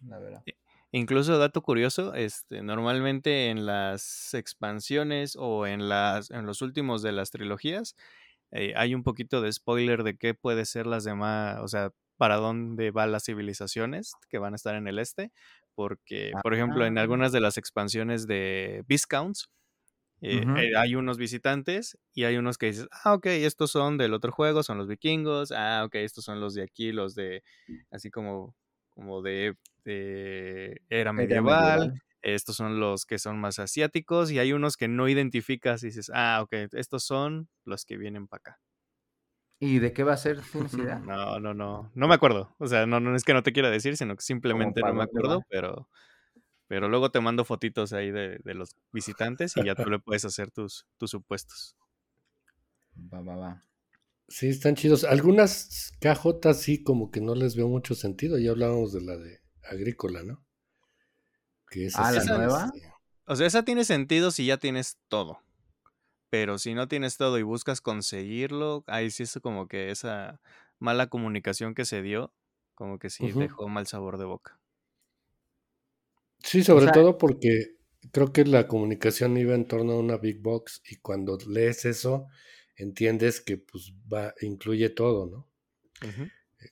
la 0.07 0.19
verdad. 0.19 0.43
Incluso 0.91 1.37
dato 1.37 1.61
curioso, 1.61 2.15
este, 2.15 2.61
normalmente 2.63 3.49
en 3.49 3.65
las 3.65 4.33
expansiones 4.33 5.37
o 5.39 5.65
en 5.65 5.87
las 5.87 6.31
en 6.31 6.45
los 6.45 6.61
últimos 6.61 7.01
de 7.01 7.13
las 7.13 7.31
trilogías 7.31 7.95
eh, 8.51 8.73
hay 8.75 8.95
un 8.95 9.03
poquito 9.03 9.41
de 9.41 9.51
spoiler 9.51 10.03
de 10.03 10.17
qué 10.17 10.33
puede 10.33 10.65
ser 10.65 10.87
las 10.87 11.03
demás, 11.03 11.59
o 11.61 11.67
sea, 11.67 11.91
para 12.17 12.35
dónde 12.35 12.91
van 12.91 13.11
las 13.11 13.25
civilizaciones 13.25 14.13
que 14.29 14.37
van 14.37 14.53
a 14.53 14.55
estar 14.55 14.75
en 14.75 14.87
el 14.87 14.99
este, 14.99 15.31
porque, 15.73 16.31
por 16.43 16.53
ejemplo, 16.53 16.85
en 16.85 16.97
algunas 16.97 17.31
de 17.31 17.39
las 17.39 17.57
expansiones 17.57 18.27
de 18.27 18.83
Viscounts, 18.87 19.49
eh, 20.23 20.43
eh, 20.57 20.77
hay 20.77 20.93
unos 20.93 21.17
visitantes 21.17 21.97
y 22.13 22.25
hay 22.25 22.37
unos 22.37 22.59
que 22.59 22.67
dices, 22.67 22.87
ah, 22.91 23.15
ok, 23.15 23.25
estos 23.27 23.71
son 23.71 23.97
del 23.97 24.13
otro 24.13 24.31
juego, 24.31 24.61
son 24.61 24.77
los 24.77 24.87
vikingos, 24.87 25.51
ah, 25.51 25.83
ok, 25.85 25.95
estos 25.95 26.23
son 26.23 26.39
los 26.39 26.53
de 26.53 26.61
aquí, 26.61 26.91
los 26.91 27.15
de, 27.15 27.43
así 27.89 28.11
como, 28.11 28.53
como 28.89 29.23
de, 29.23 29.55
era 29.83 31.11
medieval, 31.11 31.99
estos 32.21 32.55
son 32.55 32.79
los 32.79 33.05
que 33.05 33.19
son 33.19 33.39
más 33.39 33.59
asiáticos 33.59 34.31
y 34.31 34.39
hay 34.39 34.53
unos 34.53 34.77
que 34.77 34.87
no 34.87 35.07
identificas 35.07 35.83
y 35.83 35.87
dices, 35.87 36.11
ah, 36.13 36.41
ok, 36.43 36.53
estos 36.73 37.03
son 37.03 37.49
los 37.65 37.85
que 37.85 37.97
vienen 37.97 38.27
para 38.27 38.39
acá. 38.39 38.59
¿Y 39.59 39.77
de 39.77 39.93
qué 39.93 40.03
va 40.03 40.13
a 40.13 40.17
ser 40.17 40.41
No, 41.05 41.39
no, 41.39 41.53
no. 41.53 41.91
No 41.93 42.07
me 42.07 42.15
acuerdo. 42.15 42.55
O 42.57 42.67
sea, 42.67 42.85
no, 42.87 42.99
no 42.99 43.15
es 43.15 43.23
que 43.23 43.33
no 43.33 43.43
te 43.43 43.53
quiera 43.53 43.69
decir, 43.69 43.95
sino 43.95 44.15
que 44.15 44.23
simplemente 44.23 44.81
no 44.81 44.93
me 44.93 45.03
acuerdo, 45.03 45.43
pero, 45.49 45.87
pero 46.67 46.89
luego 46.89 47.11
te 47.11 47.21
mando 47.21 47.45
fotitos 47.45 47.93
ahí 47.93 48.09
de, 48.11 48.39
los 48.43 48.75
visitantes 48.91 49.55
y 49.57 49.63
ya 49.63 49.75
tú 49.75 49.89
le 49.89 49.99
puedes 50.03 50.25
hacer 50.25 50.49
tus, 50.49 50.87
tus 50.97 51.11
supuestos. 51.11 51.75
Va, 53.13 53.21
va, 53.21 53.35
va. 53.35 53.63
Sí, 54.27 54.47
están 54.47 54.75
chidos. 54.75 55.03
Algunas 55.03 55.91
cajotas 55.99 56.61
sí 56.61 56.81
como 56.83 57.11
que 57.11 57.21
no 57.21 57.35
les 57.35 57.55
veo 57.55 57.67
mucho 57.67 57.93
sentido. 57.93 58.39
Ya 58.39 58.51
hablábamos 58.51 58.93
de 58.93 59.01
la 59.01 59.17
de 59.17 59.41
agrícola, 59.63 60.23
¿no? 60.23 60.43
Que 61.71 61.87
es 61.87 61.95
ah, 61.97 62.11
la 62.11 62.23
nueva. 62.23 62.71
O 63.25 63.35
sea, 63.35 63.47
esa 63.47 63.63
tiene 63.63 63.83
sentido 63.85 64.29
si 64.29 64.45
ya 64.45 64.57
tienes 64.57 64.99
todo. 65.07 65.39
Pero 66.29 66.59
si 66.59 66.75
no 66.75 66.87
tienes 66.87 67.17
todo 67.17 67.39
y 67.39 67.43
buscas 67.43 67.81
conseguirlo, 67.81 68.83
ahí 68.87 69.09
sí 69.09 69.23
es 69.23 69.39
como 69.41 69.67
que 69.67 69.89
esa 69.89 70.39
mala 70.79 71.07
comunicación 71.07 71.73
que 71.73 71.85
se 71.85 72.01
dio, 72.01 72.33
como 72.75 72.99
que 72.99 73.09
sí 73.09 73.31
dejó 73.31 73.67
mal 73.67 73.87
sabor 73.87 74.17
de 74.17 74.25
boca. 74.25 74.59
Sí, 76.39 76.63
sobre 76.63 76.91
todo 76.91 77.17
porque 77.17 77.77
creo 78.11 78.33
que 78.33 78.45
la 78.45 78.67
comunicación 78.67 79.37
iba 79.37 79.55
en 79.55 79.65
torno 79.65 79.93
a 79.93 79.99
una 79.99 80.17
big 80.17 80.41
box 80.41 80.81
y 80.89 80.97
cuando 80.97 81.37
lees 81.47 81.85
eso 81.85 82.27
entiendes 82.75 83.41
que 83.41 83.57
pues 83.57 83.93
va 84.11 84.33
incluye 84.41 84.89
todo, 84.89 85.27
¿no? 85.27 85.47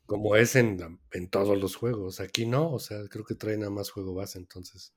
Como 0.06 0.36
es 0.36 0.56
en, 0.56 1.00
en 1.12 1.30
todos 1.30 1.60
los 1.60 1.76
juegos. 1.76 2.20
Aquí 2.20 2.46
no, 2.46 2.72
o 2.72 2.80
sea, 2.80 2.98
creo 3.10 3.26
que 3.26 3.36
trae 3.36 3.58
nada 3.58 3.72
más 3.72 3.90
juego 3.90 4.14
base, 4.14 4.38
entonces 4.38 4.94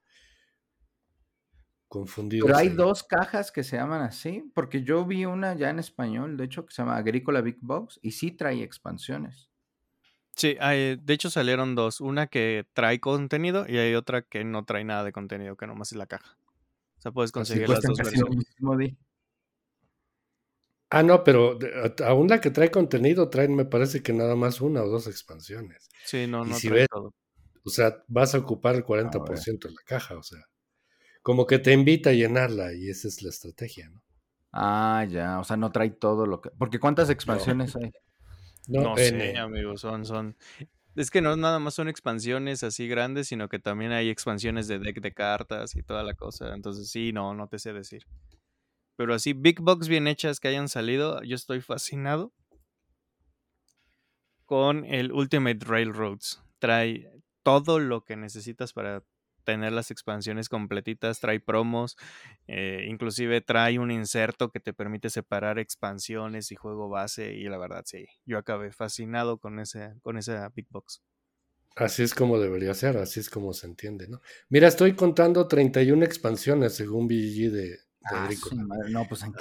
confundido. 1.93 2.47
Pero 2.47 2.57
hay 2.57 2.71
dos 2.71 3.03
cajas 3.03 3.53
que 3.53 3.63
se 3.63 3.77
llaman 3.77 4.01
así, 4.01 4.51
porque 4.55 4.83
yo 4.83 5.05
vi 5.05 5.27
una 5.27 5.55
ya 5.55 5.69
en 5.69 5.79
español, 5.79 6.39
de 6.39 6.45
hecho, 6.45 6.65
que 6.65 6.73
se 6.73 6.81
llama 6.81 6.97
Agrícola 6.97 7.43
Big 7.43 7.59
Box 7.61 8.01
y 8.03 8.13
sí 8.13 8.31
trae 8.31 8.63
expansiones. 8.63 9.51
Sí, 10.35 10.57
hay, 10.59 10.97
de 10.97 11.13
hecho 11.13 11.29
salieron 11.29 11.75
dos, 11.75 12.01
una 12.01 12.29
que 12.29 12.67
trae 12.73 12.99
contenido 12.99 13.67
y 13.69 13.77
hay 13.77 13.95
otra 13.95 14.23
que 14.23 14.43
no 14.43 14.65
trae 14.65 14.85
nada 14.85 15.05
de 15.05 15.13
contenido, 15.13 15.57
que 15.57 15.67
nomás 15.67 15.93
es 15.93 15.99
la 15.99 16.07
caja. 16.07 16.39
O 16.97 17.01
sea, 17.03 17.13
puedes 17.13 17.31
conseguir 17.31 17.69
las 17.69 17.83
dos 17.83 17.99
versiones. 17.99 18.47
Ah, 20.95 21.03
no, 21.03 21.25
pero 21.25 21.59
aún 22.05 22.29
la 22.29 22.41
que 22.41 22.51
trae 22.51 22.71
contenido 22.71 23.31
traen, 23.31 23.55
me 23.55 23.65
parece 23.65 24.03
que 24.03 24.13
nada 24.13 24.37
más 24.37 24.61
una 24.61 24.83
o 24.83 24.89
dos 24.89 25.07
expansiones. 25.07 25.89
Sí, 26.05 26.27
no, 26.27 26.45
no 26.45 26.57
trae 26.59 26.87
todo. 26.87 27.15
O 27.65 27.71
sea, 27.71 28.03
vas 28.09 28.35
a 28.35 28.39
ocupar 28.39 28.75
el 28.75 28.85
40% 28.85 29.69
de 29.69 29.75
la 29.75 29.83
caja, 29.87 30.17
o 30.17 30.23
sea 30.23 30.41
como 31.23 31.47
que 31.47 31.59
te 31.59 31.73
invita 31.73 32.11
a 32.11 32.15
llenarla 32.15 32.75
y 32.75 32.91
esa 32.91 33.09
es 33.09 33.23
la 33.23 33.31
estrategia, 33.31 33.89
¿no? 33.89 34.03
Ah, 34.53 35.07
ya, 35.09 35.39
o 35.39 35.45
sea, 35.45 35.57
no 35.57 35.73
trae 35.73 35.91
todo 35.91 36.27
lo 36.27 36.41
que... 36.41 36.51
Porque 36.51 36.79
¿cuántas 36.79 37.09
expansiones 37.09 37.75
hay? 37.77 37.91
No, 38.69 38.97
sé, 38.97 39.39
amigos, 39.39 39.81
son, 39.81 40.05
son... 40.05 40.37
Es 40.95 41.11
que 41.11 41.23
no 41.23 41.37
nada 41.37 41.59
más 41.59 41.73
son 41.73 41.89
expansiones 41.89 42.63
así 42.63 42.87
grandes, 42.87 43.29
sino 43.29 43.49
que 43.49 43.59
también 43.59 43.93
hay 43.93 44.11
expansiones 44.11 44.69
de 44.69 44.79
deck 44.79 45.01
de 45.01 45.15
cartas 45.15 45.75
y 45.75 45.83
toda 45.83 46.03
la 46.03 46.13
cosa. 46.13 46.53
Entonces 46.55 46.91
sí, 46.91 47.13
no, 47.13 47.33
no 47.33 47.49
te 47.49 47.59
sé 47.59 47.73
decir. 47.73 48.05
Pero 48.97 49.15
así, 49.15 49.33
big 49.33 49.61
box 49.61 49.89
bien 49.89 50.07
hechas 50.07 50.41
que 50.41 50.49
hayan 50.49 50.69
salido, 50.69 51.23
yo 51.23 51.35
estoy 51.35 51.61
fascinado 51.61 52.33
con 54.45 54.85
el 54.85 55.13
Ultimate 55.13 55.65
Railroads. 55.65 56.43
Trae 56.59 57.11
todo 57.43 57.79
lo 57.79 58.05
que 58.05 58.17
necesitas 58.17 58.73
para 58.73 59.03
tener 59.45 59.73
las 59.73 59.91
expansiones 59.91 60.49
completitas, 60.49 61.21
trae 61.21 61.41
promos, 61.41 61.97
eh, 62.47 62.87
inclusive 62.89 63.41
trae 63.41 63.79
un 63.79 63.91
inserto 63.91 64.51
que 64.51 64.61
te 64.61 64.73
permite 64.73 65.11
separar 65.11 65.59
expansiones 65.59 66.53
y 66.53 66.55
juego 66.55 66.89
base 66.89 67.35
y 67.35 67.45
la 67.45 67.59
verdad 67.59 67.83
sí, 67.85 68.07
yo 68.25 68.39
acabé 68.39 68.73
fascinado 68.73 69.39
con, 69.39 69.59
ese, 69.59 69.95
con 70.03 70.17
esa 70.17 70.49
Big 70.51 70.67
Box. 70.71 71.03
Así 71.75 72.03
es 72.03 72.15
como 72.15 72.39
debería 72.39 72.75
ser, 72.75 72.99
así 72.99 73.21
es 73.21 73.31
como 73.31 73.55
se 73.55 73.67
entiende, 73.67 74.07
¿no? 74.07 74.21
Mira, 74.51 74.69
estoy 74.69 74.95
contando 74.95 75.49
31 75.49 76.05
expansiones 76.05 76.75
según 76.75 77.09
BG 77.09 77.51
de, 77.51 77.79
ah, 78.05 78.29
no, 78.91 79.07
pues 79.09 79.23
en 79.23 79.33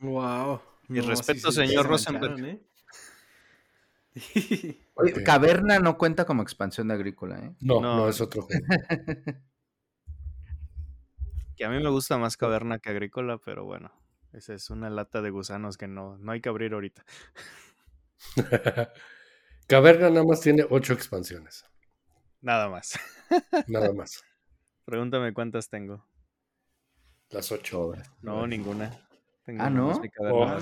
Wow. 0.00 0.60
Mi 0.88 1.00
respeto, 1.00 1.50
señor 1.52 1.86
Rosenberg. 1.86 2.44
¿eh? 2.44 2.60
Caverna 5.24 5.78
no 5.78 5.96
cuenta 5.96 6.24
como 6.24 6.42
expansión 6.42 6.88
de 6.88 6.94
agrícola, 6.94 7.38
¿eh? 7.38 7.54
No, 7.60 7.80
no, 7.80 8.08
es 8.08 8.20
otro 8.20 8.42
juego. 8.42 8.60
que 11.56 11.64
a 11.64 11.70
mí 11.70 11.82
me 11.82 11.88
gusta 11.88 12.18
más 12.18 12.36
Caverna 12.36 12.78
que 12.78 12.90
agrícola, 12.90 13.38
pero 13.38 13.64
bueno, 13.64 13.90
esa 14.32 14.54
es 14.54 14.68
una 14.70 14.90
lata 14.90 15.22
de 15.22 15.30
gusanos 15.30 15.78
que 15.78 15.88
no, 15.88 16.18
no 16.18 16.32
hay 16.32 16.40
que 16.40 16.48
abrir 16.48 16.74
ahorita. 16.74 17.04
Caverna 19.66 20.10
nada 20.10 20.24
más 20.24 20.40
tiene 20.40 20.66
ocho 20.68 20.92
expansiones. 20.92 21.64
Nada 22.40 22.68
más. 22.68 22.98
nada 23.68 23.92
más. 23.92 24.22
Pregúntame 24.84 25.32
cuántas 25.32 25.68
tengo. 25.70 26.04
Las 27.32 27.50
ocho. 27.50 27.92
No, 28.20 28.46
ninguna. 28.46 28.90
ah, 29.58 29.70
¿no? 29.70 30.00
Oh, 30.30 30.58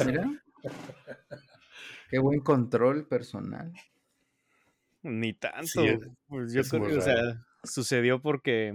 Qué 2.08 2.18
buen 2.18 2.40
control 2.40 3.06
personal. 3.06 3.72
Ni 5.02 5.32
tanto. 5.32 5.82
pues 6.28 6.52
yo 6.52 6.62
creo 6.62 6.86
que, 6.86 6.96
o 6.96 7.00
sea, 7.00 7.44
sucedió 7.64 8.20
porque 8.20 8.72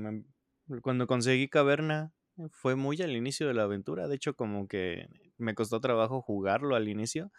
cuando 0.81 1.07
conseguí 1.07 1.47
Caverna 1.47 2.13
fue 2.51 2.75
muy 2.75 3.01
al 3.01 3.15
inicio 3.15 3.47
de 3.47 3.53
la 3.53 3.63
aventura. 3.63 4.07
De 4.07 4.15
hecho, 4.15 4.35
como 4.35 4.67
que 4.67 5.07
me 5.37 5.55
costó 5.55 5.79
trabajo 5.79 6.21
jugarlo 6.21 6.75
al 6.75 6.89
inicio 6.89 7.31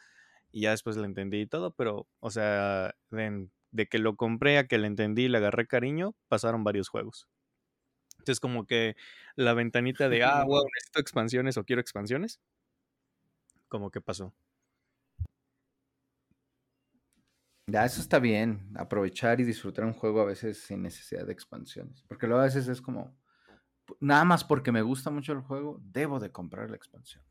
y 0.53 0.63
ya 0.63 0.71
después 0.71 0.97
lo 0.97 1.05
entendí 1.05 1.41
y 1.41 1.47
todo, 1.47 1.73
pero, 1.73 2.09
o 2.21 2.31
sea, 2.31 2.95
de, 3.11 3.49
de 3.73 3.87
que 3.87 3.99
lo 3.99 4.17
compré 4.17 4.57
a 4.59 4.67
que 4.67 4.79
lo 4.79 4.87
entendí 4.87 5.25
y 5.25 5.29
le 5.29 5.39
agarré 5.39 5.67
cariño, 5.67 6.15
pasaron 6.29 6.65
varios 6.65 6.89
juegos. 6.89 7.29
Entonces, 8.27 8.41
como 8.41 8.67
que 8.67 8.97
la 9.37 9.55
ventanita 9.55 10.09
de, 10.09 10.25
ah, 10.25 10.43
wow, 10.49 10.65
necesito 10.75 10.99
expansiones 10.99 11.57
o 11.57 11.65
quiero 11.65 11.81
expansiones, 11.81 12.41
como 13.69 13.93
que 13.93 14.01
pasó. 14.01 14.35
Ya, 17.69 17.85
eso 17.85 18.01
está 18.01 18.19
bien, 18.19 18.73
aprovechar 18.77 19.41
y 19.41 19.45
disfrutar 19.45 19.85
un 19.85 19.93
juego 19.93 20.21
a 20.21 20.25
veces 20.25 20.59
sin 20.59 20.83
necesidad 20.83 21.25
de 21.25 21.33
expansiones, 21.33 22.03
porque 22.09 22.27
luego 22.27 22.41
a 22.43 22.47
veces 22.47 22.67
es 22.67 22.81
como, 22.81 23.17
nada 24.01 24.25
más 24.25 24.43
porque 24.43 24.73
me 24.73 24.83
gusta 24.83 25.11
mucho 25.11 25.33
el 25.33 25.41
juego, 25.41 25.81
debo 25.85 26.19
de 26.19 26.33
comprar 26.33 26.69
la 26.69 26.77
expansión. 26.77 27.23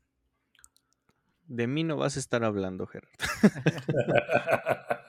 De 1.44 1.66
mí 1.66 1.84
no 1.84 1.96
vas 1.98 2.16
a 2.16 2.20
estar 2.20 2.42
hablando, 2.42 2.86
Gerardo. 2.86 3.12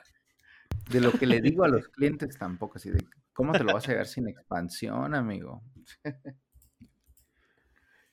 de 0.90 1.02
lo 1.02 1.12
que 1.12 1.26
le 1.26 1.42
digo 1.42 1.64
a 1.64 1.70
los 1.70 1.88
clientes 1.90 2.38
tampoco, 2.38 2.78
así 2.78 2.90
de, 2.90 3.06
¿cómo 3.34 3.54
te 3.54 3.64
lo 3.64 3.74
vas 3.74 3.88
a 3.88 3.92
llegar 3.92 4.08
sin 4.08 4.28
expansión, 4.28 5.14
amigo? 5.14 5.64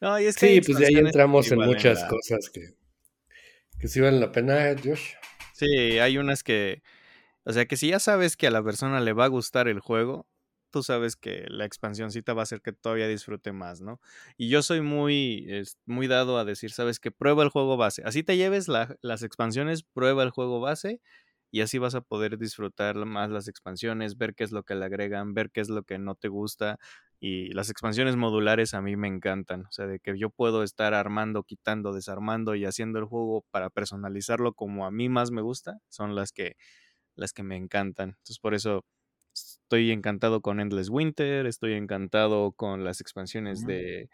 no, 0.01 0.21
y 0.21 0.27
es 0.27 0.37
que 0.37 0.49
sí, 0.49 0.61
pues 0.61 0.79
de 0.79 0.87
ahí 0.87 0.97
entramos 0.97 1.51
en 1.53 1.61
muchas 1.61 2.05
cosas 2.05 2.51
que, 2.51 2.75
que 3.79 3.89
sí 3.89 4.01
valen 4.01 4.21
la 4.21 4.33
pena, 4.33 4.75
Josh. 4.83 5.13
Sí, 5.53 5.99
hay 5.99 6.19
unas 6.19 6.43
que 6.43 6.83
o 7.45 7.53
sea 7.53 7.67
que 7.67 7.77
si 7.77 7.89
ya 7.89 7.99
sabes 7.99 8.37
que 8.37 8.47
a 8.47 8.51
la 8.51 8.63
persona 8.63 9.01
le 9.01 9.13
va 9.13 9.27
a 9.27 9.29
gustar 9.29 9.69
el 9.69 9.81
juego, 9.81 10.27
tú 10.71 10.83
sabes 10.83 11.15
que 11.15 11.45
la 11.49 11.67
expansioncita 11.67 12.33
va 12.33 12.43
a 12.43 12.45
hacer 12.45 12.63
que 12.63 12.73
todavía 12.73 13.07
disfrute 13.07 13.53
más, 13.53 13.81
¿no? 13.81 14.01
Y 14.37 14.49
yo 14.49 14.63
soy 14.63 14.81
muy, 14.81 15.47
muy 15.85 16.07
dado 16.09 16.39
a 16.39 16.45
decir, 16.45 16.73
sabes 16.73 16.99
que 16.99 17.11
prueba 17.11 17.43
el 17.43 17.51
juego 17.51 17.77
base. 17.77 18.03
Así 18.05 18.23
te 18.23 18.37
lleves 18.37 18.67
las 18.69 19.23
expansiones, 19.23 19.83
prueba 19.83 20.23
el 20.23 20.31
juego 20.31 20.61
base 20.61 21.01
y 21.55 21.61
así 21.61 21.79
vas 21.79 21.95
a 21.95 22.01
poder 22.01 22.37
disfrutar 22.37 22.97
más 22.97 23.31
las 23.31 23.47
expansiones, 23.47 24.19
ver 24.19 24.35
qué 24.35 24.43
es 24.43 24.51
lo 24.51 24.65
que 24.65 24.75
le 24.75 24.87
agregan, 24.87 25.35
ver 25.35 25.53
qué 25.53 25.61
es 25.61 25.69
lo 25.69 25.85
que 25.85 26.01
no 26.01 26.17
te 26.17 26.27
gusta. 26.27 26.81
Y 27.21 27.53
las 27.53 27.71
expansiones 27.71 28.17
modulares 28.17 28.75
a 28.75 28.83
mí 28.83 28.97
me 28.97 29.07
encantan. 29.07 29.67
O 29.67 29.71
sea, 29.71 29.87
de 29.87 30.01
que 30.01 30.19
yo 30.19 30.31
puedo 30.31 30.65
estar 30.65 30.95
armando, 30.95 31.45
quitando, 31.45 31.93
desarmando 31.93 32.57
y 32.57 32.65
haciendo 32.65 32.99
el 32.99 33.05
juego 33.05 33.45
para 33.53 33.71
personalizarlo 33.71 34.53
como 34.53 34.85
a 34.85 34.91
mí 34.91 35.09
más 35.09 35.31
me 35.31 35.43
gusta, 35.43 35.79
son 35.89 36.17
las 36.17 36.33
que 36.33 36.57
las 37.15 37.33
que 37.33 37.45
me 37.45 37.55
encantan. 37.55 38.09
Entonces, 38.09 38.41
por 38.41 38.55
eso 38.55 38.85
estoy 39.33 39.93
encantado 39.93 40.41
con 40.41 40.59
Endless 40.59 40.89
Winter, 40.89 41.47
estoy 41.47 41.75
encantado 41.75 42.51
con 42.51 42.83
las 42.83 43.01
expansiones 43.01 43.65
de, 43.65 44.11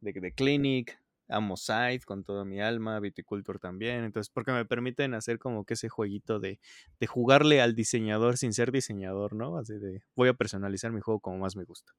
de, 0.00 0.32
Clinic, 0.32 0.98
amo 1.32 1.56
Side 1.56 2.00
con 2.04 2.24
toda 2.24 2.44
mi 2.44 2.60
alma, 2.60 3.00
Viticulture 3.00 3.58
también, 3.58 4.04
entonces 4.04 4.30
porque 4.30 4.52
me 4.52 4.64
permiten 4.64 5.14
hacer 5.14 5.38
como 5.38 5.64
que 5.64 5.74
ese 5.74 5.88
jueguito 5.88 6.38
de, 6.38 6.60
de 7.00 7.06
jugarle 7.06 7.60
al 7.60 7.74
diseñador 7.74 8.36
sin 8.36 8.52
ser 8.52 8.72
diseñador, 8.72 9.34
¿no? 9.34 9.56
Así 9.58 9.74
de 9.74 10.02
voy 10.14 10.28
a 10.28 10.34
personalizar 10.34 10.92
mi 10.92 11.00
juego 11.00 11.20
como 11.20 11.38
más 11.38 11.56
me 11.56 11.64
gusta. 11.64 11.92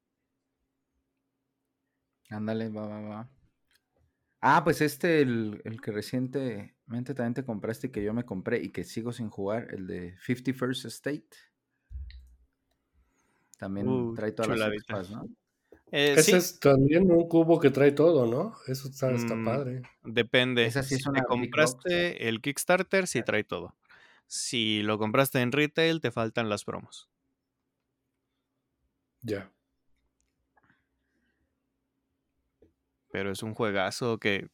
Ándale, 2.30 2.70
va, 2.70 2.88
va, 2.88 3.02
va. 3.02 3.30
Ah, 4.42 4.64
pues 4.64 4.82
este, 4.82 5.22
el, 5.22 5.62
el, 5.64 5.80
que 5.80 5.92
recientemente 5.92 7.14
también 7.14 7.34
te 7.34 7.46
compraste 7.46 7.88
y 7.88 7.92
que 7.92 8.04
yo 8.04 8.14
me 8.14 8.26
compré 8.26 8.62
y 8.62 8.72
que 8.72 8.84
sigo 8.84 9.14
sin 9.14 9.30
jugar, 9.30 9.68
el 9.72 9.88
de 9.88 10.18
51st 10.18 10.86
State. 10.88 11.30
También 13.58 13.88
uh, 13.88 14.14
trae 14.14 14.34
todas 14.34 14.58
las 14.58 14.74
expas, 14.74 15.10
¿no? 15.12 15.26
Eh, 15.96 16.16
Ese 16.18 16.38
es 16.38 16.60
también 16.60 17.12
un 17.12 17.28
cubo 17.28 17.60
que 17.60 17.70
trae 17.70 17.92
todo, 17.92 18.26
¿no? 18.26 18.56
Eso 18.66 18.88
está, 18.88 19.12
mm, 19.12 19.46
padre. 19.46 19.84
Depende. 20.04 20.72
si 20.72 20.98
te 20.98 21.24
compraste 21.24 22.28
el 22.28 22.42
Kickstarter, 22.42 23.06
sí 23.06 23.22
trae 23.22 23.44
todo. 23.44 23.76
Si 24.26 24.82
lo 24.82 24.98
compraste 24.98 25.40
en 25.42 25.52
retail, 25.52 26.02
te 26.02 26.10
faltan 26.10 26.50
las 26.50 26.66
promos. 26.66 27.12
Ya. 29.22 29.52
Pero 33.12 33.32
es 33.32 33.44
un 33.44 33.54
juegazo 33.54 34.18
que, 34.18 34.48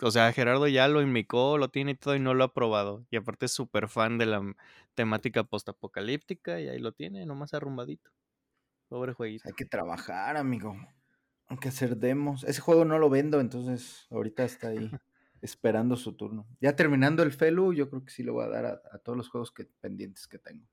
o 0.00 0.10
sea, 0.12 0.32
Gerardo 0.32 0.68
ya 0.68 0.86
lo 0.86 1.02
inmicó, 1.02 1.58
lo 1.58 1.68
tiene 1.68 1.90
y 1.90 1.94
todo 1.96 2.14
y 2.14 2.20
no 2.20 2.32
lo 2.32 2.44
ha 2.44 2.54
probado. 2.54 3.04
Y 3.10 3.16
aparte 3.16 3.46
es 3.46 3.52
súper 3.52 3.88
fan 3.88 4.18
de 4.18 4.26
la 4.26 4.54
temática 4.94 5.42
postapocalíptica 5.42 6.60
y 6.60 6.68
ahí 6.68 6.78
lo 6.78 6.92
tiene, 6.92 7.26
nomás 7.26 7.54
arrumbadito. 7.54 8.12
Pobre 8.88 9.12
jueguito. 9.12 9.48
Hay 9.48 9.54
que 9.54 9.64
trabajar, 9.64 10.36
amigo. 10.36 10.76
Hay 11.48 11.58
que 11.58 11.68
hacer 11.68 11.96
demos. 11.96 12.44
Ese 12.44 12.60
juego 12.60 12.84
no 12.84 12.98
lo 12.98 13.10
vendo, 13.10 13.40
entonces 13.40 14.06
ahorita 14.10 14.44
está 14.44 14.68
ahí 14.68 14.90
esperando 15.42 15.96
su 15.96 16.16
turno. 16.16 16.46
Ya 16.60 16.76
terminando 16.76 17.22
el 17.22 17.32
Felu, 17.32 17.72
yo 17.72 17.88
creo 17.88 18.04
que 18.04 18.10
sí 18.10 18.22
lo 18.22 18.34
voy 18.34 18.44
a 18.44 18.48
dar 18.48 18.66
a, 18.66 18.98
todos 18.98 19.16
los 19.16 19.28
juegos 19.28 19.52
que, 19.52 19.64
pendientes 19.80 20.26
que 20.26 20.38
tengo. 20.38 20.66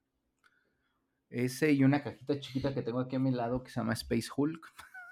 Ese 1.29 1.71
y 1.71 1.83
una 1.83 2.03
cajita 2.03 2.39
chiquita 2.39 2.73
que 2.73 2.83
tengo 2.83 2.99
aquí 2.99 3.15
a 3.15 3.19
mi 3.19 3.31
lado 3.31 3.63
que 3.63 3.71
se 3.71 3.79
llama 3.79 3.93
Space 3.93 4.29
Hulk. 4.35 4.65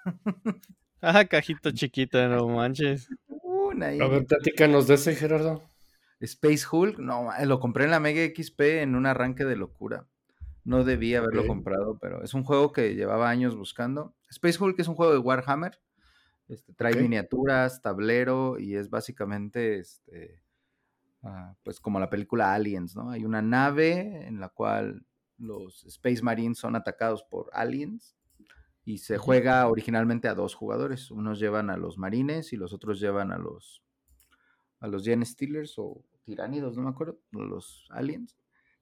ah, 1.01 1.25
cajita 1.25 1.73
chiquita, 1.73 2.27
no 2.27 2.47
manches. 2.47 3.09
a 3.29 4.07
ver, 4.07 4.25
platícanos 4.25 4.87
de 4.87 4.95
ese, 4.95 5.15
Gerardo. 5.15 5.63
Space 6.19 6.65
Hulk, 6.71 6.99
no, 6.99 7.29
lo 7.45 7.59
compré 7.59 7.85
en 7.85 7.91
la 7.91 7.99
Mega 7.99 8.21
XP 8.23 8.61
en 8.81 8.95
un 8.95 9.07
arranque 9.07 9.43
de 9.43 9.55
locura. 9.55 10.07
No 10.63 10.83
debía 10.83 11.19
haberlo 11.19 11.47
comprado, 11.47 11.97
pero 11.99 12.23
es 12.23 12.33
un 12.33 12.43
juego 12.43 12.71
que 12.71 12.93
llevaba 12.93 13.29
años 13.29 13.55
buscando. 13.55 14.15
Space 14.29 14.63
Hulk 14.63 14.79
es 14.79 14.88
un 14.88 14.95
juego 14.95 15.11
de 15.11 15.17
Warhammer. 15.17 15.79
Este, 16.47 16.73
trae 16.73 16.95
miniaturas, 16.95 17.81
tablero 17.81 18.59
y 18.59 18.75
es 18.75 18.89
básicamente 18.89 19.79
este, 19.79 20.43
ah, 21.23 21.55
pues 21.63 21.79
como 21.79 21.99
la 21.99 22.09
película 22.09 22.53
Aliens, 22.53 22.95
¿no? 22.95 23.09
Hay 23.09 23.25
una 23.25 23.41
nave 23.41 24.27
en 24.27 24.39
la 24.39 24.49
cual 24.49 25.05
los 25.38 25.85
Space 25.85 26.21
Marines 26.21 26.59
son 26.59 26.75
atacados 26.75 27.23
por 27.23 27.49
aliens 27.53 28.15
y 28.83 28.99
se 28.99 29.17
juega 29.17 29.67
originalmente 29.67 30.27
a 30.27 30.35
dos 30.35 30.53
jugadores. 30.53 31.09
Unos 31.09 31.39
llevan 31.39 31.69
a 31.69 31.77
los 31.77 31.97
marines 31.97 32.53
y 32.53 32.57
los 32.57 32.73
otros 32.73 32.99
llevan 32.99 33.31
a 33.31 33.38
los 33.38 33.81
a 34.79 34.88
los 34.88 35.05
Gen 35.05 35.25
Stealers 35.25 35.75
o 35.77 36.03
tiránidos, 36.23 36.75
no 36.75 36.83
me 36.83 36.89
acuerdo, 36.89 37.19
los 37.31 37.88
aliens 37.91 38.40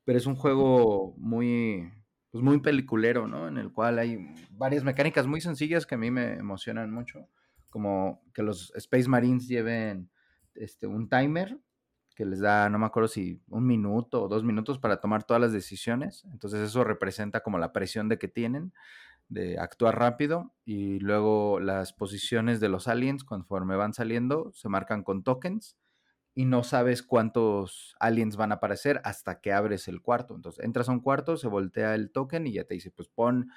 pero 0.09 0.17
es 0.17 0.25
un 0.25 0.33
juego 0.33 1.13
muy, 1.17 1.87
pues 2.31 2.43
muy 2.43 2.59
peliculero, 2.61 3.27
¿no? 3.27 3.47
En 3.47 3.59
el 3.59 3.71
cual 3.71 3.99
hay 3.99 4.17
varias 4.49 4.83
mecánicas 4.83 5.27
muy 5.27 5.39
sencillas 5.39 5.85
que 5.85 5.93
a 5.93 5.97
mí 5.99 6.09
me 6.09 6.33
emocionan 6.33 6.91
mucho, 6.91 7.29
como 7.69 8.23
que 8.33 8.41
los 8.41 8.73
Space 8.75 9.07
Marines 9.07 9.47
lleven 9.47 10.09
este, 10.55 10.87
un 10.87 11.09
timer 11.09 11.59
que 12.15 12.25
les 12.25 12.39
da, 12.39 12.71
no 12.71 12.79
me 12.79 12.87
acuerdo 12.87 13.07
si 13.07 13.39
un 13.49 13.67
minuto 13.67 14.23
o 14.23 14.27
dos 14.27 14.43
minutos 14.43 14.79
para 14.79 14.99
tomar 14.99 15.25
todas 15.25 15.41
las 15.41 15.53
decisiones. 15.53 16.25
Entonces 16.31 16.61
eso 16.61 16.83
representa 16.83 17.41
como 17.41 17.59
la 17.59 17.71
presión 17.71 18.09
de 18.09 18.17
que 18.17 18.27
tienen 18.27 18.73
de 19.27 19.59
actuar 19.59 19.99
rápido 19.99 20.55
y 20.65 20.97
luego 21.01 21.59
las 21.59 21.93
posiciones 21.93 22.59
de 22.59 22.69
los 22.69 22.87
aliens 22.87 23.23
conforme 23.23 23.75
van 23.75 23.93
saliendo 23.93 24.51
se 24.55 24.69
marcan 24.69 25.03
con 25.03 25.21
tokens 25.21 25.77
y 26.39 26.45
no 26.45 26.63
sabes 26.63 27.03
cuántos 27.03 27.97
aliens 27.99 28.37
van 28.37 28.53
a 28.53 28.55
aparecer 28.55 29.01
hasta 29.03 29.41
que 29.41 29.51
abres 29.51 29.89
el 29.89 30.01
cuarto. 30.01 30.35
Entonces 30.37 30.63
entras 30.63 30.87
a 30.87 30.93
un 30.93 31.01
cuarto, 31.01 31.35
se 31.35 31.49
voltea 31.49 31.95
el 31.95 32.11
token 32.11 32.47
y 32.47 32.53
ya 32.53 32.63
te 32.63 32.75
dice, 32.75 32.91
pues 32.91 33.09
pon 33.09 33.49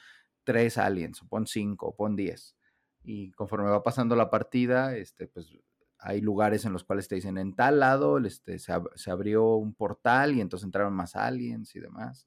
tres 0.43 0.79
aliens, 0.79 1.23
o 1.23 1.29
pon 1.29 1.47
cinco, 1.47 1.87
o 1.87 1.95
pon 1.95 2.17
diez. 2.17 2.57
Y 3.05 3.31
conforme 3.35 3.71
va 3.71 3.85
pasando 3.85 4.17
la 4.17 4.31
partida, 4.31 4.97
este, 4.97 5.29
pues 5.29 5.57
hay 5.97 6.21
lugares 6.21 6.65
en 6.65 6.73
los 6.73 6.83
cuales 6.83 7.07
te 7.07 7.15
dicen, 7.15 7.39
en 7.39 7.55
tal 7.55 7.79
lado 7.79 8.19
este, 8.19 8.59
se, 8.59 8.73
se 8.97 9.11
abrió 9.13 9.55
un 9.55 9.75
portal 9.75 10.35
y 10.35 10.41
entonces 10.41 10.65
entraron 10.65 10.93
más 10.93 11.15
aliens 11.15 11.77
y 11.77 11.79
demás. 11.79 12.27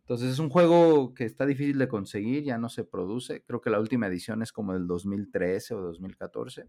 Entonces 0.00 0.32
es 0.32 0.40
un 0.40 0.48
juego 0.48 1.14
que 1.14 1.26
está 1.26 1.46
difícil 1.46 1.78
de 1.78 1.86
conseguir, 1.86 2.42
ya 2.42 2.58
no 2.58 2.68
se 2.70 2.82
produce. 2.82 3.44
Creo 3.44 3.60
que 3.60 3.70
la 3.70 3.78
última 3.78 4.08
edición 4.08 4.42
es 4.42 4.50
como 4.50 4.72
del 4.72 4.88
2013 4.88 5.74
o 5.74 5.80
2014. 5.80 6.68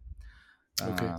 Okay. 0.94 1.10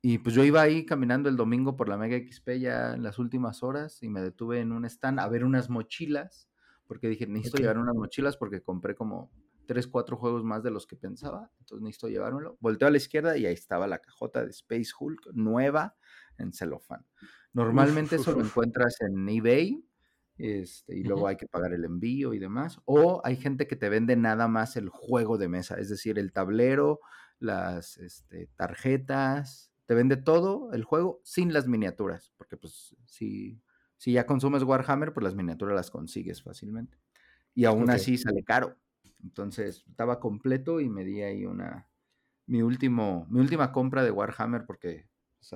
Y 0.00 0.18
pues 0.18 0.34
yo 0.34 0.44
iba 0.44 0.62
ahí 0.62 0.86
caminando 0.86 1.28
el 1.28 1.36
domingo 1.36 1.76
por 1.76 1.88
la 1.88 1.96
Mega 1.96 2.16
XP 2.16 2.50
ya 2.60 2.94
en 2.94 3.02
las 3.02 3.18
últimas 3.18 3.62
horas 3.62 4.02
y 4.02 4.08
me 4.08 4.20
detuve 4.20 4.60
en 4.60 4.72
un 4.72 4.84
stand 4.84 5.18
a 5.18 5.28
ver 5.28 5.44
unas 5.44 5.70
mochilas, 5.70 6.48
porque 6.86 7.08
dije, 7.08 7.26
necesito 7.26 7.58
llevar 7.58 7.78
unas 7.78 7.96
mochilas 7.96 8.36
porque 8.36 8.62
compré 8.62 8.94
como 8.94 9.32
tres, 9.66 9.86
cuatro 9.86 10.16
juegos 10.16 10.44
más 10.44 10.62
de 10.62 10.70
los 10.70 10.86
que 10.86 10.96
pensaba, 10.96 11.50
entonces 11.58 11.82
necesito 11.82 12.08
llevármelo. 12.08 12.56
Volteo 12.60 12.88
a 12.88 12.90
la 12.90 12.96
izquierda 12.96 13.36
y 13.36 13.44
ahí 13.44 13.54
estaba 13.54 13.86
la 13.86 13.98
cajota 13.98 14.44
de 14.44 14.50
Space 14.50 14.90
Hulk 14.98 15.32
nueva 15.34 15.96
en 16.38 16.52
celofán. 16.52 17.04
Normalmente 17.52 18.16
eso 18.16 18.32
lo 18.32 18.40
encuentras 18.40 19.00
en 19.00 19.28
eBay 19.28 19.84
este, 20.38 20.96
y 20.96 21.02
luego 21.02 21.26
hay 21.26 21.36
que 21.36 21.48
pagar 21.48 21.72
el 21.72 21.84
envío 21.84 22.32
y 22.32 22.38
demás. 22.38 22.80
O 22.84 23.20
hay 23.24 23.36
gente 23.36 23.66
que 23.66 23.76
te 23.76 23.88
vende 23.88 24.16
nada 24.16 24.46
más 24.46 24.76
el 24.76 24.88
juego 24.88 25.36
de 25.36 25.48
mesa, 25.48 25.74
es 25.74 25.88
decir, 25.88 26.18
el 26.18 26.32
tablero, 26.32 27.00
las 27.40 27.98
este, 27.98 28.48
tarjetas, 28.56 29.72
te 29.88 29.94
vende 29.94 30.18
todo 30.18 30.70
el 30.74 30.84
juego 30.84 31.18
sin 31.24 31.54
las 31.54 31.66
miniaturas, 31.66 32.30
porque 32.36 32.58
pues 32.58 32.94
si, 33.06 33.58
si 33.96 34.12
ya 34.12 34.26
consumes 34.26 34.62
Warhammer, 34.62 35.14
pues 35.14 35.24
las 35.24 35.34
miniaturas 35.34 35.74
las 35.74 35.90
consigues 35.90 36.42
fácilmente. 36.42 36.98
Y 37.54 37.64
aún 37.64 37.88
así 37.88 38.18
sale 38.18 38.44
caro. 38.44 38.76
Entonces 39.24 39.86
estaba 39.88 40.20
completo 40.20 40.80
y 40.80 40.90
me 40.90 41.06
di 41.06 41.22
ahí 41.22 41.46
una, 41.46 41.88
mi, 42.44 42.60
último, 42.60 43.26
mi 43.30 43.40
última 43.40 43.72
compra 43.72 44.04
de 44.04 44.10
Warhammer, 44.10 44.66
porque 44.66 45.08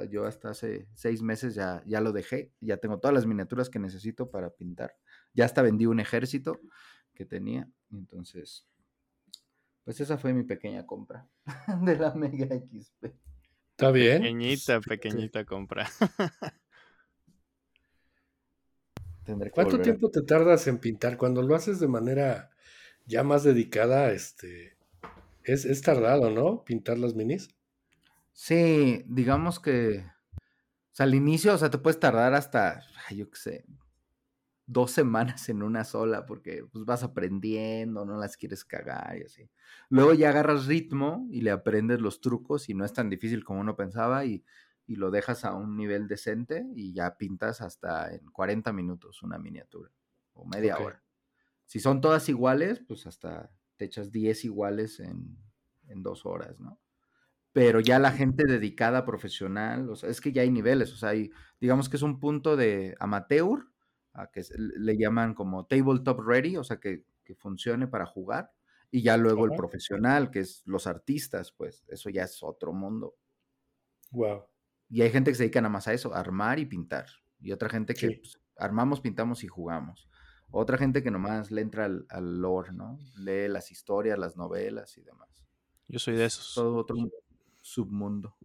yo 0.09 0.24
hasta 0.24 0.48
hace 0.48 0.88
seis 0.94 1.20
meses 1.20 1.54
ya, 1.54 1.82
ya 1.84 2.00
lo 2.00 2.12
dejé, 2.12 2.54
ya 2.59 2.78
tengo 2.78 3.00
todas 3.00 3.12
las 3.12 3.26
miniaturas 3.26 3.68
que 3.68 3.80
necesito 3.80 4.30
para 4.30 4.48
pintar. 4.48 4.96
Ya 5.34 5.44
hasta 5.44 5.60
vendí 5.60 5.84
un 5.84 6.00
ejército 6.00 6.59
que 7.12 7.26
tenía, 7.26 7.68
entonces, 7.90 8.66
pues 9.84 10.00
esa 10.00 10.16
fue 10.16 10.32
mi 10.32 10.44
pequeña 10.44 10.86
compra 10.86 11.28
de 11.82 11.98
la 11.98 12.14
Mega 12.14 12.46
XP. 12.46 13.31
Está 13.82 13.90
bien. 13.90 14.22
Pequeñita, 14.22 14.80
pequeñita 14.80 15.44
compra. 15.44 15.90
¿Cuánto 19.52 19.80
tiempo 19.80 20.09
te 20.09 20.22
tardas 20.22 20.68
en 20.68 20.78
pintar? 20.78 21.16
Cuando 21.16 21.42
lo 21.42 21.56
haces 21.56 21.80
de 21.80 21.88
manera 21.88 22.52
ya 23.06 23.24
más 23.24 23.42
dedicada, 23.42 24.12
este, 24.12 24.76
es, 25.42 25.64
es 25.64 25.82
tardado, 25.82 26.30
¿no? 26.30 26.62
Pintar 26.64 26.96
las 26.96 27.16
minis. 27.16 27.48
Sí, 28.32 29.02
digamos 29.09 29.59
que, 29.59 30.06
o 30.36 30.92
sea, 30.92 31.02
al 31.02 31.16
inicio, 31.16 31.52
o 31.52 31.59
sea, 31.59 31.68
te 31.68 31.78
puedes 31.78 31.98
tardar 31.98 32.34
hasta, 32.34 32.84
yo 33.10 33.28
qué 33.30 33.36
sé, 33.36 33.64
dos 34.73 34.90
semanas 34.90 35.49
en 35.49 35.62
una 35.62 35.85
sola 35.85 36.27
porque 36.27 36.65
pues, 36.70 36.85
vas 36.85 37.03
aprendiendo, 37.03 38.05
no 38.05 38.19
las 38.19 38.36
quieres 38.36 38.65
cagar 38.65 39.19
y 39.19 39.24
así. 39.24 39.51
Luego 39.89 40.15
ya 40.15 40.31
agarras 40.31 40.66
ritmo 40.66 41.27
y 41.31 41.43
le 41.43 41.51
aprendes 41.51 42.01
los 42.01 42.20
trucos 42.20 42.69
y 42.69 42.74
no 42.74 42.85
es 42.85 42.93
tan 42.93 43.11
difícil 43.11 43.44
como 43.44 43.61
uno 43.61 43.77
pensaba 43.77 44.24
y, 44.24 44.44
lo 44.94 45.11
dejas 45.11 45.47
a 45.47 45.55
un 45.55 45.74
nivel 45.74 46.07
decente 46.07 46.66
y 46.74 46.93
ya 46.93 47.16
pintas 47.16 47.62
hasta 47.62 48.15
en 48.15 48.27
40 48.27 48.74
minutos 48.74 49.23
una 49.23 49.39
miniatura 49.39 49.90
o 50.35 50.44
media 50.44 50.77
hora. 50.77 51.03
Si 51.65 51.81
son 51.81 52.03
todas 52.03 52.28
iguales, 52.28 52.82
pues 52.86 53.07
hasta 53.07 53.51
te 53.78 53.86
echas 53.86 54.12
10 54.12 54.44
iguales 54.44 55.01
en, 55.01 55.39
en 55.89 56.03
dos 56.03 56.27
horas, 56.27 56.61
¿no? 56.61 56.78
Pero 57.53 57.81
ya 57.81 57.99
la 57.99 58.12
gente 58.12 58.44
dedicada, 58.44 59.07
profesional, 59.07 59.89
o 59.89 59.97
sea, 59.97 60.11
es 60.11 60.20
que 60.20 60.31
ya 60.31 60.43
hay 60.43 60.51
niveles, 60.51 60.93
o 60.93 60.97
sea, 60.97 61.11
hay, 61.11 61.31
digamos 61.59 61.89
que 61.89 61.97
es 61.97 62.03
un 62.03 62.20
punto 62.20 62.55
de 62.55 62.94
amateur 63.01 63.72
a 64.12 64.30
que 64.30 64.43
le 64.59 64.97
llaman 64.97 65.34
como 65.34 65.66
tabletop 65.66 66.20
ready, 66.20 66.56
o 66.56 66.64
sea, 66.64 66.78
que, 66.78 67.05
funcione 67.39 67.86
para 67.86 68.05
jugar, 68.05 68.52
y 68.90 69.01
ya 69.01 69.16
luego 69.16 69.47
el 69.47 69.52
profesional, 69.52 70.30
que 70.30 70.40
es 70.40 70.62
los 70.66 70.86
artistas, 70.86 71.51
pues 71.51 71.82
eso 71.89 72.10
ya 72.10 72.24
es 72.24 72.43
otro 72.43 72.74
mundo. 72.74 73.16
Wow. 74.10 74.44
Y 74.90 75.01
hay 75.01 75.10
gente 75.10 75.30
que 75.30 75.36
se 75.36 75.44
dedica 75.44 75.62
nada 75.62 75.72
más 75.72 75.89
a 75.89 75.94
eso, 75.94 76.14
a 76.14 76.20
armar 76.20 76.59
y 76.59 76.66
pintar, 76.66 77.06
y 77.40 77.52
otra 77.52 77.70
gente 77.70 77.94
que 77.94 78.18
pues, 78.20 78.39
armamos, 78.59 79.01
pintamos 79.01 79.44
y 79.44 79.48
jugamos. 79.48 80.10
Otra 80.51 80.76
gente 80.76 81.02
que 81.02 81.10
nomás 81.10 81.51
le 81.51 81.62
entra 81.62 81.86
al, 81.86 82.05
al 82.10 82.39
lore, 82.39 82.72
¿no? 82.72 82.98
Lee 83.16 83.48
las 83.48 83.70
historias, 83.70 84.18
las 84.18 84.36
novelas 84.36 84.98
y 84.98 85.02
demás. 85.02 85.47
Yo 85.89 85.98
soy 85.98 86.16
de 86.16 86.26
esos. 86.26 86.52
Todo 86.55 86.76
otro 86.76 86.97
submundo. 87.62 88.36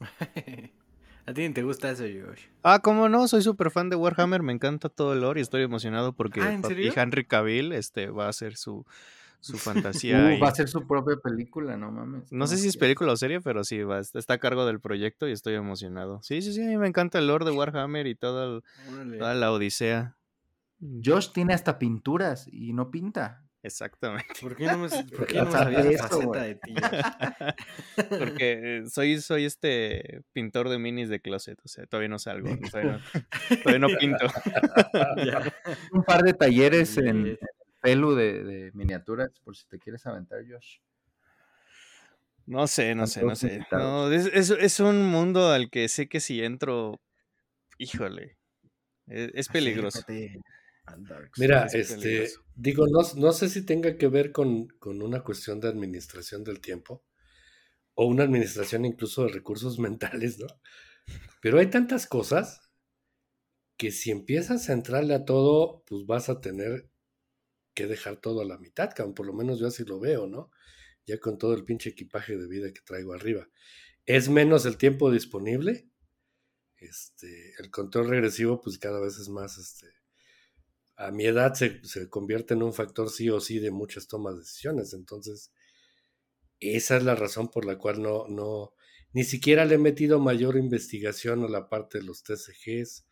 ¿A 1.26 1.32
ti 1.32 1.48
te 1.50 1.62
gusta 1.62 1.90
eso, 1.90 2.04
Josh? 2.04 2.46
Ah, 2.62 2.80
cómo 2.80 3.08
no, 3.08 3.28
soy 3.28 3.42
súper 3.42 3.70
fan 3.70 3.88
de 3.88 3.96
Warhammer, 3.96 4.42
me 4.42 4.52
encanta 4.52 4.88
todo 4.88 5.12
el 5.12 5.20
lore 5.20 5.40
y 5.40 5.42
estoy 5.42 5.62
emocionado 5.62 6.12
porque 6.12 6.40
¿Ah, 6.40 6.54
Henry 6.96 7.24
Cavill 7.24 7.72
este, 7.72 8.10
va 8.10 8.26
a 8.26 8.28
hacer 8.30 8.56
su, 8.56 8.84
su 9.40 9.58
fantasía. 9.58 10.36
Uh, 10.36 10.42
Va 10.42 10.48
a 10.48 10.54
ser 10.54 10.68
su 10.68 10.86
propia 10.86 11.16
película, 11.16 11.76
no 11.76 11.90
mames. 11.90 12.32
No 12.32 12.46
sé 12.46 12.56
si 12.56 12.68
es 12.68 12.76
película 12.76 13.12
o 13.12 13.16
serie, 13.16 13.40
pero 13.40 13.64
sí, 13.64 13.82
va, 13.82 14.00
está 14.00 14.34
a 14.34 14.38
cargo 14.38 14.66
del 14.66 14.80
proyecto 14.80 15.28
y 15.28 15.32
estoy 15.32 15.54
emocionado. 15.54 16.22
Sí, 16.22 16.42
sí, 16.42 16.52
sí, 16.52 16.62
a 16.62 16.66
mí 16.66 16.76
me 16.76 16.88
encanta 16.88 17.18
el 17.18 17.26
lore 17.26 17.44
de 17.44 17.52
Warhammer 17.52 18.06
y 18.06 18.14
toda, 18.14 18.60
toda 19.18 19.34
la 19.34 19.52
odisea. 19.52 20.16
Josh 21.04 21.32
tiene 21.32 21.54
hasta 21.54 21.78
pinturas 21.78 22.48
y 22.50 22.72
no 22.72 22.90
pinta. 22.90 23.44
Exactamente. 23.62 24.34
¿Por 24.40 24.56
qué 24.56 24.64
no 24.66 24.78
me, 24.78 24.88
por 24.88 25.26
qué 25.26 25.34
no 25.34 25.50
sabías 25.50 25.84
esa 25.84 26.08
faceta 26.08 26.42
de 26.42 26.54
ti? 26.54 26.74
Porque 28.08 28.78
eh, 28.78 28.82
soy, 28.88 29.20
soy 29.20 29.44
este 29.44 30.22
pintor 30.32 30.70
de 30.70 30.78
minis 30.78 31.10
de 31.10 31.20
closet, 31.20 31.58
o 31.62 31.68
sea, 31.68 31.86
todavía 31.86 32.08
no 32.08 32.18
salgo, 32.18 32.48
todavía 32.70 32.92
no, 32.92 33.56
todavía 33.62 33.78
no 33.78 33.88
pinto. 33.98 34.26
Un 35.92 36.04
par 36.04 36.22
de 36.22 36.32
talleres 36.32 36.96
en 36.96 37.38
pelu 37.82 38.14
de, 38.14 38.44
de, 38.44 38.70
miniaturas, 38.72 39.38
por 39.40 39.54
si 39.54 39.66
te 39.66 39.78
quieres 39.78 40.06
aventar, 40.06 40.40
Josh. 40.48 40.78
No 42.46 42.66
sé, 42.66 42.94
no 42.94 43.06
sé, 43.06 43.22
no 43.22 43.36
sé. 43.36 43.60
No, 43.70 44.10
es, 44.10 44.26
es, 44.26 44.50
es, 44.50 44.80
un 44.80 45.04
mundo 45.04 45.52
al 45.52 45.70
que 45.70 45.88
sé 45.88 46.08
que 46.08 46.20
si 46.20 46.42
entro, 46.42 47.00
híjole, 47.78 48.38
es, 49.06 49.30
es 49.34 49.48
peligroso. 49.48 50.00
Mira, 51.36 51.66
este, 51.66 52.28
digo, 52.54 52.86
no, 52.88 53.00
no, 53.16 53.32
sé 53.32 53.48
si 53.48 53.64
tenga 53.64 53.96
que 53.96 54.08
ver 54.08 54.32
con, 54.32 54.68
con, 54.78 55.02
una 55.02 55.22
cuestión 55.22 55.60
de 55.60 55.68
administración 55.68 56.42
del 56.42 56.60
tiempo 56.60 57.04
o 57.94 58.06
una 58.06 58.24
administración 58.24 58.84
incluso 58.84 59.24
de 59.24 59.32
recursos 59.32 59.78
mentales, 59.78 60.38
¿no? 60.38 60.46
Pero 61.40 61.58
hay 61.58 61.68
tantas 61.68 62.06
cosas 62.06 62.70
que 63.76 63.90
si 63.90 64.10
empiezas 64.10 64.68
a 64.68 64.74
entrarle 64.74 65.14
a 65.14 65.24
todo, 65.24 65.84
pues 65.86 66.04
vas 66.06 66.28
a 66.28 66.40
tener 66.40 66.90
que 67.74 67.86
dejar 67.86 68.18
todo 68.18 68.42
a 68.42 68.44
la 68.44 68.58
mitad. 68.58 68.90
Por 69.14 69.26
lo 69.26 69.32
menos 69.32 69.58
yo 69.58 69.66
así 69.66 69.84
lo 69.84 69.98
veo, 69.98 70.26
¿no? 70.26 70.50
Ya 71.06 71.18
con 71.18 71.38
todo 71.38 71.54
el 71.54 71.64
pinche 71.64 71.90
equipaje 71.90 72.36
de 72.36 72.46
vida 72.46 72.72
que 72.72 72.82
traigo 72.82 73.14
arriba. 73.14 73.48
Es 74.04 74.28
menos 74.28 74.66
el 74.66 74.76
tiempo 74.76 75.10
disponible. 75.10 75.88
Este, 76.76 77.54
el 77.58 77.70
control 77.70 78.08
regresivo, 78.08 78.60
pues 78.60 78.78
cada 78.78 79.00
vez 79.00 79.18
es 79.18 79.28
más, 79.28 79.56
este, 79.56 79.86
a 81.00 81.10
mi 81.10 81.24
edad 81.24 81.54
se, 81.54 81.82
se, 81.82 82.10
convierte 82.10 82.54
en 82.54 82.62
un 82.62 82.74
factor 82.74 83.08
sí 83.08 83.30
o 83.30 83.40
sí 83.40 83.58
de 83.58 83.70
muchas 83.70 84.06
tomas 84.06 84.34
de 84.34 84.40
decisiones. 84.40 84.92
Entonces, 84.92 85.50
esa 86.60 86.98
es 86.98 87.04
la 87.04 87.14
razón 87.14 87.48
por 87.48 87.64
la 87.64 87.78
cual 87.78 88.02
no, 88.02 88.28
no, 88.28 88.74
ni 89.12 89.24
siquiera 89.24 89.64
le 89.64 89.76
he 89.76 89.78
metido 89.78 90.20
mayor 90.20 90.56
investigación 90.56 91.42
a 91.42 91.48
la 91.48 91.70
parte 91.70 91.98
de 91.98 92.04
los 92.04 92.22
TCGs, 92.22 93.06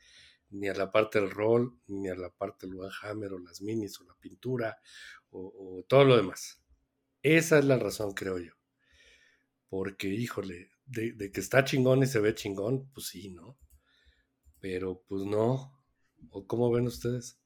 ni 0.51 0.69
a 0.69 0.75
la 0.75 0.91
parte 0.91 1.19
del 1.19 1.31
rol, 1.31 1.81
ni 1.87 2.09
a 2.09 2.15
la 2.15 2.31
parte 2.31 2.67
del 2.67 2.77
Warhammer 2.77 3.33
o 3.33 3.39
las 3.39 3.63
minis 3.63 3.99
o 4.01 4.05
la 4.05 4.15
pintura 4.21 4.79
o, 5.31 5.79
o 5.79 5.85
todo 5.85 6.05
lo 6.05 6.17
demás. 6.17 6.61
Esa 7.23 7.59
es 7.59 7.65
la 7.65 7.79
razón, 7.79 8.13
creo 8.13 8.39
yo. 8.39 8.53
Porque, 9.71 10.09
híjole, 10.09 10.71
de, 10.85 11.13
de, 11.13 11.33
que 11.33 11.41
está 11.41 11.65
chingón 11.65 12.03
y 12.03 12.07
se 12.07 12.21
ve 12.21 12.35
chingón, 12.35 12.91
pues 12.93 13.07
sí, 13.09 13.31
¿no? 13.31 13.59
Pero 14.61 15.03
pues 15.09 15.25
no. 15.25 15.75
¿O 16.31 16.47
cómo 16.47 16.71
ven 16.71 16.87
ustedes? 16.87 17.39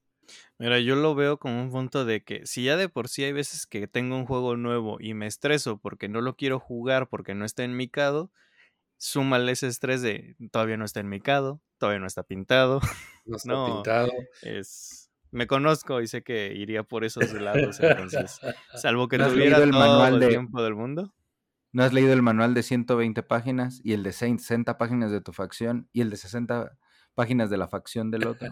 Mira, 0.59 0.79
yo 0.79 0.97
lo 0.97 1.15
veo 1.15 1.39
como 1.39 1.61
un 1.61 1.71
punto 1.71 2.05
de 2.05 2.23
que 2.23 2.47
si 2.47 2.65
ya 2.65 2.77
de 2.77 2.89
por 2.89 3.09
sí 3.09 3.25
hay 3.25 3.33
veces 3.33 3.67
que 3.67 3.87
tengo 3.89 4.17
un 4.17 4.27
juego 4.27 4.57
nuevo 4.57 4.99
y 5.01 5.15
me 5.15 5.27
estreso 5.27 5.79
porque 5.79 6.09
no 6.09 6.21
lo 6.21 6.37
quiero 6.37 6.61
jugar 6.61 7.09
porque 7.09 7.35
no 7.35 7.45
está 7.45 7.65
enmicado, 7.65 8.31
súmale 8.97 9.53
ese 9.53 9.67
estrés 9.67 10.03
de 10.03 10.37
todavía 10.51 10.77
no 10.77 10.85
está 10.85 11.01
enmicado, 11.01 11.61
todavía 11.79 12.01
no 12.01 12.07
está 12.07 12.23
pintado. 12.23 12.81
No 13.25 13.37
está 13.37 13.67
pintado. 13.67 14.11
Es, 14.43 15.09
me 15.31 15.47
conozco 15.47 16.01
y 16.01 16.09
sé 16.09 16.25
que 16.25 16.53
iría 16.53 16.83
por 16.83 17.05
esos 17.05 17.33
lados, 17.33 17.79
entonces, 17.81 18.41
salvo 18.75 19.07
que 19.07 19.17
¿No 19.17 19.29
tuviera 19.29 19.59
el 19.59 19.71
todo 19.71 19.79
manual 19.79 20.15
el 20.15 20.21
de... 20.21 20.29
tiempo 20.29 20.61
del 20.61 20.75
mundo. 20.75 21.15
¿No 21.71 21.85
has 21.85 21.93
leído 21.93 22.13
el 22.13 22.21
manual 22.21 22.53
de 22.53 22.65
120 22.65 23.23
páginas 23.23 23.81
y 23.85 23.93
el 23.93 24.03
de 24.03 24.13
60 24.13 24.77
páginas 24.77 25.13
de 25.13 25.21
tu 25.21 25.33
facción 25.33 25.89
y 25.93 26.01
el 26.01 26.11
de 26.11 26.17
60 26.17 26.77
páginas 27.15 27.51
de 27.51 27.57
la 27.57 27.69
facción 27.69 28.11
del 28.11 28.27
otro. 28.27 28.49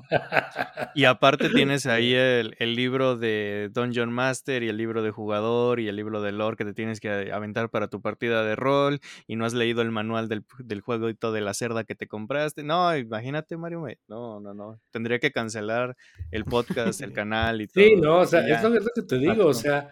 Y 0.95 1.05
aparte 1.05 1.49
tienes 1.51 1.87
ahí 1.87 2.15
el, 2.15 2.57
el, 2.59 2.75
libro 2.75 3.17
de 3.17 3.71
Dungeon 3.73 4.13
Master 4.13 4.63
y 4.63 4.69
el 4.69 4.77
libro 4.77 5.03
de 5.03 5.11
jugador 5.11 5.81
y 5.81 5.89
el 5.89 5.97
libro 5.97 6.21
de 6.21 6.33
lore 6.33 6.57
que 6.57 6.65
te 6.65 6.75
tienes 6.75 7.01
que 7.01 7.33
aventar 7.33 7.71
para 7.71 7.89
tu 7.89 8.01
partida 8.01 8.45
de 8.45 8.57
rol 8.57 9.01
y 9.27 9.37
no 9.37 9.45
has 9.45 9.55
leído 9.55 9.83
el 9.83 9.91
manual 9.91 10.29
del, 10.29 10.45
del 10.59 10.81
jueguito 10.81 11.33
de 11.33 11.41
la 11.41 11.55
cerda 11.55 11.85
que 11.85 11.95
te 11.95 12.07
compraste. 12.07 12.63
No, 12.63 12.97
imagínate, 12.97 13.57
Mario. 13.57 13.85
No, 14.09 14.41
no, 14.41 14.53
no. 14.53 14.81
Tendría 14.91 15.19
que 15.19 15.33
cancelar 15.33 15.97
el 16.31 16.45
podcast, 16.45 17.01
el 17.01 17.13
canal 17.15 17.61
y 17.61 17.69
todo. 17.69 17.85
Sí, 17.85 17.97
no, 17.97 18.19
o 18.19 18.27
sea, 18.27 18.47
es 18.47 18.63
lo, 18.63 18.73
que 18.73 19.03
te 19.03 19.19
digo, 19.19 19.47
o 19.47 19.55
sea... 19.55 19.89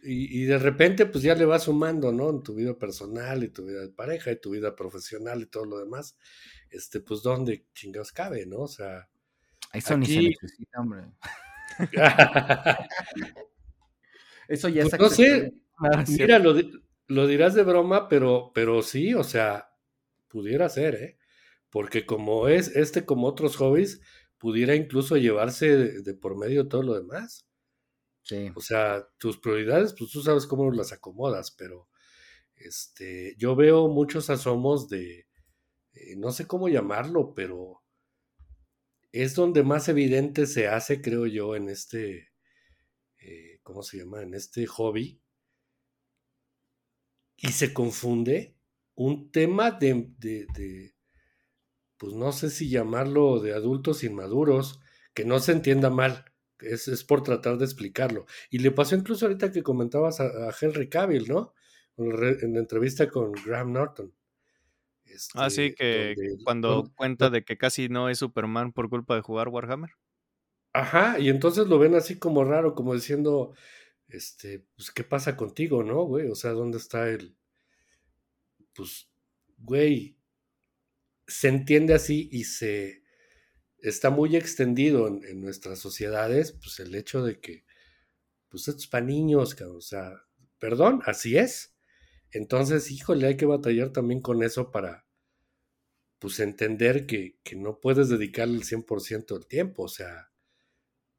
Y, 0.00 0.42
y, 0.42 0.44
de 0.44 0.58
repente, 0.58 1.06
pues 1.06 1.24
ya 1.24 1.34
le 1.34 1.44
vas 1.44 1.64
sumando, 1.64 2.12
¿no? 2.12 2.30
En 2.30 2.44
tu 2.44 2.54
vida 2.54 2.72
personal 2.78 3.42
y 3.42 3.48
tu 3.48 3.66
vida 3.66 3.80
de 3.80 3.88
pareja 3.88 4.30
y 4.30 4.40
tu 4.40 4.50
vida 4.50 4.76
profesional 4.76 5.42
y 5.42 5.46
todo 5.46 5.64
lo 5.64 5.78
demás 5.80 6.16
este, 6.70 7.00
pues 7.00 7.22
dónde 7.22 7.66
chingados 7.74 8.12
cabe, 8.12 8.46
¿no? 8.46 8.60
O 8.60 8.68
sea. 8.68 9.08
Eso 9.72 9.94
aquí... 9.94 10.00
ni 10.00 10.06
se 10.06 10.20
necesita, 10.42 10.80
hombre. 10.80 11.02
Eso 14.48 14.68
ya 14.68 14.84
pues 14.86 14.98
No 15.00 15.10
sé, 15.10 15.52
ah, 15.78 16.04
mira, 16.08 16.38
lo, 16.38 16.54
lo, 17.06 17.26
dirás 17.26 17.54
de 17.54 17.64
broma, 17.64 18.08
pero, 18.08 18.50
pero 18.54 18.82
sí, 18.82 19.14
o 19.14 19.22
sea, 19.22 19.70
pudiera 20.28 20.68
ser, 20.68 20.94
¿eh? 20.94 21.18
Porque 21.70 22.06
como 22.06 22.48
es 22.48 22.74
este, 22.74 23.04
como 23.04 23.26
otros 23.26 23.56
hobbies, 23.56 24.00
pudiera 24.38 24.74
incluso 24.74 25.16
llevarse 25.18 25.76
de, 25.76 26.02
de 26.02 26.14
por 26.14 26.38
medio 26.38 26.66
todo 26.66 26.82
lo 26.82 26.94
demás. 26.94 27.46
Sí. 28.22 28.50
O 28.54 28.60
sea, 28.60 29.06
tus 29.18 29.38
prioridades, 29.38 29.94
pues 29.96 30.10
tú 30.10 30.22
sabes 30.22 30.46
cómo 30.46 30.70
las 30.70 30.92
acomodas, 30.92 31.50
pero 31.50 31.88
este, 32.56 33.34
yo 33.38 33.54
veo 33.54 33.88
muchos 33.88 34.30
asomos 34.30 34.88
de, 34.88 35.27
eh, 36.00 36.16
no 36.16 36.32
sé 36.32 36.46
cómo 36.46 36.68
llamarlo, 36.68 37.34
pero 37.34 37.82
es 39.12 39.34
donde 39.34 39.62
más 39.62 39.88
evidente 39.88 40.46
se 40.46 40.68
hace, 40.68 41.00
creo 41.00 41.26
yo, 41.26 41.56
en 41.56 41.68
este, 41.68 42.30
eh, 43.18 43.60
¿cómo 43.62 43.82
se 43.82 43.98
llama? 43.98 44.22
En 44.22 44.34
este 44.34 44.66
hobby. 44.66 45.20
Y 47.36 47.48
se 47.48 47.72
confunde 47.72 48.56
un 48.94 49.30
tema 49.30 49.70
de, 49.70 50.10
de, 50.18 50.94
pues 51.96 52.12
no 52.14 52.32
sé 52.32 52.50
si 52.50 52.68
llamarlo 52.68 53.38
de 53.40 53.54
adultos 53.54 54.04
inmaduros, 54.04 54.80
que 55.14 55.24
no 55.24 55.38
se 55.38 55.52
entienda 55.52 55.90
mal, 55.90 56.24
es, 56.58 56.88
es 56.88 57.04
por 57.04 57.22
tratar 57.22 57.58
de 57.58 57.64
explicarlo. 57.64 58.26
Y 58.50 58.58
le 58.58 58.72
pasó 58.72 58.96
incluso 58.96 59.26
ahorita 59.26 59.52
que 59.52 59.62
comentabas 59.62 60.20
a, 60.20 60.48
a 60.48 60.54
Henry 60.60 60.88
Cavill, 60.88 61.28
¿no? 61.28 61.54
En 61.96 62.54
la 62.54 62.60
entrevista 62.60 63.08
con 63.08 63.32
Graham 63.32 63.72
Norton. 63.72 64.14
Ah, 65.34 65.50
sí, 65.50 65.74
que 65.74 66.14
donde, 66.16 66.44
cuando 66.44 66.68
donde, 66.68 66.90
cuenta 66.94 67.30
de 67.30 67.44
que 67.44 67.56
casi 67.56 67.88
no 67.88 68.08
es 68.08 68.18
Superman 68.18 68.72
por 68.72 68.88
culpa 68.88 69.14
de 69.14 69.22
jugar 69.22 69.48
Warhammer. 69.48 69.90
Ajá, 70.72 71.18
y 71.18 71.28
entonces 71.28 71.66
lo 71.66 71.78
ven 71.78 71.94
así 71.94 72.18
como 72.18 72.44
raro, 72.44 72.74
como 72.74 72.94
diciendo, 72.94 73.54
este, 74.08 74.66
pues, 74.76 74.90
¿qué 74.90 75.04
pasa 75.04 75.36
contigo, 75.36 75.82
no, 75.82 76.02
güey? 76.04 76.28
O 76.28 76.34
sea, 76.34 76.52
¿dónde 76.52 76.78
está 76.78 77.08
el... 77.08 77.36
Pues, 78.74 79.10
güey, 79.56 80.16
se 81.26 81.48
entiende 81.48 81.94
así 81.94 82.28
y 82.32 82.44
se 82.44 83.02
está 83.78 84.10
muy 84.10 84.36
extendido 84.36 85.08
en, 85.08 85.24
en 85.24 85.40
nuestras 85.40 85.78
sociedades, 85.78 86.52
pues 86.52 86.80
el 86.80 86.94
hecho 86.94 87.22
de 87.22 87.40
que, 87.40 87.64
pues 88.48 88.68
esto 88.68 88.80
es 88.80 88.86
para 88.86 89.04
niños, 89.04 89.60
o 89.60 89.80
sea, 89.80 90.12
perdón, 90.58 91.02
así 91.04 91.36
es. 91.36 91.74
Entonces, 92.32 92.90
híjole, 92.90 93.26
hay 93.26 93.36
que 93.36 93.46
batallar 93.46 93.90
también 93.90 94.20
con 94.20 94.42
eso 94.42 94.70
para, 94.70 95.06
pues, 96.18 96.40
entender 96.40 97.06
que, 97.06 97.38
que 97.42 97.56
no 97.56 97.80
puedes 97.80 98.08
dedicarle 98.08 98.56
el 98.56 98.64
100% 98.64 99.34
del 99.34 99.46
tiempo, 99.46 99.84
o 99.84 99.88
sea, 99.88 100.30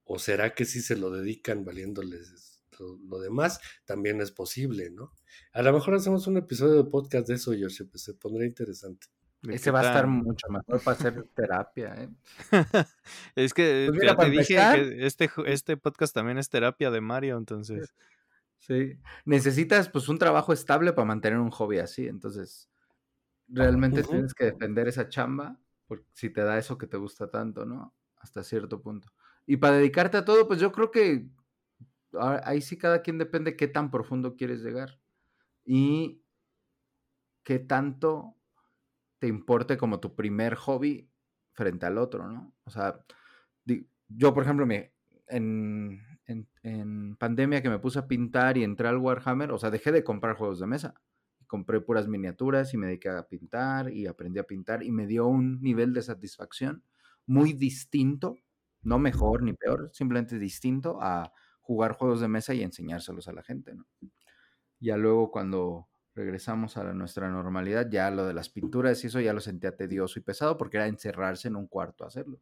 o 0.04 0.20
será 0.20 0.54
que 0.54 0.66
si 0.66 0.82
se 0.82 0.96
lo 0.96 1.12
dedican 1.12 1.66
valiéndoles 1.66 2.64
lo, 2.80 2.98
lo, 3.08 3.20
demás, 3.20 3.60
también 3.86 4.22
es 4.22 4.32
posible, 4.32 4.90
¿no? 4.90 5.14
A 5.54 5.62
lo 5.62 5.74
mejor 5.74 5.96
hacemos 5.96 6.28
un 6.28 6.38
episodio 6.38 6.84
de 6.84 6.90
podcast 6.90 7.28
de 7.28 7.36
eso, 7.36 7.54
Yoshi, 7.54 7.84
pues 7.84 8.04
se 8.04 8.14
pondría 8.14 8.48
interesante. 8.48 9.08
Ese 9.48 9.72
va 9.72 9.80
a 9.80 9.84
estar 9.84 10.08
mucho 10.08 10.48
mejor 10.50 10.82
para 10.84 10.98
hacer 10.98 11.24
terapia, 11.34 11.96
¿eh? 11.96 12.10
es 13.36 13.54
que 13.54 13.86
pues 13.88 14.00
mira, 14.00 14.18
te 14.18 14.30
dije 14.30 14.56
que 14.56 15.06
este, 15.06 15.30
este 15.46 15.78
podcast 15.78 16.14
también 16.14 16.38
es 16.38 16.50
terapia 16.50 16.92
de 16.92 17.00
Mario, 17.00 17.38
entonces. 17.38 17.94
Sí. 18.60 19.00
Necesitas 19.26 19.90
pues 19.90 20.10
un 20.10 20.18
trabajo 20.18 20.54
estable 20.54 20.94
para 20.94 21.06
mantener 21.06 21.40
un 21.40 21.50
hobby 21.52 21.80
así. 21.80 22.08
Entonces, 22.08 22.70
realmente 23.48 24.02
uh 24.02 24.04
-huh. 24.04 24.10
tienes 24.10 24.34
que 24.34 24.46
defender 24.46 24.88
esa 24.88 25.10
chamba 25.10 25.60
por, 25.88 26.06
si 26.14 26.30
te 26.30 26.42
da 26.42 26.58
eso 26.58 26.78
que 26.78 26.88
te 26.88 26.98
gusta 26.98 27.32
tanto, 27.32 27.66
¿no? 27.66 27.96
Hasta 28.18 28.44
cierto 28.44 28.82
punto. 28.82 29.12
Y 29.46 29.58
para 29.58 29.78
dedicarte 29.78 30.18
a 30.18 30.26
todo, 30.26 30.48
pues 30.48 30.60
yo 30.60 30.72
creo 30.72 30.92
que 30.92 31.28
ahí 32.44 32.62
sí 32.62 32.78
cada 32.78 33.02
quien 33.02 33.18
depende 33.18 33.56
qué 33.56 33.68
tan 33.68 33.90
profundo 33.92 34.36
quieres 34.36 34.62
llegar 34.62 35.00
y 35.66 36.24
qué 37.44 37.60
tanto 37.60 38.36
te 39.20 39.28
importe 39.28 39.78
como 39.78 40.00
tu 40.00 40.16
primer 40.16 40.56
hobby 40.56 41.10
frente 41.54 41.86
al 41.86 41.98
otro, 41.98 42.28
¿no? 42.32 42.54
O 42.64 42.70
sea, 42.70 43.04
yo, 44.08 44.34
por 44.34 44.44
ejemplo, 44.44 44.66
me, 44.66 44.94
en, 45.28 46.02
en, 46.64 47.16
pandemia 47.18 47.62
que 47.62 47.70
me 47.70 47.80
puse 47.80 48.00
a 48.00 48.08
pintar 48.08 48.58
y 48.58 48.64
entré 48.64 48.88
al 48.88 48.98
Warhammer, 48.98 49.52
o 49.52 49.58
sea, 49.58 49.72
dejé 49.72 49.92
de 49.92 50.04
comprar 50.04 50.36
juegos 50.36 50.60
de 50.60 50.68
mesa. 50.68 50.94
Compré 51.48 51.82
puras 51.82 52.08
miniaturas 52.08 52.74
y 52.74 52.78
me 52.78 52.88
dediqué 52.88 53.10
a 53.10 53.28
pintar 53.28 53.92
y 53.92 54.06
aprendí 54.06 54.40
a 54.40 54.44
pintar 54.44 54.84
y 54.84 54.92
me 54.92 55.08
dio 55.08 55.28
un 55.28 55.62
nivel 55.62 55.94
de 55.94 56.04
satisfacción 56.04 56.84
muy 57.26 57.54
distinto, 57.54 58.38
no 58.82 59.00
mejor 59.00 59.42
ni 59.44 59.54
peor, 59.54 59.90
simplemente 59.94 60.38
distinto 60.38 61.00
a 61.02 61.32
jugar 61.62 61.94
juegos 61.94 62.22
de 62.22 62.28
mesa 62.28 62.54
y 62.54 62.62
enseñárselos 62.62 63.28
a 63.28 63.34
la 63.34 63.44
gente, 63.44 63.76
¿no? 63.76 63.88
Ya 64.80 64.96
luego 64.96 65.32
cuando 65.32 65.90
regresamos 66.16 66.78
a 66.78 66.94
nuestra 66.94 67.30
normalidad, 67.30 67.90
ya 67.90 68.12
lo 68.12 68.26
de 68.26 68.34
las 68.34 68.50
pinturas 68.50 69.04
y 69.04 69.08
eso 69.08 69.20
ya 69.20 69.34
lo 69.34 69.42
sentía 69.42 69.76
tedioso 69.76 70.20
y 70.20 70.24
pesado 70.24 70.58
porque 70.58 70.78
era 70.78 70.88
encerrarse 70.88 71.48
en 71.48 71.56
un 71.56 71.68
cuarto 71.68 72.04
a 72.04 72.08
hacerlo. 72.08 72.40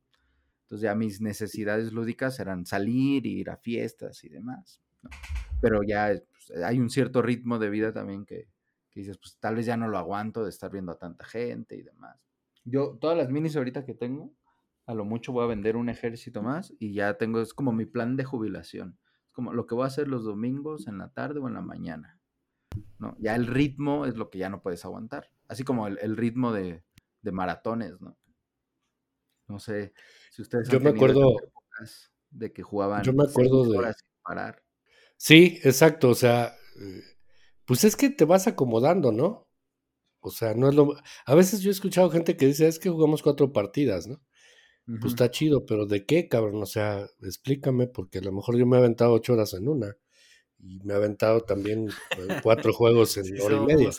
Entonces 0.68 0.84
ya 0.84 0.96
mis 0.96 1.22
necesidades 1.22 1.94
lúdicas 1.94 2.42
eran 2.42 2.66
salir, 2.66 3.26
ir 3.26 3.50
a 3.50 3.56
fiestas 3.56 4.22
y 4.26 4.30
demás. 4.30 4.82
Pero 5.62 5.82
ya 5.82 6.12
pues, 6.30 6.62
hay 6.62 6.78
un 6.82 6.90
cierto 6.90 7.22
ritmo 7.22 7.58
de 7.58 7.70
vida 7.70 7.94
también 7.94 8.26
que, 8.26 8.50
dices, 8.94 9.18
pues 9.18 9.38
tal 9.40 9.56
vez 9.56 9.66
ya 9.66 9.78
no 9.78 9.88
lo 9.88 9.98
aguanto 9.98 10.44
de 10.44 10.50
estar 10.50 10.70
viendo 10.70 10.92
a 10.92 11.00
tanta 11.00 11.24
gente 11.24 11.78
y 11.78 11.84
demás. 11.84 12.20
Yo, 12.66 12.98
todas 13.00 13.18
las 13.18 13.30
minis 13.30 13.56
ahorita 13.56 13.86
que 13.86 13.94
tengo, 13.94 14.34
a 14.86 14.94
lo 14.94 15.06
mucho 15.06 15.32
voy 15.32 15.46
a 15.46 15.48
vender 15.48 15.78
un 15.78 15.88
ejército 15.88 16.42
más 16.42 16.74
y 16.80 16.94
ya 16.94 17.14
tengo, 17.14 17.40
es 17.40 17.54
como 17.54 17.72
mi 17.72 17.86
plan 17.86 18.18
de 18.18 18.26
jubilación. 18.26 19.00
Es 19.26 19.32
como 19.32 19.54
lo 19.54 19.68
que 19.68 19.76
voy 19.76 19.86
a 19.86 19.88
hacer 19.88 20.10
los 20.10 20.26
domingos 20.26 20.88
en 20.88 20.98
la 20.98 21.14
tarde 21.14 21.40
o 21.40 21.48
en 21.48 21.54
la 21.54 21.62
mañana. 21.62 22.20
¿no? 23.00 23.16
Ya 23.20 23.36
el 23.36 23.48
ritmo 23.48 24.06
es 24.06 24.18
lo 24.18 24.30
que 24.30 24.40
ya 24.40 24.50
no 24.50 24.62
puedes 24.62 24.84
aguantar. 24.84 25.32
Así 25.48 25.64
como 25.64 25.88
el, 25.88 26.18
ritmo 26.18 26.52
de, 26.52 26.84
de 27.22 27.32
maratones, 27.32 28.02
¿no? 28.02 28.18
No 29.48 29.60
sé 29.60 29.94
si 30.32 30.42
ustedes. 30.42 30.70
Yo 30.70 30.80
me 30.80 30.90
acuerdo. 30.90 31.36
De 32.30 32.52
que 32.52 32.62
jugaban. 32.62 33.04
Yo 33.04 33.14
me 33.14 33.24
acuerdo 33.24 33.64
de. 33.70 33.78
Horas 33.78 33.98
sin 33.98 34.10
parar. 34.24 34.64
Sí, 35.16 35.60
exacto. 35.64 36.10
O 36.10 36.16
sea, 36.16 36.56
eh, 36.80 37.02
pues 37.66 37.84
es 37.84 37.96
que 37.96 38.10
te 38.10 38.26
vas 38.26 38.48
acomodando, 38.48 39.12
¿no? 39.12 39.48
O 40.20 40.30
sea, 40.30 40.54
no 40.54 40.70
es 40.70 40.76
lo. 40.76 40.96
A 41.26 41.36
veces 41.36 41.62
yo 41.62 41.70
he 41.70 41.72
escuchado 41.72 42.10
gente 42.10 42.36
que 42.36 42.48
dice, 42.48 42.68
es 42.68 42.80
que 42.80 42.90
jugamos 42.90 43.24
cuatro 43.24 43.54
partidas, 43.54 44.08
¿no? 44.08 44.22
Pues 45.02 45.14
está 45.14 45.30
chido, 45.30 45.66
pero 45.66 45.86
¿de 45.86 46.06
qué, 46.06 46.30
cabrón? 46.30 46.64
O 46.64 46.66
sea, 46.66 47.06
explícame, 47.22 47.88
porque 47.88 48.20
a 48.20 48.22
lo 48.22 48.32
mejor 48.32 48.58
yo 48.58 48.66
me 48.66 48.78
he 48.78 48.80
aventado 48.80 49.12
ocho 49.12 49.34
horas 49.34 49.54
en 49.54 49.68
una. 49.68 49.98
Y 50.60 50.80
me 50.80 50.94
he 50.94 50.96
aventado 50.96 51.42
también 51.42 51.90
eh, 51.90 52.40
cuatro 52.42 52.72
juegos 52.72 53.18
en 53.18 53.42
hora 53.42 53.58
y 53.58 53.60
media. 53.60 53.90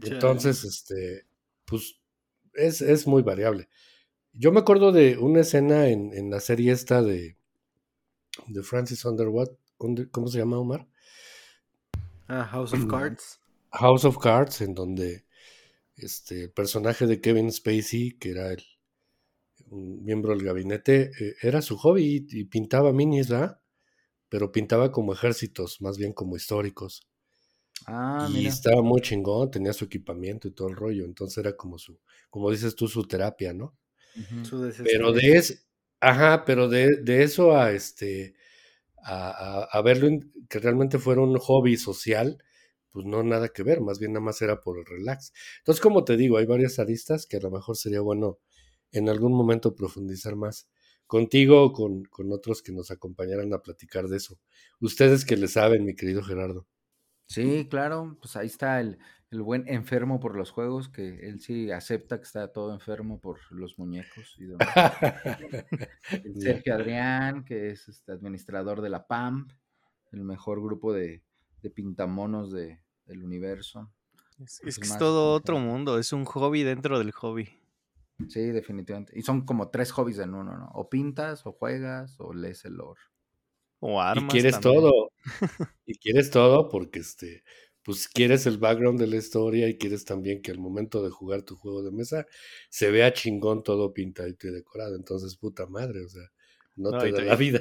Entonces, 0.00 0.62
este, 0.62 1.26
pues 1.64 2.00
es, 2.54 2.82
es 2.82 3.08
muy 3.08 3.22
variable. 3.22 3.68
Yo 4.38 4.52
me 4.52 4.60
acuerdo 4.60 4.92
de 4.92 5.16
una 5.16 5.40
escena 5.40 5.88
en, 5.88 6.12
en 6.12 6.28
la 6.28 6.40
serie 6.40 6.70
esta 6.70 7.02
de, 7.02 7.38
de 8.46 8.62
Francis 8.62 9.02
Underwood, 9.06 9.48
¿cómo 10.10 10.28
se 10.28 10.38
llama 10.38 10.58
Omar? 10.58 10.86
Ah, 12.28 12.44
House 12.44 12.74
of 12.74 12.86
Cards. 12.86 13.40
House 13.72 14.04
of 14.04 14.18
Cards, 14.18 14.60
en 14.60 14.74
donde 14.74 15.24
este, 15.96 16.44
el 16.44 16.50
personaje 16.50 17.06
de 17.06 17.20
Kevin 17.20 17.50
Spacey, 17.50 18.18
que 18.18 18.30
era 18.30 18.52
el 18.52 18.62
un 19.68 20.04
miembro 20.04 20.32
del 20.36 20.44
gabinete, 20.44 21.10
eh, 21.18 21.34
era 21.42 21.62
su 21.62 21.76
hobby 21.78 22.26
y, 22.28 22.44
pintaba 22.44 22.92
minis, 22.92 23.28
¿verdad? 23.28 23.60
Pero 24.28 24.52
pintaba 24.52 24.92
como 24.92 25.12
ejércitos, 25.12 25.80
más 25.80 25.96
bien 25.96 26.12
como 26.12 26.36
históricos. 26.36 27.08
Ah, 27.86 28.28
y 28.30 28.46
estaba 28.46 28.82
muy 28.82 29.00
chingón, 29.00 29.50
tenía 29.50 29.72
su 29.72 29.86
equipamiento 29.86 30.46
y 30.46 30.52
todo 30.52 30.68
el 30.68 30.76
rollo, 30.76 31.04
entonces 31.04 31.38
era 31.38 31.56
como 31.56 31.78
su, 31.78 31.98
como 32.30 32.50
dices 32.50 32.76
tú, 32.76 32.86
su 32.86 33.06
terapia, 33.06 33.52
¿no? 33.52 33.76
Pero 34.84 35.12
de 35.12 35.36
eso, 35.36 35.54
ajá, 36.00 36.44
pero 36.44 36.68
de, 36.68 37.22
eso 37.22 37.56
a 37.56 37.72
este, 37.72 38.34
a, 39.02 39.80
verlo 39.84 40.20
que 40.48 40.58
realmente 40.58 40.98
fuera 40.98 41.20
un 41.20 41.38
hobby 41.38 41.76
social, 41.76 42.42
pues 42.90 43.06
no 43.06 43.22
nada 43.22 43.48
que 43.48 43.62
ver, 43.62 43.80
más 43.80 43.98
bien 43.98 44.12
nada 44.12 44.24
más 44.24 44.40
era 44.42 44.60
por 44.60 44.78
el 44.78 44.86
relax. 44.86 45.32
Entonces, 45.58 45.82
como 45.82 46.04
te 46.04 46.16
digo, 46.16 46.38
hay 46.38 46.46
varias 46.46 46.78
aristas 46.78 47.26
que 47.26 47.36
a 47.36 47.40
lo 47.40 47.50
mejor 47.50 47.76
sería 47.76 48.00
bueno 48.00 48.38
en 48.92 49.08
algún 49.08 49.32
momento 49.32 49.74
profundizar 49.74 50.36
más 50.36 50.68
contigo 51.06 51.62
o 51.62 51.72
con, 51.72 52.04
con 52.04 52.32
otros 52.32 52.62
que 52.62 52.72
nos 52.72 52.90
acompañaran 52.90 53.52
a 53.52 53.62
platicar 53.62 54.08
de 54.08 54.16
eso. 54.16 54.38
Ustedes 54.80 55.24
que 55.24 55.36
le 55.36 55.48
saben, 55.48 55.84
mi 55.84 55.94
querido 55.94 56.22
Gerardo. 56.22 56.66
Sí, 57.28 57.66
claro, 57.68 58.16
pues 58.20 58.36
ahí 58.36 58.46
está 58.46 58.80
el, 58.80 58.98
el 59.36 59.42
buen 59.42 59.68
enfermo 59.68 60.18
por 60.18 60.34
los 60.34 60.50
juegos, 60.50 60.88
que 60.88 61.28
él 61.28 61.40
sí 61.40 61.70
acepta 61.70 62.16
que 62.16 62.24
está 62.24 62.52
todo 62.52 62.72
enfermo 62.72 63.20
por 63.20 63.38
los 63.52 63.78
muñecos 63.78 64.34
y 64.38 64.46
demás. 64.46 64.66
Sergio 66.40 66.74
Adrián, 66.74 67.44
que 67.44 67.70
es 67.70 67.86
este 67.88 68.12
administrador 68.12 68.80
de 68.80 68.88
la 68.88 69.06
PAM, 69.06 69.48
el 70.12 70.24
mejor 70.24 70.62
grupo 70.62 70.94
de, 70.94 71.22
de 71.60 71.70
pintamonos 71.70 72.50
de, 72.50 72.80
del 73.04 73.22
universo. 73.22 73.92
Es, 74.42 74.62
es 74.64 74.78
que 74.78 74.86
es 74.86 74.96
todo 74.96 75.34
otro 75.34 75.58
mundo, 75.58 75.98
es 75.98 76.14
un 76.14 76.24
hobby 76.24 76.62
dentro 76.62 76.98
del 76.98 77.12
hobby. 77.12 77.50
Sí, 78.28 78.40
definitivamente. 78.46 79.12
Y 79.18 79.22
son 79.22 79.44
como 79.44 79.68
tres 79.68 79.92
hobbies 79.92 80.18
en 80.18 80.32
uno, 80.32 80.56
¿no? 80.56 80.70
O 80.72 80.88
pintas, 80.88 81.44
o 81.44 81.52
juegas, 81.52 82.16
o 82.18 82.32
lees 82.32 82.64
el 82.64 82.74
lore. 82.74 83.00
O 83.80 84.00
armas. 84.00 84.24
Y 84.24 84.28
quieres 84.28 84.60
todo. 84.60 85.10
y 85.84 85.98
quieres 85.98 86.30
todo 86.30 86.70
porque 86.70 87.00
este 87.00 87.42
pues 87.86 88.08
quieres 88.08 88.46
el 88.46 88.58
background 88.58 88.98
de 88.98 89.06
la 89.06 89.14
historia 89.14 89.68
y 89.68 89.78
quieres 89.78 90.04
también 90.04 90.42
que 90.42 90.50
al 90.50 90.58
momento 90.58 91.04
de 91.04 91.10
jugar 91.10 91.42
tu 91.42 91.54
juego 91.54 91.84
de 91.84 91.92
mesa 91.92 92.26
se 92.68 92.90
vea 92.90 93.12
chingón 93.12 93.62
todo 93.62 93.94
pintadito 93.94 94.48
y 94.48 94.50
decorado. 94.50 94.96
Entonces, 94.96 95.36
puta 95.36 95.66
madre, 95.66 96.04
o 96.04 96.08
sea, 96.08 96.24
no, 96.74 96.98
te 96.98 97.12
da 97.12 97.22
la 97.22 97.36
vida. 97.36 97.60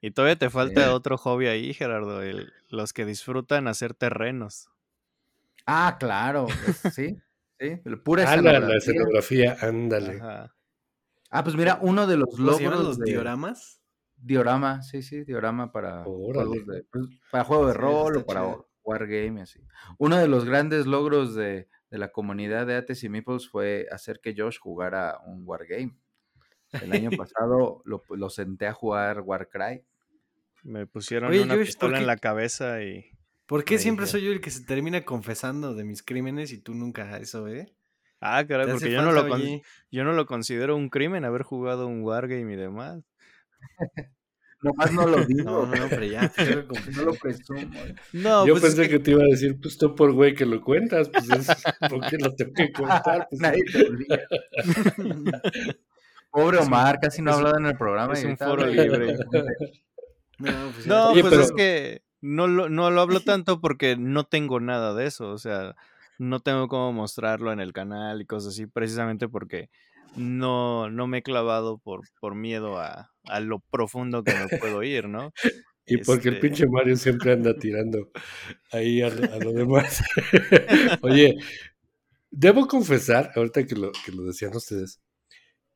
Y 0.00 0.12
todavía 0.12 0.36
te 0.36 0.48
falta 0.88 0.94
otro 0.94 1.18
hobby 1.18 1.48
ahí, 1.48 1.74
Gerardo, 1.74 2.22
los 2.70 2.94
que 2.94 3.04
disfrutan 3.04 3.68
hacer 3.68 3.92
terrenos. 3.92 4.70
Ah, 5.66 5.98
claro, 6.00 6.46
pues, 6.64 6.94
sí, 6.94 7.18
sí, 7.60 7.76
pura 8.02 8.22
ah, 8.22 8.32
escenografía. 8.32 8.68
la 8.68 8.76
escenografía, 8.78 9.56
ándale. 9.60 10.20
Ah, 10.22 11.44
pues 11.44 11.54
mira, 11.54 11.80
uno 11.82 12.06
de 12.06 12.16
los 12.16 12.38
logros 12.38 12.82
los 12.82 12.98
dioramas. 12.98 13.82
Diorama, 14.16 14.82
sí, 14.82 15.02
sí, 15.02 15.24
diorama 15.24 15.70
para 15.70 16.02
juegos 16.02 16.66
de, 16.66 16.84
pues, 16.90 17.04
para 17.30 17.44
juego 17.44 17.66
de 17.66 17.74
rol 17.74 18.16
o 18.16 18.24
para 18.24 18.56
Wargame, 18.86 19.42
así. 19.42 19.60
Uno 19.98 20.16
de 20.16 20.28
los 20.28 20.44
grandes 20.44 20.86
logros 20.86 21.34
de, 21.34 21.68
la 21.90 22.12
comunidad 22.12 22.66
de 22.66 22.76
Ates 22.76 23.02
y 23.04 23.08
Meeples 23.08 23.48
fue 23.48 23.86
hacer 23.90 24.20
que 24.20 24.34
Josh 24.36 24.58
jugara 24.58 25.18
un 25.26 25.42
Wargame. 25.44 25.96
El 26.72 26.92
año 26.92 27.10
pasado 27.28 27.82
lo, 27.84 28.30
senté 28.30 28.66
a 28.66 28.72
jugar 28.72 29.20
Warcry. 29.20 29.84
Me 30.62 30.86
pusieron 30.86 31.34
una 31.34 31.56
pistola 31.56 31.98
en 31.98 32.06
la 32.06 32.16
cabeza 32.16 32.82
y... 32.82 33.10
¿Por 33.46 33.64
qué 33.64 33.78
siempre 33.78 34.06
soy 34.06 34.24
yo 34.24 34.32
el 34.32 34.40
que 34.40 34.50
se 34.50 34.64
termina 34.64 35.04
confesando 35.04 35.74
de 35.74 35.84
mis 35.84 36.02
crímenes 36.02 36.50
y 36.50 36.60
tú 36.60 36.74
nunca 36.74 37.16
eso, 37.18 37.46
eh? 37.46 37.72
Ah, 38.20 38.44
caray, 38.46 38.66
porque 38.68 38.90
yo 38.90 39.02
no, 39.02 39.12
lo 39.12 39.38
yo 39.90 40.04
no 40.04 40.12
lo 40.12 40.26
considero 40.26 40.74
un 40.74 40.88
crimen 40.88 41.24
haber 41.24 41.42
jugado 41.42 41.86
un 41.86 42.02
Wargame 42.02 42.54
y 42.54 42.56
demás. 42.56 43.04
Nomás 44.62 44.92
no 44.92 45.06
lo 45.06 45.24
digo. 45.24 45.44
No, 45.44 45.66
no, 45.66 45.88
pero 45.88 46.04
ya, 46.04 46.32
no 46.96 47.02
lo 47.02 47.14
presumo. 47.14 47.60
No, 48.12 48.46
Yo 48.46 48.54
pues 48.54 48.74
pensé 48.74 48.88
que... 48.88 48.98
te 48.98 49.10
iba 49.12 49.22
a 49.22 49.26
decir, 49.26 49.58
pues 49.60 49.76
tú 49.76 49.94
por 49.94 50.12
güey 50.12 50.34
que 50.34 50.46
lo 50.46 50.62
cuentas, 50.62 51.08
pues 51.10 51.28
es 51.30 51.46
porque 51.90 52.16
lo 52.18 52.34
tengo 52.34 52.52
que 52.54 52.72
contar. 52.72 53.26
Pues, 53.28 53.40
Nadie 53.40 53.64
te 53.64 53.86
Pobre 56.30 56.58
Omar, 56.58 56.98
casi 57.00 57.22
no 57.22 57.30
ha 57.30 57.34
hablado 57.34 57.58
en 57.58 57.66
el 57.66 57.76
programa. 57.76 58.12
Es 58.12 58.24
un 58.24 58.36
foro 58.36 58.66
libre. 58.66 59.16
No, 60.38 60.70
pues, 60.74 60.86
no, 60.86 61.12
pues 61.12 61.32
es 61.32 61.52
que 61.52 62.02
no 62.20 62.46
lo, 62.46 62.68
no 62.68 62.90
lo 62.90 63.00
hablo 63.00 63.20
tanto 63.20 63.60
porque 63.60 63.96
no 63.96 64.24
tengo 64.24 64.60
nada 64.60 64.92
de 64.94 65.06
eso. 65.06 65.30
O 65.30 65.38
sea, 65.38 65.74
no 66.18 66.40
tengo 66.40 66.68
cómo 66.68 66.92
mostrarlo 66.92 67.52
en 67.52 67.60
el 67.60 67.72
canal 67.72 68.20
y 68.20 68.26
cosas 68.26 68.52
así, 68.52 68.66
precisamente 68.66 69.28
porque 69.28 69.70
no, 70.14 70.90
no 70.90 71.06
me 71.06 71.18
he 71.18 71.22
clavado 71.22 71.78
por, 71.78 72.02
por 72.20 72.34
miedo 72.34 72.78
a, 72.78 73.10
a 73.24 73.40
lo 73.40 73.60
profundo 73.70 74.22
que 74.22 74.34
me 74.34 74.58
puedo 74.58 74.82
ir, 74.82 75.08
¿no? 75.08 75.32
Y 75.88 75.98
porque 75.98 76.30
el 76.30 76.34
este 76.34 76.48
pinche 76.48 76.66
Mario 76.66 76.96
siempre 76.96 77.32
anda 77.32 77.56
tirando 77.56 78.10
ahí 78.72 79.02
a, 79.02 79.08
lo 79.08 79.52
demás. 79.52 80.02
Oye, 81.02 81.36
debo 82.28 82.66
confesar, 82.66 83.30
ahorita 83.36 83.64
que 83.64 83.76
lo, 83.76 83.92
que 84.04 84.10
lo 84.10 84.24
decían 84.24 84.54
ustedes, 84.56 85.00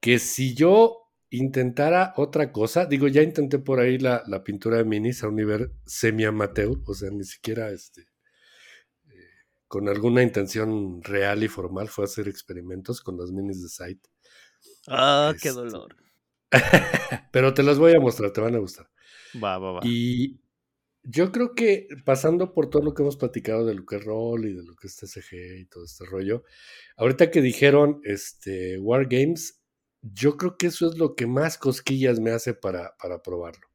que 0.00 0.18
si 0.18 0.54
yo 0.54 0.96
intentara 1.30 2.12
otra 2.16 2.50
cosa, 2.50 2.86
digo, 2.86 3.06
ya 3.06 3.22
intenté 3.22 3.60
por 3.60 3.78
ahí 3.78 3.98
la, 3.98 4.24
la 4.26 4.42
pintura 4.42 4.78
de 4.78 4.84
minis 4.84 5.22
a 5.22 5.28
un 5.28 5.36
nivel 5.36 5.72
semi-amateur, 5.86 6.76
o 6.86 6.94
sea, 6.94 7.10
ni 7.10 7.22
siquiera 7.22 7.70
este, 7.70 8.00
eh, 8.00 9.14
con 9.68 9.88
alguna 9.88 10.24
intención 10.24 11.04
real 11.04 11.44
y 11.44 11.48
formal, 11.48 11.88
fue 11.88 12.04
hacer 12.04 12.26
experimentos 12.26 13.00
con 13.00 13.16
las 13.16 13.30
minis 13.30 13.62
de 13.62 13.68
site. 13.68 14.09
Ah, 14.88 15.32
qué 15.40 15.48
este, 15.48 15.60
dolor. 15.60 15.96
Pero 17.32 17.54
te 17.54 17.62
las 17.62 17.78
voy 17.78 17.94
a 17.94 18.00
mostrar, 18.00 18.32
te 18.32 18.40
van 18.40 18.54
a 18.54 18.58
gustar. 18.58 18.88
Va, 19.42 19.58
va, 19.58 19.72
va. 19.72 19.80
Y 19.84 20.40
yo 21.02 21.32
creo 21.32 21.54
que 21.54 21.88
pasando 22.04 22.52
por 22.52 22.68
todo 22.68 22.82
lo 22.82 22.94
que 22.94 23.02
hemos 23.02 23.16
platicado 23.16 23.64
de 23.64 23.74
lo 23.74 23.86
que 23.86 23.96
es 23.96 24.04
rol 24.04 24.46
y 24.46 24.52
de 24.52 24.62
lo 24.62 24.74
que 24.76 24.86
es 24.86 24.96
TCG 24.96 25.60
y 25.60 25.64
todo 25.66 25.84
este 25.84 26.04
rollo, 26.04 26.44
ahorita 26.96 27.30
que 27.30 27.40
dijeron 27.40 28.00
este 28.04 28.78
Wargames, 28.78 29.62
yo 30.02 30.36
creo 30.36 30.56
que 30.56 30.68
eso 30.68 30.88
es 30.88 30.98
lo 30.98 31.14
que 31.14 31.26
más 31.26 31.58
cosquillas 31.58 32.20
me 32.20 32.30
hace 32.30 32.54
para, 32.54 32.96
para 32.96 33.22
probarlo. 33.22 33.68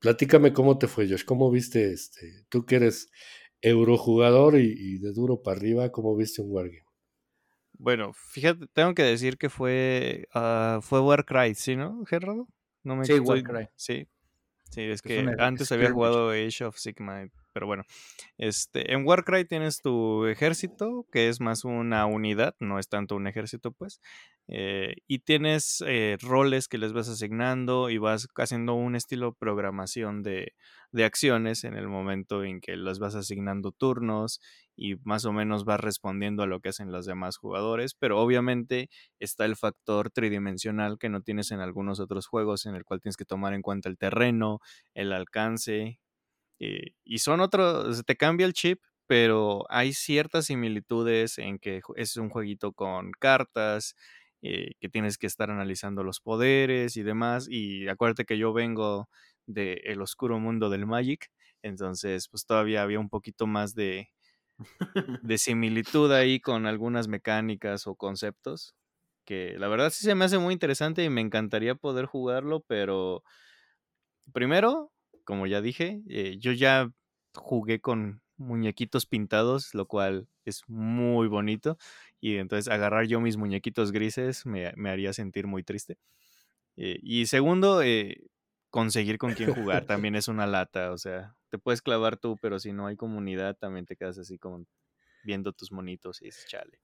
Platícame 0.00 0.52
cómo 0.52 0.78
te 0.78 0.86
fue, 0.86 1.08
Josh. 1.08 1.24
¿Cómo 1.24 1.50
viste 1.50 1.92
este? 1.92 2.44
Tú 2.48 2.64
que 2.64 2.76
eres 2.76 3.10
eurojugador 3.60 4.58
y, 4.58 4.72
y 4.76 4.98
de 4.98 5.12
duro 5.12 5.42
para 5.42 5.56
arriba, 5.56 5.90
¿cómo 5.90 6.14
viste 6.16 6.40
un 6.40 6.52
Wargame? 6.52 6.87
Bueno, 7.78 8.12
fíjate, 8.12 8.66
tengo 8.72 8.92
que 8.92 9.02
decir 9.02 9.38
que 9.38 9.48
fue, 9.48 10.28
uh, 10.34 10.80
fue 10.80 11.00
Warcry, 11.00 11.54
¿sí, 11.54 11.76
no, 11.76 12.04
Gerardo? 12.04 12.48
No 12.82 12.96
me 12.96 13.06
sí, 13.06 13.18
Warcry. 13.20 13.68
Sí, 13.76 14.08
sí, 14.70 14.82
es 14.82 15.00
que 15.00 15.24
antes 15.38 15.70
había 15.70 15.90
jugado 15.92 16.30
Age 16.30 16.64
of 16.64 16.76
Sigma, 16.76 17.28
pero 17.58 17.66
bueno. 17.66 17.82
Este, 18.38 18.92
en 18.92 19.04
Warcry 19.04 19.44
tienes 19.44 19.80
tu 19.80 20.26
ejército, 20.26 21.06
que 21.10 21.28
es 21.28 21.40
más 21.40 21.64
una 21.64 22.06
unidad, 22.06 22.54
no 22.60 22.78
es 22.78 22.88
tanto 22.88 23.16
un 23.16 23.26
ejército, 23.26 23.72
pues. 23.72 24.00
Eh, 24.46 24.94
y 25.08 25.18
tienes 25.18 25.82
eh, 25.84 26.16
roles 26.22 26.68
que 26.68 26.78
les 26.78 26.92
vas 26.92 27.08
asignando 27.08 27.90
y 27.90 27.98
vas 27.98 28.28
haciendo 28.36 28.74
un 28.74 28.94
estilo 28.94 29.34
programación 29.34 30.22
de, 30.22 30.54
de 30.92 31.04
acciones 31.04 31.64
en 31.64 31.76
el 31.76 31.88
momento 31.88 32.44
en 32.44 32.60
que 32.60 32.76
las 32.76 33.00
vas 33.00 33.16
asignando 33.16 33.72
turnos 33.72 34.40
y 34.76 34.94
más 35.02 35.24
o 35.24 35.32
menos 35.32 35.64
vas 35.64 35.80
respondiendo 35.80 36.44
a 36.44 36.46
lo 36.46 36.60
que 36.60 36.68
hacen 36.68 36.92
los 36.92 37.06
demás 37.06 37.38
jugadores, 37.38 37.94
pero 37.94 38.20
obviamente 38.20 38.88
está 39.18 39.46
el 39.46 39.56
factor 39.56 40.10
tridimensional 40.10 40.96
que 40.96 41.08
no 41.08 41.22
tienes 41.22 41.50
en 41.50 41.58
algunos 41.58 41.98
otros 41.98 42.28
juegos 42.28 42.66
en 42.66 42.76
el 42.76 42.84
cual 42.84 43.00
tienes 43.00 43.16
que 43.16 43.24
tomar 43.24 43.52
en 43.52 43.62
cuenta 43.62 43.88
el 43.88 43.98
terreno, 43.98 44.60
el 44.94 45.12
alcance 45.12 45.98
eh, 46.60 46.92
y 47.04 47.18
son 47.18 47.40
otros, 47.40 48.04
te 48.06 48.16
cambia 48.16 48.46
el 48.46 48.52
chip, 48.52 48.80
pero 49.06 49.64
hay 49.70 49.92
ciertas 49.92 50.46
similitudes 50.46 51.38
en 51.38 51.58
que 51.58 51.80
es 51.96 52.16
un 52.16 52.28
jueguito 52.30 52.72
con 52.72 53.12
cartas, 53.12 53.94
eh, 54.42 54.72
que 54.80 54.88
tienes 54.88 55.18
que 55.18 55.26
estar 55.26 55.50
analizando 55.50 56.04
los 56.04 56.20
poderes 56.20 56.96
y 56.96 57.02
demás, 57.02 57.48
y 57.50 57.88
acuérdate 57.88 58.24
que 58.24 58.38
yo 58.38 58.52
vengo 58.52 59.08
del 59.46 59.80
el 59.84 60.00
oscuro 60.02 60.38
mundo 60.40 60.70
del 60.70 60.86
Magic, 60.86 61.30
entonces 61.62 62.28
pues 62.28 62.44
todavía 62.46 62.82
había 62.82 63.00
un 63.00 63.08
poquito 63.10 63.46
más 63.46 63.74
de, 63.74 64.08
de 65.20 65.38
similitud 65.38 66.12
ahí 66.12 66.40
con 66.40 66.66
algunas 66.66 67.08
mecánicas 67.08 67.86
o 67.86 67.94
conceptos, 67.96 68.74
que 69.24 69.56
la 69.58 69.68
verdad 69.68 69.90
sí 69.90 70.04
se 70.04 70.14
me 70.14 70.24
hace 70.24 70.38
muy 70.38 70.54
interesante 70.54 71.04
y 71.04 71.10
me 71.10 71.20
encantaría 71.20 71.74
poder 71.74 72.06
jugarlo, 72.06 72.60
pero 72.66 73.22
primero, 74.32 74.92
como 75.28 75.46
ya 75.46 75.60
dije, 75.60 76.00
eh, 76.08 76.38
yo 76.38 76.52
ya 76.52 76.90
jugué 77.34 77.82
con 77.82 78.22
muñequitos 78.38 79.04
pintados, 79.04 79.74
lo 79.74 79.86
cual 79.86 80.26
es 80.46 80.62
muy 80.68 81.28
bonito. 81.28 81.76
Y 82.18 82.36
entonces 82.36 82.72
agarrar 82.72 83.04
yo 83.08 83.20
mis 83.20 83.36
muñequitos 83.36 83.92
grises 83.92 84.46
me, 84.46 84.72
haría 84.88 85.12
sentir 85.12 85.46
muy 85.46 85.62
triste. 85.62 85.98
Eh, 86.78 86.98
y 87.02 87.26
segundo, 87.26 87.82
eh, 87.82 88.22
conseguir 88.70 89.18
con 89.18 89.34
quién 89.34 89.52
jugar 89.52 89.84
también 89.86 90.16
es 90.16 90.28
una 90.28 90.46
lata. 90.46 90.92
O 90.92 90.96
sea, 90.96 91.36
te 91.50 91.58
puedes 91.58 91.82
clavar 91.82 92.16
tú, 92.16 92.38
pero 92.40 92.58
si 92.58 92.72
no 92.72 92.86
hay 92.86 92.96
comunidad, 92.96 93.54
también 93.54 93.84
te 93.84 93.96
quedas 93.96 94.16
así 94.16 94.38
como 94.38 94.64
viendo 95.24 95.52
tus 95.52 95.70
monitos 95.70 96.22
y 96.22 96.24
dices, 96.24 96.46
chale. 96.46 96.80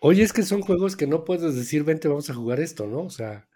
Oye, 0.00 0.22
es 0.22 0.32
que 0.32 0.44
son 0.44 0.62
juegos 0.62 0.96
que 0.96 1.06
no 1.06 1.24
puedes 1.24 1.54
decir, 1.54 1.84
vente, 1.84 2.08
vamos 2.08 2.30
a 2.30 2.34
jugar 2.34 2.58
esto, 2.58 2.86
¿no? 2.86 3.00
O 3.00 3.10
sea, 3.10 3.46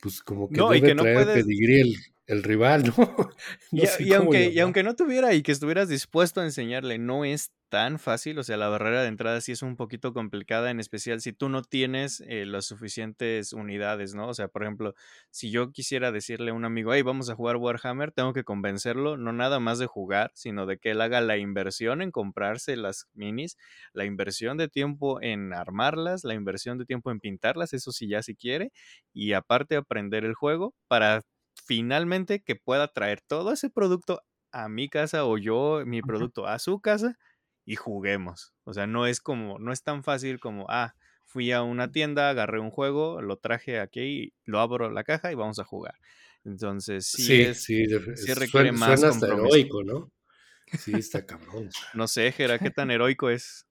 pues 0.00 0.20
como 0.20 0.48
que 0.48 0.56
no, 0.56 0.70
debe 0.70 0.88
que 0.88 0.94
no 0.96 1.02
traer 1.02 1.24
puedes 1.24 1.46
el 1.46 1.96
rival, 2.42 2.84
¿no? 2.84 2.94
y, 3.72 4.12
aunque, 4.12 4.50
y 4.50 4.60
aunque 4.60 4.82
no 4.82 4.94
tuviera 4.94 5.34
y 5.34 5.42
que 5.42 5.52
estuvieras 5.52 5.88
dispuesto 5.88 6.40
a 6.40 6.44
enseñarle, 6.44 6.98
no 6.98 7.24
es 7.24 7.52
tan 7.70 7.98
fácil, 8.00 8.38
o 8.38 8.42
sea, 8.42 8.56
la 8.56 8.68
barrera 8.68 9.02
de 9.02 9.08
entrada 9.08 9.40
sí 9.40 9.52
es 9.52 9.62
un 9.62 9.76
poquito 9.76 10.12
complicada, 10.12 10.70
en 10.70 10.80
especial 10.80 11.20
si 11.20 11.32
tú 11.32 11.48
no 11.48 11.62
tienes 11.62 12.20
eh, 12.26 12.44
las 12.44 12.66
suficientes 12.66 13.52
unidades, 13.52 14.12
¿no? 14.14 14.28
O 14.28 14.34
sea, 14.34 14.48
por 14.48 14.64
ejemplo, 14.64 14.94
si 15.30 15.50
yo 15.52 15.70
quisiera 15.70 16.10
decirle 16.10 16.50
a 16.50 16.54
un 16.54 16.64
amigo, 16.64 16.92
hey, 16.92 17.02
vamos 17.02 17.30
a 17.30 17.36
jugar 17.36 17.56
Warhammer, 17.56 18.10
tengo 18.10 18.32
que 18.32 18.42
convencerlo, 18.42 19.16
no 19.16 19.32
nada 19.32 19.60
más 19.60 19.78
de 19.78 19.86
jugar, 19.86 20.32
sino 20.34 20.66
de 20.66 20.78
que 20.78 20.90
él 20.90 21.00
haga 21.00 21.20
la 21.20 21.38
inversión 21.38 22.02
en 22.02 22.10
comprarse 22.10 22.76
las 22.76 23.06
minis, 23.14 23.56
la 23.92 24.04
inversión 24.04 24.56
de 24.56 24.68
tiempo 24.68 25.22
en 25.22 25.54
armarlas, 25.54 26.24
la 26.24 26.34
inversión 26.34 26.76
de 26.76 26.86
tiempo 26.86 27.12
en 27.12 27.20
pintarlas, 27.20 27.72
eso 27.72 27.92
sí 27.92 28.08
ya 28.08 28.22
si 28.22 28.34
quiere, 28.34 28.72
y 29.12 29.32
aparte 29.32 29.76
aprender 29.76 30.24
el 30.24 30.34
juego 30.34 30.74
para 30.88 31.22
finalmente 31.70 32.42
que 32.42 32.56
pueda 32.56 32.88
traer 32.88 33.20
todo 33.20 33.52
ese 33.52 33.70
producto 33.70 34.24
a 34.50 34.68
mi 34.68 34.88
casa 34.88 35.24
o 35.24 35.38
yo 35.38 35.84
mi 35.86 36.02
producto 36.02 36.48
a 36.48 36.58
su 36.58 36.80
casa 36.80 37.16
y 37.64 37.76
juguemos. 37.76 38.52
O 38.64 38.74
sea, 38.74 38.88
no 38.88 39.06
es 39.06 39.20
como, 39.20 39.60
no 39.60 39.72
es 39.72 39.84
tan 39.84 40.02
fácil 40.02 40.40
como, 40.40 40.66
ah, 40.68 40.96
fui 41.26 41.52
a 41.52 41.62
una 41.62 41.92
tienda, 41.92 42.28
agarré 42.28 42.58
un 42.58 42.72
juego, 42.72 43.22
lo 43.22 43.36
traje 43.36 43.78
aquí, 43.78 44.34
lo 44.46 44.58
abro 44.58 44.90
la 44.90 45.04
caja 45.04 45.30
y 45.30 45.36
vamos 45.36 45.60
a 45.60 45.64
jugar. 45.64 45.94
Entonces, 46.44 47.06
sí, 47.06 47.22
sí, 47.22 47.42
es, 47.42 47.62
sí, 47.62 48.34
requiere 48.34 48.72
más 48.72 49.00
heroico, 49.22 49.84
¿no? 49.84 50.10
Sí, 50.76 50.94
está 50.96 51.24
cabrón. 51.24 51.70
no 51.94 52.08
sé, 52.08 52.32
Jera, 52.32 52.58
¿qué 52.58 52.70
tan 52.72 52.90
heroico 52.90 53.30
es? 53.30 53.64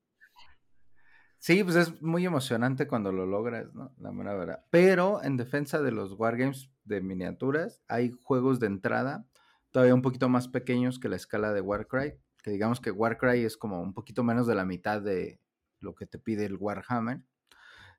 Sí, 1.40 1.64
pues 1.64 1.76
es 1.78 2.02
muy 2.02 2.26
emocionante 2.26 2.88
cuando 2.88 3.11
lo 3.11 3.26
logras, 3.26 3.74
¿no? 3.74 3.94
La 3.98 4.11
mera 4.11 4.36
verdad. 4.36 4.66
Pero 4.70 5.24
en 5.24 5.38
defensa 5.38 5.82
de 5.82 5.91
los 5.91 6.14
Wargames 6.14 6.70
de 6.84 7.02
miniaturas, 7.02 7.82
hay 7.88 8.11
juegos 8.24 8.60
de 8.60 8.68
entrada 8.68 9.26
todavía 9.72 9.95
un 9.95 10.02
poquito 10.02 10.30
más 10.30 10.48
pequeños 10.48 10.99
que 10.99 11.10
la 11.10 11.16
escala 11.16 11.53
de 11.53 11.61
Warcry, 11.61 12.14
que 12.44 12.52
digamos 12.52 12.80
que 12.80 12.91
Warcry 12.91 13.44
es 13.44 13.57
como 13.57 13.82
un 13.82 13.94
poquito 13.94 14.24
menos 14.24 14.48
de 14.48 14.56
la 14.56 14.66
mitad 14.66 15.02
de 15.02 15.40
lo 15.80 15.95
que 15.95 16.06
te 16.06 16.20
pide 16.20 16.45
el 16.45 16.57
Warhammer. 16.57 17.22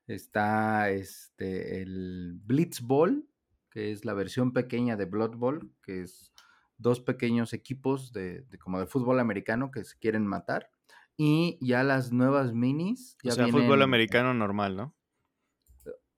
Está 0.07 0.89
este, 0.89 1.81
el 1.81 2.33
Blitzball, 2.43 3.27
que 3.69 3.91
es 3.91 4.03
la 4.05 4.13
versión 4.13 4.51
pequeña 4.51 4.97
de 4.97 5.05
Blood 5.05 5.35
Bowl, 5.35 5.71
que 5.81 6.01
es 6.01 6.33
dos 6.77 6.99
pequeños 6.99 7.53
equipos 7.53 8.11
de, 8.11 8.45
como 8.59 8.79
de 8.79 8.87
fútbol 8.87 9.19
americano 9.19 9.71
que 9.71 9.83
se 9.83 9.97
quieren 9.97 10.25
matar. 10.25 10.69
Y 11.17 11.57
ya 11.61 11.83
las 11.83 12.11
nuevas 12.11 12.53
minis. 12.53 13.17
Ya 13.23 13.33
o 13.33 13.35
sea, 13.35 13.47
fútbol 13.47 13.81
americano 13.81 14.33
normal, 14.33 14.75
¿no? 14.75 14.95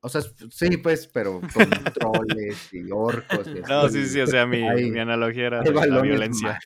O 0.06 0.10
sea, 0.10 0.22
sí, 0.50 0.76
pues, 0.78 1.08
pero 1.08 1.40
con 1.40 1.70
troles 1.94 2.74
y 2.74 2.92
orcos. 2.92 3.48
Y 3.48 3.62
no, 3.62 3.88
sí, 3.88 4.06
sí, 4.06 4.20
o 4.20 4.28
sea, 4.28 4.46
mi, 4.46 4.62
mi 4.62 5.00
analogía 5.00 5.48
era 5.48 5.64
la 5.64 6.02
violencia. 6.02 6.60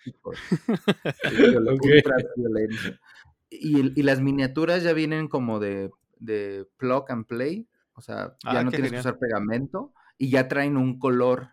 Y, 3.49 3.99
y, 3.99 4.03
las 4.03 4.21
miniaturas 4.21 4.81
ya 4.81 4.93
vienen 4.93 5.27
como 5.27 5.59
de, 5.59 5.91
de 6.17 6.67
plug 6.77 7.11
and 7.11 7.27
play, 7.27 7.69
o 7.93 8.01
sea, 8.01 8.35
ya 8.43 8.59
ah, 8.59 8.63
no 8.63 8.71
tienes 8.71 8.91
que 8.91 8.99
usar 8.99 9.19
pegamento 9.19 9.93
y 10.17 10.31
ya 10.31 10.47
traen 10.47 10.75
un 10.75 10.97
color. 10.97 11.49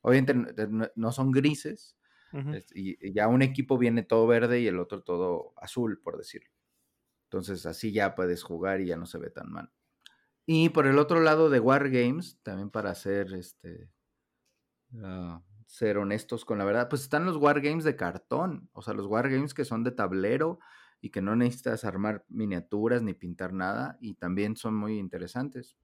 Obviamente 0.00 0.34
no 0.94 1.12
son 1.12 1.32
grises, 1.32 1.96
y, 2.74 3.12
ya 3.12 3.28
un 3.28 3.42
equipo 3.42 3.78
viene 3.78 4.02
todo 4.02 4.26
verde 4.26 4.60
y 4.60 4.66
el 4.66 4.78
otro 4.78 5.02
todo 5.02 5.52
azul, 5.56 6.00
por 6.02 6.16
decirlo. 6.16 6.50
Entonces 7.24 7.66
así 7.66 7.92
ya 7.92 8.14
puedes 8.14 8.42
jugar 8.42 8.80
y 8.80 8.86
ya 8.86 8.96
no 8.96 9.06
se 9.06 9.18
ve 9.18 9.30
tan 9.30 9.50
mal. 9.50 9.72
Y 10.46 10.68
por 10.70 10.86
el 10.86 10.98
otro 10.98 11.20
lado 11.20 11.48
de 11.48 11.60
Wargames, 11.60 12.38
también 12.42 12.70
para 12.70 12.94
ser, 12.94 13.32
este, 13.34 13.90
ah, 15.02 15.42
ser 15.66 15.98
honestos 15.98 16.44
con 16.44 16.58
la 16.58 16.64
verdad, 16.64 16.88
pues 16.88 17.02
están 17.02 17.24
los 17.24 17.36
Wargames 17.36 17.84
de 17.84 17.96
cartón, 17.96 18.68
o 18.72 18.82
sea, 18.82 18.94
los 18.94 19.06
Wargames 19.06 19.54
que 19.54 19.64
son 19.64 19.84
de 19.84 19.92
tablero 19.92 20.58
y 21.00 21.10
que 21.10 21.22
no 21.22 21.34
necesitas 21.36 21.84
armar 21.84 22.24
miniaturas 22.28 23.02
ni 23.02 23.14
pintar 23.14 23.52
nada 23.52 23.96
y 24.00 24.14
también 24.14 24.56
son 24.56 24.74
muy 24.74 24.98
interesantes. 24.98 25.76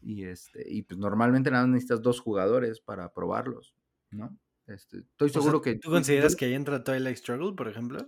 Y, 0.00 0.24
este, 0.24 0.64
y 0.70 0.82
pues 0.82 0.98
normalmente 0.98 1.50
nada 1.50 1.66
necesitas 1.66 2.02
dos 2.02 2.20
jugadores 2.20 2.80
para 2.80 3.12
probarlos, 3.12 3.74
¿no? 4.10 4.36
Este, 4.70 4.98
estoy 4.98 5.30
seguro 5.30 5.60
que... 5.60 5.76
¿Tú 5.76 5.90
consideras 5.90 6.36
que 6.36 6.44
ahí 6.46 6.54
entra 6.54 6.84
Twilight 6.84 7.16
Struggle, 7.16 7.54
por 7.54 7.68
ejemplo? 7.68 7.98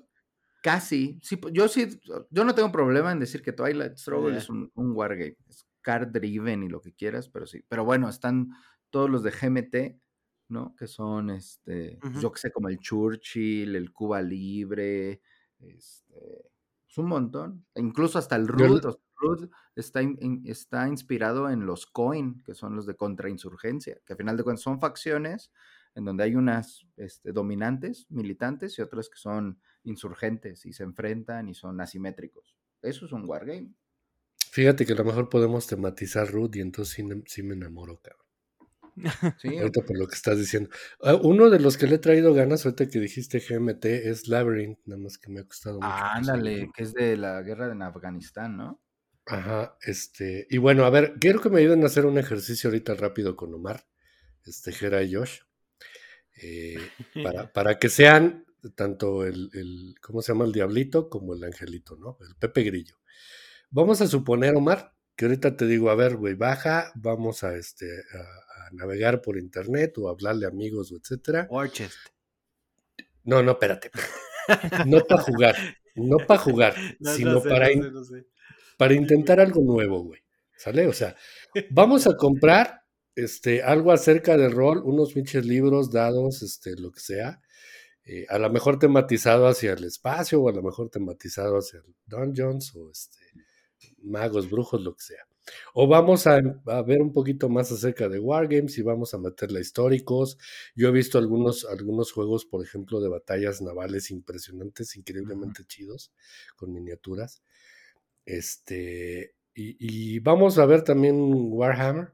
Casi, 0.62 1.18
sí, 1.22 1.40
yo 1.52 1.66
sí, 1.66 2.01
yo 2.30 2.44
no 2.44 2.55
tengo 2.55 2.70
problema 2.70 3.10
en 3.10 3.18
decir 3.18 3.43
que 3.43 3.52
Twilight 3.52 3.97
Struggle 3.97 4.39
es 4.39 4.48
un, 4.48 4.70
un 4.74 4.93
wargame, 4.93 5.36
card 5.80 6.09
driven 6.12 6.62
y 6.62 6.68
lo 6.68 6.80
que 6.80 6.94
quieras, 6.94 7.28
pero 7.28 7.47
sí. 7.47 7.64
Pero 7.68 7.84
bueno, 7.84 8.09
están 8.09 8.51
todos 8.90 9.10
los 9.10 9.24
de 9.24 9.32
GMT, 9.32 10.01
¿no? 10.48 10.76
Que 10.76 10.86
son, 10.86 11.30
este, 11.30 11.98
yo 12.20 12.30
que 12.30 12.39
sé, 12.39 12.52
como 12.52 12.68
el 12.68 12.78
Churchill, 12.78 13.74
el 13.74 13.93
Cuba 13.93 14.22
Libre, 14.22 15.20
este, 15.59 16.52
es 16.89 16.98
un 16.98 17.06
montón. 17.06 17.66
E 17.74 17.80
incluso 17.80 18.18
hasta 18.18 18.36
el 18.36 18.47
Root, 18.47 19.01
está, 19.74 20.01
está 20.44 20.86
inspirado 20.86 21.51
en 21.51 21.66
los 21.66 21.86
Coin, 21.86 22.40
que 22.44 22.55
son 22.55 22.76
los 22.76 22.86
de 22.86 22.94
contrainsurgencia, 22.94 23.98
que 24.06 24.12
al 24.12 24.16
final 24.18 24.36
de 24.36 24.44
cuentas 24.44 24.62
son 24.62 24.78
facciones 24.78 25.51
en 25.94 26.05
donde 26.05 26.24
hay 26.24 26.35
unas 26.35 26.86
este, 26.97 27.32
dominantes, 27.32 28.06
militantes, 28.10 28.78
y 28.78 28.82
otras 28.82 29.09
que 29.09 29.19
son 29.19 29.60
insurgentes 29.85 30.64
y 30.66 30.73
se 30.73 30.85
enfrentan 30.85 31.48
y 31.48 31.55
son 31.55 31.81
asimétricos. 31.81 32.56
Eso 32.81 33.06
es 33.06 33.12
un 33.12 33.28
wargame. 33.28 33.74
Fíjate 34.51 34.85
que 34.85 34.93
a 34.93 34.97
lo 34.97 35.05
mejor 35.05 35.28
podemos 35.28 35.66
tematizar 35.66 36.31
Ruth 36.31 36.56
y 36.56 36.60
entonces 36.60 37.02
sí, 37.27 37.43
me 37.43 37.55
enamoro, 37.55 38.01
cabrón. 38.01 38.23
Sí. 39.39 39.56
Ahorita 39.56 39.81
por 39.86 39.98
lo 39.98 40.06
que 40.06 40.14
estás 40.14 40.39
diciendo. 40.39 40.69
Ah, 41.02 41.14
uno 41.14 41.48
de 41.48 41.59
los 41.59 41.78
que 41.78 41.86
le 41.86 41.94
he 41.94 41.98
traído 41.98 42.35
ganas, 42.35 42.66
ahorita 42.66 42.89
que 42.89 43.01
dijiste 43.01 43.40
GMT, 43.40 43.85
es 43.86 44.28
Labyrinth, 44.28 44.81
nada 44.85 45.01
más 45.01 45.16
que 45.16 45.31
me 45.31 45.40
ha 45.40 45.44
costado 45.44 45.77
mucho. 45.77 45.89
Ah, 45.89 46.16
ándale, 46.16 46.70
que 46.74 46.82
es 46.82 46.93
de 46.93 47.16
la 47.16 47.40
guerra 47.40 47.73
en 47.73 47.81
Afganistán, 47.81 48.59
¿no? 48.59 48.82
Ajá, 49.24 49.78
este, 49.82 50.47
y 50.51 50.59
bueno, 50.59 50.85
a 50.85 50.90
ver, 50.90 51.14
quiero 51.20 51.40
que 51.40 51.48
me 51.48 51.60
ayuden 51.60 51.85
a 51.85 51.86
hacer 51.86 52.06
un 52.06 52.19
ejercicio 52.19 52.69
ahorita 52.69 52.94
rápido 52.94 53.36
con 53.36 53.55
Omar, 53.55 53.86
este, 54.44 54.73
Jera 54.73 55.02
y 55.02 55.14
Josh, 55.14 55.40
eh, 56.41 56.77
para, 57.25 57.53
para 57.53 57.79
que 57.79 57.89
sean 57.89 58.45
tanto 58.75 59.25
el, 59.25 59.51
el, 59.55 59.95
¿cómo 60.01 60.23
se 60.23 60.33
llama? 60.33 60.45
El 60.45 60.53
diablito 60.53 61.09
como 61.09 61.35
el 61.35 61.45
angelito, 61.45 61.97
¿no? 61.97 62.19
El 62.27 62.37
Pepe 62.37 62.63
Grillo. 62.63 62.97
Vamos 63.71 64.01
a 64.01 64.07
suponer, 64.07 64.55
Omar, 64.55 64.95
que 65.17 65.25
ahorita 65.25 65.57
te 65.57 65.67
digo, 65.67 65.91
a 65.91 65.95
ver, 65.95 66.17
güey, 66.17 66.35
baja, 66.35 66.93
vamos 66.95 67.43
a, 67.43 67.57
este, 67.57 67.87
a, 67.87 68.71
navegar 68.73 69.21
por 69.21 69.37
internet 69.37 69.99
o 69.99 70.09
hablarle 70.09 70.47
a 70.47 70.49
amigos 70.49 70.93
o 70.93 70.97
etcétera. 70.97 71.47
No, 73.25 73.43
no, 73.43 73.53
espérate. 73.53 73.91
No 74.87 75.01
para 75.01 75.23
jugar, 75.23 75.57
no 75.95 76.17
para 76.27 76.41
jugar, 76.41 76.75
sino 77.01 77.43
para, 77.43 77.69
para 78.77 78.95
intentar 78.95 79.41
algo 79.41 79.63
nuevo, 79.63 80.03
güey. 80.03 80.21
¿Sale? 80.57 80.87
O 80.87 80.93
sea, 80.93 81.17
vamos 81.71 82.07
a 82.07 82.17
comprar 82.17 82.82
este, 83.16 83.62
algo 83.62 83.93
acerca 83.93 84.36
del 84.36 84.52
rol, 84.52 84.82
unos 84.84 85.12
pinches 85.12 85.44
libros, 85.47 85.90
dados, 85.90 86.43
este, 86.43 86.76
lo 86.76 86.93
que 86.93 87.01
sea. 87.01 87.40
Eh, 88.05 88.26
a 88.28 88.39
lo 88.39 88.51
mejor 88.51 88.78
tematizado 88.78 89.47
hacia 89.47 89.72
el 89.74 89.84
espacio 89.84 90.40
o 90.43 90.48
a 90.48 90.52
lo 90.52 90.62
mejor 90.62 90.90
tematizado 90.90 91.59
hacia 91.59 91.78
el 91.80 91.94
dungeons 92.06 92.74
o 92.74 92.90
este, 92.90 93.18
magos, 94.02 94.51
brujos, 94.51 94.82
lo 94.82 94.94
que 94.97 95.02
sea. 95.05 95.26
O 95.74 95.89
vamos 95.89 96.26
a, 96.26 96.40
ver 96.86 97.02
un 97.02 97.12
poquito 97.12 97.48
más 97.48 97.72
acerca 97.72 98.09
de 98.09 98.18
Wargames 98.18 98.78
y 98.78 98.82
vamos 98.82 99.14
a 99.14 99.18
meterle 99.18 99.60
históricos. 99.60 100.39
Yo 100.74 100.89
he 100.89 100.93
visto 100.93 101.18
algunos, 101.18 101.64
algunos 101.64 102.12
juegos, 102.12 102.44
por 102.44 102.64
ejemplo, 102.64 103.01
de 103.01 103.09
batallas 103.09 103.60
navales 103.60 104.10
impresionantes, 104.10 104.97
increíblemente 104.97 105.64
chidos, 105.64 106.12
con 106.56 106.72
miniaturas. 106.72 107.43
Este, 108.24 109.34
y, 109.55 110.18
vamos 110.20 110.59
a 110.59 110.66
ver 110.66 110.82
también 110.82 111.16
Warhammer 111.18 112.12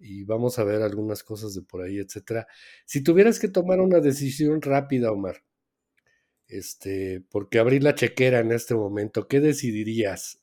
y 0.00 0.24
vamos 0.24 0.58
a 0.58 0.64
ver 0.64 0.82
algunas 0.82 1.22
cosas 1.22 1.54
de 1.54 1.62
por 1.62 1.82
ahí, 1.82 1.98
etcétera. 1.98 2.46
Si 2.86 3.02
tuvieras 3.02 3.38
que 3.38 3.48
tomar 3.48 3.80
una 3.80 4.00
decisión 4.00 4.62
rápida, 4.62 5.12
Omar, 5.12 5.44
este, 6.48 7.22
porque 7.30 7.58
abrir 7.58 7.84
la 7.84 7.94
chequera 7.94 8.40
en 8.40 8.50
este 8.50 8.74
momento, 8.74 9.28
¿qué 9.28 9.40
decidirías? 9.40 10.40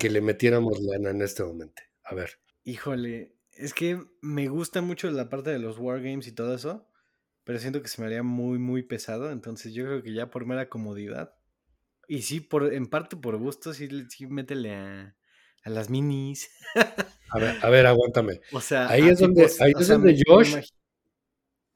que 0.00 0.10
le 0.10 0.20
metiéramos 0.20 0.80
lana 0.80 1.10
en 1.10 1.22
este 1.22 1.44
momento. 1.44 1.82
A 2.02 2.14
ver. 2.14 2.40
Híjole, 2.64 3.36
es 3.52 3.74
que 3.74 4.02
me 4.22 4.48
gusta 4.48 4.80
mucho 4.80 5.10
la 5.10 5.28
parte 5.28 5.50
de 5.50 5.58
los 5.58 5.78
wargames 5.78 6.26
y 6.26 6.32
todo 6.32 6.54
eso, 6.54 6.88
pero 7.44 7.58
siento 7.58 7.82
que 7.82 7.88
se 7.88 8.00
me 8.00 8.06
haría 8.06 8.22
muy, 8.22 8.58
muy 8.58 8.82
pesado. 8.82 9.30
Entonces 9.30 9.74
yo 9.74 9.84
creo 9.84 10.02
que 10.02 10.14
ya 10.14 10.30
por 10.30 10.46
mera 10.46 10.68
comodidad. 10.68 11.34
Y 12.06 12.22
sí, 12.22 12.40
por, 12.40 12.72
en 12.72 12.86
parte 12.86 13.16
por 13.16 13.36
gusto, 13.36 13.74
sí, 13.74 13.88
sí 14.08 14.26
métele 14.26 14.74
a, 14.74 15.17
a 15.68 15.70
las 15.70 15.90
minis. 15.90 16.50
A 17.30 17.38
ver, 17.38 17.56
a 17.62 17.70
ver, 17.70 17.86
aguántame. 17.86 18.40
O 18.52 18.60
sea, 18.60 18.88
ahí 18.88 19.08
es 19.08 19.18
donde, 19.18 19.48
ahí 19.60 19.72
es 19.78 19.88
donde 19.88 20.20
Josh, 20.26 20.56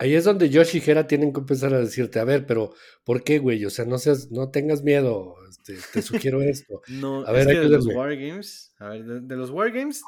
Ahí 0.02 0.16
es 0.16 0.24
donde 0.24 0.50
Josh 0.52 0.74
y 0.74 0.80
Jera 0.80 1.06
tienen 1.06 1.32
que 1.32 1.38
empezar 1.38 1.72
a 1.72 1.78
decirte, 1.78 2.18
a 2.18 2.24
ver, 2.24 2.44
pero 2.44 2.74
¿por 3.04 3.22
qué, 3.22 3.38
güey? 3.38 3.64
O 3.64 3.70
sea, 3.70 3.84
no 3.84 3.98
seas, 3.98 4.32
no 4.32 4.50
tengas 4.50 4.82
miedo, 4.82 5.36
este, 5.48 5.76
te 5.92 6.02
sugiero 6.02 6.42
esto. 6.42 6.82
no, 6.88 7.24
a 7.24 7.30
ver, 7.30 7.42
es 7.42 7.46
que 7.46 7.60
de 7.60 7.68
los 7.68 7.86
Wargames, 7.86 8.74
a 8.80 8.88
ver, 8.88 9.04
de, 9.04 9.36
los 9.36 9.50
Wargames, 9.50 10.02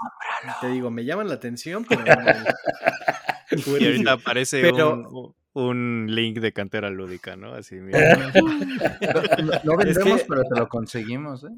te 0.61 0.67
digo, 0.67 0.91
me 0.91 1.05
llaman 1.05 1.29
la 1.29 1.35
atención, 1.35 1.85
pero... 1.89 2.03
y 3.79 3.87
ahorita 3.87 4.13
aparece 4.15 4.69
un, 5.53 6.07
link 6.09 6.41
de 6.41 6.53
cantera 6.53 6.91
lúdica, 6.91 7.37
¿no? 7.37 7.55
Así, 7.55 7.77
mira. 7.77 8.33
no, 9.63 9.77
vendemos, 9.77 10.25
pero 10.27 10.43
te 10.43 10.59
lo 10.59 10.69
conseguimos, 10.69 11.45
¿eh? 11.45 11.55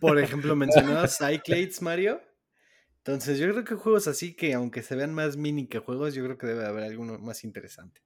Por 0.00 0.18
ejemplo, 0.18 0.56
mencionabas 0.56 1.18
Cyclades, 1.18 1.82
Mario. 1.82 2.20
Entonces, 2.98 3.38
yo 3.38 3.50
creo 3.50 3.64
que 3.64 3.74
juegos 3.74 4.06
así 4.06 4.34
que, 4.34 4.54
aunque 4.54 4.82
se 4.82 4.94
vean 4.94 5.12
más 5.12 5.36
mini 5.36 5.66
que 5.66 5.80
juegos, 5.80 6.14
yo 6.14 6.22
creo 6.24 6.38
que 6.38 6.46
debe 6.46 6.64
haber 6.64 6.84
alguno 6.84 7.18
más 7.18 7.42
interesante. 7.44 8.00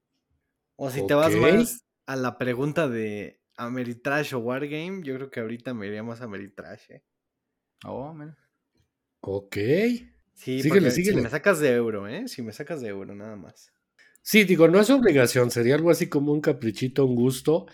O 0.77 0.91
si 0.91 1.07
te 1.07 1.15
vas 1.15 1.35
más 1.37 1.85
a 2.07 2.17
la 2.17 2.39
pregunta 2.39 2.89
de 2.89 3.41
Ameritrash 3.57 4.35
o 4.35 4.39
Wargame, 4.39 5.03
yo 5.03 5.15
creo 5.17 5.31
que 5.31 5.41
ahorita 5.41 5.75
me 5.75 5.87
iría 5.87 6.03
más 6.03 6.21
a 6.21 6.25
Ameritrash, 6.25 6.91
¿eh? 6.91 7.05
Oh, 7.85 8.13
man. 8.15 8.37
Ok. 9.21 9.57
Sí, 10.35 10.63
síguele, 10.63 10.91
síguele. 10.91 11.19
si 11.19 11.23
me 11.25 11.31
sacas 11.31 11.61
de 11.61 11.73
euro, 11.73 12.07
¿eh? 12.09 12.29
Si 12.29 12.43
me 12.43 12.53
sacas 12.53 12.81
de 12.81 12.89
euro, 12.89 13.15
nada 13.15 13.37
más. 13.37 13.73
Sí, 14.23 14.45
digo, 14.45 14.69
no 14.69 14.81
es 14.81 14.91
obligación, 14.91 15.51
sería 15.51 15.77
algo 15.77 15.91
así 15.91 16.09
como 16.09 16.33
un 16.33 16.41
caprichito, 16.41 17.07
un 17.07 17.15
gusto 17.15 17.67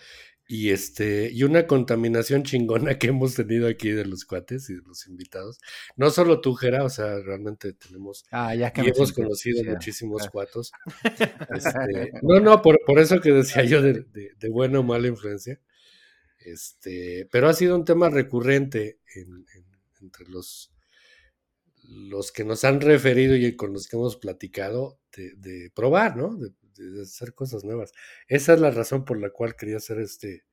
y 0.53 0.69
este 0.69 1.31
y 1.31 1.41
una 1.45 1.65
contaminación 1.65 2.43
chingona 2.43 2.99
que 2.99 3.07
hemos 3.07 3.33
tenido 3.33 3.67
aquí 3.67 3.89
de 3.89 4.05
los 4.05 4.23
cuates 4.23 4.69
y 4.69 4.75
de 4.75 4.81
los 4.85 5.07
invitados. 5.07 5.57
No 5.95 6.11
solo 6.11 6.41
tú, 6.41 6.53
Jera, 6.53 6.83
o 6.83 6.89
sea, 6.89 7.17
realmente 7.21 7.73
tenemos 7.73 8.23
ah, 8.29 8.53
ya 8.53 8.71
y 8.75 8.87
hemos 8.87 9.13
conocido 9.13 9.63
muchísimos 9.63 10.29
cuatos. 10.29 10.71
Este, 11.55 12.11
no, 12.21 12.39
no, 12.39 12.61
por, 12.61 12.79
por, 12.85 12.99
eso 12.99 13.19
que 13.19 13.31
decía 13.31 13.63
yo 13.63 13.81
de, 13.81 14.05
de, 14.13 14.49
buena 14.49 14.79
o 14.79 14.83
mala 14.83 15.07
influencia. 15.07 15.59
Este, 16.37 17.27
pero 17.31 17.49
ha 17.49 17.53
sido 17.53 17.75
un 17.75 17.85
tema 17.85 18.09
recurrente 18.09 18.99
entre 20.01 20.29
los 20.29 20.71
los 21.83 22.31
que 22.31 22.43
nos 22.43 22.63
han 22.63 22.79
referido 22.79 23.35
y 23.35 23.55
con 23.55 23.73
los 23.73 23.87
que 23.87 23.97
hemos 23.97 24.17
platicado 24.17 24.99
de, 25.15 25.33
de 25.35 25.71
probar, 25.73 26.15
¿no? 26.15 26.35
De, 26.35 26.51
de 26.75 27.01
hacer 27.01 27.33
cosas 27.33 27.63
nuevas. 27.63 27.91
Esa 28.27 28.53
es 28.53 28.59
la 28.59 28.71
razón 28.71 29.05
por 29.05 29.19
la 29.19 29.29
cual 29.29 29.55
quería 29.55 29.77
hacer 29.77 29.99
este, 29.99 30.45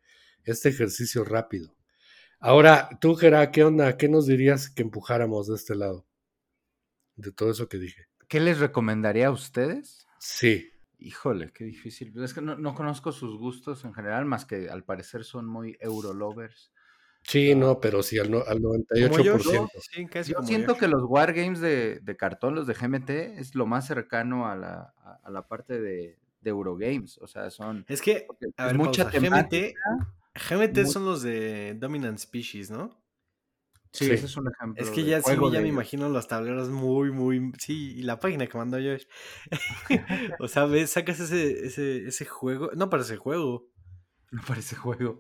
este 0.45 0.69
ejercicio 0.69 1.25
rápido. 1.25 1.77
Ahora, 2.39 2.89
tú, 3.01 3.15
Gerard, 3.15 3.51
¿qué 3.51 3.65
onda? 3.65 3.97
¿Qué 3.97 4.09
nos 4.09 4.27
dirías 4.27 4.71
que 4.71 4.83
empujáramos 4.83 5.49
de 5.49 5.57
este 5.57 5.75
lado? 5.75 6.07
De 7.17 7.33
todo 7.33 7.51
eso 7.51 7.69
que 7.69 7.79
dije. 7.79 8.07
¿Qué 8.29 8.41
les 8.41 8.59
recomendaría 8.59 9.27
a 9.27 9.33
ustedes? 9.33 10.07
Sí. 10.19 10.71
Híjole, 10.99 11.53
qué 11.53 11.65
difícil. 11.65 12.13
Es 12.23 12.33
que 12.33 12.41
no, 12.41 12.57
no 12.57 12.75
conozco 12.75 13.13
sus 13.13 13.39
gustos 13.39 13.85
en 13.85 13.93
general, 13.93 14.25
más 14.25 14.47
que 14.47 14.71
al 14.71 14.85
parecer 14.85 15.25
son 15.25 15.47
muy 15.47 15.77
Eurolovers. 15.81 16.73
Sí, 17.23 17.55
no, 17.55 17.81
pero 17.81 18.03
sí, 18.03 18.19
al, 18.19 18.33
al 18.35 18.61
98%. 18.61 20.27
Yo, 20.27 20.43
siento 20.43 20.77
que 20.77 20.89
los 20.89 21.03
wargames 21.05 21.61
de, 21.61 22.01
de, 22.01 22.17
cartón, 22.17 22.55
los 22.55 22.67
de 22.67 22.75
GMT, 22.75 23.11
es 23.11 23.55
lo 23.55 23.67
más 23.67 23.87
cercano 23.87 24.49
a 24.49 24.57
la, 24.57 24.95
a, 25.23 25.31
la 25.31 25.47
parte 25.47 25.81
de, 25.81 26.19
de, 26.41 26.51
Eurogames. 26.51 27.19
O 27.19 27.27
sea, 27.27 27.51
son. 27.51 27.85
Es 27.89 28.03
que, 28.03 28.27
a 28.57 28.67
ver, 28.67 28.79
mucha 28.79 29.05
GMT, 29.05 29.75
GMT 30.49 30.87
son 30.87 31.05
los 31.05 31.23
de 31.23 31.75
Dominant 31.79 32.19
Species, 32.19 32.71
¿no? 32.71 33.01
Sí, 33.93 34.09
ese 34.11 34.27
es 34.27 34.37
un 34.37 34.49
ejemplo. 34.49 34.83
Es 34.83 34.91
que 34.91 35.05
ya 35.05 35.21
sí, 35.21 35.33
ya 35.53 35.61
me 35.61 35.69
imagino 35.69 36.09
los 36.09 36.29
tableros 36.29 36.69
muy, 36.69 37.11
muy. 37.11 37.53
Sí, 37.59 37.95
y 37.97 38.03
la 38.03 38.21
página 38.21 38.47
que 38.47 38.57
mandó 38.57 38.79
Josh. 38.79 39.05
o 40.39 40.47
sea, 40.47 40.67
ves, 40.67 40.91
sacas 40.91 41.19
ese, 41.19 41.67
ese, 41.67 42.07
ese 42.07 42.25
juego. 42.25 42.71
No 42.77 42.89
para 42.89 43.03
ese 43.03 43.17
juego. 43.17 43.69
No 44.33 44.43
parece 44.47 44.77
juego. 44.77 45.19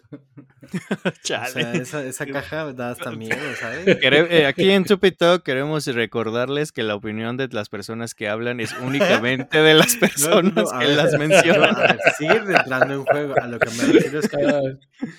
Chale. 1.22 1.80
O 1.80 1.84
sea, 1.84 2.04
esa, 2.04 2.26
caja 2.26 2.72
da 2.72 2.90
hasta 2.90 3.10
miedo, 3.10 3.36
¿sabes? 3.58 3.86
Eh, 4.02 4.46
aquí 4.46 4.70
en 4.70 4.84
Chupito 4.84 5.42
queremos 5.42 5.86
recordarles 5.86 6.72
que 6.72 6.82
la 6.82 6.94
opinión 6.94 7.36
de 7.36 7.48
las 7.48 7.68
personas 7.68 8.14
que 8.14 8.28
hablan 8.28 8.60
es 8.60 8.72
únicamente 8.78 9.60
de 9.60 9.74
las 9.74 9.96
personas 9.96 10.70
que 10.78 10.86
las 10.86 11.18
mencionan. 11.18 11.74
A 11.74 11.80
ver, 11.80 11.98
sigue 12.18 12.36
entrando 12.36 12.94
en 12.94 13.04
juego. 13.04 13.34
A 13.40 13.46
lo 13.46 13.58
que 13.58 13.70
me 13.70 13.92
refiero 13.92 14.20
es 14.20 14.28
que 14.28 14.36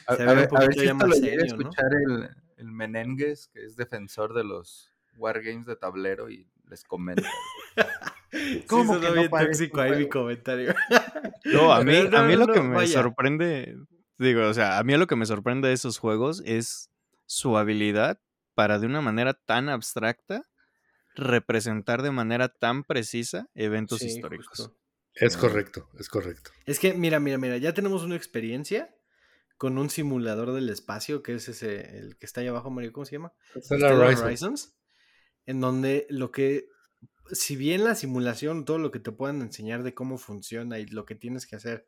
a, 0.08 0.16
se 0.16 0.26
ve 0.26 0.42
un 0.44 0.48
poquito 0.48 0.84
ya 0.84 0.94
más 0.94 1.18
serio, 1.18 1.44
escuchar 1.44 1.92
el, 2.08 2.30
el 2.58 2.72
Menengues, 2.72 3.50
que 3.54 3.66
es 3.66 3.76
defensor 3.76 4.34
de 4.34 4.44
los 4.44 4.92
wargames 5.18 5.66
de 5.66 5.76
tablero 5.76 6.30
y 6.30 6.48
les 6.70 6.84
comenta. 6.84 7.30
¿Cómo 8.68 9.00
que 9.00 9.10
no 9.10 9.30
tóxico 9.30 9.82
ahí 9.82 9.98
mi 9.98 10.10
comentario. 10.10 10.74
No, 11.46 11.74
a 11.74 11.84
mí, 11.84 11.98
a 11.98 12.24
mí 12.24 12.36
lo 12.36 12.48
que 12.48 12.62
me 12.62 12.88
sorprende, 12.88 13.76
digo, 14.18 14.48
o 14.48 14.54
sea, 14.54 14.78
a 14.78 14.84
mí 14.84 14.96
lo 14.96 15.08
que 15.08 15.16
me 15.16 15.26
sorprende 15.26 15.68
de 15.68 15.74
esos 15.74 15.98
juegos 15.98 16.42
es 16.46 16.90
su 17.26 17.58
habilidad 17.58 18.20
para 18.54 18.80
de 18.80 18.86
una 18.86 19.02
manera 19.02 19.34
tan 19.34 19.70
abstracta 19.70 20.48
representar 21.16 22.02
de 22.02 22.12
manera 22.12 22.50
tan 22.50 22.84
precisa 22.84 23.50
eventos 23.54 24.02
históricos. 24.02 24.72
Es 25.14 25.36
correcto, 25.36 25.90
es 26.00 26.08
correcto. 26.08 26.52
Es 26.66 26.80
que, 26.80 26.94
mira, 26.94 27.20
mira, 27.20 27.38
mira, 27.38 27.58
ya 27.58 27.74
tenemos 27.74 28.04
una 28.04 28.16
experiencia 28.16 28.96
con 29.58 29.78
un 29.78 29.90
simulador 29.90 30.54
del 30.54 30.70
espacio, 30.70 31.22
que 31.22 31.36
es 31.36 31.48
ese, 31.50 31.98
el 31.98 32.18
que 32.18 32.26
está 32.26 32.42
ahí 32.42 32.48
abajo, 32.48 32.72
Mario, 32.72 32.94
¿cómo 32.94 33.06
se 33.06 33.18
llama? 33.18 33.34
Horizons. 33.70 34.76
En 35.46 35.60
donde 35.60 36.08
lo 36.10 36.32
que 36.32 36.71
si 37.32 37.56
bien 37.56 37.84
la 37.84 37.96
simulación, 37.96 38.66
todo 38.66 38.78
lo 38.78 38.92
que 38.92 39.00
te 39.00 39.12
puedan 39.12 39.42
enseñar 39.42 39.84
de 39.84 39.94
cómo 39.94 40.18
funciona 40.18 40.80
y 40.80 40.86
lo 40.86 41.06
que 41.06 41.16
tienes 41.16 41.46
que 41.46 41.56
hacer 41.56 41.88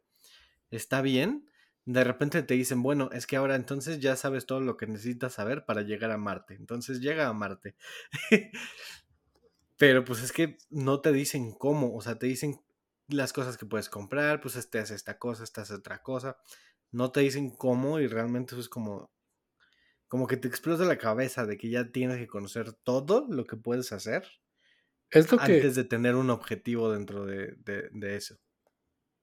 está 0.72 1.02
bien, 1.02 1.50
de 1.86 2.04
repente 2.04 2.44
te 2.44 2.54
dicen, 2.54 2.82
bueno, 2.82 3.10
es 3.12 3.28
que 3.28 3.36
ahora 3.36 3.56
entonces 3.56 4.00
ya 4.00 4.16
sabes 4.16 4.46
todo 4.46 4.62
lo 4.62 4.78
que 4.78 4.88
necesitas 4.88 5.34
saber 5.34 5.66
para 5.66 5.82
llegar 5.82 6.12
a 6.12 6.18
Marte. 6.18 6.56
Entonces 6.56 7.02
llega 7.02 7.28
a 7.28 7.34
Marte. 7.34 7.76
Pero 9.78 10.06
pues 10.06 10.22
es 10.24 10.32
que 10.32 10.58
no 10.70 11.02
te 11.02 11.12
dicen 11.12 11.52
cómo, 11.52 11.94
o 11.96 12.02
sea, 12.02 12.18
te 12.18 12.28
dicen 12.28 12.62
las 13.08 13.34
cosas 13.34 13.58
que 13.58 13.66
puedes 13.66 13.90
comprar, 13.90 14.40
pues 14.40 14.56
este 14.56 14.80
hace 14.80 14.96
esta 14.96 15.18
cosa, 15.20 15.44
este 15.44 15.62
hace 15.62 15.74
otra 15.74 16.02
cosa. 16.02 16.38
No 16.92 17.12
te 17.12 17.20
dicen 17.22 17.52
cómo 17.52 18.00
y 18.00 18.08
realmente 18.08 18.54
eso 18.54 18.62
es 18.62 18.70
como, 18.70 19.12
como 20.08 20.28
que 20.28 20.38
te 20.38 20.48
explota 20.48 20.86
la 20.86 20.98
cabeza 20.98 21.46
de 21.46 21.58
que 21.58 21.70
ya 21.70 21.92
tienes 21.92 22.18
que 22.18 22.28
conocer 22.28 22.72
todo 22.74 23.28
lo 23.30 23.46
que 23.46 23.58
puedes 23.58 23.92
hacer 23.92 24.26
antes 25.14 25.76
de 25.76 25.84
tener 25.84 26.16
un 26.16 26.30
objetivo 26.30 26.92
dentro 26.92 27.26
de, 27.26 27.56
de 27.64 28.16
eso. 28.16 28.38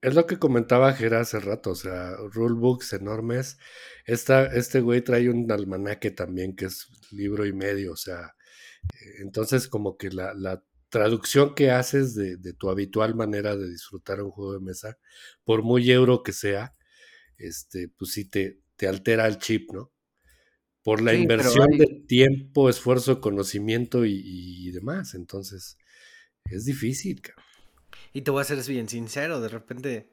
Es 0.02 0.14
lo 0.14 0.26
que 0.26 0.38
comentaba 0.38 0.94
Jera 0.94 1.20
hace 1.20 1.40
rato, 1.40 1.72
o 1.72 1.74
sea, 1.74 2.16
rulebooks 2.32 2.94
enormes. 2.94 3.58
Esta, 4.06 4.46
este 4.46 4.80
güey 4.80 5.02
trae 5.02 5.28
un 5.28 5.50
almanaque 5.52 6.10
también 6.10 6.56
que 6.56 6.66
es 6.66 6.88
libro 7.10 7.44
y 7.44 7.52
medio, 7.52 7.92
o 7.92 7.96
sea, 7.96 8.34
entonces 9.18 9.68
como 9.68 9.98
que 9.98 10.10
la, 10.10 10.32
la 10.34 10.64
traducción 10.88 11.54
que 11.54 11.70
haces 11.70 12.14
de, 12.14 12.36
de, 12.38 12.54
tu 12.54 12.70
habitual 12.70 13.14
manera 13.14 13.56
de 13.56 13.68
disfrutar 13.68 14.22
un 14.22 14.30
juego 14.30 14.54
de 14.54 14.60
mesa, 14.60 14.98
por 15.44 15.62
muy 15.62 15.90
euro 15.90 16.22
que 16.22 16.32
sea, 16.32 16.74
este, 17.36 17.88
pues 17.88 18.12
sí 18.12 18.24
te, 18.24 18.60
te 18.76 18.88
altera 18.88 19.26
el 19.26 19.38
chip, 19.38 19.70
¿no? 19.72 19.92
Por 20.82 21.02
la 21.02 21.14
inversión 21.14 21.68
de 21.76 21.86
tiempo, 21.86 22.70
esfuerzo, 22.70 23.20
conocimiento 23.20 24.04
y, 24.06 24.22
y 24.24 24.70
demás. 24.70 25.14
Entonces, 25.14 25.76
es 26.44 26.64
difícil, 26.64 27.20
cabrón. 27.20 27.44
Y 28.12 28.22
te 28.22 28.30
voy 28.30 28.40
a 28.40 28.44
ser 28.44 28.62
bien 28.64 28.88
sincero, 28.88 29.40
de 29.40 29.48
repente, 29.48 30.10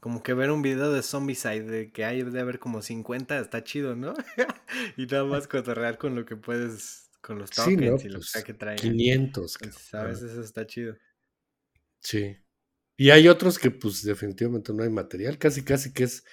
como 0.00 0.22
que 0.22 0.34
ver 0.34 0.50
un 0.50 0.62
video 0.62 0.92
de 0.92 1.02
Zombicide 1.02 1.62
de 1.62 1.92
que 1.92 2.04
hay 2.04 2.22
de 2.22 2.40
haber 2.40 2.58
como 2.58 2.82
50 2.82 3.38
está 3.38 3.64
chido, 3.64 3.94
¿no? 3.94 4.14
y 4.96 5.06
nada 5.06 5.24
más 5.24 5.46
cotorrear 5.46 5.96
con 5.96 6.14
lo 6.14 6.26
que 6.26 6.36
puedes, 6.36 7.10
con 7.20 7.38
los 7.38 7.50
tokens 7.50 8.04
y 8.04 8.08
lo 8.08 8.18
pues, 8.18 8.44
que 8.44 8.52
traen. 8.52 8.78
500. 8.78 9.58
¿Sabes? 9.78 10.22
Eso 10.22 10.42
está 10.42 10.66
chido. 10.66 10.96
Sí. 12.00 12.36
Y 12.96 13.10
hay 13.10 13.28
otros 13.28 13.58
que 13.58 13.70
pues 13.70 14.02
definitivamente 14.02 14.72
no 14.72 14.82
hay 14.82 14.90
material, 14.90 15.38
casi 15.38 15.62
casi 15.62 15.92
que 15.92 16.04
es, 16.04 16.24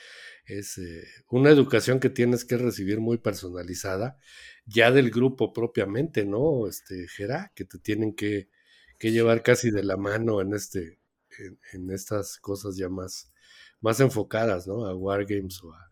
es 0.49 0.77
eh, 0.77 1.03
una 1.30 1.49
educación 1.49 1.99
que 1.99 2.09
tienes 2.09 2.45
que 2.45 2.57
recibir 2.57 2.99
muy 2.99 3.17
personalizada, 3.17 4.17
ya 4.65 4.91
del 4.91 5.11
grupo 5.11 5.53
propiamente, 5.53 6.26
¿no? 6.26 6.67
Este, 6.67 7.07
Gera, 7.07 7.51
que 7.55 7.65
te 7.65 7.80
tienen 7.80 8.15
que 8.15 8.49
que 8.99 9.11
llevar 9.11 9.41
casi 9.41 9.71
de 9.71 9.84
la 9.84 9.97
mano 9.97 10.41
en 10.41 10.53
este, 10.53 10.99
en, 11.71 11.89
estas 11.89 12.38
cosas 12.38 12.76
ya 12.76 12.89
más, 12.89 13.31
más 13.80 13.99
enfocadas, 14.01 14.67
¿no? 14.67 14.85
A 14.85 14.93
Wargames 14.93 15.63
o 15.63 15.73
a, 15.73 15.91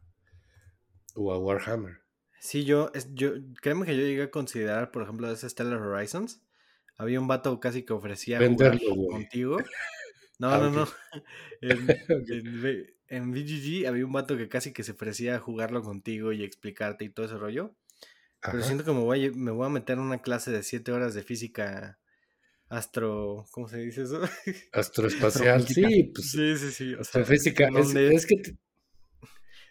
o 1.16 1.32
a 1.32 1.40
Warhammer. 1.40 2.02
Sí, 2.40 2.66
yo, 2.66 2.92
yo, 3.14 3.32
créeme 3.62 3.86
que 3.86 3.96
yo 3.96 4.04
llegué 4.04 4.24
a 4.24 4.32
considerar, 4.32 4.92
por 4.92 5.04
ejemplo, 5.04 5.32
ese 5.32 5.50
Stellar 5.50 5.82
Horizons. 5.82 6.42
Había 6.98 7.20
un 7.20 7.28
vato 7.28 7.60
casi 7.60 7.84
que 7.84 7.94
ofrecía 7.94 8.40
Venderlo, 8.40 8.96
contigo. 9.10 9.58
No, 10.40 10.50
ah, 10.52 10.60
no, 10.60 10.70
no. 10.70 10.88
En, 11.62 11.90
en, 11.90 12.62
VGG 13.10 13.88
había 13.88 14.06
un 14.06 14.12
vato 14.12 14.38
que 14.38 14.50
casi 14.50 14.74
que 14.74 14.84
se 14.84 14.92
ofrecía 14.92 15.36
a 15.36 15.40
jugarlo 15.40 15.82
contigo 15.82 16.32
y 16.34 16.44
explicarte 16.44 17.06
y 17.06 17.10
todo 17.10 17.26
ese 17.26 17.38
rollo. 17.38 17.74
Pero 18.42 18.62
siento 18.64 18.84
que 18.84 18.92
me 18.92 19.00
voy, 19.00 19.32
me 19.32 19.52
voy 19.52 19.66
a 19.66 19.70
meter 19.70 19.98
en 19.98 20.04
una 20.04 20.22
clase 20.22 20.52
de 20.52 20.64
7 20.64 20.92
horas 20.92 21.14
de 21.14 21.24
física 21.24 21.98
astro, 22.70 23.46
¿cómo 23.52 23.68
se 23.68 23.78
dice 23.78 24.04
eso? 24.04 24.22
Astroespacial, 24.74 25.68
sí, 25.68 26.12
pues. 26.14 26.32
Sí, 26.32 26.58
sí, 26.58 26.72
sí. 26.72 26.94
O 26.96 27.04
sea, 27.04 27.24
física, 27.24 27.70
es, 27.70 28.26
que 28.26 28.58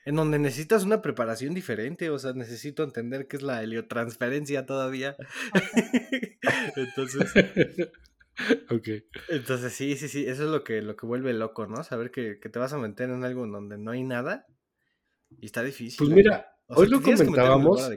en 0.06 0.14
donde 0.14 0.38
necesitas 0.38 0.84
una 0.84 1.02
preparación 1.02 1.52
diferente, 1.52 2.10
o 2.10 2.18
sea, 2.18 2.32
necesito 2.32 2.84
entender 2.84 3.26
qué 3.26 3.36
es 3.36 3.42
la 3.42 3.62
heliotransferencia 3.62 4.64
todavía. 4.64 5.16
entonces. 6.76 7.22
ok. 8.70 8.88
Entonces, 9.28 9.72
sí, 9.72 9.96
sí, 9.96 10.08
sí, 10.08 10.26
eso 10.26 10.44
es 10.44 10.50
lo 10.50 10.64
que, 10.64 10.82
lo 10.82 10.96
que 10.96 11.06
vuelve 11.06 11.32
loco, 11.32 11.66
¿no? 11.66 11.82
Saber 11.84 12.10
que, 12.10 12.36
te 12.36 12.58
vas 12.58 12.72
a 12.72 12.78
meter 12.78 13.10
en 13.10 13.24
algo 13.24 13.44
en 13.44 13.52
donde 13.52 13.78
no 13.78 13.90
hay 13.90 14.02
nada 14.02 14.46
y 15.30 15.46
está 15.46 15.62
difícil. 15.62 15.98
Pues 15.98 16.10
mira, 16.10 16.54
hoy 16.68 16.88
lo 16.88 17.00
comentábamos. 17.00 17.90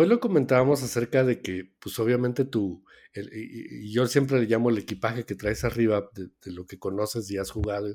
Hoy 0.00 0.06
lo 0.06 0.20
comentábamos 0.20 0.82
acerca 0.84 1.24
de 1.24 1.42
que, 1.42 1.74
pues 1.80 1.98
obviamente 1.98 2.44
tú, 2.44 2.84
y, 3.14 3.92
yo 3.92 4.06
siempre 4.06 4.38
le 4.38 4.46
llamo 4.46 4.70
el 4.70 4.78
equipaje 4.78 5.24
que 5.24 5.34
traes 5.34 5.64
arriba 5.64 6.08
de, 6.14 6.30
lo 6.52 6.66
que 6.66 6.78
conoces 6.78 7.28
y 7.30 7.36
has 7.36 7.50
jugado 7.50 7.88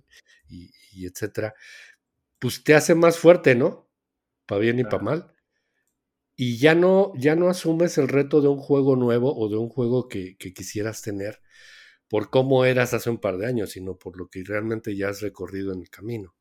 y, 0.50 1.06
etcétera, 1.06 1.54
pues 2.40 2.62
te 2.64 2.76
hace 2.76 2.94
más 2.94 3.18
fuerte, 3.18 3.56
¿no? 3.56 3.90
Para 4.46 4.60
bien 4.60 4.80
y 4.80 4.84
para 4.84 5.02
mal. 5.02 5.33
Y 6.36 6.58
ya 6.58 6.76
no, 6.76 7.14
ya 7.16 7.36
no 7.36 7.50
asumes 7.50 7.98
el 7.98 8.08
reto 8.08 8.42
de 8.42 8.48
un 8.48 8.58
juego 8.58 8.96
nuevo 8.96 9.36
o 9.36 9.50
de 9.50 9.58
un 9.58 9.70
juego 9.70 10.08
que, 10.08 10.36
quisieras 10.38 11.02
tener 11.02 11.42
por 12.08 12.30
cómo 12.30 12.66
eras 12.66 12.94
hace 12.94 13.10
un 13.10 13.20
par 13.20 13.38
de 13.38 13.48
años, 13.48 13.72
sino 13.72 13.98
por 13.98 14.18
lo 14.18 14.30
que 14.30 14.44
realmente 14.44 14.96
ya 14.96 15.10
has 15.10 15.22
recorrido 15.22 15.74
en 15.74 15.82
el 15.82 15.90
camino. 15.90 16.36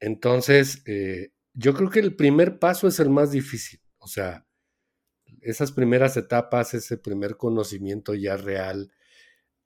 Entonces, 0.00 0.82
eh, 0.86 1.32
yo 1.54 1.74
creo 1.74 1.90
que 1.90 2.00
el 2.00 2.16
primer 2.16 2.58
paso 2.58 2.88
es 2.88 3.00
el 3.00 3.10
más 3.10 3.32
difícil. 3.32 3.80
O 3.98 4.08
sea, 4.08 4.46
esas 5.42 5.72
primeras 5.72 6.16
etapas, 6.16 6.74
ese 6.74 6.98
primer 6.98 7.36
conocimiento 7.36 8.14
ya 8.14 8.36
real 8.36 8.92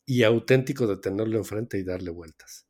y 0.07 0.23
auténtico 0.25 0.87
de 0.87 0.97
tenerlo 0.99 1.39
enfrente 1.39 1.79
y 1.79 1.85
darle 1.85 2.11
vueltas. 2.11 2.67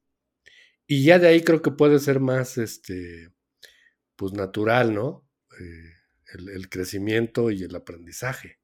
Y 0.87 1.05
ya 1.05 1.19
de 1.19 1.29
ahí 1.29 1.43
creo 1.43 1.63
que 1.63 1.71
puede 1.71 1.99
ser 1.99 2.21
más, 2.21 2.59
este, 2.59 3.31
pues 4.17 4.33
natural, 4.33 4.95
¿no? 4.95 5.27
Eh, 5.61 5.92
el, 6.35 6.69
crecimiento 6.69 7.51
y 7.51 7.63
el 7.63 7.75
aprendizaje. 7.75 8.59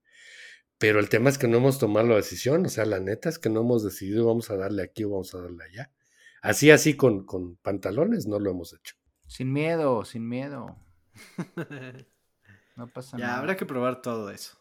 Pero 0.78 1.00
el 1.00 1.08
tema 1.08 1.30
es 1.30 1.38
que 1.38 1.48
no 1.48 1.58
hemos 1.58 1.78
tomado 1.78 2.06
la 2.06 2.16
decisión, 2.16 2.66
o 2.66 2.68
sea, 2.68 2.84
la 2.84 3.00
neta 3.00 3.28
es 3.28 3.38
que 3.38 3.50
no 3.50 3.60
hemos 3.60 3.82
decidido 3.82 4.26
vamos 4.26 4.50
a 4.50 4.56
darle 4.56 4.82
aquí 4.82 5.04
o 5.04 5.10
vamos 5.10 5.34
a 5.34 5.40
darle 5.40 5.64
allá. 5.64 5.92
Así, 6.40 6.70
así 6.70 6.94
con, 6.94 7.24
con 7.26 7.56
pantalones 7.56 8.26
no 8.26 8.38
lo 8.38 8.50
hemos 8.50 8.72
hecho. 8.72 8.94
Sin 9.26 9.52
miedo, 9.52 10.04
sin 10.04 10.28
miedo. 10.28 10.76
No 12.78 12.86
pasa 12.86 13.18
ya, 13.18 13.36
habrá 13.36 13.56
que 13.56 13.66
probar 13.66 14.02
todo 14.02 14.30
eso. 14.30 14.56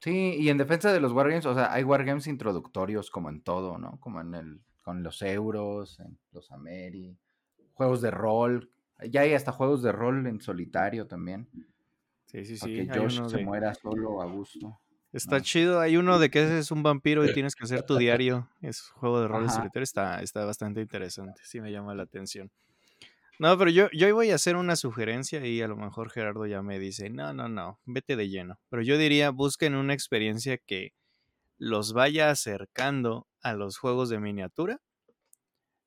Sí, 0.00 0.34
y 0.38 0.48
en 0.48 0.56
defensa 0.56 0.90
de 0.94 0.98
los 0.98 1.12
wargames, 1.12 1.44
o 1.44 1.52
sea, 1.52 1.70
hay 1.70 1.84
wargames 1.84 2.26
introductorios 2.26 3.10
como 3.10 3.28
en 3.28 3.42
todo, 3.42 3.76
¿no? 3.76 4.00
Como 4.00 4.22
en 4.22 4.34
el, 4.34 4.60
con 4.82 5.02
los 5.02 5.20
euros, 5.20 6.00
en 6.00 6.18
los 6.32 6.50
Ameri, 6.50 7.18
juegos 7.74 8.00
de 8.00 8.10
rol. 8.10 8.70
Ya 9.06 9.20
hay 9.22 9.34
hasta 9.34 9.52
juegos 9.52 9.82
de 9.82 9.92
rol 9.92 10.26
en 10.26 10.40
solitario 10.40 11.06
también. 11.06 11.48
Sí, 12.26 12.44
sí, 12.44 12.56
sí. 12.56 12.74
Que 12.74 12.98
Josh 12.98 13.26
se 13.28 13.44
muera 13.44 13.74
solo 13.74 14.20
a 14.20 14.26
gusto. 14.26 14.80
Está 15.12 15.40
chido. 15.40 15.80
Hay 15.80 15.96
uno 15.96 16.18
de 16.18 16.30
que 16.30 16.40
eres 16.40 16.70
un 16.70 16.82
vampiro 16.82 17.24
y 17.24 17.32
tienes 17.32 17.54
que 17.54 17.64
hacer 17.64 17.82
tu 17.82 17.96
diario. 17.96 18.50
Es 18.60 18.90
un 18.92 19.00
juego 19.00 19.20
de 19.20 19.28
rol 19.28 19.44
en 19.44 19.50
solitario. 19.50 19.84
Está, 19.84 20.20
está 20.20 20.44
bastante 20.44 20.80
interesante. 20.80 21.40
Sí 21.44 21.60
me 21.60 21.72
llama 21.72 21.94
la 21.94 22.02
atención. 22.02 22.50
No, 23.38 23.56
pero 23.56 23.70
yo, 23.70 23.88
yo 23.92 24.12
voy 24.14 24.32
a 24.32 24.34
hacer 24.34 24.56
una 24.56 24.74
sugerencia 24.74 25.44
y 25.46 25.62
a 25.62 25.68
lo 25.68 25.76
mejor 25.76 26.10
Gerardo 26.10 26.44
ya 26.46 26.60
me 26.60 26.80
dice, 26.80 27.08
no, 27.08 27.32
no, 27.32 27.48
no, 27.48 27.78
vete 27.86 28.16
de 28.16 28.28
lleno. 28.28 28.58
Pero 28.68 28.82
yo 28.82 28.98
diría, 28.98 29.30
busquen 29.30 29.76
una 29.76 29.94
experiencia 29.94 30.58
que 30.58 30.92
los 31.56 31.92
vaya 31.92 32.30
acercando 32.30 33.28
a 33.40 33.54
los 33.54 33.78
juegos 33.78 34.08
de 34.08 34.18
miniatura 34.18 34.80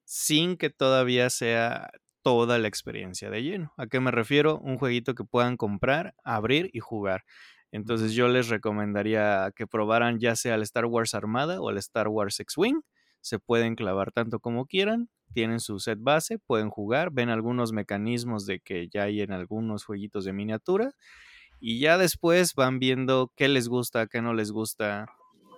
sin 0.05 0.57
que 0.57 0.69
todavía 0.69 1.29
sea 1.29 1.91
toda 2.21 2.59
la 2.59 2.67
experiencia 2.67 3.29
de 3.29 3.43
lleno. 3.43 3.73
¿A 3.77 3.87
qué 3.87 3.99
me 3.99 4.11
refiero? 4.11 4.59
Un 4.59 4.77
jueguito 4.77 5.15
que 5.15 5.23
puedan 5.23 5.57
comprar, 5.57 6.13
abrir 6.23 6.69
y 6.73 6.79
jugar. 6.79 7.23
Entonces 7.71 8.13
yo 8.13 8.27
les 8.27 8.49
recomendaría 8.49 9.51
que 9.55 9.67
probaran 9.67 10.19
ya 10.19 10.35
sea 10.35 10.55
el 10.55 10.61
Star 10.63 10.85
Wars 10.85 11.13
Armada 11.13 11.61
o 11.61 11.69
el 11.69 11.77
Star 11.77 12.07
Wars 12.07 12.39
X-Wing. 12.39 12.81
Se 13.21 13.39
pueden 13.39 13.75
clavar 13.75 14.11
tanto 14.11 14.39
como 14.39 14.65
quieran 14.65 15.09
tienen 15.33 15.59
su 15.59 15.79
set 15.79 15.99
base, 16.01 16.39
pueden 16.39 16.69
jugar, 16.69 17.11
ven 17.11 17.29
algunos 17.29 17.71
mecanismos 17.71 18.45
de 18.45 18.59
que 18.59 18.87
ya 18.89 19.03
hay 19.03 19.21
en 19.21 19.31
algunos 19.31 19.85
jueguitos 19.85 20.25
de 20.25 20.33
miniatura 20.33 20.91
y 21.59 21.79
ya 21.79 21.97
después 21.97 22.53
van 22.55 22.79
viendo 22.79 23.31
qué 23.35 23.47
les 23.47 23.67
gusta, 23.67 24.07
qué 24.07 24.21
no 24.21 24.33
les 24.33 24.51
gusta 24.51 25.07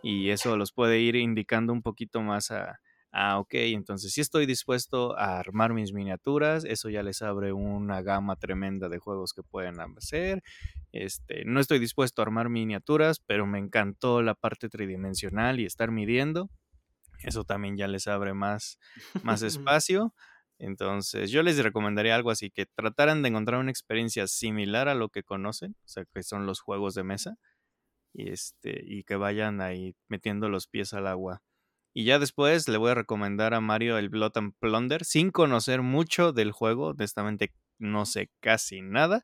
y 0.02 0.30
eso 0.30 0.58
los 0.58 0.74
puede 0.74 1.00
ir 1.00 1.16
indicando 1.16 1.74
un 1.74 1.82
poquito 1.82 2.22
más 2.22 2.52
a, 2.52 2.80
ah, 3.14 3.40
ok, 3.40 3.54
entonces 3.54 4.12
si 4.12 4.20
estoy 4.20 4.46
dispuesto 4.46 5.18
a 5.18 5.40
armar 5.40 5.74
mis 5.74 5.94
miniaturas, 5.94 6.66
eso 6.66 6.90
ya 6.90 7.04
les 7.04 7.22
abre 7.22 7.54
una 7.54 8.02
gama 8.02 8.36
tremenda 8.36 8.90
de 8.90 9.00
juegos 9.00 9.34
que 9.34 9.44
pueden 9.44 9.80
hacer. 9.80 10.44
Este, 10.92 11.46
no 11.46 11.62
estoy 11.62 11.80
dispuesto 11.80 12.22
a 12.22 12.26
armar 12.26 12.50
miniaturas, 12.50 13.20
pero 13.20 13.46
me 13.46 13.60
encantó 13.60 14.22
la 14.22 14.36
parte 14.36 14.68
tridimensional 14.68 15.62
y 15.62 15.66
estar 15.66 15.92
midiendo 15.92 16.50
eso 17.24 17.46
también 17.46 17.78
ya 17.78 17.88
les 17.88 18.08
abre 18.08 18.34
más, 18.34 18.78
más 19.24 19.42
espacio. 19.44 20.14
Entonces, 20.60 21.32
yo 21.32 21.42
les 21.44 21.58
recomendaría 21.58 22.16
algo 22.16 22.32
así, 22.32 22.52
que 22.52 22.66
trataran 22.66 23.22
de 23.22 23.30
encontrar 23.30 23.60
una 23.60 23.72
experiencia 23.72 24.28
similar 24.28 24.88
a 24.88 24.96
lo 24.96 25.10
que 25.10 25.24
conocen, 25.24 25.76
o 25.84 25.88
sea, 25.88 26.06
que 26.06 26.24
son 26.24 26.46
los 26.46 26.62
juegos 26.62 26.94
de 26.94 27.04
mesa, 27.04 27.36
y, 28.14 28.30
este, 28.30 28.82
y 28.86 29.04
que 29.04 29.16
vayan 29.16 29.62
ahí 29.62 29.96
metiendo 30.08 30.50
los 30.50 30.68
pies 30.68 30.94
al 30.94 31.08
agua. 31.08 31.42
Y 31.94 32.06
ya 32.06 32.18
después 32.18 32.68
le 32.68 32.78
voy 32.78 32.92
a 32.92 32.96
recomendar 32.96 33.54
a 33.54 33.62
Mario 33.62 33.98
el 33.98 34.10
Blood 34.10 34.32
and 34.36 34.54
Plunder, 34.60 35.06
sin 35.06 35.30
conocer 35.30 35.82
mucho 35.82 36.34
del 36.34 36.52
juego, 36.52 36.88
honestamente 36.88 37.54
no 37.78 38.06
sé 38.06 38.32
casi 38.40 38.82
nada, 38.82 39.22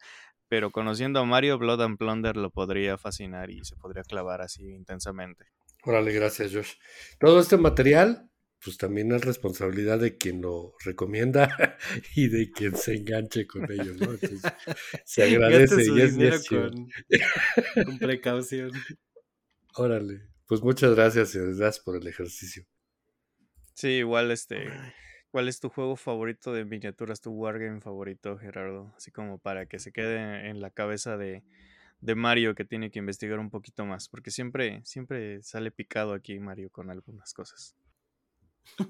pero 0.48 0.72
conociendo 0.72 1.20
a 1.20 1.26
Mario, 1.26 1.58
Blood 1.58 1.82
and 1.82 1.98
Plunder 1.98 2.36
lo 2.38 2.52
podría 2.52 2.98
fascinar 2.98 3.50
y 3.50 3.64
se 3.64 3.76
podría 3.76 4.04
clavar 4.04 4.42
así 4.42 4.68
intensamente. 4.70 5.46
Órale, 5.84 6.12
gracias 6.12 6.54
Josh. 6.54 6.74
Todo 7.20 7.40
este 7.40 7.58
material, 7.58 8.30
pues 8.64 8.78
también 8.78 9.12
es 9.14 9.24
responsabilidad 9.24 10.00
de 10.00 10.18
quien 10.18 10.42
lo 10.42 10.74
recomienda 10.84 11.78
y 12.16 12.28
de 12.28 12.52
quien 12.52 12.76
se 12.76 12.96
enganche 12.96 13.48
con 13.48 13.72
ellos, 13.72 13.96
¿no? 13.98 14.10
se 15.06 15.24
agradece 15.24 15.84
y 15.92 16.02
es 16.02 16.48
con, 16.48 16.90
con 17.86 17.98
precaución. 18.00 18.72
Órale. 19.76 20.29
Pues 20.50 20.64
muchas 20.64 20.96
gracias, 20.96 21.36
gracias 21.36 21.80
por 21.80 21.96
el 21.96 22.08
ejercicio. 22.08 22.66
Sí, 23.76 23.90
igual 23.90 24.32
este. 24.32 24.68
¿Cuál 25.30 25.48
es 25.48 25.60
tu 25.60 25.70
juego 25.70 25.96
favorito 25.96 26.52
de 26.52 26.66
miniaturas, 26.66 27.22
tu 27.22 27.30
wargame 27.30 27.82
favorito, 27.82 28.36
Gerardo? 28.40 28.92
Así 28.98 29.12
como 29.12 29.38
para 29.38 29.68
que 29.68 29.78
se 29.78 29.92
quede 29.92 30.50
en 30.50 30.60
la 30.60 30.72
cabeza 30.72 31.18
de, 31.18 31.44
de 32.02 32.16
Mario 32.16 32.56
que 32.56 32.66
tiene 32.66 32.90
que 32.90 32.98
investigar 32.98 33.38
un 33.38 33.52
poquito 33.52 33.86
más, 33.86 34.10
porque 34.10 34.32
siempre, 34.32 34.82
siempre 34.86 35.44
sale 35.44 35.70
picado 35.70 36.16
aquí 36.16 36.40
Mario 36.40 36.72
con 36.72 36.90
algunas 36.90 37.32
cosas. 37.36 37.76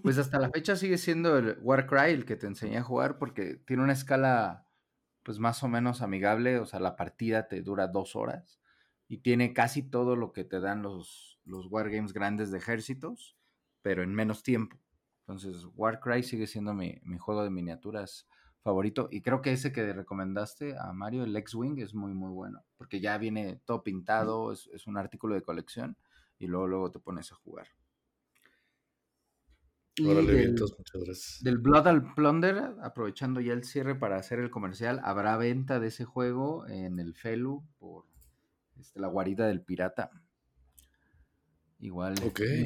Pues 0.01 0.17
hasta 0.17 0.39
la 0.39 0.51
fecha 0.51 0.77
sigue 0.77 0.97
siendo 0.97 1.37
el 1.37 1.57
Warcry 1.59 2.11
el 2.11 2.23
que 2.23 2.37
te 2.37 2.47
enseñé 2.47 2.77
a 2.77 2.83
jugar 2.83 3.17
porque 3.17 3.55
tiene 3.67 3.83
una 3.83 3.93
escala 3.93 4.65
pues 5.23 5.39
más 5.39 5.61
o 5.61 5.67
menos 5.67 6.01
amigable, 6.01 6.57
o 6.59 6.65
sea, 6.65 6.79
la 6.79 6.95
partida 6.95 7.49
te 7.49 7.61
dura 7.61 7.87
dos 7.87 8.15
horas 8.15 8.61
y 9.09 9.17
tiene 9.17 9.53
casi 9.53 9.83
todo 9.83 10.15
lo 10.15 10.31
que 10.31 10.45
te 10.45 10.61
dan 10.61 10.83
los, 10.83 11.38
los 11.49 11.67
wargames 11.67 12.13
grandes 12.13 12.51
de 12.51 12.59
ejércitos, 12.59 13.35
pero 13.81 14.03
en 14.03 14.13
menos 14.13 14.43
tiempo. 14.43 14.77
Entonces, 15.21 15.67
Warcry 15.75 16.23
sigue 16.23 16.47
siendo 16.47 16.73
mi, 16.73 16.99
juego 17.19 17.43
de 17.43 17.49
miniaturas 17.49 18.27
favorito. 18.61 19.09
Y 19.11 19.21
creo 19.21 19.41
que 19.41 19.51
ese 19.51 19.71
que 19.71 19.93
recomendaste 19.93 20.75
a 20.77 20.91
Mario, 20.91 21.23
el 21.23 21.35
X-Wing, 21.35 21.79
es 21.79 21.93
muy, 21.93 22.13
muy 22.13 22.31
bueno. 22.31 22.63
Porque 22.77 22.99
ya 22.99 23.17
viene 23.17 23.61
todo 23.65 23.83
pintado, 23.83 24.51
es, 24.51 24.87
un 24.87 24.97
artículo 24.97 25.35
de 25.35 25.43
colección. 25.43 25.97
Y 26.39 26.47
luego, 26.47 26.67
luego 26.67 26.91
te 26.91 26.99
pones 26.99 27.31
a 27.31 27.35
jugar. 27.35 27.67
Órale, 30.03 30.33
del, 30.33 30.51
muchas 30.53 31.03
gracias. 31.03 31.43
Del 31.43 31.57
Blood 31.57 31.87
and 31.87 32.15
Plunder, 32.15 32.73
aprovechando 32.81 33.39
ya 33.41 33.53
el 33.53 33.65
cierre 33.65 33.95
para 33.95 34.15
hacer 34.15 34.39
el 34.39 34.49
comercial, 34.49 34.99
habrá 35.03 35.35
venta 35.37 35.79
de 35.79 35.89
ese 35.89 36.05
juego 36.05 36.65
en 36.67 36.99
el 36.99 37.13
Felu 37.13 37.63
por 37.77 38.05
este, 38.79 38.99
la 38.99 39.07
guarida 39.07 39.45
del 39.47 39.61
pirata. 39.61 40.09
Igual, 41.81 42.15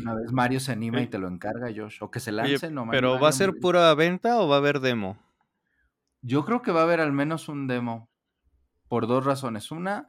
una 0.01 0.15
vez 0.15 0.31
Mario 0.31 0.59
se 0.59 0.71
anima 0.71 0.99
y 0.99 1.07
te 1.07 1.19
lo 1.19 1.27
encarga, 1.27 1.67
Josh. 1.75 1.97
O 2.01 2.09
que 2.09 2.19
se 2.19 2.31
lance, 2.31 2.71
no 2.71 2.87
¿Pero 2.89 3.19
va 3.19 3.29
a 3.29 3.31
ser 3.31 3.53
pura 3.61 3.93
venta 3.93 4.39
o 4.39 4.47
va 4.47 4.55
a 4.55 4.57
haber 4.57 4.79
demo? 4.79 5.19
Yo 6.23 6.43
creo 6.45 6.63
que 6.63 6.71
va 6.71 6.79
a 6.79 6.83
haber 6.83 6.99
al 6.99 7.13
menos 7.13 7.47
un 7.47 7.67
demo. 7.67 8.09
Por 8.87 9.05
dos 9.05 9.23
razones. 9.23 9.69
Una, 9.69 10.07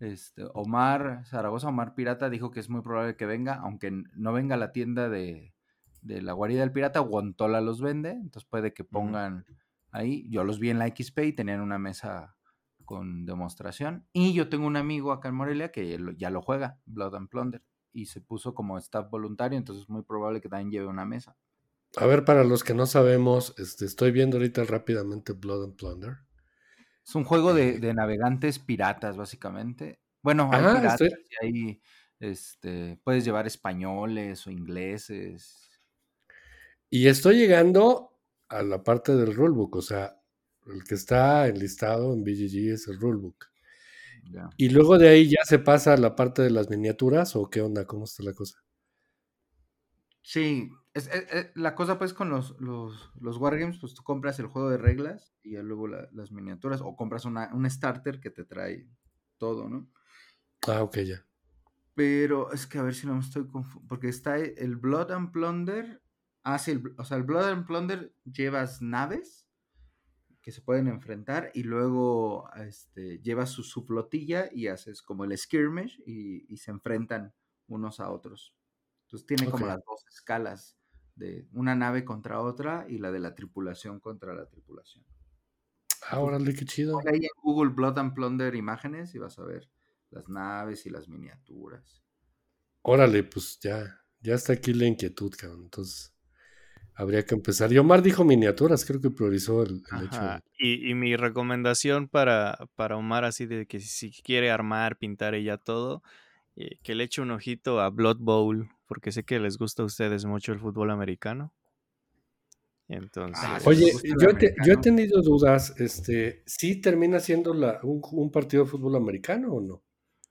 este, 0.00 0.44
Omar 0.52 1.24
Zaragoza, 1.24 1.68
Omar 1.68 1.94
Pirata, 1.94 2.28
dijo 2.28 2.50
que 2.50 2.60
es 2.60 2.68
muy 2.68 2.82
probable 2.82 3.16
que 3.16 3.24
venga, 3.24 3.54
aunque 3.54 3.90
no 3.90 4.32
venga 4.34 4.56
a 4.56 4.58
la 4.58 4.72
tienda 4.72 5.08
de, 5.08 5.54
la 6.02 6.32
guarida 6.34 6.60
del 6.60 6.72
pirata, 6.72 7.00
Guantola 7.00 7.62
los 7.62 7.80
vende, 7.80 8.10
entonces 8.10 8.44
puede 8.44 8.74
que 8.74 8.84
pongan 8.84 9.46
ahí. 9.92 10.28
Yo 10.28 10.44
los 10.44 10.58
vi 10.58 10.68
en 10.68 10.78
la 10.78 10.88
XP 10.88 11.18
y 11.20 11.32
tenían 11.32 11.62
una 11.62 11.78
mesa 11.78 12.36
con 12.84 13.24
demostración. 13.24 14.06
Y 14.12 14.34
yo 14.34 14.50
tengo 14.50 14.66
un 14.66 14.76
amigo 14.76 15.10
acá 15.12 15.30
en 15.30 15.36
Morelia 15.36 15.72
que 15.72 15.98
ya 16.18 16.28
lo 16.28 16.42
juega, 16.42 16.78
Blood 16.84 17.14
and 17.14 17.28
Plunder 17.30 17.62
y 17.92 18.06
se 18.06 18.20
puso 18.20 18.54
como 18.54 18.78
staff 18.78 19.10
voluntario, 19.10 19.58
entonces 19.58 19.84
es 19.84 19.88
muy 19.88 20.02
probable 20.02 20.40
que 20.40 20.48
también 20.48 20.70
lleve 20.70 20.86
una 20.86 21.04
mesa. 21.04 21.36
A 21.96 22.06
ver, 22.06 22.24
para 22.24 22.44
los 22.44 22.64
que 22.64 22.74
no 22.74 22.86
sabemos, 22.86 23.54
este, 23.58 23.84
estoy 23.84 24.12
viendo 24.12 24.38
ahorita 24.38 24.64
rápidamente 24.64 25.32
Blood 25.32 25.64
and 25.64 25.76
Plunder. 25.76 26.16
Es 27.04 27.14
un 27.14 27.24
juego 27.24 27.52
de, 27.52 27.78
navegantes 27.92 28.58
piratas, 28.58 29.16
básicamente. 29.16 30.00
Bueno, 30.22 30.48
hay 30.52 30.60
piratas 30.60 31.00
y 31.02 31.44
hay, 31.44 31.82
este, 32.20 32.98
puedes 33.04 33.24
llevar 33.24 33.46
españoles 33.46 34.46
o 34.46 34.50
ingleses. 34.50 35.68
Y 36.88 37.08
estoy 37.08 37.36
llegando 37.36 38.18
a 38.48 38.62
la 38.62 38.82
parte 38.82 39.14
del 39.14 39.34
rulebook, 39.34 39.76
o 39.76 39.82
sea, 39.82 40.18
el 40.66 40.84
que 40.84 40.94
está 40.94 41.48
enlistado 41.48 42.12
en 42.12 42.22
BGG 42.22 42.72
es 42.72 42.88
el 42.88 43.00
rulebook. 43.00 43.51
Y 44.56 44.68
luego 44.70 44.98
de 44.98 45.08
ahí 45.08 45.28
ya 45.28 45.44
se 45.44 45.58
pasa 45.58 45.94
a 45.94 45.96
la 45.96 46.16
parte 46.16 46.42
de 46.42 46.50
las 46.50 46.70
miniaturas 46.70 47.36
o 47.36 47.50
qué 47.50 47.60
onda, 47.60 47.86
cómo 47.86 48.04
está 48.04 48.22
la 48.22 48.32
cosa. 48.32 48.58
Sí, 50.22 50.70
es, 50.94 51.10
la 51.54 51.74
cosa 51.74 51.98
pues 51.98 52.14
con 52.14 52.30
los, 52.30 52.58
los, 52.60 53.10
los, 53.20 53.38
wargames, 53.38 53.78
pues 53.80 53.94
tú 53.94 54.02
compras 54.02 54.38
el 54.38 54.46
juego 54.46 54.70
de 54.70 54.78
reglas 54.78 55.34
y 55.42 55.56
luego 55.56 55.88
las 55.88 56.30
miniaturas 56.30 56.80
o 56.80 56.94
compras 56.96 57.24
una, 57.24 57.52
un 57.52 57.68
starter 57.68 58.20
que 58.20 58.30
te 58.30 58.44
trae 58.44 58.88
todo, 59.38 59.68
¿no? 59.68 59.90
Ah, 60.68 60.82
ok, 60.82 60.98
ya. 60.98 61.26
Pero 61.94 62.52
es 62.52 62.66
que 62.66 62.78
a 62.78 62.82
ver 62.82 62.94
si 62.94 63.06
no 63.06 63.14
me 63.14 63.20
estoy 63.20 63.46
confundiendo, 63.48 63.88
porque 63.88 64.08
está 64.08 64.38
el 64.38 64.76
Blood 64.76 65.10
and 65.10 65.32
Plunder, 65.32 66.02
ah, 66.44 66.58
sí, 66.58 66.80
o 66.96 67.04
sea, 67.04 67.16
el 67.16 67.24
Blood 67.24 67.48
and 67.48 67.66
Plunder 67.66 68.14
llevas 68.24 68.80
naves 68.80 69.41
que 70.42 70.50
se 70.50 70.60
pueden 70.60 70.88
enfrentar 70.88 71.50
y 71.54 71.62
luego 71.62 72.50
este, 72.56 73.20
llevas 73.20 73.50
su, 73.50 73.62
su, 73.62 73.84
flotilla 73.84 74.48
y 74.52 74.66
haces 74.66 75.00
como 75.00 75.24
el 75.24 75.36
skirmish 75.38 76.02
y, 76.04 76.56
se 76.56 76.72
enfrentan 76.72 77.32
unos 77.68 78.00
a 78.00 78.10
otros. 78.10 78.54
Entonces 79.06 79.26
tiene 79.26 79.50
como 79.50 79.66
las 79.66 79.78
dos 79.84 80.04
escalas 80.08 80.76
de 81.14 81.46
una 81.52 81.76
nave 81.76 82.04
contra 82.04 82.40
otra 82.40 82.86
y 82.88 82.98
la 82.98 83.12
de 83.12 83.20
la 83.20 83.34
tripulación 83.34 84.00
contra 84.00 84.34
la 84.34 84.48
tripulación. 84.48 85.04
Ah, 86.08 86.18
órale, 86.18 86.54
qué 86.54 86.64
chido. 86.64 86.98
ahí 87.06 87.18
en 87.18 87.42
Google 87.42 87.72
Blood 87.72 87.98
and 87.98 88.14
Plunder 88.14 88.54
imágenes 88.56 89.14
y 89.14 89.18
vas 89.18 89.38
a 89.38 89.44
ver 89.44 89.70
las 90.10 90.28
naves 90.28 90.86
y 90.86 90.90
las 90.90 91.08
miniaturas. 91.08 92.02
Órale, 92.82 93.22
pues 93.22 93.60
ya, 93.60 94.00
ya 94.20 94.34
está 94.34 94.54
aquí 94.54 94.74
la 94.74 94.86
inquietud, 94.86 95.32
cabrón. 95.38 95.62
Entonces, 95.62 96.11
habría 96.94 97.24
que 97.24 97.34
empezar. 97.34 97.72
Y 97.72 97.78
Omar 97.78 98.02
dijo 98.02 98.24
miniaturas, 98.24 98.84
creo 98.84 99.00
que 99.00 99.10
priorizó 99.10 99.62
el, 99.62 99.82
hecho. 100.04 100.20
Y, 100.58 100.94
mi 100.94 101.16
recomendación 101.16 102.08
para, 102.08 102.58
para 102.74 102.96
Omar, 102.96 103.24
así 103.24 103.46
de 103.46 103.66
que 103.66 103.80
si 103.80 104.10
quiere 104.10 104.50
armar, 104.50 104.96
pintar 104.96 105.34
y 105.34 105.44
ya 105.44 105.56
todo, 105.56 106.02
eh, 106.56 106.78
que 106.82 106.94
le 106.94 107.04
eche 107.04 107.22
un 107.22 107.30
ojito 107.30 107.80
a 107.80 107.90
Blood 107.90 108.18
Bowl, 108.20 108.70
porque 108.86 109.12
sé 109.12 109.24
que 109.24 109.40
les 109.40 109.56
gusta 109.56 109.82
a 109.82 109.86
ustedes 109.86 110.24
mucho 110.24 110.52
el 110.52 110.60
fútbol 110.60 110.90
americano. 110.90 111.52
Entonces, 112.88 113.42
ah, 113.42 113.58
Oye, 113.64 113.90
yo, 114.20 114.28
yo, 114.66 114.72
he 114.72 114.76
tenido 114.76 115.22
dudas, 115.22 115.74
este, 115.78 116.42
¿sí 116.44 116.80
termina 116.80 117.20
siendo 117.20 117.54
la, 117.54 117.80
un, 117.82 118.30
partido 118.30 118.64
de 118.64 118.70
fútbol 118.70 118.96
americano 118.96 119.54
o 119.54 119.60
no? 119.62 119.82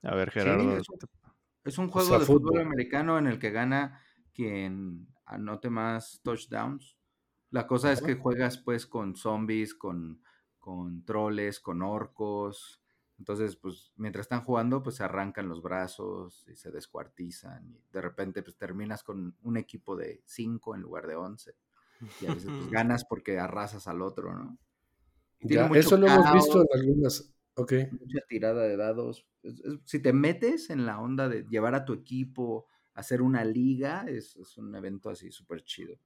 A 0.02 0.14
ver, 0.14 0.30
Gerardo. 0.30 0.78
es, 1.64 1.78
un, 1.78 1.88
juego 1.88 2.18
de 2.18 2.24
fútbol 2.24 2.60
americano 2.60 3.18
en 3.18 3.26
el 3.26 3.40
que 3.40 3.50
gana 3.50 4.00
quien 4.32 5.08
anote 5.24 5.70
más 5.70 6.20
touchdowns. 6.22 6.96
La 7.50 7.66
cosa 7.66 7.92
es 7.92 8.00
que 8.00 8.14
juegas 8.14 8.58
pues 8.58 8.86
con 8.86 9.14
zombies, 9.14 9.74
con, 9.74 10.22
con 10.58 11.04
troles, 11.04 11.60
con 11.60 11.82
orcos. 11.82 12.80
Entonces, 13.18 13.56
pues 13.56 13.92
mientras 13.96 14.24
están 14.24 14.42
jugando, 14.42 14.82
pues 14.82 14.96
se 14.96 15.04
arrancan 15.04 15.48
los 15.48 15.62
brazos 15.62 16.46
y 16.48 16.56
se 16.56 16.70
descuartizan. 16.70 17.68
Y 17.68 17.82
de 17.92 18.00
repente, 18.00 18.42
pues 18.42 18.56
terminas 18.56 19.02
con 19.02 19.36
un 19.42 19.56
equipo 19.58 19.96
de 19.96 20.22
5 20.24 20.74
en 20.74 20.80
lugar 20.80 21.06
de 21.06 21.16
11. 21.16 21.54
Y 22.20 22.26
a 22.26 22.34
veces 22.34 22.50
pues, 22.50 22.70
ganas 22.70 23.04
porque 23.04 23.38
arrasas 23.38 23.86
al 23.86 24.02
otro, 24.02 24.34
¿no? 24.34 24.58
Ya, 25.42 25.66
eso 25.74 25.96
lo 25.96 26.06
hemos 26.06 26.32
visto 26.32 26.62
en 26.62 26.80
algunas. 26.80 27.34
Ok. 27.54 27.72
Mucha 27.90 28.20
tirada 28.28 28.62
de 28.62 28.76
dados. 28.76 29.26
Si 29.84 30.00
te 30.00 30.12
metes 30.12 30.70
en 30.70 30.86
la 30.86 31.00
onda 31.00 31.28
de 31.28 31.44
llevar 31.50 31.74
a 31.74 31.84
tu 31.84 31.92
equipo 31.92 32.66
hacer 32.94 33.22
una 33.22 33.44
liga 33.44 34.04
es, 34.08 34.36
un 34.56 34.74
evento 34.74 35.10
así 35.10 35.30
súper 35.30 35.62
chido. 35.62 35.98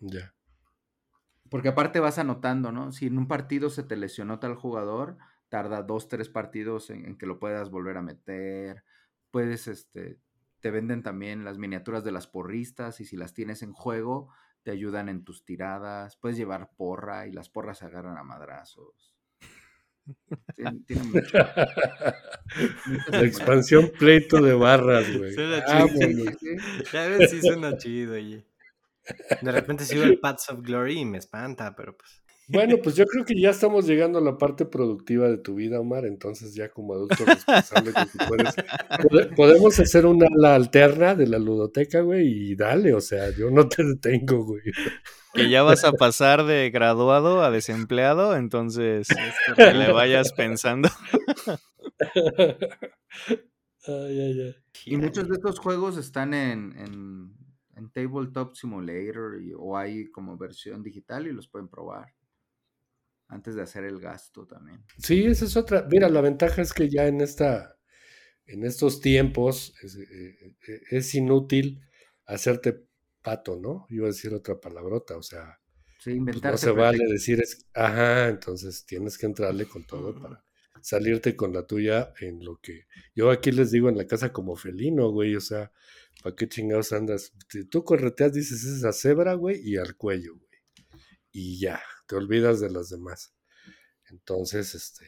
Ya. 0.00 0.34
Porque 1.48 1.68
aparte 1.68 2.00
vas 2.00 2.18
anotando, 2.18 2.72
¿no? 2.72 2.92
Si 2.92 3.06
en 3.06 3.18
un 3.18 3.28
partido 3.28 3.70
se 3.70 3.82
te 3.82 3.96
lesionó 3.96 4.38
tal 4.38 4.54
jugador, 4.54 5.18
tarda 5.48 5.82
dos, 5.82 6.08
tres 6.08 6.28
partidos 6.28 6.90
en, 6.90 7.16
que 7.16 7.26
lo 7.26 7.38
puedas 7.38 7.70
volver 7.70 7.96
a 7.96 8.02
meter. 8.02 8.84
Puedes, 9.30 9.66
este, 9.66 10.20
te 10.60 10.70
venden 10.70 11.02
también 11.02 11.44
las 11.44 11.58
miniaturas 11.58 12.04
de 12.04 12.12
las 12.12 12.26
porristas 12.26 13.00
y 13.00 13.04
si 13.04 13.16
las 13.16 13.34
tienes 13.34 13.62
en 13.62 13.72
juego, 13.72 14.32
te 14.62 14.70
ayudan 14.70 15.08
en 15.08 15.24
tus 15.24 15.44
tiradas. 15.44 16.16
Puedes 16.16 16.38
llevar 16.38 16.70
porra 16.76 17.26
y 17.26 17.32
las 17.32 17.50
porras 17.50 17.78
se 17.78 17.86
agarran 17.86 18.16
a 18.16 18.22
madrazos. 18.22 19.19
La 23.10 23.22
expansión 23.22 23.90
pleito 23.98 24.40
de 24.40 24.54
barras, 24.54 25.16
güey. 25.16 25.34
Ah, 25.66 25.86
ya 26.92 27.06
ves 27.06 27.30
si 27.30 27.40
suena 27.40 27.76
chido, 27.76 28.14
oye. 28.14 28.44
De 29.40 29.52
repente 29.52 29.84
sigo 29.84 30.02
el 30.02 30.18
Paths 30.18 30.50
of 30.50 30.62
Glory 30.62 31.00
y 31.00 31.04
me 31.04 31.18
espanta, 31.18 31.74
pero 31.74 31.96
pues. 31.96 32.22
Bueno, 32.52 32.78
pues 32.82 32.96
yo 32.96 33.06
creo 33.06 33.24
que 33.24 33.40
ya 33.40 33.50
estamos 33.50 33.86
llegando 33.86 34.18
a 34.18 34.22
la 34.22 34.36
parte 34.36 34.64
productiva 34.64 35.28
de 35.28 35.38
tu 35.38 35.54
vida, 35.54 35.78
Omar. 35.78 36.04
Entonces, 36.04 36.52
ya 36.52 36.68
como 36.68 36.94
adulto 36.94 37.24
responsable, 37.24 37.92
podemos 39.36 39.78
hacer 39.78 40.04
una 40.04 40.26
ala 40.26 40.56
alterna 40.56 41.14
de 41.14 41.28
la 41.28 41.38
ludoteca, 41.38 42.00
güey, 42.00 42.26
y 42.26 42.56
dale, 42.56 42.92
o 42.92 43.00
sea, 43.00 43.30
yo 43.30 43.52
no 43.52 43.68
te 43.68 43.84
detengo, 43.84 44.44
güey. 44.44 44.62
Que 45.32 45.48
ya 45.48 45.62
vas 45.62 45.84
a 45.84 45.92
pasar 45.92 46.44
de 46.44 46.70
graduado 46.70 47.44
a 47.44 47.52
desempleado, 47.52 48.36
entonces 48.36 49.06
que 49.54 49.72
le 49.72 49.92
vayas 49.92 50.32
pensando. 50.32 50.88
Y 54.84 54.96
muchos 54.96 55.28
de 55.28 55.34
estos 55.34 55.60
juegos 55.60 55.96
están 55.96 56.34
en, 56.34 56.76
en, 56.76 57.90
Tabletop 57.94 58.54
Simulator 58.54 59.38
o 59.56 59.76
hay 59.76 60.10
como 60.10 60.36
versión 60.36 60.82
digital 60.82 61.26
y 61.26 61.32
los 61.32 61.48
pueden 61.48 61.68
probar 61.68 62.12
antes 63.30 63.54
de 63.54 63.62
hacer 63.62 63.84
el 63.84 64.00
gasto 64.00 64.46
también. 64.46 64.84
Sí, 64.98 65.24
esa 65.24 65.44
es 65.44 65.56
otra. 65.56 65.86
Mira, 65.90 66.08
la 66.08 66.20
ventaja 66.20 66.60
es 66.60 66.72
que 66.72 66.88
ya 66.88 67.06
en 67.06 67.20
esta, 67.20 67.78
en 68.46 68.64
estos 68.64 69.00
tiempos 69.00 69.74
es, 69.82 69.96
eh, 69.96 70.56
eh, 70.90 71.02
inútil 71.14 71.80
hacerte 72.26 72.84
pato, 73.22 73.56
¿no? 73.56 73.86
Iba 73.88 74.06
a 74.06 74.10
decir 74.10 74.34
otra 74.34 74.60
palabrota, 74.60 75.16
o 75.16 75.22
sea, 75.22 75.60
sí, 76.00 76.20
pues 76.20 76.42
no 76.42 76.56
se 76.56 76.70
vale 76.70 77.04
decir 77.06 77.40
es, 77.40 77.66
ajá, 77.74 78.28
entonces 78.28 78.84
tienes 78.86 79.16
que 79.18 79.26
entrarle 79.26 79.66
con 79.66 79.86
todo 79.86 80.18
para 80.18 80.42
salirte 80.80 81.36
con 81.36 81.52
la 81.52 81.66
tuya 81.66 82.14
en 82.20 82.42
lo 82.42 82.58
que 82.58 82.86
yo 83.14 83.30
aquí 83.30 83.52
les 83.52 83.70
digo 83.70 83.88
en 83.88 83.98
la 83.98 84.06
casa 84.06 84.32
como 84.32 84.56
felino, 84.56 85.10
güey, 85.10 85.36
o 85.36 85.40
sea, 85.40 85.70
¿para 86.22 86.34
qué 86.34 86.48
chingados 86.48 86.92
andas? 86.92 87.32
Tú 87.70 87.84
correteas, 87.84 88.32
dices 88.32 88.64
esa 88.64 88.92
cebra, 88.92 89.34
güey, 89.34 89.60
y 89.62 89.76
al 89.76 89.96
cuello, 89.96 90.34
güey. 90.36 90.50
Y 91.32 91.60
ya, 91.60 91.80
te 92.10 92.16
olvidas 92.16 92.58
de 92.58 92.70
las 92.70 92.90
demás. 92.90 93.36
Entonces, 94.10 94.74
este, 94.74 95.06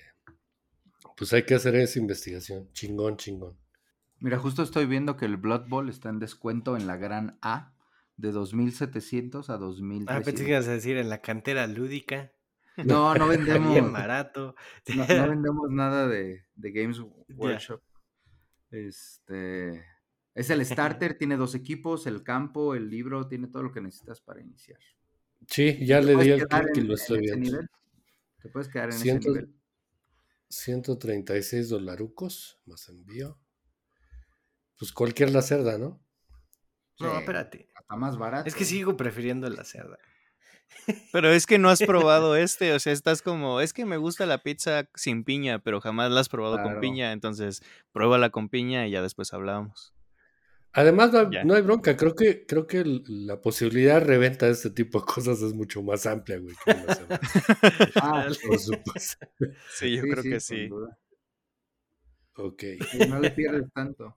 pues 1.17 1.33
hay 1.33 1.43
que 1.43 1.57
hacer 1.57 1.75
esa 1.75 1.99
investigación, 1.99 2.71
chingón, 2.73 3.17
chingón. 3.17 3.59
Mira, 4.21 4.39
justo 4.39 4.63
estoy 4.63 4.87
viendo 4.87 5.17
que 5.17 5.25
el 5.25 5.37
Blood 5.37 5.69
Bowl 5.69 5.89
está 5.89 6.11
en 6.11 6.21
descuento 6.21 6.77
en 6.77 6.87
la 6.87 6.97
gran 6.97 7.41
A 7.43 7.75
de 8.17 8.31
2700 8.31 9.51
a 9.51 9.57
2300. 9.57 10.15
Ah, 10.15 10.25
pensé 10.25 10.45
que 10.45 10.53
ibas 10.53 10.69
a 10.69 10.75
decir 10.75 10.97
en 10.97 11.09
la 11.09 11.21
cantera 11.21 11.67
lúdica. 11.67 12.31
No, 12.77 13.17
no 13.17 13.27
vendemos. 13.29 13.73
Bien 13.73 13.93
barato. 13.93 14.55
No, 14.95 15.05
vendemos 15.29 15.71
nada 15.71 16.07
de, 16.07 16.45
Games 16.55 17.01
Workshop. 17.35 17.83
Este. 18.71 19.85
Es 20.37 20.51
el 20.51 20.65
starter, 20.65 21.19
tiene 21.19 21.37
dos 21.37 21.57
equipos, 21.57 22.07
el 22.07 22.23
campo, 22.23 22.77
el 22.77 22.89
libro, 22.91 23.27
tiene 23.27 23.49
todo 23.49 23.65
lo 23.65 23.73
que 23.73 23.81
necesitas 23.81 24.21
para 24.21 24.41
iniciar. 24.41 24.79
Sí, 25.49 25.85
ya 25.85 26.01
le 26.01 26.17
di 26.17 26.31
el 26.31 26.47
clic 26.47 26.77
y 26.77 26.81
lo 26.83 26.95
estoy 26.95 27.21
viendo. 27.21 27.61
Te 28.41 28.49
puedes 28.49 28.69
quedar 28.69 28.91
en 28.91 28.97
ese 28.97 29.19
nivel. 29.19 29.55
136 30.49 31.69
dolarucos 31.69 32.61
más 32.67 32.89
envío. 32.89 33.39
Pues 34.79 34.93
cualquier 34.93 35.31
la 35.31 35.43
cerda, 35.43 35.79
¿no? 35.79 36.05
No, 36.99 37.19
espérate. 37.19 37.69
Está 37.79 37.97
más 37.97 38.19
barato. 38.19 38.49
Es 38.49 38.55
que 38.55 38.65
sigo 38.65 38.97
prefiriendo 38.97 39.49
la 39.49 39.65
cerda. 39.65 39.99
Pero 41.13 41.31
es 41.31 41.47
que 41.47 41.59
no 41.59 41.69
has 41.71 41.81
probado 41.81 42.37
este, 42.37 42.73
o 42.73 42.81
sea, 42.81 42.93
estás 42.93 43.23
como, 43.23 43.61
es 43.61 43.73
que 43.73 43.85
me 43.85 43.97
gusta 43.97 44.27
la 44.27 44.43
pizza 44.43 44.89
sin 44.95 45.23
piña, 45.25 45.59
pero 45.59 45.81
jamás 45.81 46.11
la 46.11 46.21
has 46.21 46.29
probado 46.29 46.63
con 46.63 46.81
piña, 46.81 47.13
entonces 47.13 47.63
pruébala 47.93 48.31
con 48.31 48.49
piña 48.49 48.87
y 48.87 48.91
ya 48.91 49.03
después 49.03 49.33
hablamos. 49.35 49.93
Además, 50.75 51.13
no, 51.45 51.55
hay 51.55 51.63
bronca, 51.63 51.97
creo 51.97 52.15
que, 52.15 52.47
creo 52.47 52.67
que 52.67 52.83
la 53.07 53.41
posibilidad 53.43 53.95
de 53.95 54.07
reventa 54.07 54.47
de 54.47 54.53
este 54.53 54.71
tipo 54.71 55.01
de 55.01 55.05
cosas 55.05 55.43
es 55.43 55.53
mucho 55.53 55.83
más 55.83 56.07
amplia, 56.07 56.39
güey. 56.39 56.55
ah, 57.97 58.27
por 58.47 58.59
supuesto. 58.59 59.27
Sí, 59.75 59.97
yo 59.97 60.03
creo 60.03 60.23
que 60.23 60.41
sí. 60.41 60.71
Ok. 62.37 62.63
no 63.09 63.21
le 63.21 63.31
pierdes 63.33 63.71
tanto. 63.73 64.17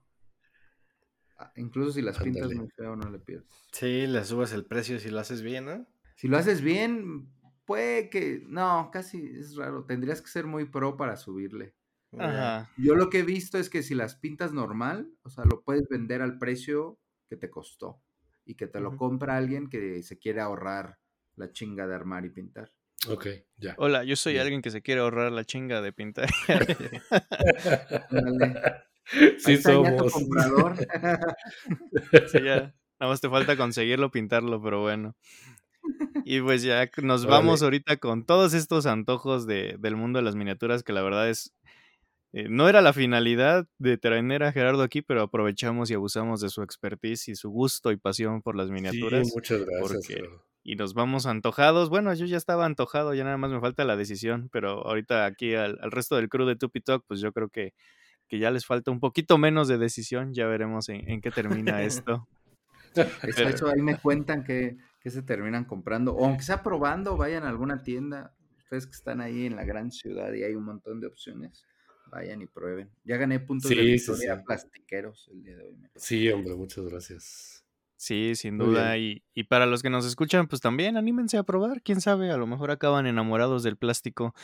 Ah, 1.38 1.52
incluso 1.56 1.92
si 1.92 2.00
las 2.00 2.18
pintas 2.18 2.50
muy 2.54 2.70
feo, 2.70 2.96
no 2.96 3.10
le 3.10 3.18
pierdes. 3.18 3.46
Sí, 3.72 4.06
le 4.06 4.24
subes 4.24 4.52
el 4.52 4.64
precio 4.64 4.98
si 4.98 5.10
lo 5.10 5.20
haces 5.20 5.42
bien, 5.42 5.66
¿no? 5.66 5.86
Si 6.14 6.28
lo 6.28 6.38
haces 6.38 6.62
bien, 6.62 7.28
puede 7.66 8.08
que. 8.08 8.42
No, 8.46 8.88
casi 8.90 9.22
es 9.38 9.56
raro. 9.56 9.84
Tendrías 9.84 10.22
que 10.22 10.28
ser 10.28 10.46
muy 10.46 10.64
pro 10.64 10.96
para 10.96 11.18
subirle. 11.18 11.74
Ajá. 12.18 12.70
Yo 12.76 12.94
lo 12.94 13.10
que 13.10 13.20
he 13.20 13.22
visto 13.22 13.58
es 13.58 13.70
que 13.70 13.82
si 13.82 13.94
las 13.94 14.16
pintas 14.16 14.52
normal, 14.52 15.10
o 15.22 15.30
sea, 15.30 15.44
lo 15.44 15.62
puedes 15.62 15.88
vender 15.88 16.22
al 16.22 16.38
precio 16.38 16.98
que 17.28 17.36
te 17.36 17.50
costó 17.50 18.02
y 18.44 18.54
que 18.54 18.66
te 18.66 18.80
lo 18.80 18.96
compra 18.96 19.36
alguien 19.36 19.68
que 19.68 20.02
se 20.02 20.18
quiere 20.18 20.40
ahorrar 20.40 20.98
la 21.34 21.52
chinga 21.52 21.86
de 21.86 21.94
armar 21.94 22.24
y 22.24 22.30
pintar. 22.30 22.72
Ok, 23.08 23.26
ya. 23.58 23.74
Hola, 23.78 24.04
yo 24.04 24.16
soy 24.16 24.38
alguien 24.38 24.62
que 24.62 24.70
se 24.70 24.82
quiere 24.82 25.00
ahorrar 25.00 25.30
la 25.30 25.44
chinga 25.44 25.82
de 25.82 25.92
pintar. 25.92 26.28
sí 29.38 29.58
somos. 29.58 30.12
sí, 32.32 32.42
ya. 32.42 32.74
Nada 32.98 33.12
más 33.12 33.20
te 33.20 33.28
falta 33.28 33.56
conseguirlo, 33.56 34.10
pintarlo, 34.10 34.60
pero 34.62 34.80
bueno. 34.80 35.14
Y 36.24 36.40
pues 36.40 36.62
ya 36.62 36.90
nos 37.02 37.26
vamos 37.26 37.62
ahorita 37.62 37.98
con 37.98 38.24
todos 38.24 38.54
estos 38.54 38.86
antojos 38.86 39.46
de, 39.46 39.76
del 39.78 39.94
mundo 39.94 40.18
de 40.18 40.24
las 40.24 40.34
miniaturas, 40.34 40.82
que 40.82 40.92
la 40.92 41.02
verdad 41.02 41.28
es. 41.28 41.54
Eh, 42.32 42.48
no 42.48 42.68
era 42.68 42.80
la 42.80 42.92
finalidad 42.92 43.66
de 43.78 43.96
traer 43.98 44.42
a 44.42 44.52
Gerardo 44.52 44.82
aquí, 44.82 45.02
pero 45.02 45.22
aprovechamos 45.22 45.90
y 45.90 45.94
abusamos 45.94 46.40
de 46.40 46.48
su 46.48 46.62
expertise 46.62 47.28
y 47.28 47.34
su 47.34 47.50
gusto 47.50 47.92
y 47.92 47.96
pasión 47.96 48.42
por 48.42 48.56
las 48.56 48.70
miniaturas. 48.70 49.26
Sí, 49.26 49.32
muchas 49.34 49.64
gracias. 49.64 50.28
Y 50.62 50.74
nos 50.74 50.94
vamos 50.94 51.26
antojados. 51.26 51.88
Bueno, 51.88 52.12
yo 52.14 52.26
ya 52.26 52.36
estaba 52.36 52.66
antojado, 52.66 53.14
ya 53.14 53.24
nada 53.24 53.36
más 53.36 53.50
me 53.50 53.60
falta 53.60 53.84
la 53.84 53.96
decisión, 53.96 54.48
pero 54.52 54.86
ahorita 54.86 55.24
aquí 55.24 55.54
al, 55.54 55.78
resto 55.90 56.16
del 56.16 56.28
crew 56.28 56.46
de 56.46 56.56
Tupi 56.56 56.80
Talk, 56.80 57.04
pues 57.06 57.20
yo 57.20 57.32
creo 57.32 57.48
que, 57.48 57.72
que, 58.28 58.38
ya 58.38 58.50
les 58.50 58.66
falta 58.66 58.90
un 58.90 58.98
poquito 58.98 59.38
menos 59.38 59.68
de 59.68 59.78
decisión. 59.78 60.34
Ya 60.34 60.46
veremos 60.46 60.88
en, 60.88 61.20
qué 61.20 61.30
termina 61.30 61.82
esto. 61.82 62.26
Eso, 63.22 63.68
ahí 63.68 63.80
me 63.80 63.98
cuentan 63.98 64.42
que 64.42 64.76
que 65.06 65.12
se 65.12 65.22
terminan 65.22 65.66
comprando, 65.66 66.16
o 66.16 66.24
aunque 66.24 66.42
sea 66.42 66.64
probando, 66.64 67.16
vayan 67.16 67.44
a 67.44 67.48
alguna 67.48 67.84
tienda, 67.84 68.34
ustedes 68.58 68.86
que 68.86 68.92
están 68.94 69.20
ahí 69.20 69.46
en 69.46 69.54
la 69.54 69.64
gran 69.64 69.92
ciudad 69.92 70.32
y 70.32 70.42
hay 70.42 70.56
un 70.56 70.64
montón 70.64 71.00
de 71.00 71.06
opciones, 71.06 71.64
vayan 72.06 72.42
y 72.42 72.46
prueben. 72.46 72.90
Ya 73.04 73.16
gané 73.16 73.40
puntos 73.40 73.70
de 73.70 73.76
victoria 73.76 74.42
plastiqueros 74.44 75.28
el 75.32 75.42
día 75.42 75.56
de 75.56 75.62
hoy. 75.64 75.76
Sí, 75.96 76.28
hombre, 76.30 76.54
muchas 76.54 76.84
gracias. 76.84 77.65
Sí, 77.98 78.34
sin 78.36 78.58
duda. 78.58 78.98
Y, 78.98 79.22
y, 79.32 79.44
para 79.44 79.64
los 79.64 79.82
que 79.82 79.88
nos 79.88 80.04
escuchan, 80.04 80.48
pues 80.48 80.60
también 80.60 80.98
anímense 80.98 81.38
a 81.38 81.44
probar. 81.44 81.80
Quién 81.80 82.02
sabe, 82.02 82.30
a 82.30 82.36
lo 82.36 82.46
mejor 82.46 82.70
acaban 82.70 83.06
enamorados 83.06 83.62
del 83.62 83.78
plástico. 83.78 84.34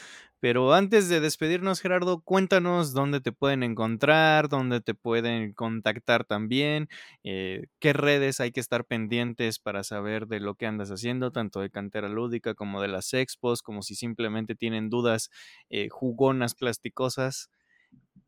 Pero 0.41 0.73
antes 0.73 1.11
de 1.11 1.21
despedirnos, 1.21 1.81
Gerardo, 1.83 2.23
cuéntanos 2.23 2.95
dónde 2.95 3.21
te 3.21 3.31
pueden 3.31 3.63
encontrar, 3.63 4.49
dónde 4.49 4.81
te 4.81 4.95
pueden 4.95 5.53
contactar 5.53 6.25
también, 6.25 6.89
eh, 7.25 7.67
qué 7.79 7.93
redes 7.93 8.41
hay 8.41 8.53
que 8.53 8.61
estar 8.61 8.87
pendientes 8.87 9.59
para 9.59 9.85
saber 9.85 10.29
de 10.29 10.41
lo 10.41 10.55
que 10.55 10.67
andas 10.67 10.91
haciendo, 10.91 11.31
tanto 11.31 11.61
de 11.61 11.69
cantera 11.71 12.09
lúdica 12.09 12.55
como 12.55 12.81
de 12.81 12.89
las 12.89 13.13
expos, 13.13 13.61
como 13.61 13.83
si 13.83 13.95
simplemente 13.95 14.55
tienen 14.55 14.89
dudas 14.89 15.31
eh, 15.69 15.89
jugonas 15.91 16.55
plasticosas 16.55 17.51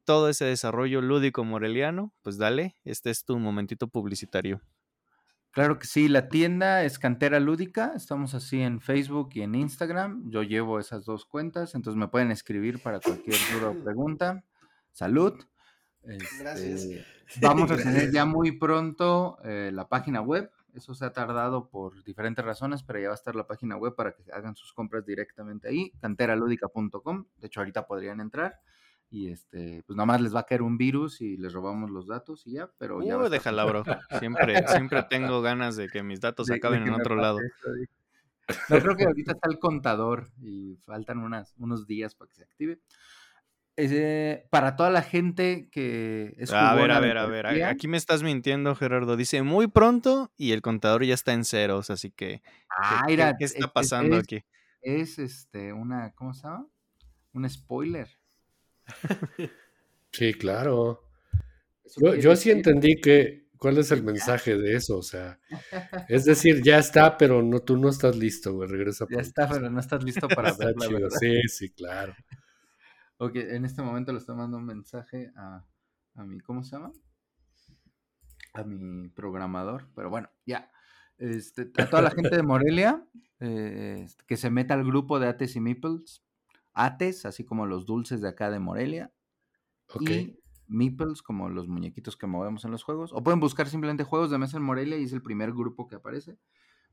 todo 0.05 0.28
ese 0.28 0.44
desarrollo 0.44 1.01
lúdico 1.01 1.44
moreliano, 1.44 2.12
pues 2.22 2.36
dale, 2.36 2.76
este 2.84 3.09
es 3.10 3.24
tu 3.24 3.38
momentito 3.38 3.88
publicitario. 3.88 4.60
Claro 5.55 5.78
que 5.78 5.86
sí, 5.86 6.09
la 6.09 6.28
tienda 6.28 6.82
es 6.82 6.98
Cantera 6.98 7.39
Lúdica, 7.39 7.93
estamos 7.94 8.35
así 8.35 8.60
en 8.60 8.81
Facebook 8.81 9.31
y 9.35 9.43
en 9.43 9.55
Instagram, 9.55 10.28
yo 10.28 10.43
llevo 10.43 10.81
esas 10.81 11.05
dos 11.05 11.26
cuentas, 11.26 11.76
entonces 11.76 11.97
me 11.97 12.09
pueden 12.09 12.32
escribir 12.32 12.82
para 12.82 12.98
cualquier 12.98 13.36
duda 13.52 13.70
o 13.70 13.85
pregunta. 13.85 14.43
Salud. 14.90 15.35
Gracias. 16.02 16.82
Este, 16.82 17.05
vamos 17.40 17.70
a 17.70 17.76
tener 17.76 18.10
ya 18.10 18.24
muy 18.24 18.59
pronto 18.59 19.39
eh, 19.44 19.70
la 19.72 19.89
página 19.89 20.20
web, 20.20 20.51
eso 20.74 20.93
se 20.93 21.05
ha 21.05 21.12
tardado 21.12 21.70
por 21.70 22.02
diferentes 22.02 22.44
razones, 22.44 22.82
pero 22.82 22.98
ya 22.98 23.06
va 23.06 23.14
a 23.14 23.14
estar 23.14 23.36
la 23.36 23.47
página 23.47 23.76
web 23.76 23.94
para 23.94 24.12
que 24.12 24.24
hagan 24.32 24.56
sus 24.56 24.72
compras 24.72 25.06
directamente 25.06 25.68
ahí, 25.68 25.93
canteralúdica.com, 26.01 27.26
de 27.36 27.47
hecho 27.47 27.60
ahorita 27.60 27.86
podrían 27.86 28.20
entrar 28.20 28.60
y 29.10 29.31
este, 29.31 29.82
pues 29.86 29.97
nada 29.97 30.06
más 30.06 30.20
les 30.20 30.35
va 30.35 30.40
a 30.40 30.47
caer 30.47 30.62
un 30.62 30.76
virus 30.76 31.20
y 31.20 31.36
les 31.36 31.52
robamos 31.52 31.90
los 31.90 32.09
datos 32.09 32.47
y 32.47 32.55
ya, 32.55 32.70
pero 32.78 33.01
ya. 33.01 33.16
Uh, 33.16 33.28
déjala, 33.28 33.64
bro. 33.64 33.85
Siempre, 34.20 34.66
siempre 34.68 35.05
tengo 35.09 35.40
ganas 35.40 35.76
de 35.76 35.89
que 35.89 36.02
mis 36.02 36.20
datos 36.20 36.51
acaben 36.51 36.82
en 36.82 36.94
otro 36.94 37.14
lado. 37.14 37.39
no 38.68 38.78
creo 38.81 38.97
que 38.97 39.05
ahorita 39.05 39.32
está 39.32 39.48
el 39.48 39.59
contador 39.59 40.31
y 40.43 40.76
faltan 40.85 41.18
unas, 41.18 41.55
unos 41.59 41.86
días 41.86 42.14
para 42.14 42.28
que 42.28 42.35
se 42.35 42.43
active. 42.43 42.81
para 44.51 44.74
toda 44.74 44.90
la 44.90 45.02
gente 45.02 45.68
que 45.70 46.35
es 46.36 46.52
A 46.52 46.74
ver, 46.74 46.90
a 46.90 46.98
ver, 46.98 47.16
a 47.16 47.26
ver. 47.26 47.64
Aquí 47.64 47.86
me 47.86 47.97
estás 47.97 48.24
mintiendo, 48.24 48.74
Gerardo. 48.74 49.16
Dice 49.16 49.43
muy 49.43 49.68
pronto 49.68 50.32
y 50.36 50.52
el 50.52 50.60
contador 50.60 51.05
ya 51.05 51.14
está 51.14 51.32
en 51.35 51.44
ceros, 51.44 51.90
así 51.90 52.10
que. 52.10 52.43
Ah, 52.68 53.05
¿qué, 53.06 53.16
¿qué, 53.39 53.44
está 53.44 53.68
pasando 53.68 54.16
aquí? 54.16 54.44
Es 54.82 55.18
este, 55.18 55.72
una, 55.72 56.12
¿cómo 56.14 56.35
se 56.35 56.48
llama? 56.48 56.66
Un 57.32 57.48
spoiler. 57.48 58.09
Sí, 60.12 60.32
claro. 60.32 61.02
Yo, 61.97 62.15
yo 62.15 62.36
sí 62.36 62.52
entendí 62.52 63.01
que, 63.01 63.48
cuál 63.59 63.78
es 63.78 63.90
el 63.90 64.02
mensaje 64.02 64.56
de 64.56 64.77
eso? 64.77 64.98
O 64.98 65.02
sea, 65.02 65.40
es 66.09 66.24
decir, 66.24 66.62
ya 66.62 66.78
está, 66.78 67.16
pero 67.16 67.43
no, 67.43 67.61
tú 67.61 67.77
no 67.77 67.89
estás 67.89 68.15
listo, 68.15 68.52
güey. 68.52 68.69
Regresa. 68.69 69.06
Ya 69.11 69.20
está, 69.20 69.48
pero 69.48 69.70
no 69.70 69.81
estás 69.81 70.05
listo 70.05 70.28
para 70.28 70.52
verla, 70.52 71.09
Sí, 71.19 71.48
sí, 71.48 71.70
claro. 71.70 72.15
Ok, 73.16 73.36
en 73.36 73.65
este 73.65 73.82
momento 73.82 74.12
le 74.12 74.19
estoy 74.19 74.36
mandando 74.36 74.59
un 74.59 74.66
mensaje 74.66 75.32
a, 75.36 75.65
a 76.15 76.24
mi, 76.24 76.40
¿cómo 76.40 76.62
se 76.62 76.77
llama? 76.77 76.93
A 78.52 78.62
mi 78.65 79.09
programador, 79.09 79.89
pero 79.97 80.11
bueno, 80.11 80.31
ya. 80.47 80.70
Este, 81.16 81.70
a 81.78 81.89
toda 81.89 82.02
la 82.02 82.11
gente 82.11 82.36
de 82.36 82.43
Morelia, 82.43 83.05
eh, 83.40 84.06
que 84.27 84.36
se 84.36 84.51
meta 84.51 84.74
al 84.74 84.85
grupo 84.85 85.19
de 85.19 85.28
Ates 85.28 85.56
y 85.56 85.61
Meeples. 85.61 86.23
Ates, 86.74 87.24
así 87.26 87.44
como 87.44 87.66
los 87.66 87.86
dulces 87.86 88.20
de 88.20 88.28
acá 88.28 88.51
de 88.51 88.59
Morelia. 88.59 89.12
Ok. 89.94 90.10
Y 90.10 90.38
Meeples, 90.66 91.22
como 91.22 91.48
los 91.48 91.68
muñequitos 91.68 92.16
que 92.16 92.26
movemos 92.26 92.64
en 92.64 92.70
los 92.70 92.82
juegos. 92.82 93.12
O 93.12 93.22
pueden 93.22 93.40
buscar 93.40 93.68
simplemente 93.68 94.05
juegos 94.05 94.30
de 94.30 94.38
mesa 94.38 94.56
en 94.56 94.62
Morelia 94.62 94.98
y 94.98 95.05
es 95.05 95.12
el 95.12 95.22
primer 95.22 95.52
grupo 95.52 95.86
que 95.86 95.96
aparece 95.96 96.38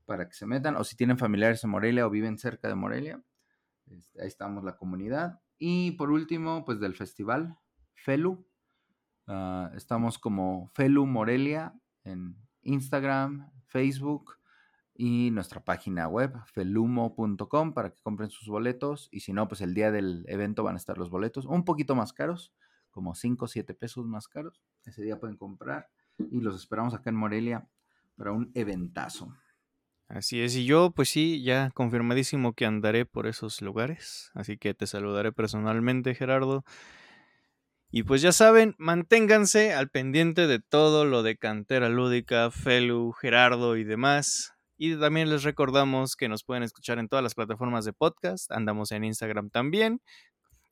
para 0.04 0.28
que 0.28 0.34
se 0.34 0.46
metan. 0.46 0.76
O 0.76 0.84
si 0.84 0.96
tienen 0.96 1.18
familiares 1.18 1.64
en 1.64 1.70
Morelia 1.70 2.06
o 2.06 2.10
viven 2.10 2.38
cerca 2.38 2.68
de 2.68 2.74
Morelia. 2.74 3.22
Este, 3.86 4.22
ahí 4.22 4.28
estamos 4.28 4.64
la 4.64 4.76
comunidad. 4.76 5.40
Y 5.58 5.92
por 5.92 6.10
último, 6.10 6.64
pues 6.64 6.80
del 6.80 6.94
festival, 6.94 7.56
Felu. 7.94 8.46
Ah, 9.26 9.70
estamos 9.74 10.18
como 10.18 10.70
Felu 10.74 11.06
Morelia 11.06 11.74
en 12.04 12.36
Instagram, 12.62 13.50
Facebook 13.66 14.36
y 15.04 15.32
nuestra 15.32 15.64
página 15.64 16.06
web, 16.06 16.32
felumo.com, 16.52 17.74
para 17.74 17.90
que 17.90 17.98
compren 18.04 18.30
sus 18.30 18.46
boletos. 18.46 19.08
Y 19.10 19.18
si 19.18 19.32
no, 19.32 19.48
pues 19.48 19.60
el 19.60 19.74
día 19.74 19.90
del 19.90 20.24
evento 20.28 20.62
van 20.62 20.76
a 20.76 20.78
estar 20.78 20.96
los 20.96 21.10
boletos 21.10 21.44
un 21.44 21.64
poquito 21.64 21.96
más 21.96 22.12
caros, 22.12 22.54
como 22.92 23.16
5 23.16 23.46
o 23.46 23.48
7 23.48 23.74
pesos 23.74 24.06
más 24.06 24.28
caros. 24.28 24.62
Ese 24.84 25.02
día 25.02 25.18
pueden 25.18 25.36
comprar 25.36 25.88
y 26.30 26.40
los 26.40 26.54
esperamos 26.54 26.94
acá 26.94 27.10
en 27.10 27.16
Morelia 27.16 27.66
para 28.14 28.30
un 28.30 28.52
eventazo. 28.54 29.34
Así 30.06 30.40
es, 30.40 30.54
y 30.54 30.66
yo 30.66 30.92
pues 30.92 31.08
sí, 31.08 31.42
ya 31.42 31.72
confirmadísimo 31.74 32.52
que 32.52 32.64
andaré 32.64 33.04
por 33.04 33.26
esos 33.26 33.60
lugares, 33.60 34.30
así 34.34 34.56
que 34.56 34.72
te 34.72 34.86
saludaré 34.86 35.32
personalmente 35.32 36.14
Gerardo. 36.14 36.64
Y 37.90 38.04
pues 38.04 38.22
ya 38.22 38.30
saben, 38.30 38.76
manténganse 38.78 39.74
al 39.74 39.90
pendiente 39.90 40.46
de 40.46 40.60
todo 40.60 41.04
lo 41.04 41.24
de 41.24 41.38
Cantera 41.38 41.88
Lúdica, 41.88 42.52
Felu, 42.52 43.10
Gerardo 43.10 43.76
y 43.76 43.82
demás. 43.82 44.54
Y 44.84 44.96
también 44.96 45.30
les 45.30 45.44
recordamos 45.44 46.16
que 46.16 46.28
nos 46.28 46.42
pueden 46.42 46.64
escuchar 46.64 46.98
en 46.98 47.06
todas 47.06 47.22
las 47.22 47.36
plataformas 47.36 47.84
de 47.84 47.92
podcast, 47.92 48.50
andamos 48.50 48.90
en 48.90 49.04
Instagram 49.04 49.48
también. 49.48 50.00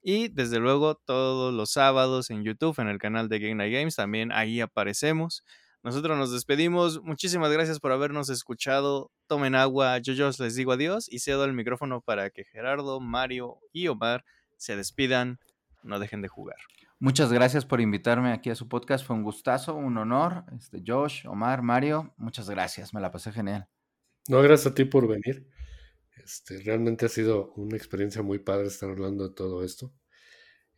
Y 0.03 0.27
desde 0.27 0.59
luego 0.59 0.97
todos 0.97 1.55
los 1.55 1.71
sábados 1.71 2.29
en 2.31 2.43
YouTube, 2.43 2.81
en 2.81 2.89
el 2.89 2.99
canal 2.99 3.29
de 3.29 3.39
Game 3.39 3.55
Night 3.55 3.73
Games, 3.73 3.95
también 3.95 4.33
ahí 4.33 4.61
aparecemos. 4.61 5.45
Nosotros 5.85 6.19
nos 6.19 6.33
despedimos. 6.33 7.01
Muchísimas 7.05 7.53
gracias 7.53 7.79
por 7.79 7.93
habernos 7.93 8.31
escuchado. 8.31 9.13
Tomen 9.29 9.55
agua. 9.55 9.99
Yo, 9.99 10.13
yo 10.15 10.29
les 10.41 10.57
digo 10.57 10.73
adiós 10.73 11.07
y 11.09 11.21
cedo 11.21 11.45
el 11.45 11.53
micrófono 11.53 12.01
para 12.01 12.31
que 12.31 12.43
Gerardo, 12.43 12.99
Mario 12.99 13.59
y 13.73 13.87
Omar 13.87 14.25
se 14.57 14.75
despidan. 14.75 15.39
No 15.85 16.01
dejen 16.01 16.21
de 16.21 16.27
jugar. 16.27 16.59
Muchas 16.99 17.33
gracias 17.33 17.65
por 17.65 17.81
invitarme 17.81 18.33
aquí 18.33 18.51
a 18.51 18.57
su 18.57 18.67
podcast. 18.67 19.07
Fue 19.07 19.15
un 19.15 19.23
gustazo, 19.23 19.77
un 19.77 19.97
honor. 19.99 20.47
Este, 20.59 20.83
Josh, 20.85 21.29
Omar, 21.29 21.63
Mario, 21.63 22.13
muchas 22.17 22.51
gracias. 22.51 22.93
Me 22.93 23.01
la 23.01 23.13
pasé 23.13 23.31
genial. 23.31 23.69
No, 24.31 24.41
gracias 24.43 24.71
a 24.71 24.75
ti 24.77 24.85
por 24.85 25.09
venir. 25.09 25.45
Este, 26.25 26.61
realmente 26.61 27.05
ha 27.05 27.09
sido 27.09 27.53
una 27.55 27.77
experiencia 27.77 28.23
muy 28.23 28.39
padre 28.39 28.69
estar 28.69 28.89
hablando 28.89 29.27
de 29.29 29.35
todo 29.35 29.65
esto. 29.65 29.93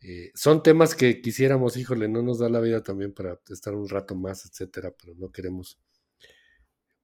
Eh, 0.00 0.30
son 0.34 0.62
temas 0.62 0.94
que 0.94 1.20
quisiéramos, 1.20 1.76
híjole, 1.76 2.08
no 2.08 2.22
nos 2.22 2.38
da 2.38 2.48
la 2.48 2.60
vida 2.60 2.82
también 2.82 3.12
para 3.12 3.38
estar 3.50 3.74
un 3.74 3.90
rato 3.90 4.14
más, 4.14 4.46
etcétera, 4.46 4.94
pero 4.98 5.14
no 5.16 5.30
queremos 5.30 5.78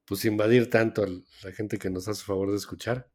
pues 0.05 0.25
invadir 0.25 0.71
tanto 0.71 1.03
a 1.03 1.07
la 1.07 1.51
gente 1.53 1.77
que 1.77 1.91
nos 1.91 2.07
hace 2.07 2.23
favor 2.23 2.49
de 2.49 2.57
escuchar. 2.57 3.11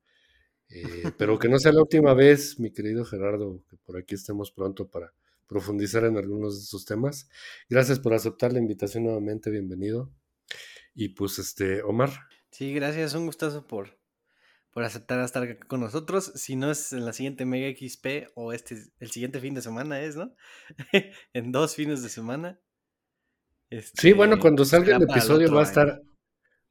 Eh, 0.69 1.11
pero 1.19 1.37
que 1.37 1.49
no 1.49 1.59
sea 1.59 1.73
la 1.73 1.83
última 1.83 2.15
vez, 2.15 2.61
mi 2.61 2.71
querido 2.73 3.05
Gerardo, 3.05 3.65
que 3.69 3.77
por 3.79 3.97
aquí 3.97 4.15
estemos 4.15 4.53
pronto 4.53 4.89
para 4.89 5.13
profundizar 5.49 6.05
en 6.05 6.19
algunos 6.19 6.57
de 6.57 6.63
esos 6.63 6.85
temas. 6.85 7.29
Gracias 7.69 7.99
por 7.99 8.15
aceptar 8.15 8.53
la 8.53 8.61
invitación 8.61 9.03
nuevamente, 9.03 9.51
bienvenido. 9.51 10.13
Y 10.95 11.09
pues 11.09 11.41
este, 11.41 11.83
Omar. 11.83 12.13
Sí, 12.55 12.73
gracias, 12.73 13.15
un 13.15 13.27
gustazo 13.27 13.67
por, 13.67 13.99
por 14.71 14.85
aceptar 14.85 15.19
estar 15.25 15.43
acá 15.43 15.67
con 15.67 15.81
nosotros. 15.81 16.31
Si 16.37 16.55
no 16.55 16.71
es 16.71 16.93
en 16.93 17.05
la 17.05 17.13
siguiente 17.13 17.45
Mega 17.45 17.69
XP 17.77 18.31
o 18.37 18.53
este 18.53 18.77
el 19.01 19.11
siguiente 19.11 19.41
fin 19.41 19.55
de 19.55 19.61
semana 19.61 20.01
es, 20.01 20.15
¿no? 20.15 20.37
en 21.33 21.51
dos 21.51 21.75
fines 21.75 22.05
de 22.05 22.09
semana. 22.09 22.61
sí, 23.95 24.13
bueno, 24.13 24.39
cuando 24.39 24.65
salga 24.65 24.99
el 24.99 25.03
episodio 25.03 25.53
va 25.53 25.63
a 25.63 25.65
estar 25.65 26.01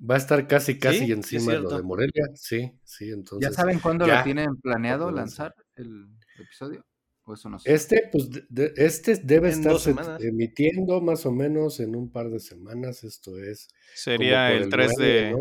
va 0.09 0.15
a 0.15 0.17
estar 0.19 0.47
casi 0.47 0.79
casi 0.79 1.11
encima 1.11 1.51
de 1.51 1.59
lo 1.59 1.75
de 1.75 1.83
Morelia. 1.83 2.29
Sí, 2.33 2.71
sí, 2.85 3.09
entonces. 3.09 3.49
¿Ya 3.49 3.53
saben 3.53 3.79
cuándo 3.79 4.07
lo 4.07 4.23
tienen 4.23 4.55
planeado 4.61 5.11
lanzar 5.11 5.53
el 5.75 6.07
episodio? 6.39 6.85
¿O 7.25 7.33
eso 7.33 7.49
no 7.49 7.59
sé? 7.59 7.73
Este, 7.73 8.09
pues, 8.09 8.29
este 8.77 9.17
debe 9.17 9.49
estar 9.49 9.75
emitiendo 10.21 11.01
más 11.01 11.25
o 11.25 11.33
menos 11.33 11.81
en 11.81 11.93
un 11.93 12.09
par 12.09 12.29
de 12.29 12.39
semanas. 12.39 13.03
Esto 13.03 13.37
es. 13.37 13.67
Sería 13.93 14.53
el 14.53 14.69
3 14.69 14.95
de. 14.95 15.35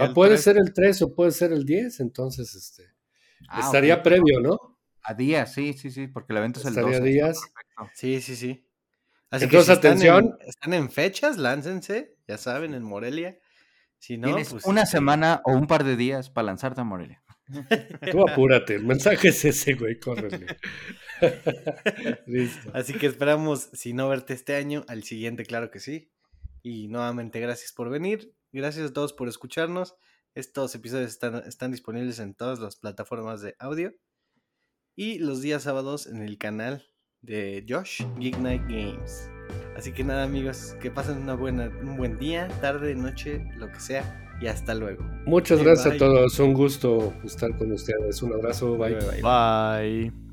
Ah, 0.00 0.12
puede 0.14 0.38
ser 0.38 0.56
el 0.56 0.72
3 0.72 1.02
o 1.02 1.14
puede 1.14 1.30
ser 1.30 1.52
el 1.52 1.64
10, 1.64 2.00
entonces 2.00 2.54
este 2.54 2.84
ah, 3.48 3.60
estaría 3.60 4.02
previo, 4.02 4.40
¿no? 4.40 4.78
A 5.02 5.14
días, 5.14 5.52
sí, 5.52 5.74
sí, 5.74 5.90
sí, 5.90 6.06
porque 6.06 6.32
el 6.32 6.38
evento 6.38 6.60
es 6.60 6.66
el 6.66 6.74
12. 6.74 7.00
días. 7.02 7.38
Sí, 7.94 8.20
sí, 8.20 8.36
sí. 8.36 8.66
Así 9.30 9.44
entonces, 9.44 9.78
que 9.78 9.88
atención. 9.88 10.36
Están 10.46 10.74
en, 10.74 10.90
fechas, 10.90 11.36
láncense, 11.36 12.16
ya 12.26 12.38
saben, 12.38 12.74
en 12.74 12.82
Morelia. 12.82 13.38
Si 13.98 14.16
no, 14.16 14.28
Tienes 14.28 14.50
pues, 14.50 14.64
una 14.64 14.82
este 14.82 14.96
semana 14.96 15.42
o 15.44 15.52
un 15.52 15.66
par 15.66 15.84
de 15.84 15.96
días 15.96 16.30
para 16.30 16.46
lanzarte 16.46 16.80
a 16.80 16.84
Morelia. 16.84 17.22
Tú 18.10 18.26
apúrate, 18.28 18.76
el 18.76 18.84
mensaje 18.84 19.28
es 19.28 19.44
ese, 19.44 19.74
güey, 19.74 19.98
córrele. 19.98 20.46
Listo. 22.26 22.70
Así 22.72 22.94
que 22.94 23.06
esperamos, 23.06 23.70
si 23.72 23.92
no 23.92 24.08
verte 24.08 24.34
este 24.34 24.56
año, 24.56 24.84
al 24.88 25.02
siguiente, 25.02 25.44
claro 25.44 25.70
que 25.70 25.80
sí. 25.80 26.10
Y 26.62 26.88
nuevamente, 26.88 27.40
gracias 27.40 27.72
por 27.72 27.90
venir. 27.90 28.34
Gracias 28.54 28.90
a 28.90 28.92
todos 28.92 29.12
por 29.12 29.26
escucharnos. 29.26 29.96
Estos 30.36 30.72
episodios 30.76 31.10
están, 31.10 31.42
están 31.44 31.72
disponibles 31.72 32.20
en 32.20 32.34
todas 32.34 32.60
las 32.60 32.76
plataformas 32.76 33.40
de 33.42 33.56
audio. 33.58 33.92
Y 34.94 35.18
los 35.18 35.42
días 35.42 35.64
sábados 35.64 36.06
en 36.06 36.22
el 36.22 36.38
canal 36.38 36.86
de 37.20 37.66
Josh, 37.68 38.04
Geek 38.16 38.38
Night 38.38 38.62
Games. 38.68 39.28
Así 39.76 39.90
que 39.90 40.04
nada, 40.04 40.22
amigos, 40.22 40.76
que 40.80 40.92
pasen 40.92 41.18
una 41.18 41.34
buena, 41.34 41.66
un 41.82 41.96
buen 41.96 42.16
día, 42.16 42.46
tarde, 42.60 42.94
noche, 42.94 43.44
lo 43.56 43.72
que 43.72 43.80
sea. 43.80 44.20
Y 44.40 44.46
hasta 44.46 44.72
luego. 44.76 45.02
Muchas 45.26 45.60
gracias 45.60 45.94
a 45.94 45.98
todos. 45.98 46.38
Un 46.38 46.54
gusto 46.54 47.12
estar 47.24 47.56
con 47.58 47.72
ustedes. 47.72 48.22
Un 48.22 48.34
abrazo. 48.34 48.76
bye. 48.76 48.94
bye. 49.20 50.23